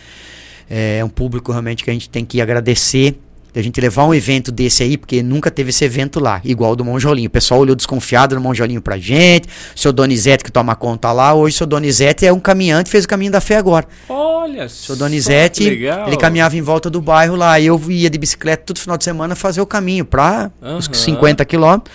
É 0.69 1.05
um 1.05 1.09
público 1.09 1.51
realmente 1.51 1.83
que 1.83 1.91
a 1.91 1.93
gente 1.93 2.09
tem 2.09 2.25
que 2.25 2.41
agradecer 2.41 3.19
a 3.59 3.63
gente 3.63 3.81
levar 3.81 4.05
um 4.05 4.15
evento 4.15 4.53
desse 4.53 4.83
aí, 4.83 4.97
porque 4.97 5.23
nunca 5.23 5.51
teve 5.51 5.71
esse 5.71 5.85
evento 5.85 6.21
lá, 6.21 6.41
igual 6.45 6.77
do 6.77 6.85
Monjolinho. 6.85 7.27
O 7.27 7.31
pessoal 7.31 7.61
olhou 7.61 7.75
desconfiado 7.75 8.35
no 8.35 8.41
Monjolinho 8.41 8.81
pra 8.81 8.97
gente. 8.97 9.49
O 9.75 9.79
seu 9.79 9.93
Donizete 9.93 10.45
que 10.45 10.53
toma 10.53 10.77
conta 10.77 11.11
lá, 11.13 11.35
hoje 11.35 11.55
o 11.55 11.59
seu 11.59 11.67
Donizete 11.67 12.25
é 12.25 12.33
um 12.33 12.39
caminhante, 12.39 12.89
fez 12.91 13.05
o 13.05 13.09
caminho 13.09 13.33
da 13.33 13.41
fé 13.41 13.57
agora. 13.57 13.87
Olha 14.09 14.67
o 14.67 14.69
seu 14.69 14.95
Donizete, 14.95 15.65
ele 15.65 16.17
caminhava 16.17 16.57
em 16.57 16.63
volta 16.63 16.89
do 16.89 17.01
bairro 17.01 17.35
lá, 17.35 17.59
e 17.59 17.67
eu 17.67 17.81
ia 17.89 18.09
de 18.09 18.19
bicicleta 18.19 18.63
todo 18.65 18.79
final 18.79 18.97
de 18.97 19.05
semana 19.05 19.35
fazer 19.35 19.61
o 19.61 19.67
caminho 19.67 20.05
pra 20.05 20.51
uhum. 20.63 20.77
os 20.77 20.89
50 20.93 21.45
quilômetros. 21.45 21.95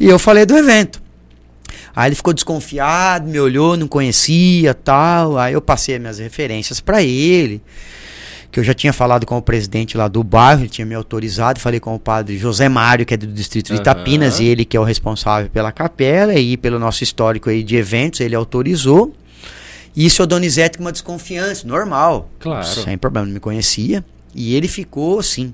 E 0.00 0.06
eu 0.06 0.18
falei 0.18 0.44
do 0.44 0.56
evento. 0.56 1.00
Aí 1.94 2.08
ele 2.08 2.14
ficou 2.14 2.32
desconfiado, 2.32 3.28
me 3.28 3.40
olhou, 3.40 3.76
não 3.76 3.88
conhecia, 3.88 4.72
tal. 4.72 5.36
Aí 5.36 5.54
eu 5.54 5.60
passei 5.60 5.96
as 5.96 6.00
minhas 6.00 6.18
referências 6.18 6.80
para 6.80 7.02
ele 7.02 7.60
que 8.50 8.58
eu 8.58 8.64
já 8.64 8.72
tinha 8.72 8.92
falado 8.92 9.26
com 9.26 9.36
o 9.36 9.42
presidente 9.42 9.96
lá 9.96 10.08
do 10.08 10.24
bairro, 10.24 10.62
ele 10.62 10.68
tinha 10.68 10.86
me 10.86 10.94
autorizado, 10.94 11.60
falei 11.60 11.78
com 11.78 11.94
o 11.94 11.98
padre 11.98 12.38
José 12.38 12.68
Mário, 12.68 13.04
que 13.04 13.14
é 13.14 13.16
do 13.16 13.26
distrito 13.26 13.72
de 13.72 13.80
Itapinas, 13.80 14.40
e 14.40 14.46
ele 14.46 14.64
que 14.64 14.76
é 14.76 14.80
o 14.80 14.84
responsável 14.84 15.50
pela 15.50 15.70
capela 15.70 16.34
e 16.34 16.56
pelo 16.56 16.78
nosso 16.78 17.04
histórico 17.04 17.50
aí 17.50 17.62
de 17.62 17.76
eventos, 17.76 18.20
ele 18.20 18.34
autorizou. 18.34 19.14
E 19.94 20.06
isso 20.06 20.22
o 20.22 20.26
Donizete 20.26 20.78
com 20.78 20.84
uma 20.84 20.92
desconfiança, 20.92 21.66
normal. 21.66 22.30
Claro. 22.38 22.66
Sem 22.66 22.96
problema, 22.96 23.26
não 23.26 23.34
me 23.34 23.40
conhecia. 23.40 24.04
E 24.34 24.54
ele 24.54 24.68
ficou 24.68 25.18
assim. 25.18 25.52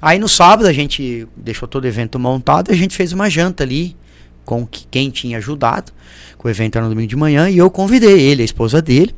Aí 0.00 0.18
no 0.18 0.28
sábado 0.28 0.66
a 0.66 0.72
gente 0.72 1.26
deixou 1.36 1.66
todo 1.68 1.84
o 1.84 1.86
evento 1.88 2.18
montado, 2.18 2.70
a 2.70 2.74
gente 2.74 2.96
fez 2.96 3.12
uma 3.12 3.28
janta 3.28 3.64
ali 3.64 3.96
com 4.44 4.66
quem 4.66 5.10
tinha 5.10 5.38
ajudado. 5.38 5.92
O 6.42 6.48
evento 6.48 6.76
era 6.76 6.84
no 6.84 6.90
domingo 6.90 7.08
de 7.08 7.16
manhã 7.16 7.50
e 7.50 7.58
eu 7.58 7.70
convidei 7.70 8.20
ele, 8.20 8.42
a 8.42 8.44
esposa 8.44 8.80
dele. 8.80 9.14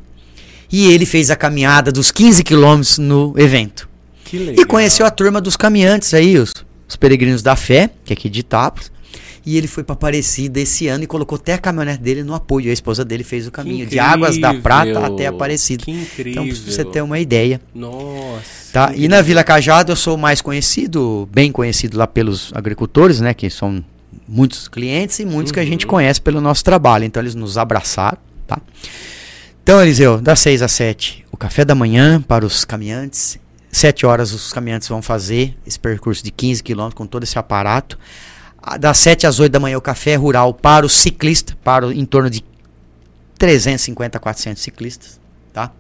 E 0.73 0.91
ele 0.91 1.05
fez 1.05 1.31
a 1.31 1.37
caminhada 1.37 1.93
dos 1.93 2.11
15 2.11 2.43
quilômetros 2.43 2.99
no 2.99 3.35
evento. 3.37 3.89
Que 4.25 4.39
legal. 4.39 4.65
E 4.65 4.65
conheceu 4.65 5.05
a 5.05 5.11
turma 5.11 5.41
dos 5.41 5.57
caminhantes 5.57 6.15
aí, 6.15 6.39
os, 6.39 6.55
os 6.89 6.97
peregrinos 6.97 7.43
da 7.43 7.55
fé, 7.55 7.91
que 8.05 8.13
é 8.13 8.15
aqui 8.15 8.31
de 8.31 8.41
Itápolis. 8.41 8.91
E 9.45 9.57
ele 9.59 9.67
foi 9.67 9.83
para 9.83 9.95
Aparecida 9.95 10.61
esse 10.61 10.87
ano 10.87 11.05
e 11.05 11.07
colocou 11.07 11.37
até 11.37 11.53
a 11.55 11.59
caminhonete 11.59 12.01
dele 12.01 12.23
no 12.23 12.33
apoio. 12.33 12.71
A 12.71 12.73
esposa 12.73 13.05
dele 13.05 13.25
fez 13.25 13.47
o 13.47 13.51
caminho 13.51 13.87
de 13.87 13.99
Águas 13.99 14.39
da 14.39 14.55
Prata 14.55 15.05
até 15.05 15.27
Aparecida. 15.27 15.85
Que 15.85 15.91
incrível. 15.91 16.45
Então, 16.45 16.63
pra 16.63 16.73
você 16.73 16.85
ter 16.85 17.03
uma 17.03 17.19
ideia. 17.19 17.61
Nossa. 17.75 18.73
Tá? 18.73 18.93
E 18.95 19.09
na 19.09 19.21
Vila 19.21 19.43
Cajado 19.45 19.93
eu 19.93 19.97
sou 19.97 20.17
mais 20.17 20.41
conhecido, 20.41 21.29
bem 21.33 21.51
conhecido 21.53 21.99
lá 21.99 22.07
pelos 22.07 22.53
agricultores, 22.55 23.21
né? 23.21 23.35
Que 23.35 23.51
são 23.51 23.85
muitos 24.27 24.69
clientes 24.69 25.19
e 25.19 25.25
muitos 25.25 25.51
uhum. 25.51 25.55
que 25.55 25.61
a 25.61 25.65
gente 25.65 25.87
uhum. 25.87 25.91
conhece 25.91 26.21
pelo 26.21 26.41
nosso 26.41 26.63
trabalho. 26.65 27.05
Então 27.05 27.23
eles 27.23 27.35
nos 27.35 27.59
abraçaram, 27.59 28.19
tá? 28.47 28.59
Então, 29.63 29.81
Eliseu, 29.81 30.21
das 30.21 30.41
6 30.41 30.61
às 30.61 30.73
7, 30.73 31.25
o 31.31 31.37
café 31.37 31.65
da 31.65 31.75
manhã 31.75 32.21
para 32.21 32.45
os 32.45 32.65
caminhantes. 32.65 33.39
7 33.71 34.05
horas 34.05 34.33
os 34.33 34.53
caminhantes 34.53 34.89
vão 34.89 35.01
fazer 35.01 35.57
esse 35.65 35.79
percurso 35.79 36.23
de 36.23 36.33
15 36.33 36.63
quilômetros 36.65 36.99
com 36.99 37.07
todo 37.07 37.23
esse 37.23 37.39
aparato. 37.39 37.97
Das 38.81 38.99
7 38.99 39.25
às 39.25 39.39
8 39.39 39.53
da 39.53 39.61
manhã, 39.61 39.79
o 39.79 39.81
café 39.81 40.17
rural 40.17 40.53
para 40.53 40.85
o 40.85 40.89
ciclista, 40.89 41.57
para 41.63 41.87
o, 41.87 41.93
em 41.93 42.05
torno 42.05 42.29
de 42.29 42.45
350 43.39 44.19
a 44.19 44.21
400 44.21 44.61
ciclistas, 44.61 45.21
tá? 45.53 45.71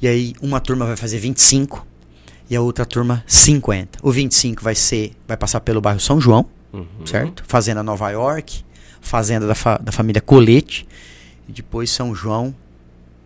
E 0.00 0.06
aí, 0.06 0.32
uma 0.40 0.60
turma 0.60 0.86
vai 0.86 0.96
fazer 0.96 1.18
25 1.18 1.84
e 2.48 2.54
a 2.54 2.60
outra 2.60 2.86
turma 2.86 3.22
50. 3.26 3.98
O 4.00 4.12
25 4.12 4.62
vai 4.62 4.76
ser, 4.76 5.12
vai 5.26 5.36
passar 5.36 5.60
pelo 5.60 5.80
bairro 5.80 5.98
São 5.98 6.20
João, 6.20 6.46
uhum. 6.72 7.04
certo? 7.04 7.42
Fazenda 7.48 7.82
Nova 7.82 8.10
York, 8.10 8.64
fazenda 9.00 9.46
da, 9.46 9.56
fa, 9.56 9.76
da 9.76 9.90
família 9.90 10.20
Colete 10.20 10.86
e 11.48 11.52
depois 11.52 11.90
São 11.90 12.14
João, 12.14 12.54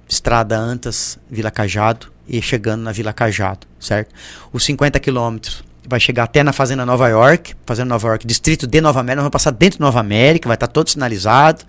Estrada 0.09 0.57
Antas, 0.57 1.19
Vila 1.31 1.51
Cajado 1.51 2.13
e 2.29 2.41
chegando 2.41 2.83
na 2.83 2.93
Vila 2.93 3.13
Cajado, 3.13 3.67
certo? 3.81 4.15
Os 4.53 4.65
50 4.65 5.01
quilômetros 5.01 5.65
vai 5.89 5.99
chegar 5.99 6.25
até 6.25 6.43
na 6.43 6.53
Fazenda 6.53 6.87
Nova 6.87 7.09
York, 7.09 7.55
Fazenda 7.67 7.89
Nova 7.89 8.09
York, 8.09 8.27
distrito 8.27 8.67
de 8.67 8.81
Nova 8.81 9.01
América, 9.01 9.17
nós 9.17 9.25
vamos 9.25 9.33
passar 9.33 9.51
dentro 9.51 9.79
de 9.79 9.81
Nova 9.81 10.01
América, 10.01 10.49
vai 10.49 10.55
estar 10.55 10.69
todo 10.69 10.89
sinalizado, 10.89 11.65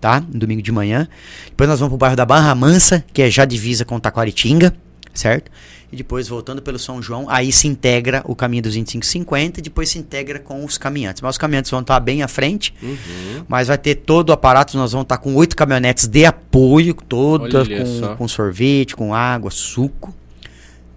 tá? 0.00 0.20
Domingo 0.20 0.62
de 0.62 0.72
manhã. 0.72 1.06
Depois 1.46 1.68
nós 1.68 1.78
vamos 1.78 1.90
pro 1.90 1.98
bairro 1.98 2.16
da 2.16 2.24
Barra 2.24 2.54
Mansa, 2.54 3.04
que 3.12 3.22
é 3.22 3.30
já 3.30 3.44
divisa 3.44 3.84
com 3.84 4.00
Taquaritinga, 4.00 4.74
certo? 5.18 5.50
e 5.90 5.96
depois 5.96 6.28
voltando 6.28 6.60
pelo 6.60 6.78
São 6.78 7.00
João, 7.00 7.26
aí 7.28 7.50
se 7.50 7.66
integra 7.66 8.22
o 8.26 8.36
caminho 8.36 8.62
dos 8.62 8.74
2550 8.74 9.60
e 9.60 9.62
depois 9.62 9.88
se 9.88 9.98
integra 9.98 10.38
com 10.38 10.64
os 10.64 10.76
caminhantes. 10.76 11.22
Mas 11.22 11.34
os 11.34 11.38
caminhantes 11.38 11.70
vão 11.70 11.80
estar 11.80 11.98
bem 12.00 12.22
à 12.22 12.28
frente, 12.28 12.74
uhum. 12.82 13.44
mas 13.48 13.68
vai 13.68 13.78
ter 13.78 13.94
todo 13.94 14.28
o 14.28 14.32
aparato, 14.32 14.76
nós 14.76 14.92
vamos 14.92 15.06
estar 15.06 15.16
com 15.16 15.34
oito 15.34 15.56
caminhonetes 15.56 16.06
de 16.06 16.26
apoio, 16.26 16.94
todas 16.94 17.66
com, 17.66 18.16
com 18.16 18.28
sorvete, 18.28 18.94
com 18.94 19.14
água, 19.14 19.50
suco, 19.50 20.14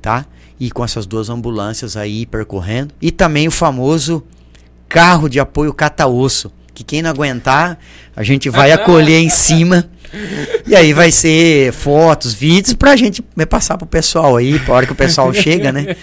tá? 0.02 0.26
E 0.60 0.69
com 0.69 0.84
essas 0.84 1.06
duas 1.06 1.30
ambulâncias 1.30 1.95
aí 1.95 2.26
percorrendo. 2.26 2.93
E 3.02 3.11
também 3.11 3.48
o 3.48 3.52
famoso 3.52 4.23
carro 4.89 5.30
de 5.30 5.39
apoio 5.39 5.73
cata-osso, 5.73 6.52
que 6.73 6.84
quem 6.84 7.02
não 7.02 7.10
aguentar, 7.10 7.80
a 8.14 8.23
gente 8.23 8.49
vai 8.49 8.72
acolher 8.73 9.19
em 9.19 9.30
cima 9.30 9.89
e 10.68 10.76
aí 10.76 10.94
vai 10.94 11.12
ser 11.12 11.72
fotos, 11.72 12.34
vídeos 12.34 12.74
pra 12.74 12.96
gente 12.96 13.22
passar 13.50 13.78
pro 13.78 13.88
pessoal 13.88 14.38
aí, 14.38 14.60
pra 14.60 14.76
hora 14.76 14.86
que 14.86 14.92
o 14.92 14.96
pessoal 14.96 15.32
chega, 15.34 15.72
né? 15.72 15.96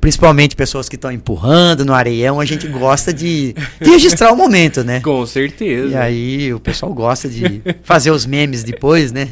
Principalmente 0.00 0.56
pessoas 0.56 0.88
que 0.88 0.96
estão 0.96 1.10
empurrando 1.10 1.84
no 1.84 1.94
areião, 1.94 2.40
a 2.40 2.44
gente 2.44 2.66
gosta 2.66 3.12
de, 3.12 3.54
de, 3.80 3.90
registrar 3.90 4.32
o 4.32 4.36
momento, 4.36 4.82
né? 4.82 5.00
Com 5.00 5.24
certeza. 5.26 5.88
E 5.88 5.96
aí 5.96 6.54
o 6.54 6.60
pessoal 6.60 6.92
gosta 6.92 7.28
de 7.28 7.62
fazer 7.82 8.10
os 8.10 8.26
memes 8.26 8.62
depois, 8.62 9.12
né? 9.12 9.28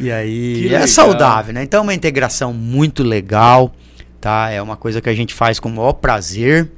E 0.00 0.10
aí 0.10 0.74
é 0.74 0.86
saudável, 0.86 1.54
né? 1.54 1.62
Então 1.62 1.80
é 1.80 1.82
uma 1.82 1.94
integração 1.94 2.52
muito 2.52 3.02
legal, 3.02 3.74
tá? 4.20 4.50
É 4.50 4.60
uma 4.60 4.76
coisa 4.76 5.00
que 5.00 5.08
a 5.08 5.14
gente 5.14 5.32
faz 5.32 5.60
com 5.60 5.68
o 5.68 5.72
maior 5.72 5.92
prazer. 5.94 6.68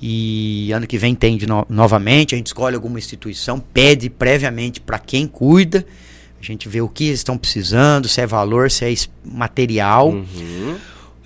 E 0.00 0.70
ano 0.72 0.86
que 0.86 0.96
vem 0.96 1.14
tem 1.14 1.36
de 1.36 1.46
no 1.46 1.66
novamente, 1.68 2.34
a 2.34 2.38
gente 2.38 2.46
escolhe 2.48 2.76
alguma 2.76 2.98
instituição, 2.98 3.58
pede 3.58 4.08
previamente 4.08 4.80
para 4.80 4.98
quem 4.98 5.26
cuida, 5.26 5.84
a 6.40 6.44
gente 6.44 6.68
vê 6.68 6.80
o 6.80 6.88
que 6.88 7.08
eles 7.08 7.20
estão 7.20 7.36
precisando, 7.36 8.06
se 8.08 8.20
é 8.20 8.26
valor, 8.26 8.70
se 8.70 8.84
é 8.84 8.94
material. 9.24 10.10
Uhum. 10.10 10.76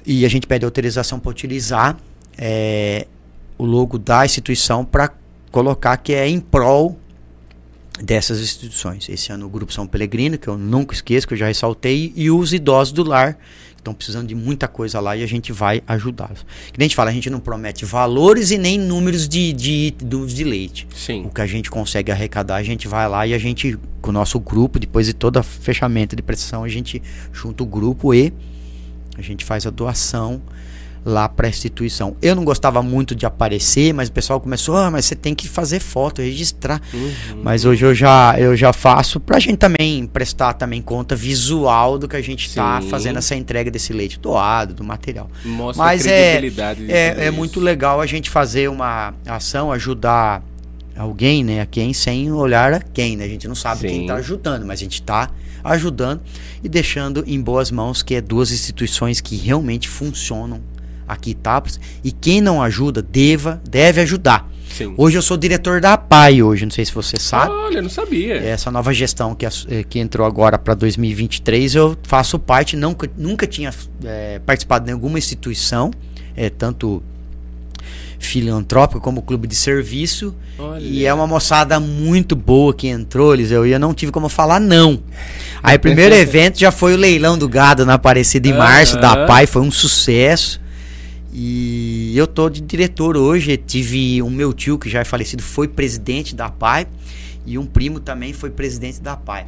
E 0.06 0.24
a 0.24 0.28
gente 0.28 0.46
pede 0.46 0.64
autorização 0.64 1.20
para 1.20 1.30
utilizar 1.30 1.98
é, 2.36 3.06
o 3.58 3.64
logo 3.64 3.98
da 3.98 4.24
instituição 4.24 4.84
para 4.84 5.12
colocar 5.50 5.96
que 5.98 6.14
é 6.14 6.26
em 6.26 6.40
prol 6.40 6.98
dessas 8.02 8.40
instituições. 8.40 9.08
Esse 9.08 9.32
ano 9.32 9.46
o 9.46 9.48
Grupo 9.48 9.72
São 9.72 9.86
Pelegrino, 9.86 10.38
que 10.38 10.48
eu 10.48 10.56
nunca 10.56 10.94
esqueço, 10.94 11.28
que 11.28 11.34
eu 11.34 11.38
já 11.38 11.46
ressaltei, 11.46 12.12
e 12.16 12.30
os 12.30 12.52
idosos 12.52 12.92
do 12.92 13.04
lar, 13.04 13.38
estão 13.82 13.92
precisando 13.92 14.28
de 14.28 14.34
muita 14.34 14.68
coisa 14.68 15.00
lá 15.00 15.16
e 15.16 15.22
a 15.22 15.26
gente 15.26 15.52
vai 15.52 15.82
ajudá-los. 15.86 16.46
Que 16.72 16.78
nem 16.78 16.86
a 16.86 16.88
gente 16.88 16.96
fala, 16.96 17.10
a 17.10 17.12
gente 17.12 17.28
não 17.28 17.40
promete 17.40 17.84
valores 17.84 18.50
e 18.50 18.58
nem 18.58 18.78
números 18.78 19.28
de, 19.28 19.52
de, 19.52 19.90
de, 19.90 20.26
de 20.26 20.44
leite. 20.44 20.86
Sim. 20.94 21.26
O 21.26 21.30
que 21.30 21.40
a 21.40 21.46
gente 21.46 21.70
consegue 21.70 22.10
arrecadar, 22.10 22.56
a 22.56 22.62
gente 22.62 22.86
vai 22.88 23.08
lá 23.08 23.26
e 23.26 23.34
a 23.34 23.38
gente, 23.38 23.78
com 24.00 24.10
o 24.10 24.12
nosso 24.12 24.38
grupo, 24.38 24.78
depois 24.78 25.06
de 25.06 25.12
todo 25.12 25.42
fechamento 25.42 26.14
de 26.14 26.22
prestação, 26.22 26.64
a 26.64 26.68
gente 26.68 27.02
junta 27.32 27.62
o 27.62 27.66
grupo 27.66 28.14
e 28.14 28.32
a 29.18 29.22
gente 29.22 29.44
faz 29.44 29.66
a 29.66 29.70
doação 29.70 30.40
lá 31.04 31.28
para 31.28 31.46
a 31.46 31.50
instituição. 31.50 32.16
Eu 32.22 32.34
não 32.34 32.44
gostava 32.44 32.82
muito 32.82 33.14
de 33.14 33.26
aparecer, 33.26 33.92
mas 33.92 34.08
o 34.08 34.12
pessoal 34.12 34.40
começou, 34.40 34.76
ah, 34.76 34.90
mas 34.90 35.04
você 35.04 35.14
tem 35.14 35.34
que 35.34 35.48
fazer 35.48 35.80
foto, 35.80 36.22
registrar. 36.22 36.80
Uhum. 36.94 37.42
Mas 37.42 37.64
hoje 37.64 37.84
eu 37.84 37.94
já, 37.94 38.38
eu 38.38 38.56
já 38.56 38.72
faço 38.72 39.18
para 39.18 39.36
a 39.36 39.40
gente 39.40 39.56
também 39.56 40.06
prestar 40.06 40.54
também 40.54 40.80
conta 40.80 41.16
visual 41.16 41.98
do 41.98 42.06
que 42.06 42.16
a 42.16 42.22
gente 42.22 42.46
está 42.46 42.80
fazendo 42.82 43.18
essa 43.18 43.34
entrega 43.34 43.70
desse 43.70 43.92
leite 43.92 44.18
doado, 44.18 44.74
do 44.74 44.84
material. 44.84 45.28
Mostra 45.44 45.84
mas 45.84 46.06
é, 46.06 46.40
é, 46.88 47.26
é 47.26 47.30
muito 47.30 47.58
legal 47.60 48.00
a 48.00 48.06
gente 48.06 48.30
fazer 48.30 48.68
uma 48.68 49.14
ação, 49.26 49.72
ajudar 49.72 50.42
alguém, 50.96 51.42
né, 51.42 51.60
a 51.60 51.66
quem 51.66 51.92
sem 51.92 52.30
olhar 52.30 52.72
a 52.72 52.80
quem, 52.80 53.16
né? 53.16 53.24
A 53.24 53.28
gente 53.28 53.48
não 53.48 53.54
sabe 53.54 53.80
Sim. 53.80 53.88
quem 53.88 54.00
está 54.02 54.14
ajudando, 54.16 54.66
mas 54.66 54.80
a 54.80 54.82
gente 54.82 54.94
está 54.94 55.30
ajudando 55.64 56.20
e 56.62 56.68
deixando 56.68 57.24
em 57.26 57.40
boas 57.40 57.70
mãos 57.70 58.02
que 58.02 58.14
é 58.14 58.20
duas 58.20 58.52
instituições 58.52 59.20
que 59.20 59.36
realmente 59.36 59.88
funcionam 59.88 60.60
aqui 61.12 61.34
Tapas, 61.34 61.78
e 62.02 62.10
quem 62.10 62.40
não 62.40 62.62
ajuda, 62.62 63.02
deva, 63.02 63.60
deve 63.68 64.00
ajudar. 64.00 64.50
Sim. 64.72 64.94
Hoje 64.96 65.18
eu 65.18 65.22
sou 65.22 65.36
diretor 65.36 65.80
da 65.80 65.92
APAI 65.92 66.42
hoje, 66.42 66.64
não 66.64 66.72
sei 66.72 66.84
se 66.84 66.94
você 66.94 67.18
sabe. 67.18 67.52
Olha, 67.52 67.82
não 67.82 67.90
sabia. 67.90 68.36
Essa 68.36 68.70
nova 68.70 68.92
gestão 68.92 69.34
que, 69.34 69.44
eh, 69.44 69.84
que 69.88 69.98
entrou 69.98 70.26
agora 70.26 70.58
para 70.58 70.72
2023, 70.74 71.74
eu 71.74 71.96
faço 72.02 72.38
parte, 72.38 72.74
nunca, 72.74 73.08
nunca 73.16 73.46
tinha 73.46 73.72
é, 74.04 74.38
participado 74.38 74.86
de 74.86 74.92
alguma 74.92 75.18
instituição, 75.18 75.90
é, 76.34 76.48
tanto 76.48 77.02
filantrópica 78.18 79.00
como 79.00 79.20
clube 79.20 79.46
de 79.46 79.54
serviço. 79.54 80.34
Olha. 80.58 80.80
E 80.80 81.04
é 81.04 81.12
uma 81.12 81.26
moçada 81.26 81.78
muito 81.78 82.34
boa 82.34 82.72
que 82.72 82.86
entrou, 82.86 83.34
Eliseu, 83.34 83.66
e 83.66 83.72
eu 83.72 83.78
não 83.78 83.92
tive 83.92 84.12
como 84.12 84.28
falar 84.28 84.60
não. 84.60 85.02
Aí 85.62 85.76
o 85.76 85.80
primeiro 85.80 86.14
evento 86.16 86.58
já 86.58 86.70
foi 86.70 86.94
o 86.94 86.96
leilão 86.96 87.36
do 87.36 87.48
gado 87.48 87.84
na 87.84 87.94
Aparecida 87.94 88.48
em 88.48 88.54
março, 88.54 88.98
da 88.98 89.26
PAI, 89.26 89.46
foi 89.46 89.62
um 89.62 89.70
sucesso. 89.70 90.61
E 91.32 92.12
eu 92.16 92.26
tô 92.26 92.50
de 92.50 92.60
diretor 92.60 93.16
hoje. 93.16 93.56
Tive 93.56 94.20
o 94.22 94.28
meu 94.28 94.52
tio, 94.52 94.78
que 94.78 94.90
já 94.90 95.00
é 95.00 95.04
falecido, 95.04 95.42
foi 95.42 95.66
presidente 95.66 96.34
da 96.34 96.50
PAI. 96.50 96.86
E 97.46 97.58
um 97.58 97.66
primo 97.66 97.98
também 97.98 98.32
foi 98.32 98.50
presidente 98.50 99.00
da 99.00 99.16
PAI. 99.16 99.46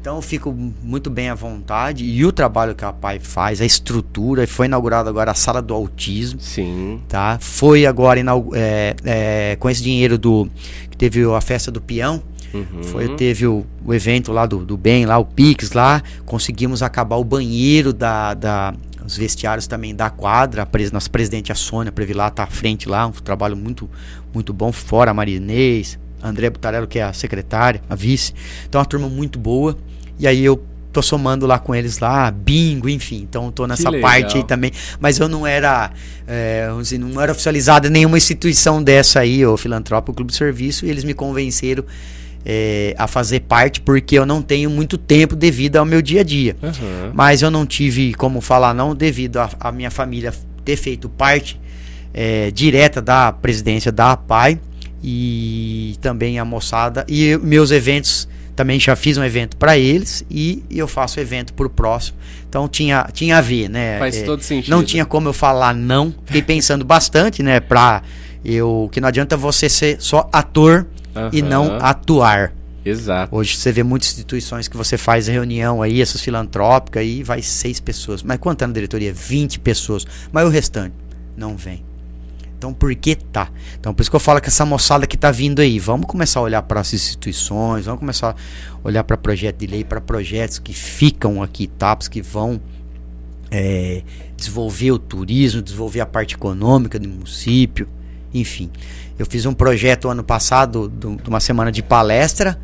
Então 0.00 0.16
eu 0.16 0.22
fico 0.22 0.52
muito 0.82 1.08
bem 1.08 1.28
à 1.30 1.34
vontade. 1.34 2.04
E 2.04 2.26
o 2.26 2.32
trabalho 2.32 2.74
que 2.74 2.84
a 2.84 2.92
PAI 2.92 3.20
faz, 3.20 3.60
a 3.60 3.64
estrutura, 3.64 4.46
foi 4.48 4.66
inaugurada 4.66 5.08
agora 5.08 5.30
a 5.30 5.34
sala 5.34 5.62
do 5.62 5.72
autismo. 5.72 6.40
Sim. 6.40 7.00
Tá? 7.08 7.38
Foi 7.40 7.86
agora 7.86 8.20
é, 8.54 8.96
é, 9.04 9.56
com 9.60 9.70
esse 9.70 9.82
dinheiro 9.82 10.18
do. 10.18 10.48
que 10.90 10.96
teve 10.96 11.24
a 11.24 11.40
festa 11.40 11.70
do 11.70 11.80
peão. 11.80 12.20
Uhum. 12.52 12.82
Foi, 12.82 13.08
teve 13.16 13.46
o, 13.46 13.64
o, 13.84 13.94
evento 13.94 14.30
lá 14.30 14.44
do, 14.44 14.64
do 14.64 14.76
bem, 14.76 15.06
lá, 15.06 15.18
o 15.18 15.24
Pix 15.24 15.70
lá. 15.72 16.02
Conseguimos 16.26 16.82
acabar 16.82 17.16
o 17.16 17.24
banheiro 17.24 17.92
da, 17.92 18.34
da, 18.34 18.74
os 19.12 19.18
vestiários 19.18 19.66
também 19.66 19.94
da 19.94 20.10
quadra, 20.10 20.62
a 20.62 20.68
nossa 20.92 21.08
presidente 21.08 21.52
a 21.52 21.54
Sônia 21.54 21.92
Previlar 21.92 22.30
tá 22.30 22.44
à 22.44 22.46
frente 22.46 22.88
lá, 22.88 23.06
um 23.06 23.12
trabalho 23.12 23.56
muito 23.56 23.88
muito 24.32 24.52
bom, 24.52 24.72
fora 24.72 25.10
a 25.10 25.14
Marinês, 25.14 25.98
a 26.22 26.28
André 26.28 26.48
Butarello, 26.48 26.86
que 26.86 26.98
é 26.98 27.02
a 27.02 27.12
secretária, 27.12 27.82
a 27.88 27.94
vice. 27.94 28.32
Então 28.66 28.80
uma 28.80 28.86
turma 28.86 29.08
muito 29.08 29.38
boa. 29.38 29.76
E 30.18 30.26
aí 30.26 30.42
eu 30.42 30.64
tô 30.90 31.02
somando 31.02 31.46
lá 31.46 31.58
com 31.58 31.74
eles 31.74 31.98
lá, 31.98 32.30
bingo, 32.30 32.88
enfim. 32.88 33.26
Então 33.28 33.52
tô 33.52 33.66
nessa 33.66 33.92
parte 34.00 34.38
aí 34.38 34.44
também. 34.44 34.72
Mas 34.98 35.18
eu 35.18 35.28
não 35.28 35.46
era, 35.46 35.90
é, 36.26 36.70
assim, 36.80 36.96
não 36.96 37.20
era 37.20 37.32
oficializado 37.32 37.88
em 37.88 37.90
nenhuma 37.90 38.16
instituição 38.16 38.82
dessa 38.82 39.20
aí, 39.20 39.44
o 39.44 39.56
Filantrópico 39.58 40.14
Clube 40.14 40.30
de 40.30 40.38
Serviço, 40.38 40.86
e 40.86 40.90
eles 40.90 41.04
me 41.04 41.12
convenceram 41.12 41.84
é, 42.44 42.94
a 42.98 43.06
fazer 43.06 43.40
parte 43.40 43.80
porque 43.80 44.18
eu 44.18 44.26
não 44.26 44.42
tenho 44.42 44.68
muito 44.70 44.98
tempo 44.98 45.36
devido 45.36 45.76
ao 45.76 45.84
meu 45.84 46.02
dia 46.02 46.20
a 46.20 46.24
dia. 46.24 46.56
Uhum. 46.62 47.10
Mas 47.14 47.42
eu 47.42 47.50
não 47.50 47.64
tive 47.66 48.14
como 48.14 48.40
falar 48.40 48.74
não 48.74 48.94
devido 48.94 49.38
à 49.38 49.72
minha 49.72 49.90
família 49.90 50.32
ter 50.64 50.76
feito 50.76 51.08
parte 51.08 51.60
é, 52.14 52.50
direta 52.50 53.00
da 53.00 53.32
presidência 53.32 53.90
da 53.90 54.12
APAI 54.12 54.58
e 55.02 55.96
também 56.00 56.38
a 56.38 56.44
moçada 56.44 57.04
e 57.08 57.36
meus 57.38 57.70
eventos 57.70 58.28
também 58.54 58.78
já 58.78 58.94
fiz 58.94 59.16
um 59.16 59.24
evento 59.24 59.56
para 59.56 59.78
eles 59.78 60.24
e, 60.30 60.62
eu 60.70 60.86
faço 60.86 61.18
evento 61.18 61.54
para 61.54 61.66
o 61.66 61.70
próximo. 61.70 62.18
Então 62.48 62.68
tinha, 62.68 63.08
tinha 63.12 63.38
a 63.38 63.40
ver, 63.40 63.68
né? 63.68 63.98
Faz 63.98 64.16
é, 64.16 64.22
todo 64.24 64.42
sentido. 64.42 64.70
Não 64.70 64.84
tinha 64.84 65.06
como 65.06 65.28
eu 65.28 65.32
falar 65.32 65.74
não. 65.74 66.14
Fiquei 66.26 66.42
pensando 66.44 66.84
bastante, 66.84 67.42
né? 67.42 67.60
Pra 67.60 68.02
eu. 68.44 68.90
Que 68.92 69.00
não 69.00 69.08
adianta 69.08 69.36
você 69.36 69.68
ser 69.68 69.96
só 70.00 70.28
ator 70.30 70.86
uhum. 71.14 71.30
e 71.32 71.42
não 71.42 71.78
atuar. 71.80 72.52
Exato. 72.84 73.34
Hoje 73.34 73.56
você 73.56 73.70
vê 73.70 73.82
muitas 73.82 74.08
instituições 74.10 74.66
que 74.66 74.76
você 74.76 74.98
faz 74.98 75.28
reunião 75.28 75.82
aí, 75.82 76.02
essas 76.02 76.20
filantrópicas, 76.20 77.00
aí 77.00 77.22
vai 77.22 77.40
seis 77.40 77.78
pessoas. 77.78 78.22
Mas 78.22 78.38
quanto 78.38 78.62
é 78.62 78.66
na 78.66 78.72
diretoria? 78.72 79.12
20 79.12 79.60
pessoas. 79.60 80.04
Mas 80.32 80.46
o 80.46 80.50
restante 80.50 80.94
não 81.36 81.56
vem. 81.56 81.84
Então 82.58 82.72
por 82.72 82.94
que 82.94 83.16
tá? 83.16 83.50
Então 83.78 83.92
por 83.92 84.02
isso 84.02 84.10
que 84.10 84.14
eu 84.14 84.20
falo 84.20 84.40
que 84.40 84.48
essa 84.48 84.64
moçada 84.64 85.04
que 85.06 85.16
tá 85.16 85.30
vindo 85.30 85.60
aí, 85.60 85.78
vamos 85.80 86.06
começar 86.06 86.38
a 86.38 86.42
olhar 86.44 86.62
para 86.62 86.80
as 86.80 86.94
instituições, 86.94 87.86
vamos 87.86 87.98
começar 87.98 88.30
a 88.30 88.36
olhar 88.86 89.02
para 89.02 89.16
projeto 89.16 89.58
de 89.58 89.66
lei, 89.66 89.82
para 89.82 90.00
projetos 90.00 90.60
que 90.60 90.72
ficam 90.72 91.42
aqui, 91.42 91.66
TAPs, 91.66 92.06
que 92.06 92.22
vão 92.22 92.60
é, 93.50 94.02
desenvolver 94.36 94.92
o 94.92 94.98
turismo, 94.98 95.60
desenvolver 95.60 96.00
a 96.00 96.06
parte 96.06 96.36
econômica 96.36 96.98
do 96.98 97.08
município, 97.08 97.88
enfim. 98.32 98.70
Eu 99.18 99.26
fiz 99.26 99.46
um 99.46 99.52
projeto 99.52 100.08
ano 100.08 100.24
passado, 100.24 100.88
de 100.88 101.28
uma 101.28 101.40
semana 101.40 101.70
de 101.70 101.82
palestra. 101.82 102.58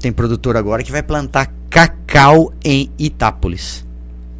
Tem 0.00 0.12
produtor 0.12 0.56
agora 0.56 0.82
que 0.82 0.92
vai 0.92 1.02
plantar 1.02 1.52
cacau 1.68 2.52
em 2.64 2.90
Itápolis. 2.98 3.84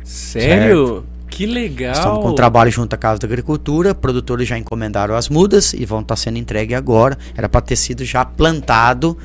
Sério? 0.04 0.86
Certo? 0.86 1.12
Que 1.28 1.46
legal! 1.46 1.92
Estamos 1.92 2.18
com 2.20 2.28
um 2.28 2.34
trabalho 2.34 2.70
junto 2.70 2.92
à 2.92 2.98
Casa 2.98 3.18
da 3.20 3.26
Agricultura, 3.26 3.94
produtores 3.94 4.46
já 4.46 4.58
encomendaram 4.58 5.16
as 5.16 5.30
mudas 5.30 5.72
e 5.72 5.86
vão 5.86 6.00
estar 6.00 6.16
sendo 6.16 6.36
entregue 6.36 6.74
agora. 6.74 7.16
Era 7.34 7.48
para 7.48 7.62
ter 7.62 7.76
sido 7.76 8.04
já 8.04 8.22
plantado 8.24 9.16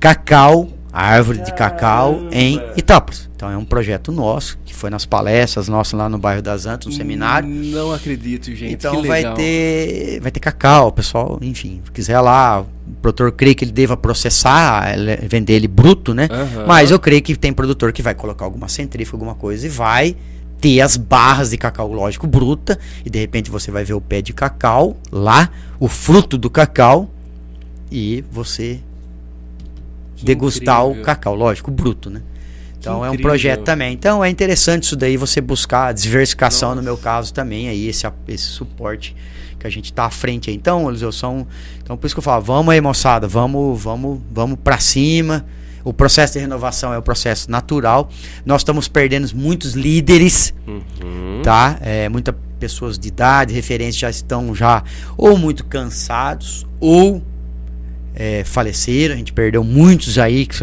cacau 0.00 0.68
árvore 0.96 1.38
de 1.38 1.52
cacau 1.52 2.22
em 2.32 2.60
Itápolis. 2.76 3.28
Então 3.36 3.50
é 3.50 3.56
um 3.56 3.66
projeto 3.66 4.10
nosso, 4.10 4.58
que 4.64 4.74
foi 4.74 4.88
nas 4.88 5.04
palestras 5.04 5.68
nossas 5.68 5.92
lá 5.92 6.08
no 6.08 6.16
bairro 6.16 6.40
das 6.40 6.64
Antas, 6.64 6.86
no 6.86 6.92
seminário. 6.92 7.46
Não 7.46 7.92
acredito, 7.92 8.54
gente. 8.54 8.72
Então 8.72 9.02
vai 9.02 9.34
ter 9.34 10.20
vai 10.20 10.30
ter 10.30 10.40
cacau, 10.40 10.90
pessoal, 10.90 11.38
enfim, 11.42 11.82
se 11.84 11.92
quiser 11.92 12.18
lá, 12.20 12.62
o 12.62 12.66
produtor 13.02 13.30
crê 13.32 13.54
que 13.54 13.62
ele 13.62 13.72
deva 13.72 13.94
processar, 13.94 14.86
vender 15.28 15.52
ele 15.52 15.68
bruto, 15.68 16.14
né? 16.14 16.28
Uhum. 16.30 16.66
Mas 16.66 16.90
eu 16.90 16.98
creio 16.98 17.20
que 17.20 17.36
tem 17.36 17.52
produtor 17.52 17.92
que 17.92 18.00
vai 18.00 18.14
colocar 18.14 18.46
alguma 18.46 18.68
centrífuga, 18.68 19.16
alguma 19.16 19.34
coisa 19.34 19.66
e 19.66 19.68
vai 19.68 20.16
ter 20.58 20.80
as 20.80 20.96
barras 20.96 21.50
de 21.50 21.58
cacau, 21.58 21.92
lógico, 21.92 22.26
bruta, 22.26 22.78
e 23.04 23.10
de 23.10 23.18
repente 23.18 23.50
você 23.50 23.70
vai 23.70 23.84
ver 23.84 23.92
o 23.92 24.00
pé 24.00 24.22
de 24.22 24.32
cacau 24.32 24.96
lá, 25.12 25.50
o 25.78 25.88
fruto 25.88 26.38
do 26.38 26.48
cacau, 26.48 27.10
e 27.92 28.24
você 28.32 28.80
que 30.16 30.24
degustar 30.24 30.82
incrível. 30.82 31.02
o 31.02 31.04
cacau, 31.04 31.34
lógico, 31.34 31.70
bruto, 31.70 32.10
né? 32.10 32.22
Então 32.78 33.04
é 33.04 33.10
um 33.10 33.16
projeto 33.16 33.62
também. 33.62 33.92
Então 33.92 34.24
é 34.24 34.30
interessante 34.30 34.84
isso 34.84 34.96
daí, 34.96 35.16
você 35.16 35.40
buscar 35.40 35.88
a 35.88 35.92
diversificação 35.92 36.70
Nossa. 36.70 36.80
no 36.80 36.84
meu 36.84 36.96
caso 36.96 37.34
também, 37.34 37.68
aí 37.68 37.88
esse, 37.88 38.06
esse 38.28 38.44
suporte 38.44 39.14
que 39.58 39.66
a 39.66 39.70
gente 39.70 39.92
tá 39.92 40.04
à 40.04 40.10
frente 40.10 40.50
aí. 40.50 40.56
Então, 40.56 40.88
eles 40.88 41.02
são. 41.14 41.46
Então 41.82 41.96
por 41.96 42.06
isso 42.06 42.14
que 42.14 42.18
eu 42.20 42.22
falo, 42.22 42.42
vamos 42.42 42.72
aí, 42.72 42.80
moçada, 42.80 43.26
vamos, 43.26 43.82
vamos, 43.82 44.20
vamos 44.30 44.58
para 44.62 44.78
cima. 44.78 45.44
O 45.82 45.92
processo 45.92 46.32
de 46.32 46.40
renovação 46.40 46.92
é 46.92 46.98
o 46.98 47.02
processo 47.02 47.50
natural. 47.50 48.10
Nós 48.44 48.62
estamos 48.62 48.88
perdendo 48.88 49.28
muitos 49.36 49.74
líderes, 49.74 50.52
uhum. 50.66 51.42
tá? 51.44 51.78
É, 51.80 52.08
muitas 52.08 52.34
pessoas 52.58 52.98
de 52.98 53.06
idade, 53.06 53.54
referência 53.54 54.00
já 54.00 54.10
estão 54.10 54.52
já 54.54 54.82
ou 55.16 55.38
muito 55.38 55.64
cansados 55.64 56.66
ou 56.80 57.22
é, 58.16 58.42
faleceram, 58.42 59.14
a 59.14 59.18
gente 59.18 59.32
perdeu 59.32 59.62
muitos 59.62 60.18
aí 60.18 60.46
que, 60.46 60.58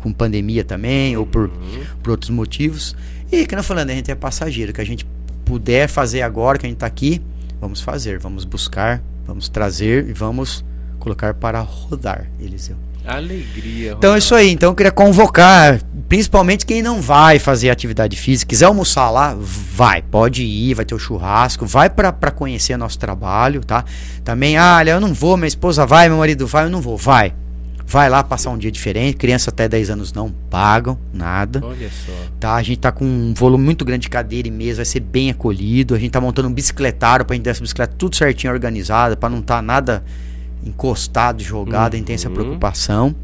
com 0.00 0.12
pandemia 0.12 0.64
também, 0.64 1.16
ou 1.16 1.26
por, 1.26 1.48
uhum. 1.48 1.84
por 2.02 2.12
outros 2.12 2.30
motivos. 2.30 2.96
E 3.30 3.44
que 3.44 3.54
não 3.54 3.62
falando, 3.62 3.90
a 3.90 3.94
gente 3.94 4.10
é 4.10 4.14
passageiro, 4.14 4.72
que 4.72 4.80
a 4.80 4.86
gente 4.86 5.06
puder 5.44 5.88
fazer 5.88 6.22
agora, 6.22 6.58
que 6.58 6.64
a 6.64 6.68
gente 6.68 6.76
está 6.76 6.86
aqui, 6.86 7.20
Vamos 7.60 7.80
fazer, 7.80 8.18
vamos 8.18 8.44
buscar, 8.44 9.02
vamos 9.26 9.48
trazer 9.48 10.08
e 10.08 10.12
vamos 10.12 10.64
colocar 10.98 11.34
para 11.34 11.60
rodar, 11.60 12.30
Eliseu. 12.38 12.76
Alegria. 13.06 13.92
Então 13.92 14.14
é 14.14 14.18
isso 14.18 14.34
aí. 14.34 14.50
Então 14.50 14.70
eu 14.70 14.74
queria 14.74 14.90
convocar, 14.90 15.80
principalmente 16.08 16.66
quem 16.66 16.82
não 16.82 17.00
vai 17.00 17.38
fazer 17.38 17.70
atividade 17.70 18.16
física, 18.16 18.48
quiser 18.48 18.66
almoçar 18.66 19.10
lá, 19.10 19.36
vai, 19.38 20.02
pode 20.02 20.42
ir, 20.42 20.74
vai 20.74 20.84
ter 20.84 20.94
o 20.94 20.98
churrasco, 20.98 21.64
vai 21.64 21.88
para 21.88 22.30
conhecer 22.30 22.76
nosso 22.76 22.98
trabalho, 22.98 23.64
tá? 23.64 23.84
Também, 24.24 24.58
ah, 24.58 24.82
eu 24.84 25.00
não 25.00 25.14
vou, 25.14 25.36
minha 25.36 25.46
esposa 25.48 25.86
vai, 25.86 26.08
meu 26.08 26.18
marido 26.18 26.46
vai, 26.46 26.64
eu 26.64 26.70
não 26.70 26.80
vou, 26.80 26.96
vai. 26.96 27.32
Vai 27.88 28.10
lá 28.10 28.24
passar 28.24 28.50
um 28.50 28.58
dia 28.58 28.70
diferente. 28.72 29.16
Criança 29.16 29.50
até 29.50 29.68
10 29.68 29.90
anos 29.90 30.12
não 30.12 30.28
pagam 30.50 30.98
nada. 31.14 31.64
Olha 31.64 31.88
só. 31.88 32.12
Tá? 32.40 32.54
A 32.56 32.62
gente 32.62 32.80
tá 32.80 32.90
com 32.90 33.04
um 33.04 33.32
volume 33.32 33.64
muito 33.64 33.84
grande 33.84 34.02
de 34.02 34.08
cadeira 34.08 34.48
e 34.48 34.50
mesa, 34.50 34.78
vai 34.78 34.84
ser 34.84 34.98
bem 34.98 35.30
acolhido. 35.30 35.94
A 35.94 35.98
gente 35.98 36.10
tá 36.10 36.20
montando 36.20 36.48
um 36.48 36.52
bicicletário 36.52 37.24
pra 37.24 37.36
gente 37.36 37.44
ter 37.44 37.50
essa 37.50 37.60
bicicleta 37.60 37.94
tudo 37.96 38.16
certinho 38.16 38.52
organizada, 38.52 39.16
para 39.16 39.28
não 39.28 39.40
tá 39.40 39.62
nada 39.62 40.02
encostado, 40.66 41.42
jogado, 41.42 41.92
uhum. 41.92 41.96
a 41.96 41.96
gente 41.98 42.06
tem 42.06 42.14
essa 42.14 42.28
uhum. 42.28 42.34
preocupação, 42.34 43.14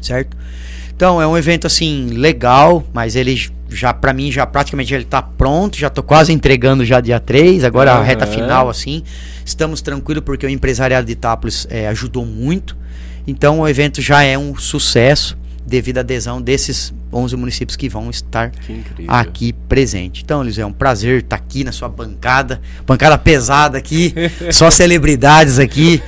certo? 0.00 0.36
Então 0.94 1.22
é 1.22 1.26
um 1.26 1.38
evento 1.38 1.66
assim 1.66 2.08
legal, 2.08 2.84
mas 2.92 3.14
ele 3.14 3.50
já 3.68 3.94
para 3.94 4.12
mim 4.12 4.32
já 4.32 4.44
praticamente 4.44 4.92
ele 4.92 5.04
tá 5.04 5.22
pronto, 5.22 5.78
já 5.78 5.88
tô 5.88 6.02
quase 6.02 6.32
entregando 6.32 6.84
já 6.84 7.00
dia 7.00 7.20
3, 7.20 7.62
agora 7.62 7.94
uhum. 7.94 8.00
a 8.00 8.02
reta 8.02 8.26
final 8.26 8.68
assim. 8.68 9.04
Estamos 9.44 9.80
tranquilos 9.80 10.24
porque 10.24 10.44
o 10.44 10.48
empresariado 10.48 11.06
de 11.06 11.12
Itápolis 11.12 11.66
é, 11.70 11.86
ajudou 11.88 12.26
muito. 12.26 12.76
Então 13.26 13.60
o 13.60 13.68
evento 13.68 14.02
já 14.02 14.24
é 14.24 14.36
um 14.36 14.56
sucesso 14.56 15.37
devido 15.68 15.98
à 15.98 16.00
adesão 16.00 16.40
desses 16.40 16.92
11 17.12 17.36
municípios 17.36 17.76
que 17.76 17.88
vão 17.88 18.10
estar 18.10 18.50
que 18.50 19.04
aqui 19.06 19.52
presente. 19.52 20.22
Então, 20.24 20.42
Eliseu, 20.42 20.64
é 20.64 20.66
um 20.66 20.72
prazer 20.72 21.22
estar 21.22 21.36
aqui 21.36 21.64
na 21.64 21.72
sua 21.72 21.88
bancada, 21.88 22.60
bancada 22.86 23.16
pesada 23.16 23.78
aqui, 23.78 24.14
só 24.52 24.70
celebridades 24.70 25.58
aqui 25.58 26.02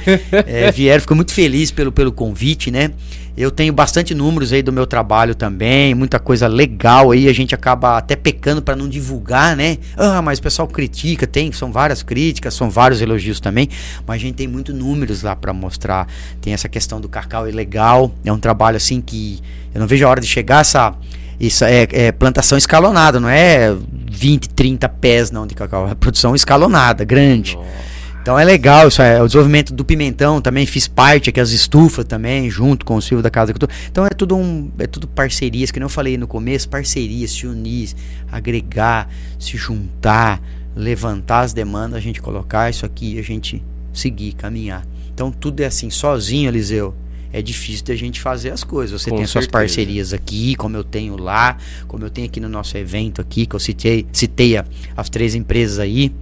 é, 0.47 0.73
vieram. 0.73 1.01
Fico 1.01 1.15
muito 1.15 1.33
feliz 1.33 1.71
pelo, 1.71 1.93
pelo 1.93 2.13
convite, 2.13 2.71
né? 2.71 2.91
Eu 3.37 3.51
tenho 3.51 3.73
bastante 3.73 4.15
números 4.15 4.53
aí 4.53 4.63
do 4.63 4.73
meu 4.73 4.87
trabalho 4.87 5.35
também, 5.35 5.95
muita 5.95 6.19
coisa 6.19 6.47
legal 6.47 7.11
aí, 7.11 7.29
a 7.29 7.33
gente 7.33 7.55
acaba 7.55 7.97
até 7.97 8.17
pecando 8.17 8.61
para 8.61 8.77
não 8.77 8.89
divulgar, 8.89 9.57
né? 9.57 9.79
Ah, 9.97 10.21
mas 10.21 10.39
o 10.39 10.43
pessoal 10.43 10.69
critica, 10.69 11.27
tem, 11.27 11.51
são 11.53 11.73
várias 11.73 12.03
críticas, 12.03 12.55
são 12.55 12.69
vários 12.69 13.01
elogios 13.01 13.41
também, 13.41 13.69
mas 14.07 14.17
a 14.17 14.19
gente 14.19 14.35
tem 14.35 14.49
muito 14.49 14.73
números 14.75 15.23
lá 15.23 15.35
para 15.37 15.53
mostrar. 15.53 16.07
Tem 16.41 16.53
essa 16.53 16.69
questão 16.69 17.01
do 17.01 17.09
cacau 17.09 17.47
é 17.47 17.51
legal, 17.51 18.13
é 18.25 18.33
um 18.33 18.39
trabalho 18.39 18.77
assim 18.77 19.01
que 19.01 19.41
eu 19.75 19.81
não 19.81 19.87
vejo 19.87 20.05
a 20.05 20.09
hora 20.09 20.21
de 20.21 20.27
chegar 20.27 20.61
essa 20.61 20.95
isso 21.39 21.65
é, 21.65 21.89
é, 21.91 22.13
plantação 22.13 22.59
escalonada, 22.59 23.19
não 23.19 23.29
é 23.29 23.75
20, 24.11 24.51
30 24.51 24.87
pés 24.91 25.31
não 25.31 25.47
de 25.47 25.55
cacau, 25.55 25.89
é 25.89 25.95
produção 25.95 26.35
escalonada, 26.35 27.03
grande. 27.03 27.57
Nossa. 27.57 27.90
Então 28.23 28.39
é 28.39 28.45
legal 28.45 28.89
isso, 28.89 29.01
é 29.01 29.21
o 29.21 29.27
desenvolvimento 29.27 29.73
do 29.73 29.83
pimentão 29.83 30.43
também 30.43 30.67
fiz 30.67 30.87
parte 30.87 31.31
aqui 31.31 31.41
as 31.41 31.53
estufas 31.53 32.05
também 32.05 32.51
junto 32.51 32.85
com 32.85 32.97
o 32.97 33.03
Silvio 33.03 33.23
da 33.23 33.31
Casa. 33.31 33.55
Então 33.91 34.05
é 34.05 34.11
tudo 34.11 34.37
um 34.37 34.71
é 34.79 34.87
tudo 34.87 35.09
parcerias 35.09 35.71
que 35.71 35.83
eu 35.83 35.89
falei 35.89 36.19
no 36.19 36.27
começo, 36.27 36.69
parcerias, 36.69 37.31
se 37.31 37.47
unir, 37.47 37.91
agregar, 38.31 39.09
se 39.39 39.57
juntar, 39.57 40.41
levantar 40.77 41.41
as 41.41 41.55
demandas, 41.55 41.97
a 41.97 42.01
gente 42.01 42.21
colocar 42.21 42.69
isso 42.69 42.85
aqui, 42.85 43.19
a 43.19 43.23
gente 43.23 43.63
seguir, 43.93 44.33
caminhar. 44.35 44.87
Então 45.15 45.33
tudo 45.33 45.61
é 45.61 45.67
assim, 45.67 45.89
sozinho, 45.89 46.51
Eliseu. 46.51 46.95
É 47.33 47.41
difícil 47.41 47.85
da 47.87 47.95
gente 47.95 48.21
fazer 48.21 48.51
as 48.51 48.65
coisas. 48.65 49.01
Você 49.01 49.09
com 49.09 49.17
tem 49.17 49.25
certeza. 49.25 49.45
suas 49.45 49.47
parcerias 49.47 50.13
aqui, 50.13 50.57
como 50.57 50.77
eu 50.77 50.83
tenho 50.83 51.17
lá, 51.17 51.57
como 51.87 52.05
eu 52.05 52.11
tenho 52.11 52.27
aqui 52.27 52.41
no 52.41 52.49
nosso 52.49 52.77
evento 52.77 53.21
aqui, 53.21 53.47
que 53.47 53.55
eu 53.55 53.61
citei, 53.61 54.05
citei 54.13 54.57
as 54.97 55.09
três 55.09 55.37
empresas 55.37 55.79
aí. 55.79 56.13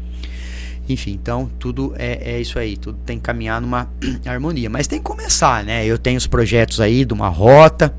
Enfim, 0.88 1.12
então 1.12 1.50
tudo 1.58 1.94
é, 1.96 2.32
é 2.36 2.40
isso 2.40 2.58
aí, 2.58 2.76
tudo 2.76 2.98
tem 3.04 3.18
que 3.18 3.24
caminhar 3.24 3.60
numa 3.60 3.88
harmonia. 4.24 4.70
Mas 4.70 4.86
tem 4.86 4.98
que 4.98 5.04
começar, 5.04 5.64
né? 5.64 5.84
Eu 5.84 5.98
tenho 5.98 6.16
os 6.16 6.26
projetos 6.26 6.80
aí 6.80 7.04
de 7.04 7.12
uma 7.12 7.28
rota, 7.28 7.94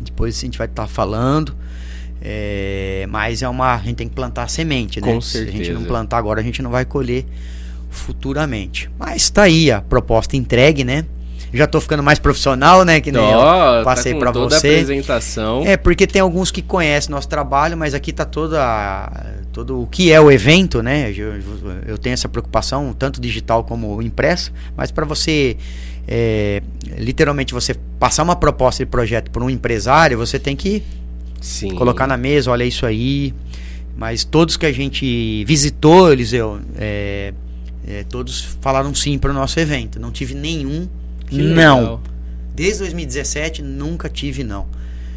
depois 0.00 0.36
a 0.36 0.40
gente 0.40 0.58
vai 0.58 0.66
estar 0.66 0.82
tá 0.82 0.88
falando. 0.88 1.54
É, 2.20 3.06
mas 3.08 3.42
é 3.42 3.48
uma. 3.48 3.74
A 3.74 3.78
gente 3.78 3.96
tem 3.96 4.08
que 4.08 4.14
plantar 4.14 4.42
a 4.42 4.48
semente, 4.48 5.00
né? 5.00 5.12
Com 5.12 5.20
certeza. 5.20 5.56
Se 5.56 5.62
a 5.62 5.64
gente 5.64 5.74
não 5.74 5.84
plantar 5.84 6.18
agora, 6.18 6.40
a 6.40 6.42
gente 6.42 6.60
não 6.60 6.70
vai 6.70 6.84
colher 6.84 7.24
futuramente. 7.90 8.90
Mas 8.98 9.30
tá 9.30 9.42
aí 9.42 9.70
a 9.70 9.80
proposta 9.80 10.36
entregue, 10.36 10.84
né? 10.84 11.04
Já 11.52 11.66
tô 11.66 11.80
ficando 11.80 12.02
mais 12.02 12.18
profissional, 12.18 12.84
né? 12.84 13.00
Que 13.00 13.10
nem 13.10 13.22
oh, 13.22 13.30
eu 13.30 13.38
tá 13.38 13.82
passei 13.84 14.12
tá 14.12 14.18
para 14.18 14.30
você. 14.32 14.68
apresentação. 14.68 15.62
É, 15.64 15.76
porque 15.76 16.06
tem 16.06 16.20
alguns 16.20 16.50
que 16.50 16.60
conhecem 16.60 17.10
nosso 17.10 17.28
trabalho, 17.28 17.76
mas 17.76 17.94
aqui 17.94 18.12
tá 18.12 18.24
toda 18.24 19.10
todo 19.52 19.82
o 19.82 19.86
que 19.86 20.12
é 20.12 20.20
o 20.20 20.30
evento, 20.30 20.82
né? 20.82 21.10
Eu, 21.10 21.34
eu 21.86 21.98
tenho 21.98 22.14
essa 22.14 22.28
preocupação, 22.28 22.94
tanto 22.96 23.20
digital 23.20 23.64
como 23.64 24.00
impressa, 24.02 24.52
mas 24.76 24.90
para 24.90 25.04
você 25.04 25.56
é, 26.06 26.62
literalmente 26.96 27.52
você 27.52 27.74
passar 27.98 28.22
uma 28.22 28.34
proposta 28.34 28.84
de 28.84 28.90
projeto 28.90 29.30
para 29.30 29.42
um 29.42 29.50
empresário, 29.50 30.16
você 30.16 30.38
tem 30.38 30.56
que 30.56 30.82
Sim. 31.40 31.74
colocar 31.74 32.06
na 32.06 32.16
mesa, 32.16 32.50
olha 32.50 32.64
isso 32.64 32.86
aí. 32.86 33.34
Mas 33.96 34.24
todos 34.24 34.56
que 34.56 34.64
a 34.64 34.72
gente 34.72 35.44
visitou, 35.44 36.12
Eliseu, 36.12 36.60
é, 36.76 37.34
é, 37.86 38.04
todos 38.04 38.56
falaram 38.60 38.94
sim 38.94 39.18
para 39.18 39.30
o 39.32 39.34
nosso 39.34 39.58
evento. 39.58 39.98
Não 39.98 40.12
tive 40.12 40.34
nenhum 40.34 40.88
que 41.28 41.42
não. 41.42 41.80
Legal. 41.80 42.02
Desde 42.54 42.78
2017 42.80 43.62
nunca 43.62 44.08
tive 44.08 44.42
não. 44.42 44.66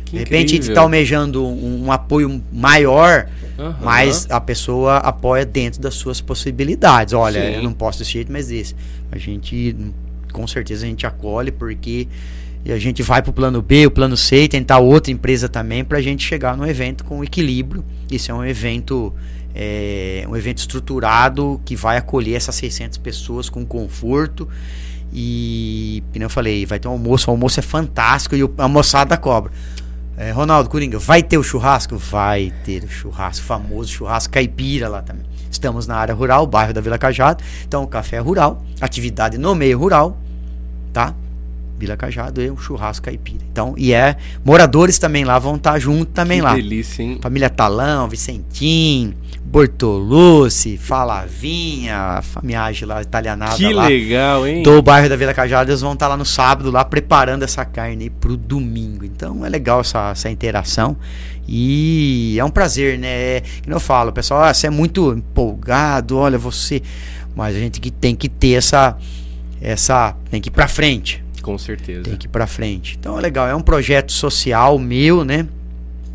Que 0.05 0.11
de 0.11 0.17
repente 0.19 0.29
incrível. 0.29 0.43
a 0.43 0.47
gente 0.47 0.69
está 0.69 0.81
almejando 0.81 1.45
um, 1.45 1.85
um, 1.85 1.91
apoio 1.91 2.41
maior, 2.51 3.27
uhum. 3.57 3.73
mas 3.81 4.27
a 4.29 4.39
pessoa 4.39 4.97
apoia 4.97 5.45
dentro 5.45 5.81
das 5.81 5.95
suas 5.95 6.21
possibilidades. 6.21 7.13
Olha, 7.13 7.41
Sim. 7.41 7.55
eu 7.55 7.63
não 7.63 7.73
posso 7.73 7.99
desse 7.99 8.11
jeito, 8.11 8.31
mas 8.31 8.51
esse. 8.51 8.75
A 9.11 9.17
gente, 9.17 9.75
com 10.31 10.45
certeza, 10.47 10.85
a 10.85 10.89
gente 10.89 11.07
acolhe 11.07 11.51
porque 11.51 12.07
a 12.69 12.77
gente 12.77 13.01
vai 13.01 13.21
para 13.21 13.31
o 13.31 13.33
plano 13.33 13.61
B, 13.61 13.87
o 13.87 13.91
plano 13.91 14.15
C 14.15 14.43
e 14.43 14.47
tentar 14.47 14.77
outra 14.77 15.11
empresa 15.11 15.49
também 15.49 15.83
para 15.83 15.97
a 15.97 16.01
gente 16.01 16.23
chegar 16.23 16.55
no 16.55 16.67
evento 16.67 17.03
com 17.03 17.23
equilíbrio. 17.23 17.83
Isso 18.11 18.29
é 18.29 18.33
um 18.33 18.45
evento 18.45 19.11
é, 19.55 20.25
um 20.29 20.35
evento 20.35 20.59
estruturado 20.59 21.59
que 21.65 21.75
vai 21.75 21.97
acolher 21.97 22.35
essas 22.35 22.55
600 22.55 22.97
pessoas 22.99 23.49
com 23.49 23.65
conforto 23.65 24.47
e, 25.13 26.03
como 26.11 26.23
eu 26.23 26.29
falei, 26.29 26.65
vai 26.65 26.79
ter 26.79 26.87
um 26.87 26.91
almoço. 26.91 27.29
O 27.29 27.31
almoço 27.31 27.59
é 27.59 27.63
fantástico 27.63 28.35
e 28.35 28.41
a 28.57 28.67
moçada 28.67 29.17
cobra. 29.17 29.51
É, 30.17 30.31
Ronaldo 30.31 30.69
Coringa, 30.69 30.99
vai 30.99 31.23
ter 31.23 31.37
o 31.37 31.43
churrasco? 31.43 31.97
Vai 31.97 32.53
ter 32.63 32.83
o 32.83 32.89
churrasco, 32.89 33.45
famoso 33.45 33.91
churrasco 33.91 34.33
caipira 34.33 34.87
lá 34.87 35.01
também. 35.01 35.25
Estamos 35.49 35.87
na 35.87 35.95
área 35.95 36.13
rural, 36.13 36.45
bairro 36.45 36.73
da 36.73 36.81
Vila 36.81 36.97
Cajado. 36.97 37.43
Então, 37.67 37.85
café 37.87 38.19
rural, 38.19 38.63
atividade 38.79 39.37
no 39.37 39.53
meio 39.55 39.77
rural, 39.77 40.17
tá? 40.93 41.13
Vila 41.81 41.97
Cajado 41.97 42.43
e 42.43 42.49
o 42.51 42.57
churrasco 42.57 43.05
caipira. 43.05 43.43
Então, 43.51 43.73
e 43.75 43.91
é, 43.91 44.15
moradores 44.45 44.99
também 44.99 45.25
lá 45.25 45.39
vão 45.39 45.55
estar 45.55 45.73
tá 45.73 45.79
junto 45.79 46.05
também 46.11 46.37
que 46.37 46.43
lá. 46.43 46.53
delícia, 46.53 47.01
hein? 47.01 47.19
Família 47.19 47.49
Talão, 47.49 48.07
Vicentim, 48.07 49.15
Bortolucci, 49.43 50.77
Falavinha, 50.77 51.97
a 51.97 52.21
famiagem 52.21 52.87
lá 52.87 53.01
italianada 53.01 53.55
que 53.55 53.73
lá. 53.73 53.87
Que 53.87 53.93
legal, 53.93 54.45
hein? 54.45 54.61
Do 54.61 54.79
bairro 54.79 55.09
da 55.09 55.15
Vila 55.15 55.33
Cajado, 55.33 55.71
eles 55.71 55.81
vão 55.81 55.93
estar 55.93 56.05
tá 56.05 56.09
lá 56.09 56.17
no 56.17 56.23
sábado 56.23 56.69
lá 56.69 56.85
preparando 56.85 57.41
essa 57.41 57.65
carne 57.65 58.03
aí 58.03 58.09
pro 58.11 58.37
domingo. 58.37 59.03
Então 59.03 59.43
é 59.43 59.49
legal 59.49 59.81
essa, 59.81 60.11
essa 60.11 60.29
interação 60.29 60.95
e 61.47 62.35
é 62.37 62.45
um 62.45 62.51
prazer, 62.51 62.99
né? 62.99 63.07
É, 63.07 63.43
como 63.63 63.75
eu 63.75 63.79
falo, 63.79 64.11
pessoal, 64.13 64.43
ah, 64.43 64.53
você 64.53 64.67
é 64.67 64.69
muito 64.69 65.11
empolgado, 65.11 66.15
olha 66.15 66.37
você, 66.37 66.83
mas 67.35 67.55
a 67.55 67.59
gente 67.59 67.81
que 67.81 67.89
tem 67.89 68.15
que 68.15 68.29
ter 68.29 68.53
essa 68.53 68.95
essa 69.61 70.15
tem 70.29 70.41
que 70.41 70.49
ir 70.49 70.51
para 70.51 70.67
frente. 70.67 71.20
Com 71.41 71.57
certeza. 71.57 72.03
Tem 72.03 72.15
que 72.15 72.27
ir 72.27 72.29
pra 72.29 72.47
frente. 72.47 72.97
Então 72.99 73.17
é 73.17 73.21
legal, 73.21 73.47
é 73.47 73.55
um 73.55 73.61
projeto 73.61 74.11
social 74.11 74.77
meu, 74.77 75.23
né? 75.25 75.47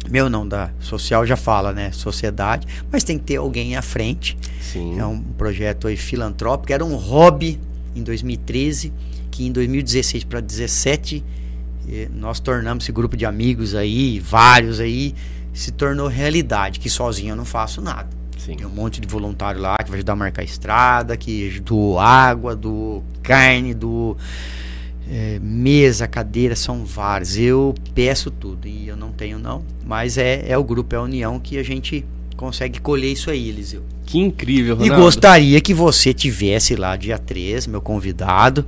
Meu 0.08 0.30
não, 0.30 0.46
da 0.46 0.70
social 0.78 1.26
já 1.26 1.36
fala, 1.36 1.72
né? 1.72 1.90
Sociedade, 1.90 2.66
mas 2.92 3.02
tem 3.02 3.18
que 3.18 3.24
ter 3.24 3.36
alguém 3.36 3.76
à 3.76 3.82
frente. 3.82 4.38
Sim. 4.60 4.98
É 4.98 5.04
um 5.04 5.20
projeto 5.20 5.88
aí 5.88 5.96
filantrópico, 5.96 6.72
era 6.72 6.84
um 6.84 6.94
hobby 6.94 7.58
em 7.94 8.02
2013, 8.02 8.92
que 9.30 9.44
em 9.44 9.50
2016 9.50 10.24
para 10.24 10.40
2017 10.40 11.24
nós 12.12 12.40
tornamos 12.40 12.84
esse 12.84 12.92
grupo 12.92 13.16
de 13.16 13.24
amigos 13.24 13.74
aí, 13.74 14.20
vários 14.20 14.80
aí, 14.80 15.14
se 15.52 15.70
tornou 15.70 16.08
realidade, 16.08 16.78
que 16.80 16.90
sozinho 16.90 17.32
eu 17.32 17.36
não 17.36 17.44
faço 17.44 17.80
nada. 17.80 18.08
Sim. 18.38 18.56
Tem 18.56 18.66
um 18.66 18.70
monte 18.70 19.00
de 19.00 19.08
voluntário 19.08 19.60
lá 19.60 19.76
que 19.76 19.88
vai 19.88 19.98
ajudar 19.98 20.12
a 20.12 20.16
marcar 20.16 20.42
a 20.42 20.44
estrada, 20.44 21.16
que 21.16 21.60
doou 21.60 21.98
água, 21.98 22.54
do 22.54 23.02
carne, 23.22 23.74
do 23.74 24.16
é, 25.10 25.38
mesa, 25.40 26.06
cadeira, 26.06 26.56
são 26.56 26.84
vários. 26.84 27.36
Eu 27.36 27.74
peço 27.94 28.30
tudo 28.30 28.66
e 28.66 28.88
eu 28.88 28.96
não 28.96 29.12
tenho 29.12 29.38
não, 29.38 29.64
mas 29.84 30.18
é, 30.18 30.44
é 30.48 30.56
o 30.58 30.64
grupo, 30.64 30.94
é 30.94 30.98
a 30.98 31.02
união 31.02 31.38
que 31.38 31.58
a 31.58 31.62
gente 31.62 32.04
consegue 32.36 32.80
colher 32.80 33.12
isso 33.12 33.30
aí, 33.30 33.48
Eliseu. 33.48 33.82
Que 34.04 34.18
incrível, 34.18 34.76
Ronaldo. 34.76 34.94
E 34.94 35.02
gostaria 35.02 35.60
que 35.60 35.74
você 35.74 36.12
tivesse 36.12 36.76
lá 36.76 36.96
dia 36.96 37.18
3, 37.18 37.66
meu 37.66 37.80
convidado, 37.80 38.64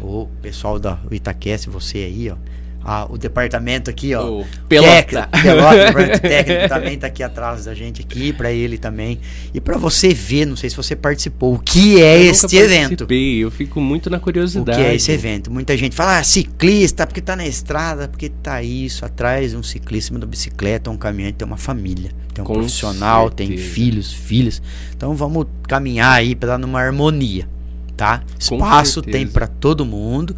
o 0.00 0.28
pessoal 0.40 0.78
da 0.78 0.98
Itaquest, 1.10 1.68
você 1.68 1.98
aí, 1.98 2.30
ó. 2.30 2.36
A, 2.84 3.06
o 3.10 3.16
departamento 3.16 3.90
aqui, 3.90 4.14
ó. 4.14 4.40
O 4.40 4.46
Pelota. 4.68 5.28
Pelota, 5.30 5.74
o 5.74 5.86
departamento 5.86 6.20
técnico 6.20 6.68
também 6.68 6.98
tá 6.98 7.06
aqui 7.06 7.22
atrás 7.22 7.64
da 7.64 7.74
gente 7.74 8.02
aqui, 8.02 8.32
para 8.32 8.50
ele 8.52 8.78
também. 8.78 9.20
E 9.54 9.60
para 9.60 9.78
você 9.78 10.12
ver, 10.12 10.46
não 10.46 10.56
sei 10.56 10.68
se 10.70 10.76
você 10.76 10.96
participou, 10.96 11.54
o 11.54 11.58
que 11.58 12.00
é 12.02 12.18
Eu 12.26 12.30
este 12.30 12.56
evento. 12.56 13.06
Eu 13.10 13.50
fico 13.50 13.80
muito 13.80 14.10
na 14.10 14.16
O 14.16 14.20
curiosidade. 14.20 14.78
que 14.78 14.84
é 14.84 14.94
esse 14.94 15.10
evento? 15.12 15.50
Muita 15.50 15.76
gente 15.76 15.94
fala, 15.94 16.18
ah, 16.18 16.24
ciclista, 16.24 17.06
porque 17.06 17.20
tá 17.20 17.36
na 17.36 17.46
estrada, 17.46 18.08
porque 18.08 18.28
tá 18.28 18.62
isso, 18.62 19.04
atrás 19.04 19.54
um 19.54 19.62
ciclista 19.62 20.18
da 20.18 20.26
bicicleta, 20.26 20.90
um 20.90 20.96
caminhante, 20.96 21.34
tem 21.34 21.46
uma 21.46 21.56
família, 21.56 22.10
tem 22.34 22.42
um 22.42 22.46
Com 22.46 22.54
profissional, 22.54 23.30
tem 23.30 23.48
certeza. 23.48 23.68
filhos, 23.70 24.12
filhas. 24.12 24.62
Então 24.96 25.14
vamos 25.14 25.46
caminhar 25.68 26.12
aí 26.12 26.34
para 26.34 26.50
dar 26.50 26.58
numa 26.58 26.80
harmonia, 26.80 27.48
tá? 27.96 28.22
Espaço 28.38 29.00
tem 29.02 29.26
para 29.26 29.46
todo 29.46 29.84
mundo 29.84 30.36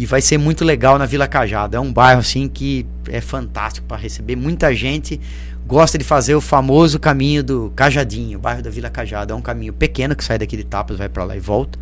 e 0.00 0.06
vai 0.06 0.22
ser 0.22 0.38
muito 0.38 0.64
legal 0.64 0.98
na 0.98 1.04
Vila 1.04 1.28
Cajado. 1.28 1.76
É 1.76 1.80
um 1.80 1.92
bairro 1.92 2.20
assim 2.20 2.48
que 2.48 2.86
é 3.06 3.20
fantástico 3.20 3.86
para 3.86 3.98
receber 3.98 4.34
muita 4.34 4.74
gente. 4.74 5.20
Gosta 5.66 5.98
de 5.98 6.04
fazer 6.04 6.34
o 6.34 6.40
famoso 6.40 6.98
caminho 6.98 7.44
do 7.44 7.70
Cajadinho, 7.76 8.38
o 8.38 8.40
bairro 8.40 8.62
da 8.62 8.70
Vila 8.70 8.88
Cajado. 8.88 9.34
É 9.34 9.36
um 9.36 9.42
caminho 9.42 9.74
pequeno 9.74 10.16
que 10.16 10.24
sai 10.24 10.38
daqui 10.38 10.56
de 10.56 10.64
Tapas, 10.64 10.96
vai 10.96 11.10
para 11.10 11.22
lá 11.24 11.36
e 11.36 11.38
volta. 11.38 11.78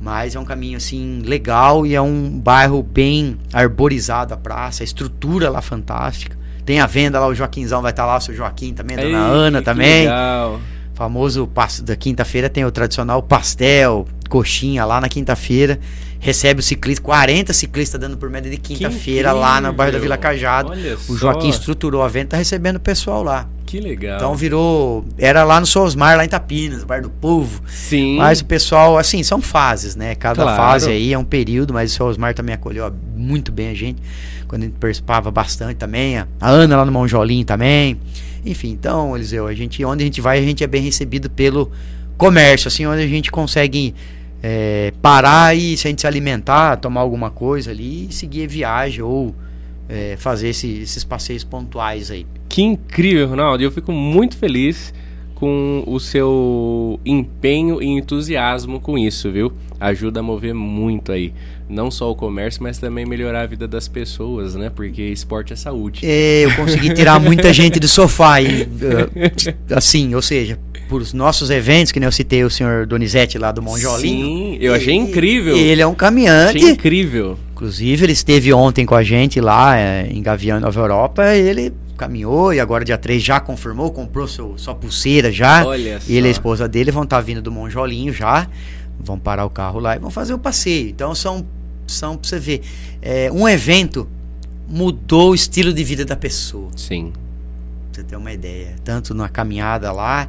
Mas 0.00 0.36
é 0.36 0.38
um 0.38 0.44
caminho 0.44 0.76
assim 0.76 1.20
legal 1.24 1.84
e 1.84 1.96
é 1.96 2.00
um 2.00 2.30
bairro 2.30 2.80
bem 2.80 3.36
arborizado 3.52 4.32
a 4.32 4.36
praça, 4.36 4.84
a 4.84 4.84
estrutura 4.84 5.50
lá 5.50 5.60
fantástica. 5.60 6.38
Tem 6.64 6.78
a 6.78 6.86
venda 6.86 7.18
lá, 7.18 7.26
o 7.26 7.34
Joaquinzão 7.34 7.82
vai 7.82 7.90
estar 7.90 8.06
lá, 8.06 8.18
o 8.18 8.20
seu 8.20 8.36
Joaquim 8.36 8.72
também, 8.72 8.96
a 8.96 9.00
dona 9.00 9.18
Ei, 9.18 9.24
Ana 9.24 9.58
que 9.58 9.64
também. 9.64 10.04
Legal. 10.04 10.60
Famoso 10.94 11.50
da 11.82 11.96
quinta-feira 11.96 12.48
tem 12.48 12.64
o 12.64 12.70
tradicional 12.70 13.20
pastel, 13.20 14.06
coxinha 14.28 14.84
lá 14.84 15.00
na 15.00 15.08
quinta-feira. 15.08 15.80
Recebe 16.24 16.60
o 16.60 16.62
ciclista, 16.62 17.02
40 17.02 17.52
ciclistas 17.52 18.00
dando 18.00 18.16
por 18.16 18.30
média 18.30 18.48
de 18.48 18.56
quinta-feira 18.56 19.32
lá 19.32 19.60
no 19.60 19.72
bairro 19.72 19.92
da 19.92 19.98
Vila 19.98 20.16
Cajado. 20.16 20.70
Olha 20.70 20.94
O 20.94 20.98
só, 20.98 21.16
Joaquim 21.16 21.48
estruturou 21.48 22.00
a 22.00 22.06
venda, 22.06 22.28
tá 22.28 22.36
recebendo 22.36 22.76
o 22.76 22.80
pessoal 22.80 23.24
lá. 23.24 23.48
Que 23.66 23.80
legal. 23.80 24.18
Então 24.18 24.32
virou. 24.36 25.04
Era 25.18 25.42
lá 25.42 25.58
no 25.58 25.66
Sousmar, 25.66 26.16
lá 26.16 26.24
em 26.24 26.28
Tapinas, 26.28 26.84
Bar 26.84 27.02
do 27.02 27.10
Povo. 27.10 27.60
Sim. 27.66 28.18
Mas 28.18 28.40
o 28.40 28.44
pessoal, 28.44 28.96
assim, 28.96 29.20
são 29.24 29.42
fases, 29.42 29.96
né? 29.96 30.14
Cada 30.14 30.44
Claro. 30.44 30.56
fase 30.56 30.90
aí 30.90 31.12
é 31.12 31.18
um 31.18 31.24
período, 31.24 31.74
mas 31.74 31.90
o 31.90 31.94
seu 31.96 32.06
Osmar 32.06 32.34
também 32.34 32.54
acolheu 32.54 32.92
muito 33.16 33.50
bem 33.50 33.70
a 33.70 33.74
gente. 33.74 34.00
Quando 34.46 34.62
a 34.62 34.66
gente 34.66 34.76
participava 34.78 35.28
bastante 35.28 35.74
também. 35.74 36.18
A 36.18 36.28
Ana 36.40 36.76
lá 36.76 36.84
no 36.84 36.92
Monjolinho 36.92 37.44
também. 37.44 37.98
Enfim, 38.46 38.70
então, 38.70 39.16
Eliseu, 39.16 39.48
a 39.48 39.54
gente, 39.54 39.84
onde 39.84 40.04
a 40.04 40.06
gente 40.06 40.20
vai, 40.20 40.38
a 40.38 40.42
gente 40.42 40.62
é 40.62 40.68
bem 40.68 40.82
recebido 40.82 41.28
pelo 41.28 41.72
comércio, 42.16 42.68
assim, 42.68 42.86
onde 42.86 43.02
a 43.02 43.08
gente 43.08 43.28
consegue 43.32 43.92
é, 44.42 44.92
parar 45.00 45.56
e 45.56 45.76
se 45.76 45.86
a 45.86 45.90
gente 45.90 46.00
se 46.00 46.06
alimentar, 46.06 46.76
tomar 46.76 47.00
alguma 47.00 47.30
coisa 47.30 47.70
ali 47.70 48.08
e 48.08 48.12
seguir 48.12 48.44
a 48.44 48.48
viagem 48.48 49.02
ou 49.02 49.34
é, 49.88 50.16
fazer 50.18 50.48
esse- 50.48 50.80
esses 50.82 51.04
passeios 51.04 51.44
pontuais 51.44 52.10
aí. 52.10 52.26
Que 52.48 52.62
incrível, 52.62 53.28
Ronaldo. 53.28 53.62
Eu 53.62 53.70
fico 53.70 53.92
muito 53.92 54.36
feliz 54.36 54.92
com 55.34 55.82
o 55.86 55.98
seu 55.98 57.00
empenho 57.04 57.82
e 57.82 57.86
entusiasmo 57.86 58.78
com 58.80 58.96
isso, 58.96 59.30
viu? 59.30 59.52
Ajuda 59.80 60.20
a 60.20 60.22
mover 60.22 60.54
muito 60.54 61.10
aí. 61.12 61.32
Não 61.72 61.90
só 61.90 62.10
o 62.10 62.14
comércio, 62.14 62.62
mas 62.62 62.76
também 62.78 63.06
melhorar 63.06 63.42
a 63.42 63.46
vida 63.46 63.66
das 63.66 63.88
pessoas, 63.88 64.54
né? 64.54 64.70
Porque 64.70 65.02
esporte 65.02 65.52
é 65.52 65.56
saúde. 65.56 66.00
É, 66.04 66.44
eu 66.44 66.54
consegui 66.54 66.92
tirar 66.92 67.18
muita 67.18 67.50
gente 67.54 67.80
do 67.80 67.88
sofá. 67.88 68.40
E, 68.42 68.62
eh, 68.62 69.54
assim, 69.74 70.14
ou 70.14 70.20
seja, 70.20 70.58
por 70.88 71.00
os 71.00 71.12
nossos 71.14 71.48
eventos, 71.48 71.90
que 71.90 71.98
nem 71.98 72.06
eu 72.06 72.12
citei 72.12 72.44
o 72.44 72.50
senhor 72.50 72.86
Donizete 72.86 73.38
lá 73.38 73.50
do 73.50 73.62
Monjolinho. 73.62 74.26
Sim, 74.26 74.58
eu 74.60 74.74
achei 74.74 74.92
E- 74.94 74.98
incrível. 74.98 75.56
Ele 75.56 75.80
é 75.80 75.86
um 75.86 75.90
Achei 75.90 75.96
caminhante. 75.98 76.64
incrível. 76.64 77.38
Inclusive, 77.52 78.04
ele 78.04 78.12
esteve 78.12 78.52
ontem 78.52 78.84
com 78.84 78.94
a 78.94 79.02
gente 79.02 79.40
lá 79.40 79.78
eh, 79.78 80.08
em 80.10 80.20
Gavião, 80.20 80.60
Nova 80.60 80.78
Europa. 80.78 81.34
Ele 81.34 81.72
caminhou 81.96 82.52
e 82.52 82.60
agora, 82.60 82.84
dia 82.84 82.98
3, 82.98 83.22
já 83.22 83.40
confirmou, 83.40 83.90
comprou 83.92 84.28
seu, 84.28 84.58
sua 84.58 84.74
pulseira 84.74 85.32
já. 85.32 85.64
Olha 85.64 86.00
só. 86.00 86.12
Ele 86.12 86.26
e 86.26 86.28
a 86.28 86.30
esposa 86.30 86.68
dele 86.68 86.90
vão 86.90 87.04
estar 87.04 87.20
vindo 87.22 87.40
do 87.40 87.50
Monjolinho 87.50 88.12
já. 88.12 88.46
Vão 89.00 89.18
parar 89.18 89.46
o 89.46 89.50
carro 89.50 89.80
lá 89.80 89.96
e 89.96 89.98
vão 89.98 90.10
fazer 90.10 90.34
o 90.34 90.38
passeio. 90.38 90.88
Então, 90.90 91.14
são, 91.14 91.46
são 91.92 92.16
pra 92.16 92.28
você 92.28 92.38
ver, 92.38 92.62
é, 93.00 93.30
um 93.30 93.48
evento 93.48 94.08
mudou 94.68 95.30
o 95.30 95.34
estilo 95.34 95.72
de 95.72 95.84
vida 95.84 96.04
da 96.04 96.16
pessoa. 96.16 96.70
Sim. 96.76 97.12
Pra 97.92 98.02
você 98.02 98.08
ter 98.08 98.16
uma 98.16 98.32
ideia. 98.32 98.74
Tanto 98.84 99.14
na 99.14 99.28
caminhada 99.28 99.92
lá, 99.92 100.28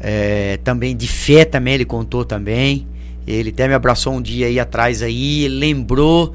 é, 0.00 0.58
também 0.64 0.96
de 0.96 1.06
fé 1.06 1.44
também, 1.44 1.74
ele 1.74 1.84
contou 1.84 2.24
também. 2.24 2.86
Ele 3.26 3.50
até 3.50 3.66
me 3.66 3.74
abraçou 3.74 4.12
um 4.12 4.22
dia 4.22 4.46
aí 4.46 4.58
atrás 4.58 5.02
aí, 5.02 5.44
ele 5.44 5.56
lembrou 5.56 6.34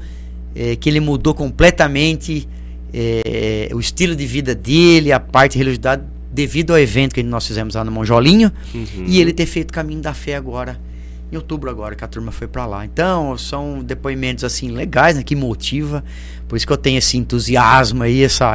é, 0.54 0.76
que 0.76 0.88
ele 0.88 1.00
mudou 1.00 1.34
completamente 1.34 2.46
é, 2.92 3.70
o 3.72 3.80
estilo 3.80 4.14
de 4.14 4.26
vida 4.26 4.54
dele, 4.54 5.12
a 5.12 5.18
parte 5.18 5.52
de 5.52 5.58
religiosidade, 5.58 6.02
devido 6.30 6.72
ao 6.72 6.78
evento 6.78 7.14
que 7.14 7.22
nós 7.22 7.46
fizemos 7.46 7.74
lá 7.74 7.84
no 7.84 7.90
Monjolinho. 7.90 8.52
Uhum. 8.74 9.04
E 9.06 9.20
ele 9.20 9.32
ter 9.32 9.46
feito 9.46 9.70
o 9.70 9.72
caminho 9.72 10.00
da 10.00 10.14
fé 10.14 10.36
agora, 10.36 10.78
em 11.32 11.36
outubro 11.36 11.70
agora, 11.70 11.94
que 11.94 12.04
a 12.04 12.08
turma 12.08 12.30
foi 12.30 12.46
pra 12.46 12.66
lá. 12.66 12.84
Então, 12.84 13.36
são 13.38 13.82
depoimentos 13.82 14.44
assim 14.44 14.70
legais, 14.70 15.16
né, 15.16 15.22
que 15.22 15.34
motiva. 15.34 16.04
Por 16.46 16.56
isso 16.56 16.66
que 16.66 16.72
eu 16.72 16.76
tenho 16.76 16.98
esse 16.98 17.16
entusiasmo 17.16 18.02
aí, 18.02 18.22
essa, 18.22 18.52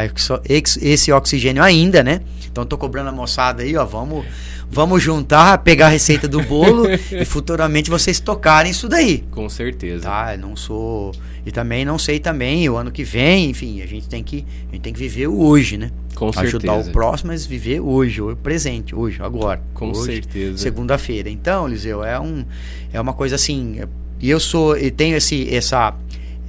esse 0.47 1.11
oxigênio 1.11 1.63
ainda, 1.63 2.03
né? 2.03 2.21
Então, 2.49 2.65
tô 2.65 2.77
cobrando 2.77 3.09
a 3.09 3.11
moçada 3.11 3.63
aí, 3.63 3.75
ó, 3.75 3.83
vamos, 3.83 4.25
vamos 4.69 5.01
juntar, 5.01 5.57
pegar 5.59 5.87
a 5.87 5.89
receita 5.89 6.27
do 6.27 6.41
bolo 6.41 6.85
e 7.11 7.25
futuramente 7.25 7.89
vocês 7.89 8.19
tocarem 8.19 8.71
isso 8.71 8.87
daí. 8.87 9.23
Com 9.31 9.49
certeza. 9.49 10.03
Tá, 10.03 10.35
eu 10.35 10.39
não 10.39 10.55
sou 10.55 11.13
e 11.45 11.51
também 11.51 11.85
não 11.85 11.97
sei 11.97 12.19
também 12.19 12.67
o 12.69 12.75
ano 12.75 12.91
que 12.91 13.05
vem, 13.05 13.49
enfim, 13.49 13.81
a 13.81 13.85
gente 13.85 14.09
tem 14.09 14.21
que 14.21 14.45
a 14.69 14.73
gente 14.73 14.81
tem 14.81 14.91
que 14.91 14.99
viver 14.99 15.27
o 15.27 15.39
hoje, 15.39 15.77
né? 15.77 15.91
Com 16.13 16.29
Ajudar 16.35 16.73
certeza. 16.73 16.89
o 16.89 16.91
próximo, 16.91 17.31
mas 17.31 17.45
viver 17.45 17.79
hoje, 17.79 18.21
o 18.21 18.35
presente, 18.35 18.93
hoje, 18.93 19.21
agora. 19.21 19.61
Com 19.73 19.91
hoje, 19.91 20.15
certeza. 20.15 20.57
Segunda-feira. 20.57 21.29
Então, 21.29 21.67
Liseu, 21.67 22.03
é 22.03 22.19
um 22.19 22.43
é 22.91 22.99
uma 22.99 23.13
coisa 23.13 23.35
assim, 23.35 23.79
e 24.19 24.29
eu 24.29 24.39
sou 24.39 24.77
e 24.77 24.91
tenho 24.91 25.15
esse 25.15 25.53
essa 25.53 25.93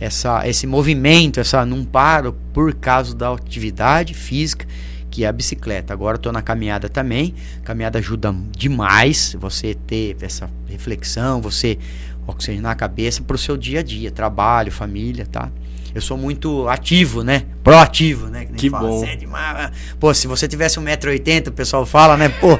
essa 0.00 0.48
esse 0.48 0.66
movimento, 0.66 1.38
essa 1.38 1.64
não 1.64 1.84
paro 1.84 2.34
por 2.52 2.74
causa 2.74 3.14
da 3.14 3.32
atividade 3.32 4.14
física 4.14 4.66
que 5.10 5.24
é 5.24 5.28
a 5.28 5.32
bicicleta. 5.32 5.92
Agora 5.92 6.16
eu 6.16 6.20
tô 6.20 6.32
na 6.32 6.42
caminhada 6.42 6.88
também. 6.88 7.34
Caminhada 7.64 7.98
ajuda 7.98 8.34
demais 8.50 9.36
você 9.38 9.74
ter 9.74 10.16
essa 10.20 10.50
reflexão, 10.68 11.40
você 11.40 11.78
oxigenar 12.26 12.72
a 12.72 12.74
cabeça 12.74 13.22
pro 13.22 13.38
seu 13.38 13.56
dia 13.56 13.80
a 13.80 13.82
dia, 13.82 14.10
trabalho, 14.10 14.70
família, 14.70 15.26
tá? 15.26 15.50
Eu 15.94 16.02
sou 16.02 16.18
muito 16.18 16.68
ativo, 16.68 17.24
né? 17.24 17.44
Proativo, 17.64 18.26
né? 18.26 18.46
nem 18.48 18.54
Que 18.54 18.68
fala, 18.68 18.88
bom. 18.88 19.00
"Cê 19.00 19.12
é 19.12 19.16
demais." 19.16 19.70
Pô, 19.98 20.12
se 20.12 20.26
você 20.26 20.46
tivesse 20.46 20.78
1,80m, 20.78 21.48
o 21.48 21.52
pessoal 21.52 21.86
fala, 21.86 22.16
né? 22.16 22.28
Pô, 22.28 22.58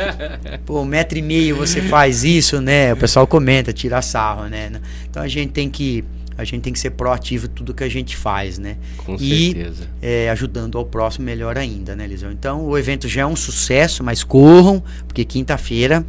pô, 0.66 0.82
um 0.82 0.84
metro 0.84 1.16
e 1.16 1.22
meio 1.22 1.56
você 1.56 1.80
faz 1.80 2.24
isso, 2.24 2.60
né? 2.60 2.92
O 2.92 2.96
pessoal 2.96 3.26
comenta, 3.26 3.72
tira 3.72 4.02
sarro, 4.02 4.48
né? 4.48 4.72
Então 5.08 5.22
a 5.22 5.28
gente 5.28 5.52
tem 5.52 5.70
que 5.70 6.04
a 6.38 6.44
gente 6.44 6.62
tem 6.62 6.72
que 6.72 6.78
ser 6.78 6.90
proativo 6.90 7.46
em 7.46 7.50
tudo 7.50 7.72
que 7.74 7.82
a 7.84 7.88
gente 7.88 8.16
faz, 8.16 8.58
né? 8.58 8.76
Com 8.98 9.16
E- 9.18 9.52
certeza. 9.54 9.88
É, 10.02 10.28
ajudando 10.30 10.76
ao 10.78 10.84
próximo 10.84 11.24
melhor 11.24 11.56
ainda, 11.56 11.96
né, 11.96 12.06
Lisão? 12.06 12.30
Então 12.32 12.66
o 12.66 12.76
evento 12.76 13.08
já 13.08 13.22
é 13.22 13.26
um 13.26 13.36
sucesso, 13.36 14.02
mas 14.04 14.22
corram, 14.22 14.82
porque 15.06 15.24
quinta-feira 15.24 16.04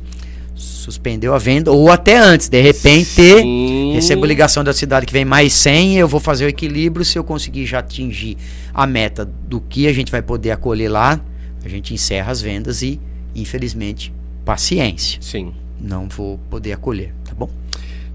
suspendeu 0.56 1.34
a 1.36 1.38
venda, 1.38 1.72
ou 1.72 1.92
até 1.92 2.18
antes, 2.18 2.50
de 2.50 2.60
repente, 2.62 3.06
Sim. 3.06 3.92
recebo 3.94 4.26
ligação 4.26 4.64
da 4.64 4.74
cidade 4.74 5.06
que 5.06 5.14
vem 5.14 5.24
mais 5.26 5.54
100, 5.54 5.98
eu 5.98 6.08
vou 6.08 6.20
fazer 6.20 6.46
o 6.46 6.50
equilíbrio, 6.50 7.06
se 7.06 7.18
eu 7.18 7.24
conseguir 7.24 7.66
já 7.68 7.80
atingir 7.80 8.38
a 8.74 8.88
meta 8.88 9.24
do 9.48 9.62
que 9.62 9.88
a 9.88 9.94
gente 9.94 10.12
vai 10.12 10.22
poder 10.22 10.50
acolher 10.52 10.90
lá, 10.90 11.20
a 11.64 11.70
gente 11.70 11.94
encerra 11.94 12.32
as 12.32 12.42
vendas 12.42 12.82
e, 12.82 13.00
infelizmente, 13.36 14.12
paciência, 14.44 15.20
Sim. 15.22 15.54
não 15.80 16.08
vou 16.10 16.40
poder 16.50 16.72
acolher, 16.74 17.14
tá 17.24 17.34
bom? 17.36 17.50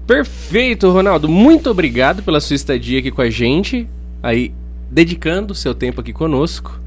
Perfeito, 0.05 0.91
Ronaldo. 0.91 1.29
Muito 1.29 1.69
obrigado 1.69 2.21
pela 2.23 2.39
sua 2.41 2.55
estadia 2.55 2.99
aqui 2.99 3.11
com 3.11 3.21
a 3.21 3.29
gente. 3.29 3.87
Aí, 4.21 4.51
dedicando 4.91 5.55
seu 5.55 5.73
tempo 5.73 6.01
aqui 6.01 6.11
conosco. 6.13 6.79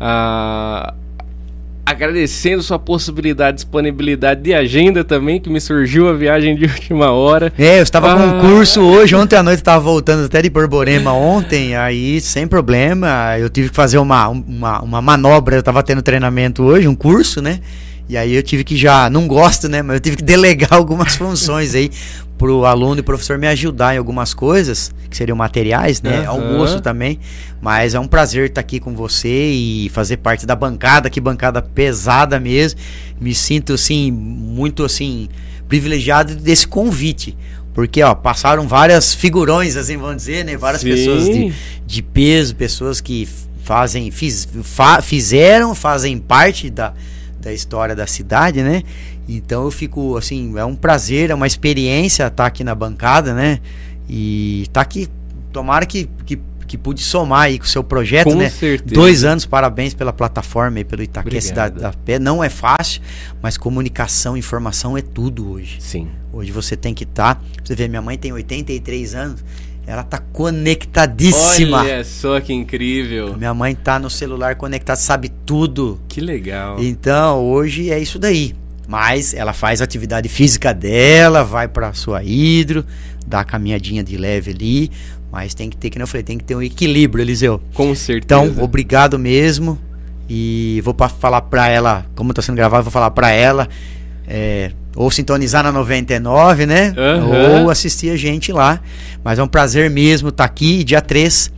Ah, 0.00 0.94
agradecendo 1.84 2.62
sua 2.64 2.78
possibilidade, 2.80 3.56
disponibilidade 3.58 4.42
de 4.42 4.52
agenda 4.52 5.04
também, 5.04 5.40
que 5.40 5.48
me 5.48 5.60
surgiu 5.60 6.08
a 6.08 6.12
viagem 6.12 6.56
de 6.56 6.64
última 6.66 7.12
hora. 7.12 7.52
É, 7.56 7.78
eu 7.78 7.82
estava 7.84 8.12
com 8.14 8.22
Ah. 8.22 8.26
um 8.26 8.40
curso 8.40 8.80
hoje, 8.80 9.14
ontem 9.14 9.36
à 9.36 9.42
noite 9.42 9.58
estava 9.60 9.78
voltando 9.80 10.26
até 10.26 10.42
de 10.42 10.50
Borborema 10.50 11.12
ontem, 11.12 11.76
aí 11.76 12.20
sem 12.20 12.46
problema, 12.48 13.38
eu 13.38 13.48
tive 13.48 13.68
que 13.68 13.74
fazer 13.76 13.98
uma, 13.98 14.28
uma, 14.28 14.82
uma 14.82 15.00
manobra, 15.00 15.54
eu 15.56 15.60
estava 15.60 15.80
tendo 15.82 16.02
treinamento 16.02 16.64
hoje, 16.64 16.88
um 16.88 16.94
curso, 16.96 17.40
né? 17.40 17.60
E 18.08 18.16
aí 18.16 18.34
eu 18.34 18.42
tive 18.42 18.62
que 18.62 18.76
já, 18.76 19.08
não 19.10 19.26
gosto, 19.26 19.68
né? 19.68 19.82
Mas 19.82 19.94
eu 19.94 20.00
tive 20.00 20.16
que 20.16 20.22
delegar 20.22 20.74
algumas 20.74 21.16
funções 21.16 21.74
aí 21.74 21.90
pro 22.38 22.64
aluno 22.66 23.00
e 23.00 23.02
professor 23.02 23.38
me 23.38 23.46
ajudar 23.46 23.94
em 23.94 23.98
algumas 23.98 24.34
coisas, 24.34 24.92
que 25.08 25.16
seriam 25.16 25.36
materiais, 25.36 26.02
né? 26.02 26.26
Almoço 26.26 26.80
também. 26.82 27.18
Mas 27.62 27.94
é 27.94 28.00
um 28.00 28.06
prazer 28.06 28.48
estar 28.50 28.60
aqui 28.60 28.78
com 28.78 28.94
você 28.94 29.50
e 29.50 29.88
fazer 29.88 30.18
parte 30.18 30.44
da 30.46 30.54
bancada, 30.54 31.08
que 31.08 31.20
bancada 31.20 31.62
pesada 31.62 32.38
mesmo. 32.38 32.78
Me 33.20 33.34
sinto 33.34 33.72
assim, 33.72 34.10
muito 34.12 34.84
assim, 34.84 35.28
privilegiado 35.66 36.34
desse 36.34 36.66
convite. 36.68 37.36
Porque, 37.72 38.02
ó, 38.02 38.14
passaram 38.14 38.66
várias 38.68 39.14
figurões, 39.14 39.76
assim, 39.76 39.96
vamos 39.96 40.16
dizer, 40.16 40.44
né? 40.44 40.56
Várias 40.56 40.82
Sim. 40.82 40.90
pessoas 40.90 41.24
de, 41.24 41.52
de 41.86 42.02
peso, 42.02 42.54
pessoas 42.54 43.00
que 43.00 43.28
fazem, 43.62 44.10
fiz, 44.10 44.48
fa- 44.62 45.02
fizeram, 45.02 45.74
fazem 45.74 46.16
parte 46.18 46.70
da, 46.70 46.94
da 47.40 47.52
história 47.52 47.94
da 47.94 48.06
cidade, 48.06 48.62
né? 48.62 48.82
Então 49.28 49.64
eu 49.64 49.70
fico, 49.70 50.16
assim, 50.16 50.56
é 50.56 50.64
um 50.64 50.74
prazer, 50.74 51.30
é 51.30 51.34
uma 51.34 51.46
experiência 51.46 52.26
estar 52.26 52.46
aqui 52.46 52.62
na 52.62 52.74
bancada, 52.74 53.34
né? 53.34 53.60
E 54.08 54.66
tá 54.72 54.80
aqui, 54.80 55.08
tomara 55.52 55.84
que, 55.84 56.08
que, 56.24 56.38
que 56.66 56.78
pude 56.78 57.02
somar 57.02 57.42
aí 57.42 57.58
com 57.58 57.64
o 57.64 57.68
seu 57.68 57.82
projeto, 57.82 58.30
Com 58.30 58.36
né? 58.36 58.50
certeza. 58.50 58.94
Dois 58.94 59.24
anos, 59.24 59.44
parabéns 59.44 59.94
pela 59.94 60.12
plataforma 60.12 60.78
e 60.78 60.84
pelo 60.84 61.02
Itaquê 61.02 61.28
Obrigado. 61.28 61.48
Cidade 61.48 61.80
da 61.80 61.92
Pé. 61.92 62.18
Não 62.18 62.42
é 62.42 62.48
fácil, 62.48 63.02
mas 63.42 63.56
comunicação, 63.56 64.36
informação 64.36 64.96
é 64.96 65.02
tudo 65.02 65.50
hoje. 65.50 65.78
Sim. 65.80 66.08
Hoje 66.32 66.52
você 66.52 66.76
tem 66.76 66.94
que 66.94 67.04
estar. 67.04 67.42
você 67.64 67.74
vê, 67.74 67.88
minha 67.88 68.02
mãe 68.02 68.16
tem 68.16 68.32
83 68.32 69.14
anos, 69.14 69.44
ela 69.86 70.02
tá 70.02 70.18
conectadíssima. 70.18 71.80
Olha 71.80 72.04
só 72.04 72.40
que 72.40 72.52
incrível. 72.52 73.36
Minha 73.36 73.54
mãe 73.54 73.74
tá 73.74 73.98
no 73.98 74.10
celular 74.10 74.56
conectada, 74.56 74.98
sabe 74.98 75.30
tudo. 75.44 76.00
Que 76.08 76.20
legal. 76.20 76.76
Então, 76.78 77.44
hoje 77.44 77.90
é 77.90 77.98
isso 77.98 78.18
daí. 78.18 78.54
Mas 78.86 79.34
ela 79.34 79.52
faz 79.52 79.80
a 79.80 79.84
atividade 79.84 80.28
física 80.28 80.72
dela, 80.72 81.42
vai 81.42 81.66
pra 81.66 81.92
sua 81.92 82.22
hidro, 82.22 82.84
dá 83.26 83.40
a 83.40 83.44
caminhadinha 83.44 84.02
de 84.04 84.16
leve 84.16 84.52
ali. 84.52 84.90
Mas 85.32 85.54
tem 85.54 85.68
que 85.68 85.76
ter, 85.76 85.90
que 85.90 86.00
eu 86.00 86.06
falei, 86.06 86.22
tem 86.22 86.38
que 86.38 86.44
ter 86.44 86.54
um 86.54 86.62
equilíbrio, 86.62 87.22
Eliseu. 87.22 87.60
Com 87.74 87.94
certeza. 87.94 88.44
Então, 88.44 88.62
obrigado 88.64 89.18
mesmo. 89.18 89.78
E 90.28 90.80
vou 90.84 90.94
pra 90.94 91.08
falar 91.08 91.42
pra 91.42 91.68
ela, 91.68 92.06
como 92.14 92.32
tá 92.32 92.42
sendo 92.42 92.56
gravado, 92.56 92.84
vou 92.84 92.92
falar 92.92 93.10
pra 93.10 93.30
ela. 93.30 93.68
é, 94.26 94.72
ou 94.96 95.10
sintonizar 95.10 95.62
na 95.62 95.70
99, 95.70 96.64
né? 96.66 96.94
Aham. 96.96 97.62
Ou 97.62 97.70
assistir 97.70 98.10
a 98.10 98.16
gente 98.16 98.50
lá. 98.50 98.80
Mas 99.22 99.38
é 99.38 99.42
um 99.42 99.46
prazer 99.46 99.90
mesmo 99.90 100.30
estar 100.30 100.44
aqui. 100.44 100.82
Dia 100.82 101.00
3, 101.02 101.52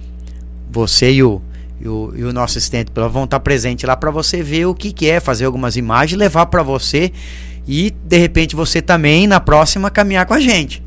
você 0.70 1.12
e 1.12 1.22
o, 1.22 1.40
e 1.80 1.88
o, 1.88 2.12
e 2.16 2.24
o 2.24 2.32
nosso 2.32 2.58
assistente 2.58 2.90
vão 2.94 3.24
estar 3.24 3.40
presentes 3.40 3.86
lá 3.86 3.96
para 3.96 4.10
você 4.10 4.42
ver 4.42 4.66
o 4.66 4.74
que, 4.74 4.92
que 4.92 5.08
é, 5.08 5.20
fazer 5.20 5.44
algumas 5.44 5.76
imagens, 5.76 6.18
levar 6.18 6.46
para 6.46 6.62
você. 6.62 7.12
E 7.66 7.90
de 7.90 8.18
repente 8.18 8.56
você 8.56 8.80
também, 8.80 9.26
na 9.26 9.40
próxima, 9.40 9.90
caminhar 9.90 10.26
com 10.26 10.34
a 10.34 10.40
gente. 10.40 10.82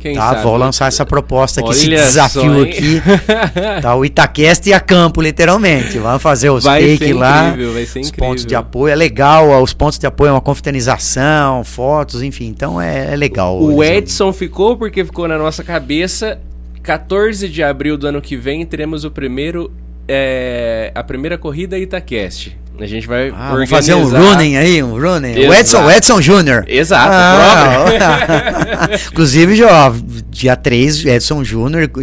Quem 0.00 0.14
tá? 0.14 0.30
sabe? 0.30 0.42
Vou 0.42 0.56
lançar 0.56 0.88
essa 0.88 1.04
proposta 1.04 1.60
aqui, 1.60 1.70
esse 1.70 1.86
Olha 1.86 2.02
desafio 2.02 2.54
só, 2.54 2.62
aqui. 2.62 3.02
Tá, 3.82 3.94
o 3.94 4.04
Itaquest 4.04 4.66
e 4.66 4.72
a 4.72 4.80
campo, 4.80 5.20
literalmente. 5.20 5.98
Vamos 5.98 6.22
fazer 6.22 6.48
os 6.48 6.64
Vai 6.64 6.96
ser 6.96 7.12
lá. 7.12 7.48
incrível, 7.48 7.72
vai 7.74 7.84
ser 7.84 8.00
Os 8.00 8.08
incrível. 8.08 8.28
pontos 8.28 8.46
de 8.46 8.54
apoio. 8.54 8.92
É 8.92 8.96
legal, 8.96 9.62
os 9.62 9.74
pontos 9.74 9.98
de 9.98 10.06
apoio 10.06 10.30
é 10.30 10.32
uma 10.32 10.40
confraternização, 10.40 11.62
fotos, 11.64 12.22
enfim. 12.22 12.46
Então 12.46 12.80
é, 12.80 13.12
é 13.12 13.16
legal. 13.16 13.60
O. 13.60 13.84
Edson 13.84 14.32
ficou 14.32 14.76
porque 14.76 15.04
ficou 15.04 15.28
na 15.28 15.36
nossa 15.36 15.62
cabeça. 15.62 16.38
14 16.82 17.46
de 17.48 17.62
abril 17.62 17.98
do 17.98 18.06
ano 18.06 18.22
que 18.22 18.36
vem 18.36 18.64
teremos 18.64 19.04
o 19.04 19.10
primeiro. 19.10 19.70
É, 20.12 20.90
a 20.94 21.02
primeira 21.04 21.38
corrida 21.38 21.78
Itacast. 21.78 22.56
A 22.78 22.86
gente 22.86 23.06
vai 23.06 23.28
Ah, 23.28 23.52
organizar. 23.52 23.52
vamos 23.52 23.70
fazer 23.70 23.94
um 23.94 24.08
running 24.08 24.56
aí, 24.56 24.82
um 24.82 24.98
running. 24.98 25.34
O 25.46 25.52
Edson, 25.52 25.78
Exato. 25.78 25.86
o 25.86 25.90
Edson 25.90 26.20
Júnior. 26.22 26.64
Exato, 26.66 27.10
Ah, 27.12 28.88
Inclusive, 29.12 29.54
já, 29.54 29.92
dia 30.30 30.56
3, 30.56 31.04
Edson 31.04 31.44
Júnior 31.44 31.90
e, 31.98 32.02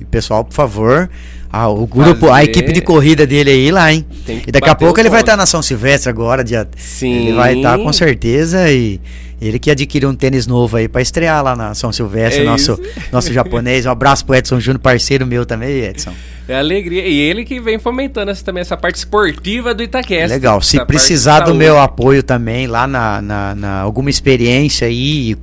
e 0.00 0.06
pessoal, 0.10 0.42
por 0.44 0.54
favor. 0.54 1.10
ah, 1.52 1.68
o 1.68 1.86
grupo, 1.86 2.26
a 2.26 2.30
Fazer- 2.36 2.44
equipe 2.44 2.72
de 2.72 2.80
corrida 2.80 3.26
dele 3.26 3.50
aí 3.50 3.70
lá, 3.70 3.92
hein? 3.92 4.04
E 4.46 4.50
daqui 4.50 4.68
a 4.68 4.74
pouco 4.74 4.98
ele 4.98 5.10
vai 5.10 5.20
estar 5.20 5.36
na 5.36 5.46
São 5.46 5.62
Silvestre 5.62 6.08
agora, 6.10 6.42
dia. 6.42 6.66
Sim. 6.76 7.28
Ele 7.28 7.32
vai 7.34 7.56
estar 7.56 7.78
com 7.78 7.92
certeza 7.92 8.70
e 8.70 8.98
ele 9.42 9.58
que 9.58 9.70
adquiriu 9.70 10.08
um 10.08 10.14
tênis 10.14 10.46
novo 10.46 10.76
aí 10.78 10.88
pra 10.88 11.02
estrear 11.02 11.44
lá 11.44 11.54
na 11.54 11.74
São 11.74 11.92
Silvestre, 11.92 12.42
É 12.42 12.44
nosso, 12.46 12.72
isso. 12.72 12.82
nosso 13.12 13.32
japonês. 13.32 13.84
Um 13.86 13.90
abraço 13.90 14.24
pro 14.24 14.34
Edson 14.34 14.58
Júnior, 14.58 14.80
parceiro 14.80 15.26
meu 15.26 15.44
também, 15.44 15.84
Edson. 15.84 16.12
É 16.46 16.58
alegria. 16.58 17.06
E 17.06 17.18
ele 17.18 17.44
que 17.44 17.58
vem 17.60 17.78
fomentando 17.78 18.30
essa, 18.30 18.44
também 18.44 18.60
essa 18.60 18.76
parte 18.76 18.96
esportiva 18.96 19.72
do 19.74 19.82
Itacast. 19.82 20.28
Legal. 20.28 20.60
Se 20.60 20.84
precisar 20.84 21.40
do 21.40 21.54
meu 21.54 21.78
apoio 21.78 22.22
também 22.22 22.66
lá 22.66 22.86
na, 22.86 23.22
na, 23.22 23.54
na- 23.54 23.80
alguma 23.80 24.10
experiência 24.10 24.86
aí, 24.86 25.36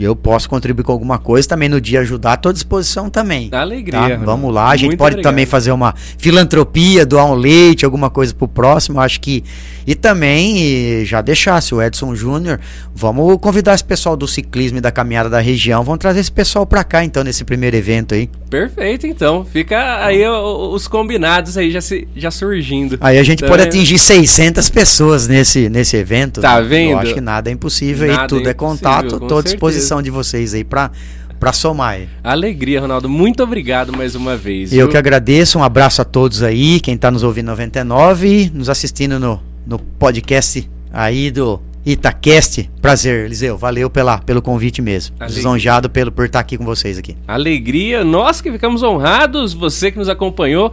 eu, 0.00 0.16
posso 0.16 0.48
contribuir 0.48 0.84
com 0.84 0.92
alguma 0.92 1.18
coisa 1.18 1.48
também 1.48 1.68
no 1.68 1.80
dia 1.80 2.00
ajudar, 2.00 2.36
tô 2.38 2.48
à 2.48 2.52
disposição 2.52 3.08
também. 3.08 3.48
Alegria. 3.52 4.00
Tá? 4.00 4.16
Vamos 4.16 4.52
lá, 4.52 4.70
a 4.70 4.76
gente 4.76 4.86
Muito 4.86 4.98
pode 4.98 5.14
obrigado. 5.14 5.30
também 5.32 5.46
fazer 5.46 5.70
uma 5.70 5.94
filantropia, 6.18 7.06
doar 7.06 7.26
um 7.26 7.34
leite, 7.34 7.84
alguma 7.84 8.10
coisa 8.10 8.34
pro 8.34 8.48
próximo, 8.48 9.00
acho 9.00 9.20
que. 9.20 9.44
E 9.86 9.94
também, 9.94 11.04
já 11.04 11.20
deixar, 11.20 11.60
se 11.60 11.74
o 11.74 11.82
Edson 11.82 12.14
Júnior, 12.14 12.60
vamos 12.94 13.36
convidar 13.40 13.74
esse 13.74 13.84
pessoal 13.84 14.16
do 14.16 14.28
ciclismo 14.28 14.78
e 14.78 14.80
da 14.80 14.92
caminhada 14.92 15.28
da 15.28 15.40
região, 15.40 15.82
vamos 15.82 15.98
trazer 15.98 16.20
esse 16.20 16.30
pessoal 16.30 16.64
pra 16.64 16.84
cá 16.84 17.04
então, 17.04 17.24
nesse 17.24 17.44
primeiro 17.44 17.76
evento 17.76 18.14
aí. 18.14 18.30
Perfeito, 18.48 19.06
então. 19.06 19.44
Fica 19.44 20.04
aí 20.04 20.22
os 20.32 20.88
combinados 20.88 21.56
aí 21.56 21.70
já, 21.70 21.80
se, 21.80 22.06
já 22.16 22.30
surgindo. 22.30 22.98
Aí 23.00 23.18
a 23.18 23.22
gente 23.22 23.40
Tá 23.40 23.48
pode 23.48 23.62
vendo? 23.62 23.68
atingir 23.74 23.98
600 23.98 24.68
pessoas 24.70 25.28
nesse, 25.28 25.68
nesse 25.68 25.96
evento. 25.96 26.40
Tá 26.40 26.60
né? 26.60 26.66
vendo? 26.66 26.90
Eu 26.92 26.98
acho 26.98 27.14
que 27.14 27.20
nada 27.20 27.50
é 27.50 27.52
impossível 27.52 28.08
Nada 28.08 28.24
e 28.24 28.28
tudo 28.28 28.46
é 28.46 28.50
é, 28.50 28.54
contato. 28.54 29.20
Tô 29.20 29.38
à 29.38 29.42
disposição 29.42 30.00
de 30.02 30.10
vocês 30.10 30.54
aí 30.54 30.64
pra, 30.64 30.90
pra 31.38 31.52
somar. 31.52 31.94
aí. 31.94 32.08
Alegria, 32.22 32.80
Ronaldo. 32.80 33.08
Muito 33.08 33.42
obrigado 33.42 33.92
mais 33.96 34.14
uma 34.14 34.36
vez. 34.36 34.72
Eu 34.72 34.86
viu? 34.86 34.88
que 34.88 34.96
agradeço, 34.96 35.58
um 35.58 35.64
abraço 35.64 36.00
a 36.00 36.04
todos 36.04 36.42
aí, 36.42 36.80
quem 36.80 36.96
tá 36.96 37.10
nos 37.10 37.22
ouvindo 37.22 37.46
99, 37.46 38.50
nos 38.54 38.68
assistindo 38.68 39.18
no, 39.18 39.42
no 39.66 39.78
podcast 39.78 40.68
aí 40.92 41.30
do 41.30 41.60
Itacast. 41.84 42.70
Prazer, 42.80 43.26
Eliseu, 43.26 43.56
valeu 43.58 43.90
pela, 43.90 44.18
pelo 44.18 44.40
convite 44.40 44.80
mesmo. 44.80 45.14
Alegria. 45.18 45.36
Lisonjeado 45.36 45.90
pelo, 45.90 46.12
por 46.12 46.26
estar 46.26 46.40
aqui 46.40 46.56
com 46.56 46.64
vocês 46.64 46.98
aqui. 46.98 47.16
Alegria, 47.26 48.04
nós 48.04 48.40
que 48.40 48.50
ficamos 48.50 48.82
honrados, 48.82 49.52
você 49.52 49.90
que 49.90 49.98
nos 49.98 50.08
acompanhou, 50.08 50.72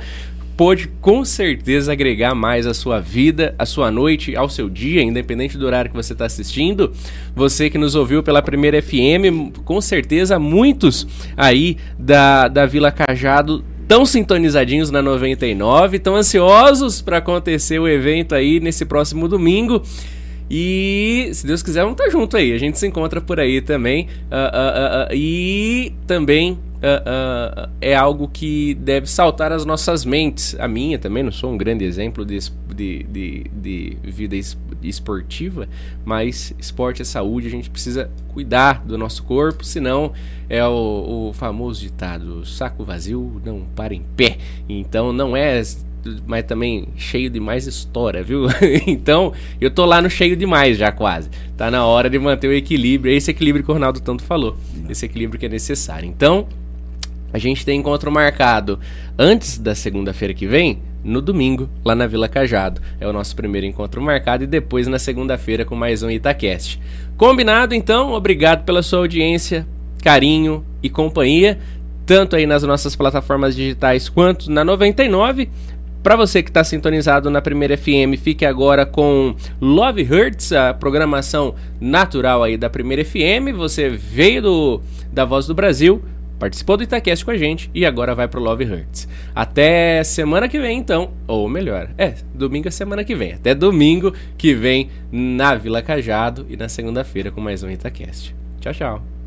pôde 0.59 0.89
com 0.99 1.23
certeza 1.23 1.93
agregar 1.93 2.35
mais 2.35 2.67
à 2.67 2.73
sua 2.73 2.99
vida, 2.99 3.55
à 3.57 3.65
sua 3.65 3.89
noite, 3.89 4.35
ao 4.35 4.49
seu 4.49 4.69
dia, 4.69 5.01
independente 5.01 5.57
do 5.57 5.65
horário 5.65 5.89
que 5.89 5.95
você 5.95 6.13
está 6.13 6.25
assistindo. 6.25 6.91
Você 7.35 7.69
que 7.69 7.77
nos 7.77 7.95
ouviu 7.95 8.21
pela 8.21 8.41
primeira 8.41 8.81
FM, 8.81 9.55
com 9.63 9.79
certeza 9.79 10.37
muitos 10.37 11.07
aí 11.37 11.77
da, 11.97 12.47
da 12.47 12.65
Vila 12.65 12.91
Cajado 12.91 13.63
tão 13.87 14.05
sintonizadinhos 14.05 14.91
na 14.91 15.01
99, 15.01 15.97
tão 15.97 16.15
ansiosos 16.15 17.01
para 17.01 17.17
acontecer 17.17 17.79
o 17.79 17.87
evento 17.87 18.35
aí 18.35 18.59
nesse 18.59 18.85
próximo 18.85 19.27
domingo. 19.27 19.81
E 20.49 21.29
se 21.33 21.45
Deus 21.45 21.61
quiser, 21.61 21.83
vamos 21.83 21.99
estar 21.99 22.09
junto 22.09 22.35
aí. 22.35 22.53
A 22.53 22.57
gente 22.57 22.79
se 22.79 22.87
encontra 22.87 23.21
por 23.21 23.39
aí 23.39 23.61
também. 23.61 24.07
Ah, 24.31 24.51
ah, 24.53 25.07
ah, 25.09 25.15
e 25.15 25.93
também 26.07 26.57
ah, 26.81 27.03
ah, 27.05 27.69
é 27.79 27.95
algo 27.95 28.27
que 28.27 28.73
deve 28.75 29.05
saltar 29.07 29.51
as 29.51 29.63
nossas 29.65 30.03
mentes. 30.03 30.55
A 30.59 30.67
minha 30.67 30.97
também, 30.97 31.21
não 31.23 31.31
sou 31.31 31.51
um 31.51 31.57
grande 31.57 31.85
exemplo 31.85 32.25
de, 32.25 32.39
de, 32.73 33.03
de, 33.03 33.43
de 33.53 33.97
vida 34.03 34.35
es- 34.35 34.57
esportiva, 34.81 35.67
mas 36.03 36.53
esporte 36.57 37.01
é 37.01 37.05
saúde, 37.05 37.47
a 37.47 37.51
gente 37.51 37.69
precisa 37.69 38.09
cuidar 38.29 38.83
do 38.85 38.97
nosso 38.97 39.23
corpo, 39.23 39.63
senão 39.63 40.13
é 40.47 40.65
o, 40.65 41.29
o 41.29 41.33
famoso 41.33 41.81
ditado: 41.81 42.45
saco 42.45 42.83
vazio 42.83 43.41
não 43.45 43.65
para 43.75 43.93
em 43.93 44.03
pé. 44.15 44.37
Então 44.67 45.13
não 45.13 45.35
é 45.37 45.61
mas 46.25 46.43
também 46.45 46.87
cheio 46.95 47.29
demais 47.29 47.67
história, 47.67 48.23
viu? 48.23 48.47
então, 48.87 49.33
eu 49.59 49.69
tô 49.69 49.85
lá 49.85 50.01
no 50.01 50.09
cheio 50.09 50.35
demais 50.35 50.77
já 50.77 50.91
quase. 50.91 51.29
Tá 51.57 51.69
na 51.69 51.85
hora 51.85 52.09
de 52.09 52.17
manter 52.17 52.47
o 52.47 52.53
equilíbrio, 52.53 53.13
é 53.13 53.15
esse 53.15 53.31
equilíbrio 53.31 53.63
que 53.63 53.71
o 53.71 53.73
Ronaldo 53.73 53.99
tanto 53.99 54.23
falou. 54.23 54.57
Esse 54.89 55.05
equilíbrio 55.05 55.39
que 55.39 55.45
é 55.45 55.49
necessário. 55.49 56.07
Então, 56.07 56.47
a 57.31 57.37
gente 57.37 57.65
tem 57.65 57.79
encontro 57.79 58.11
marcado 58.11 58.79
antes 59.17 59.57
da 59.57 59.75
segunda-feira 59.75 60.33
que 60.33 60.47
vem, 60.47 60.79
no 61.03 61.21
domingo, 61.21 61.69
lá 61.85 61.95
na 61.95 62.07
Vila 62.07 62.27
Cajado. 62.27 62.81
É 62.99 63.07
o 63.07 63.13
nosso 63.13 63.35
primeiro 63.35 63.67
encontro 63.67 64.01
marcado 64.01 64.43
e 64.43 64.47
depois 64.47 64.87
na 64.87 64.99
segunda-feira 64.99 65.63
com 65.63 65.75
mais 65.75 66.03
um 66.03 66.09
Itacast. 66.09 66.79
Combinado 67.15 67.75
então? 67.75 68.13
Obrigado 68.13 68.65
pela 68.65 68.81
sua 68.81 68.99
audiência, 68.99 69.67
carinho 70.01 70.65
e 70.81 70.89
companhia, 70.89 71.59
tanto 72.05 72.35
aí 72.35 72.45
nas 72.47 72.63
nossas 72.63 72.95
plataformas 72.95 73.55
digitais 73.55 74.09
quanto 74.09 74.51
na 74.51 74.63
99. 74.63 75.49
Para 76.01 76.15
você 76.15 76.41
que 76.41 76.49
está 76.49 76.63
sintonizado 76.63 77.29
na 77.29 77.41
primeira 77.41 77.77
FM, 77.77 78.15
fique 78.17 78.45
agora 78.45 78.85
com 78.85 79.35
Love 79.59 80.01
Hurts, 80.03 80.53
a 80.53 80.73
programação 80.73 81.55
natural 81.79 82.41
aí 82.41 82.57
da 82.57 82.69
primeira 82.69 83.03
FM. 83.03 83.53
Você 83.57 83.89
veio 83.89 84.41
do, 84.41 84.81
da 85.11 85.25
Voz 85.25 85.45
do 85.45 85.53
Brasil, 85.53 86.01
participou 86.39 86.77
do 86.77 86.83
Itacast 86.83 87.25
com 87.25 87.31
a 87.31 87.37
gente 87.37 87.69
e 87.75 87.85
agora 87.85 88.15
vai 88.15 88.29
pro 88.29 88.41
Love 88.41 88.63
Hurts. 88.63 89.09
Até 89.35 90.01
semana 90.05 90.47
que 90.47 90.57
vem, 90.57 90.77
então, 90.77 91.11
ou 91.27 91.49
melhor, 91.49 91.89
é, 91.97 92.13
domingo 92.33 92.69
é 92.69 92.71
semana 92.71 93.03
que 93.03 93.13
vem. 93.13 93.33
Até 93.33 93.53
domingo 93.53 94.13
que 94.37 94.53
vem 94.53 94.89
na 95.11 95.53
Vila 95.55 95.81
Cajado 95.81 96.45
e 96.49 96.55
na 96.55 96.69
segunda-feira 96.69 97.29
com 97.29 97.41
mais 97.41 97.61
um 97.61 97.69
Itacast. 97.69 98.33
Tchau, 98.61 98.73
tchau. 98.73 99.09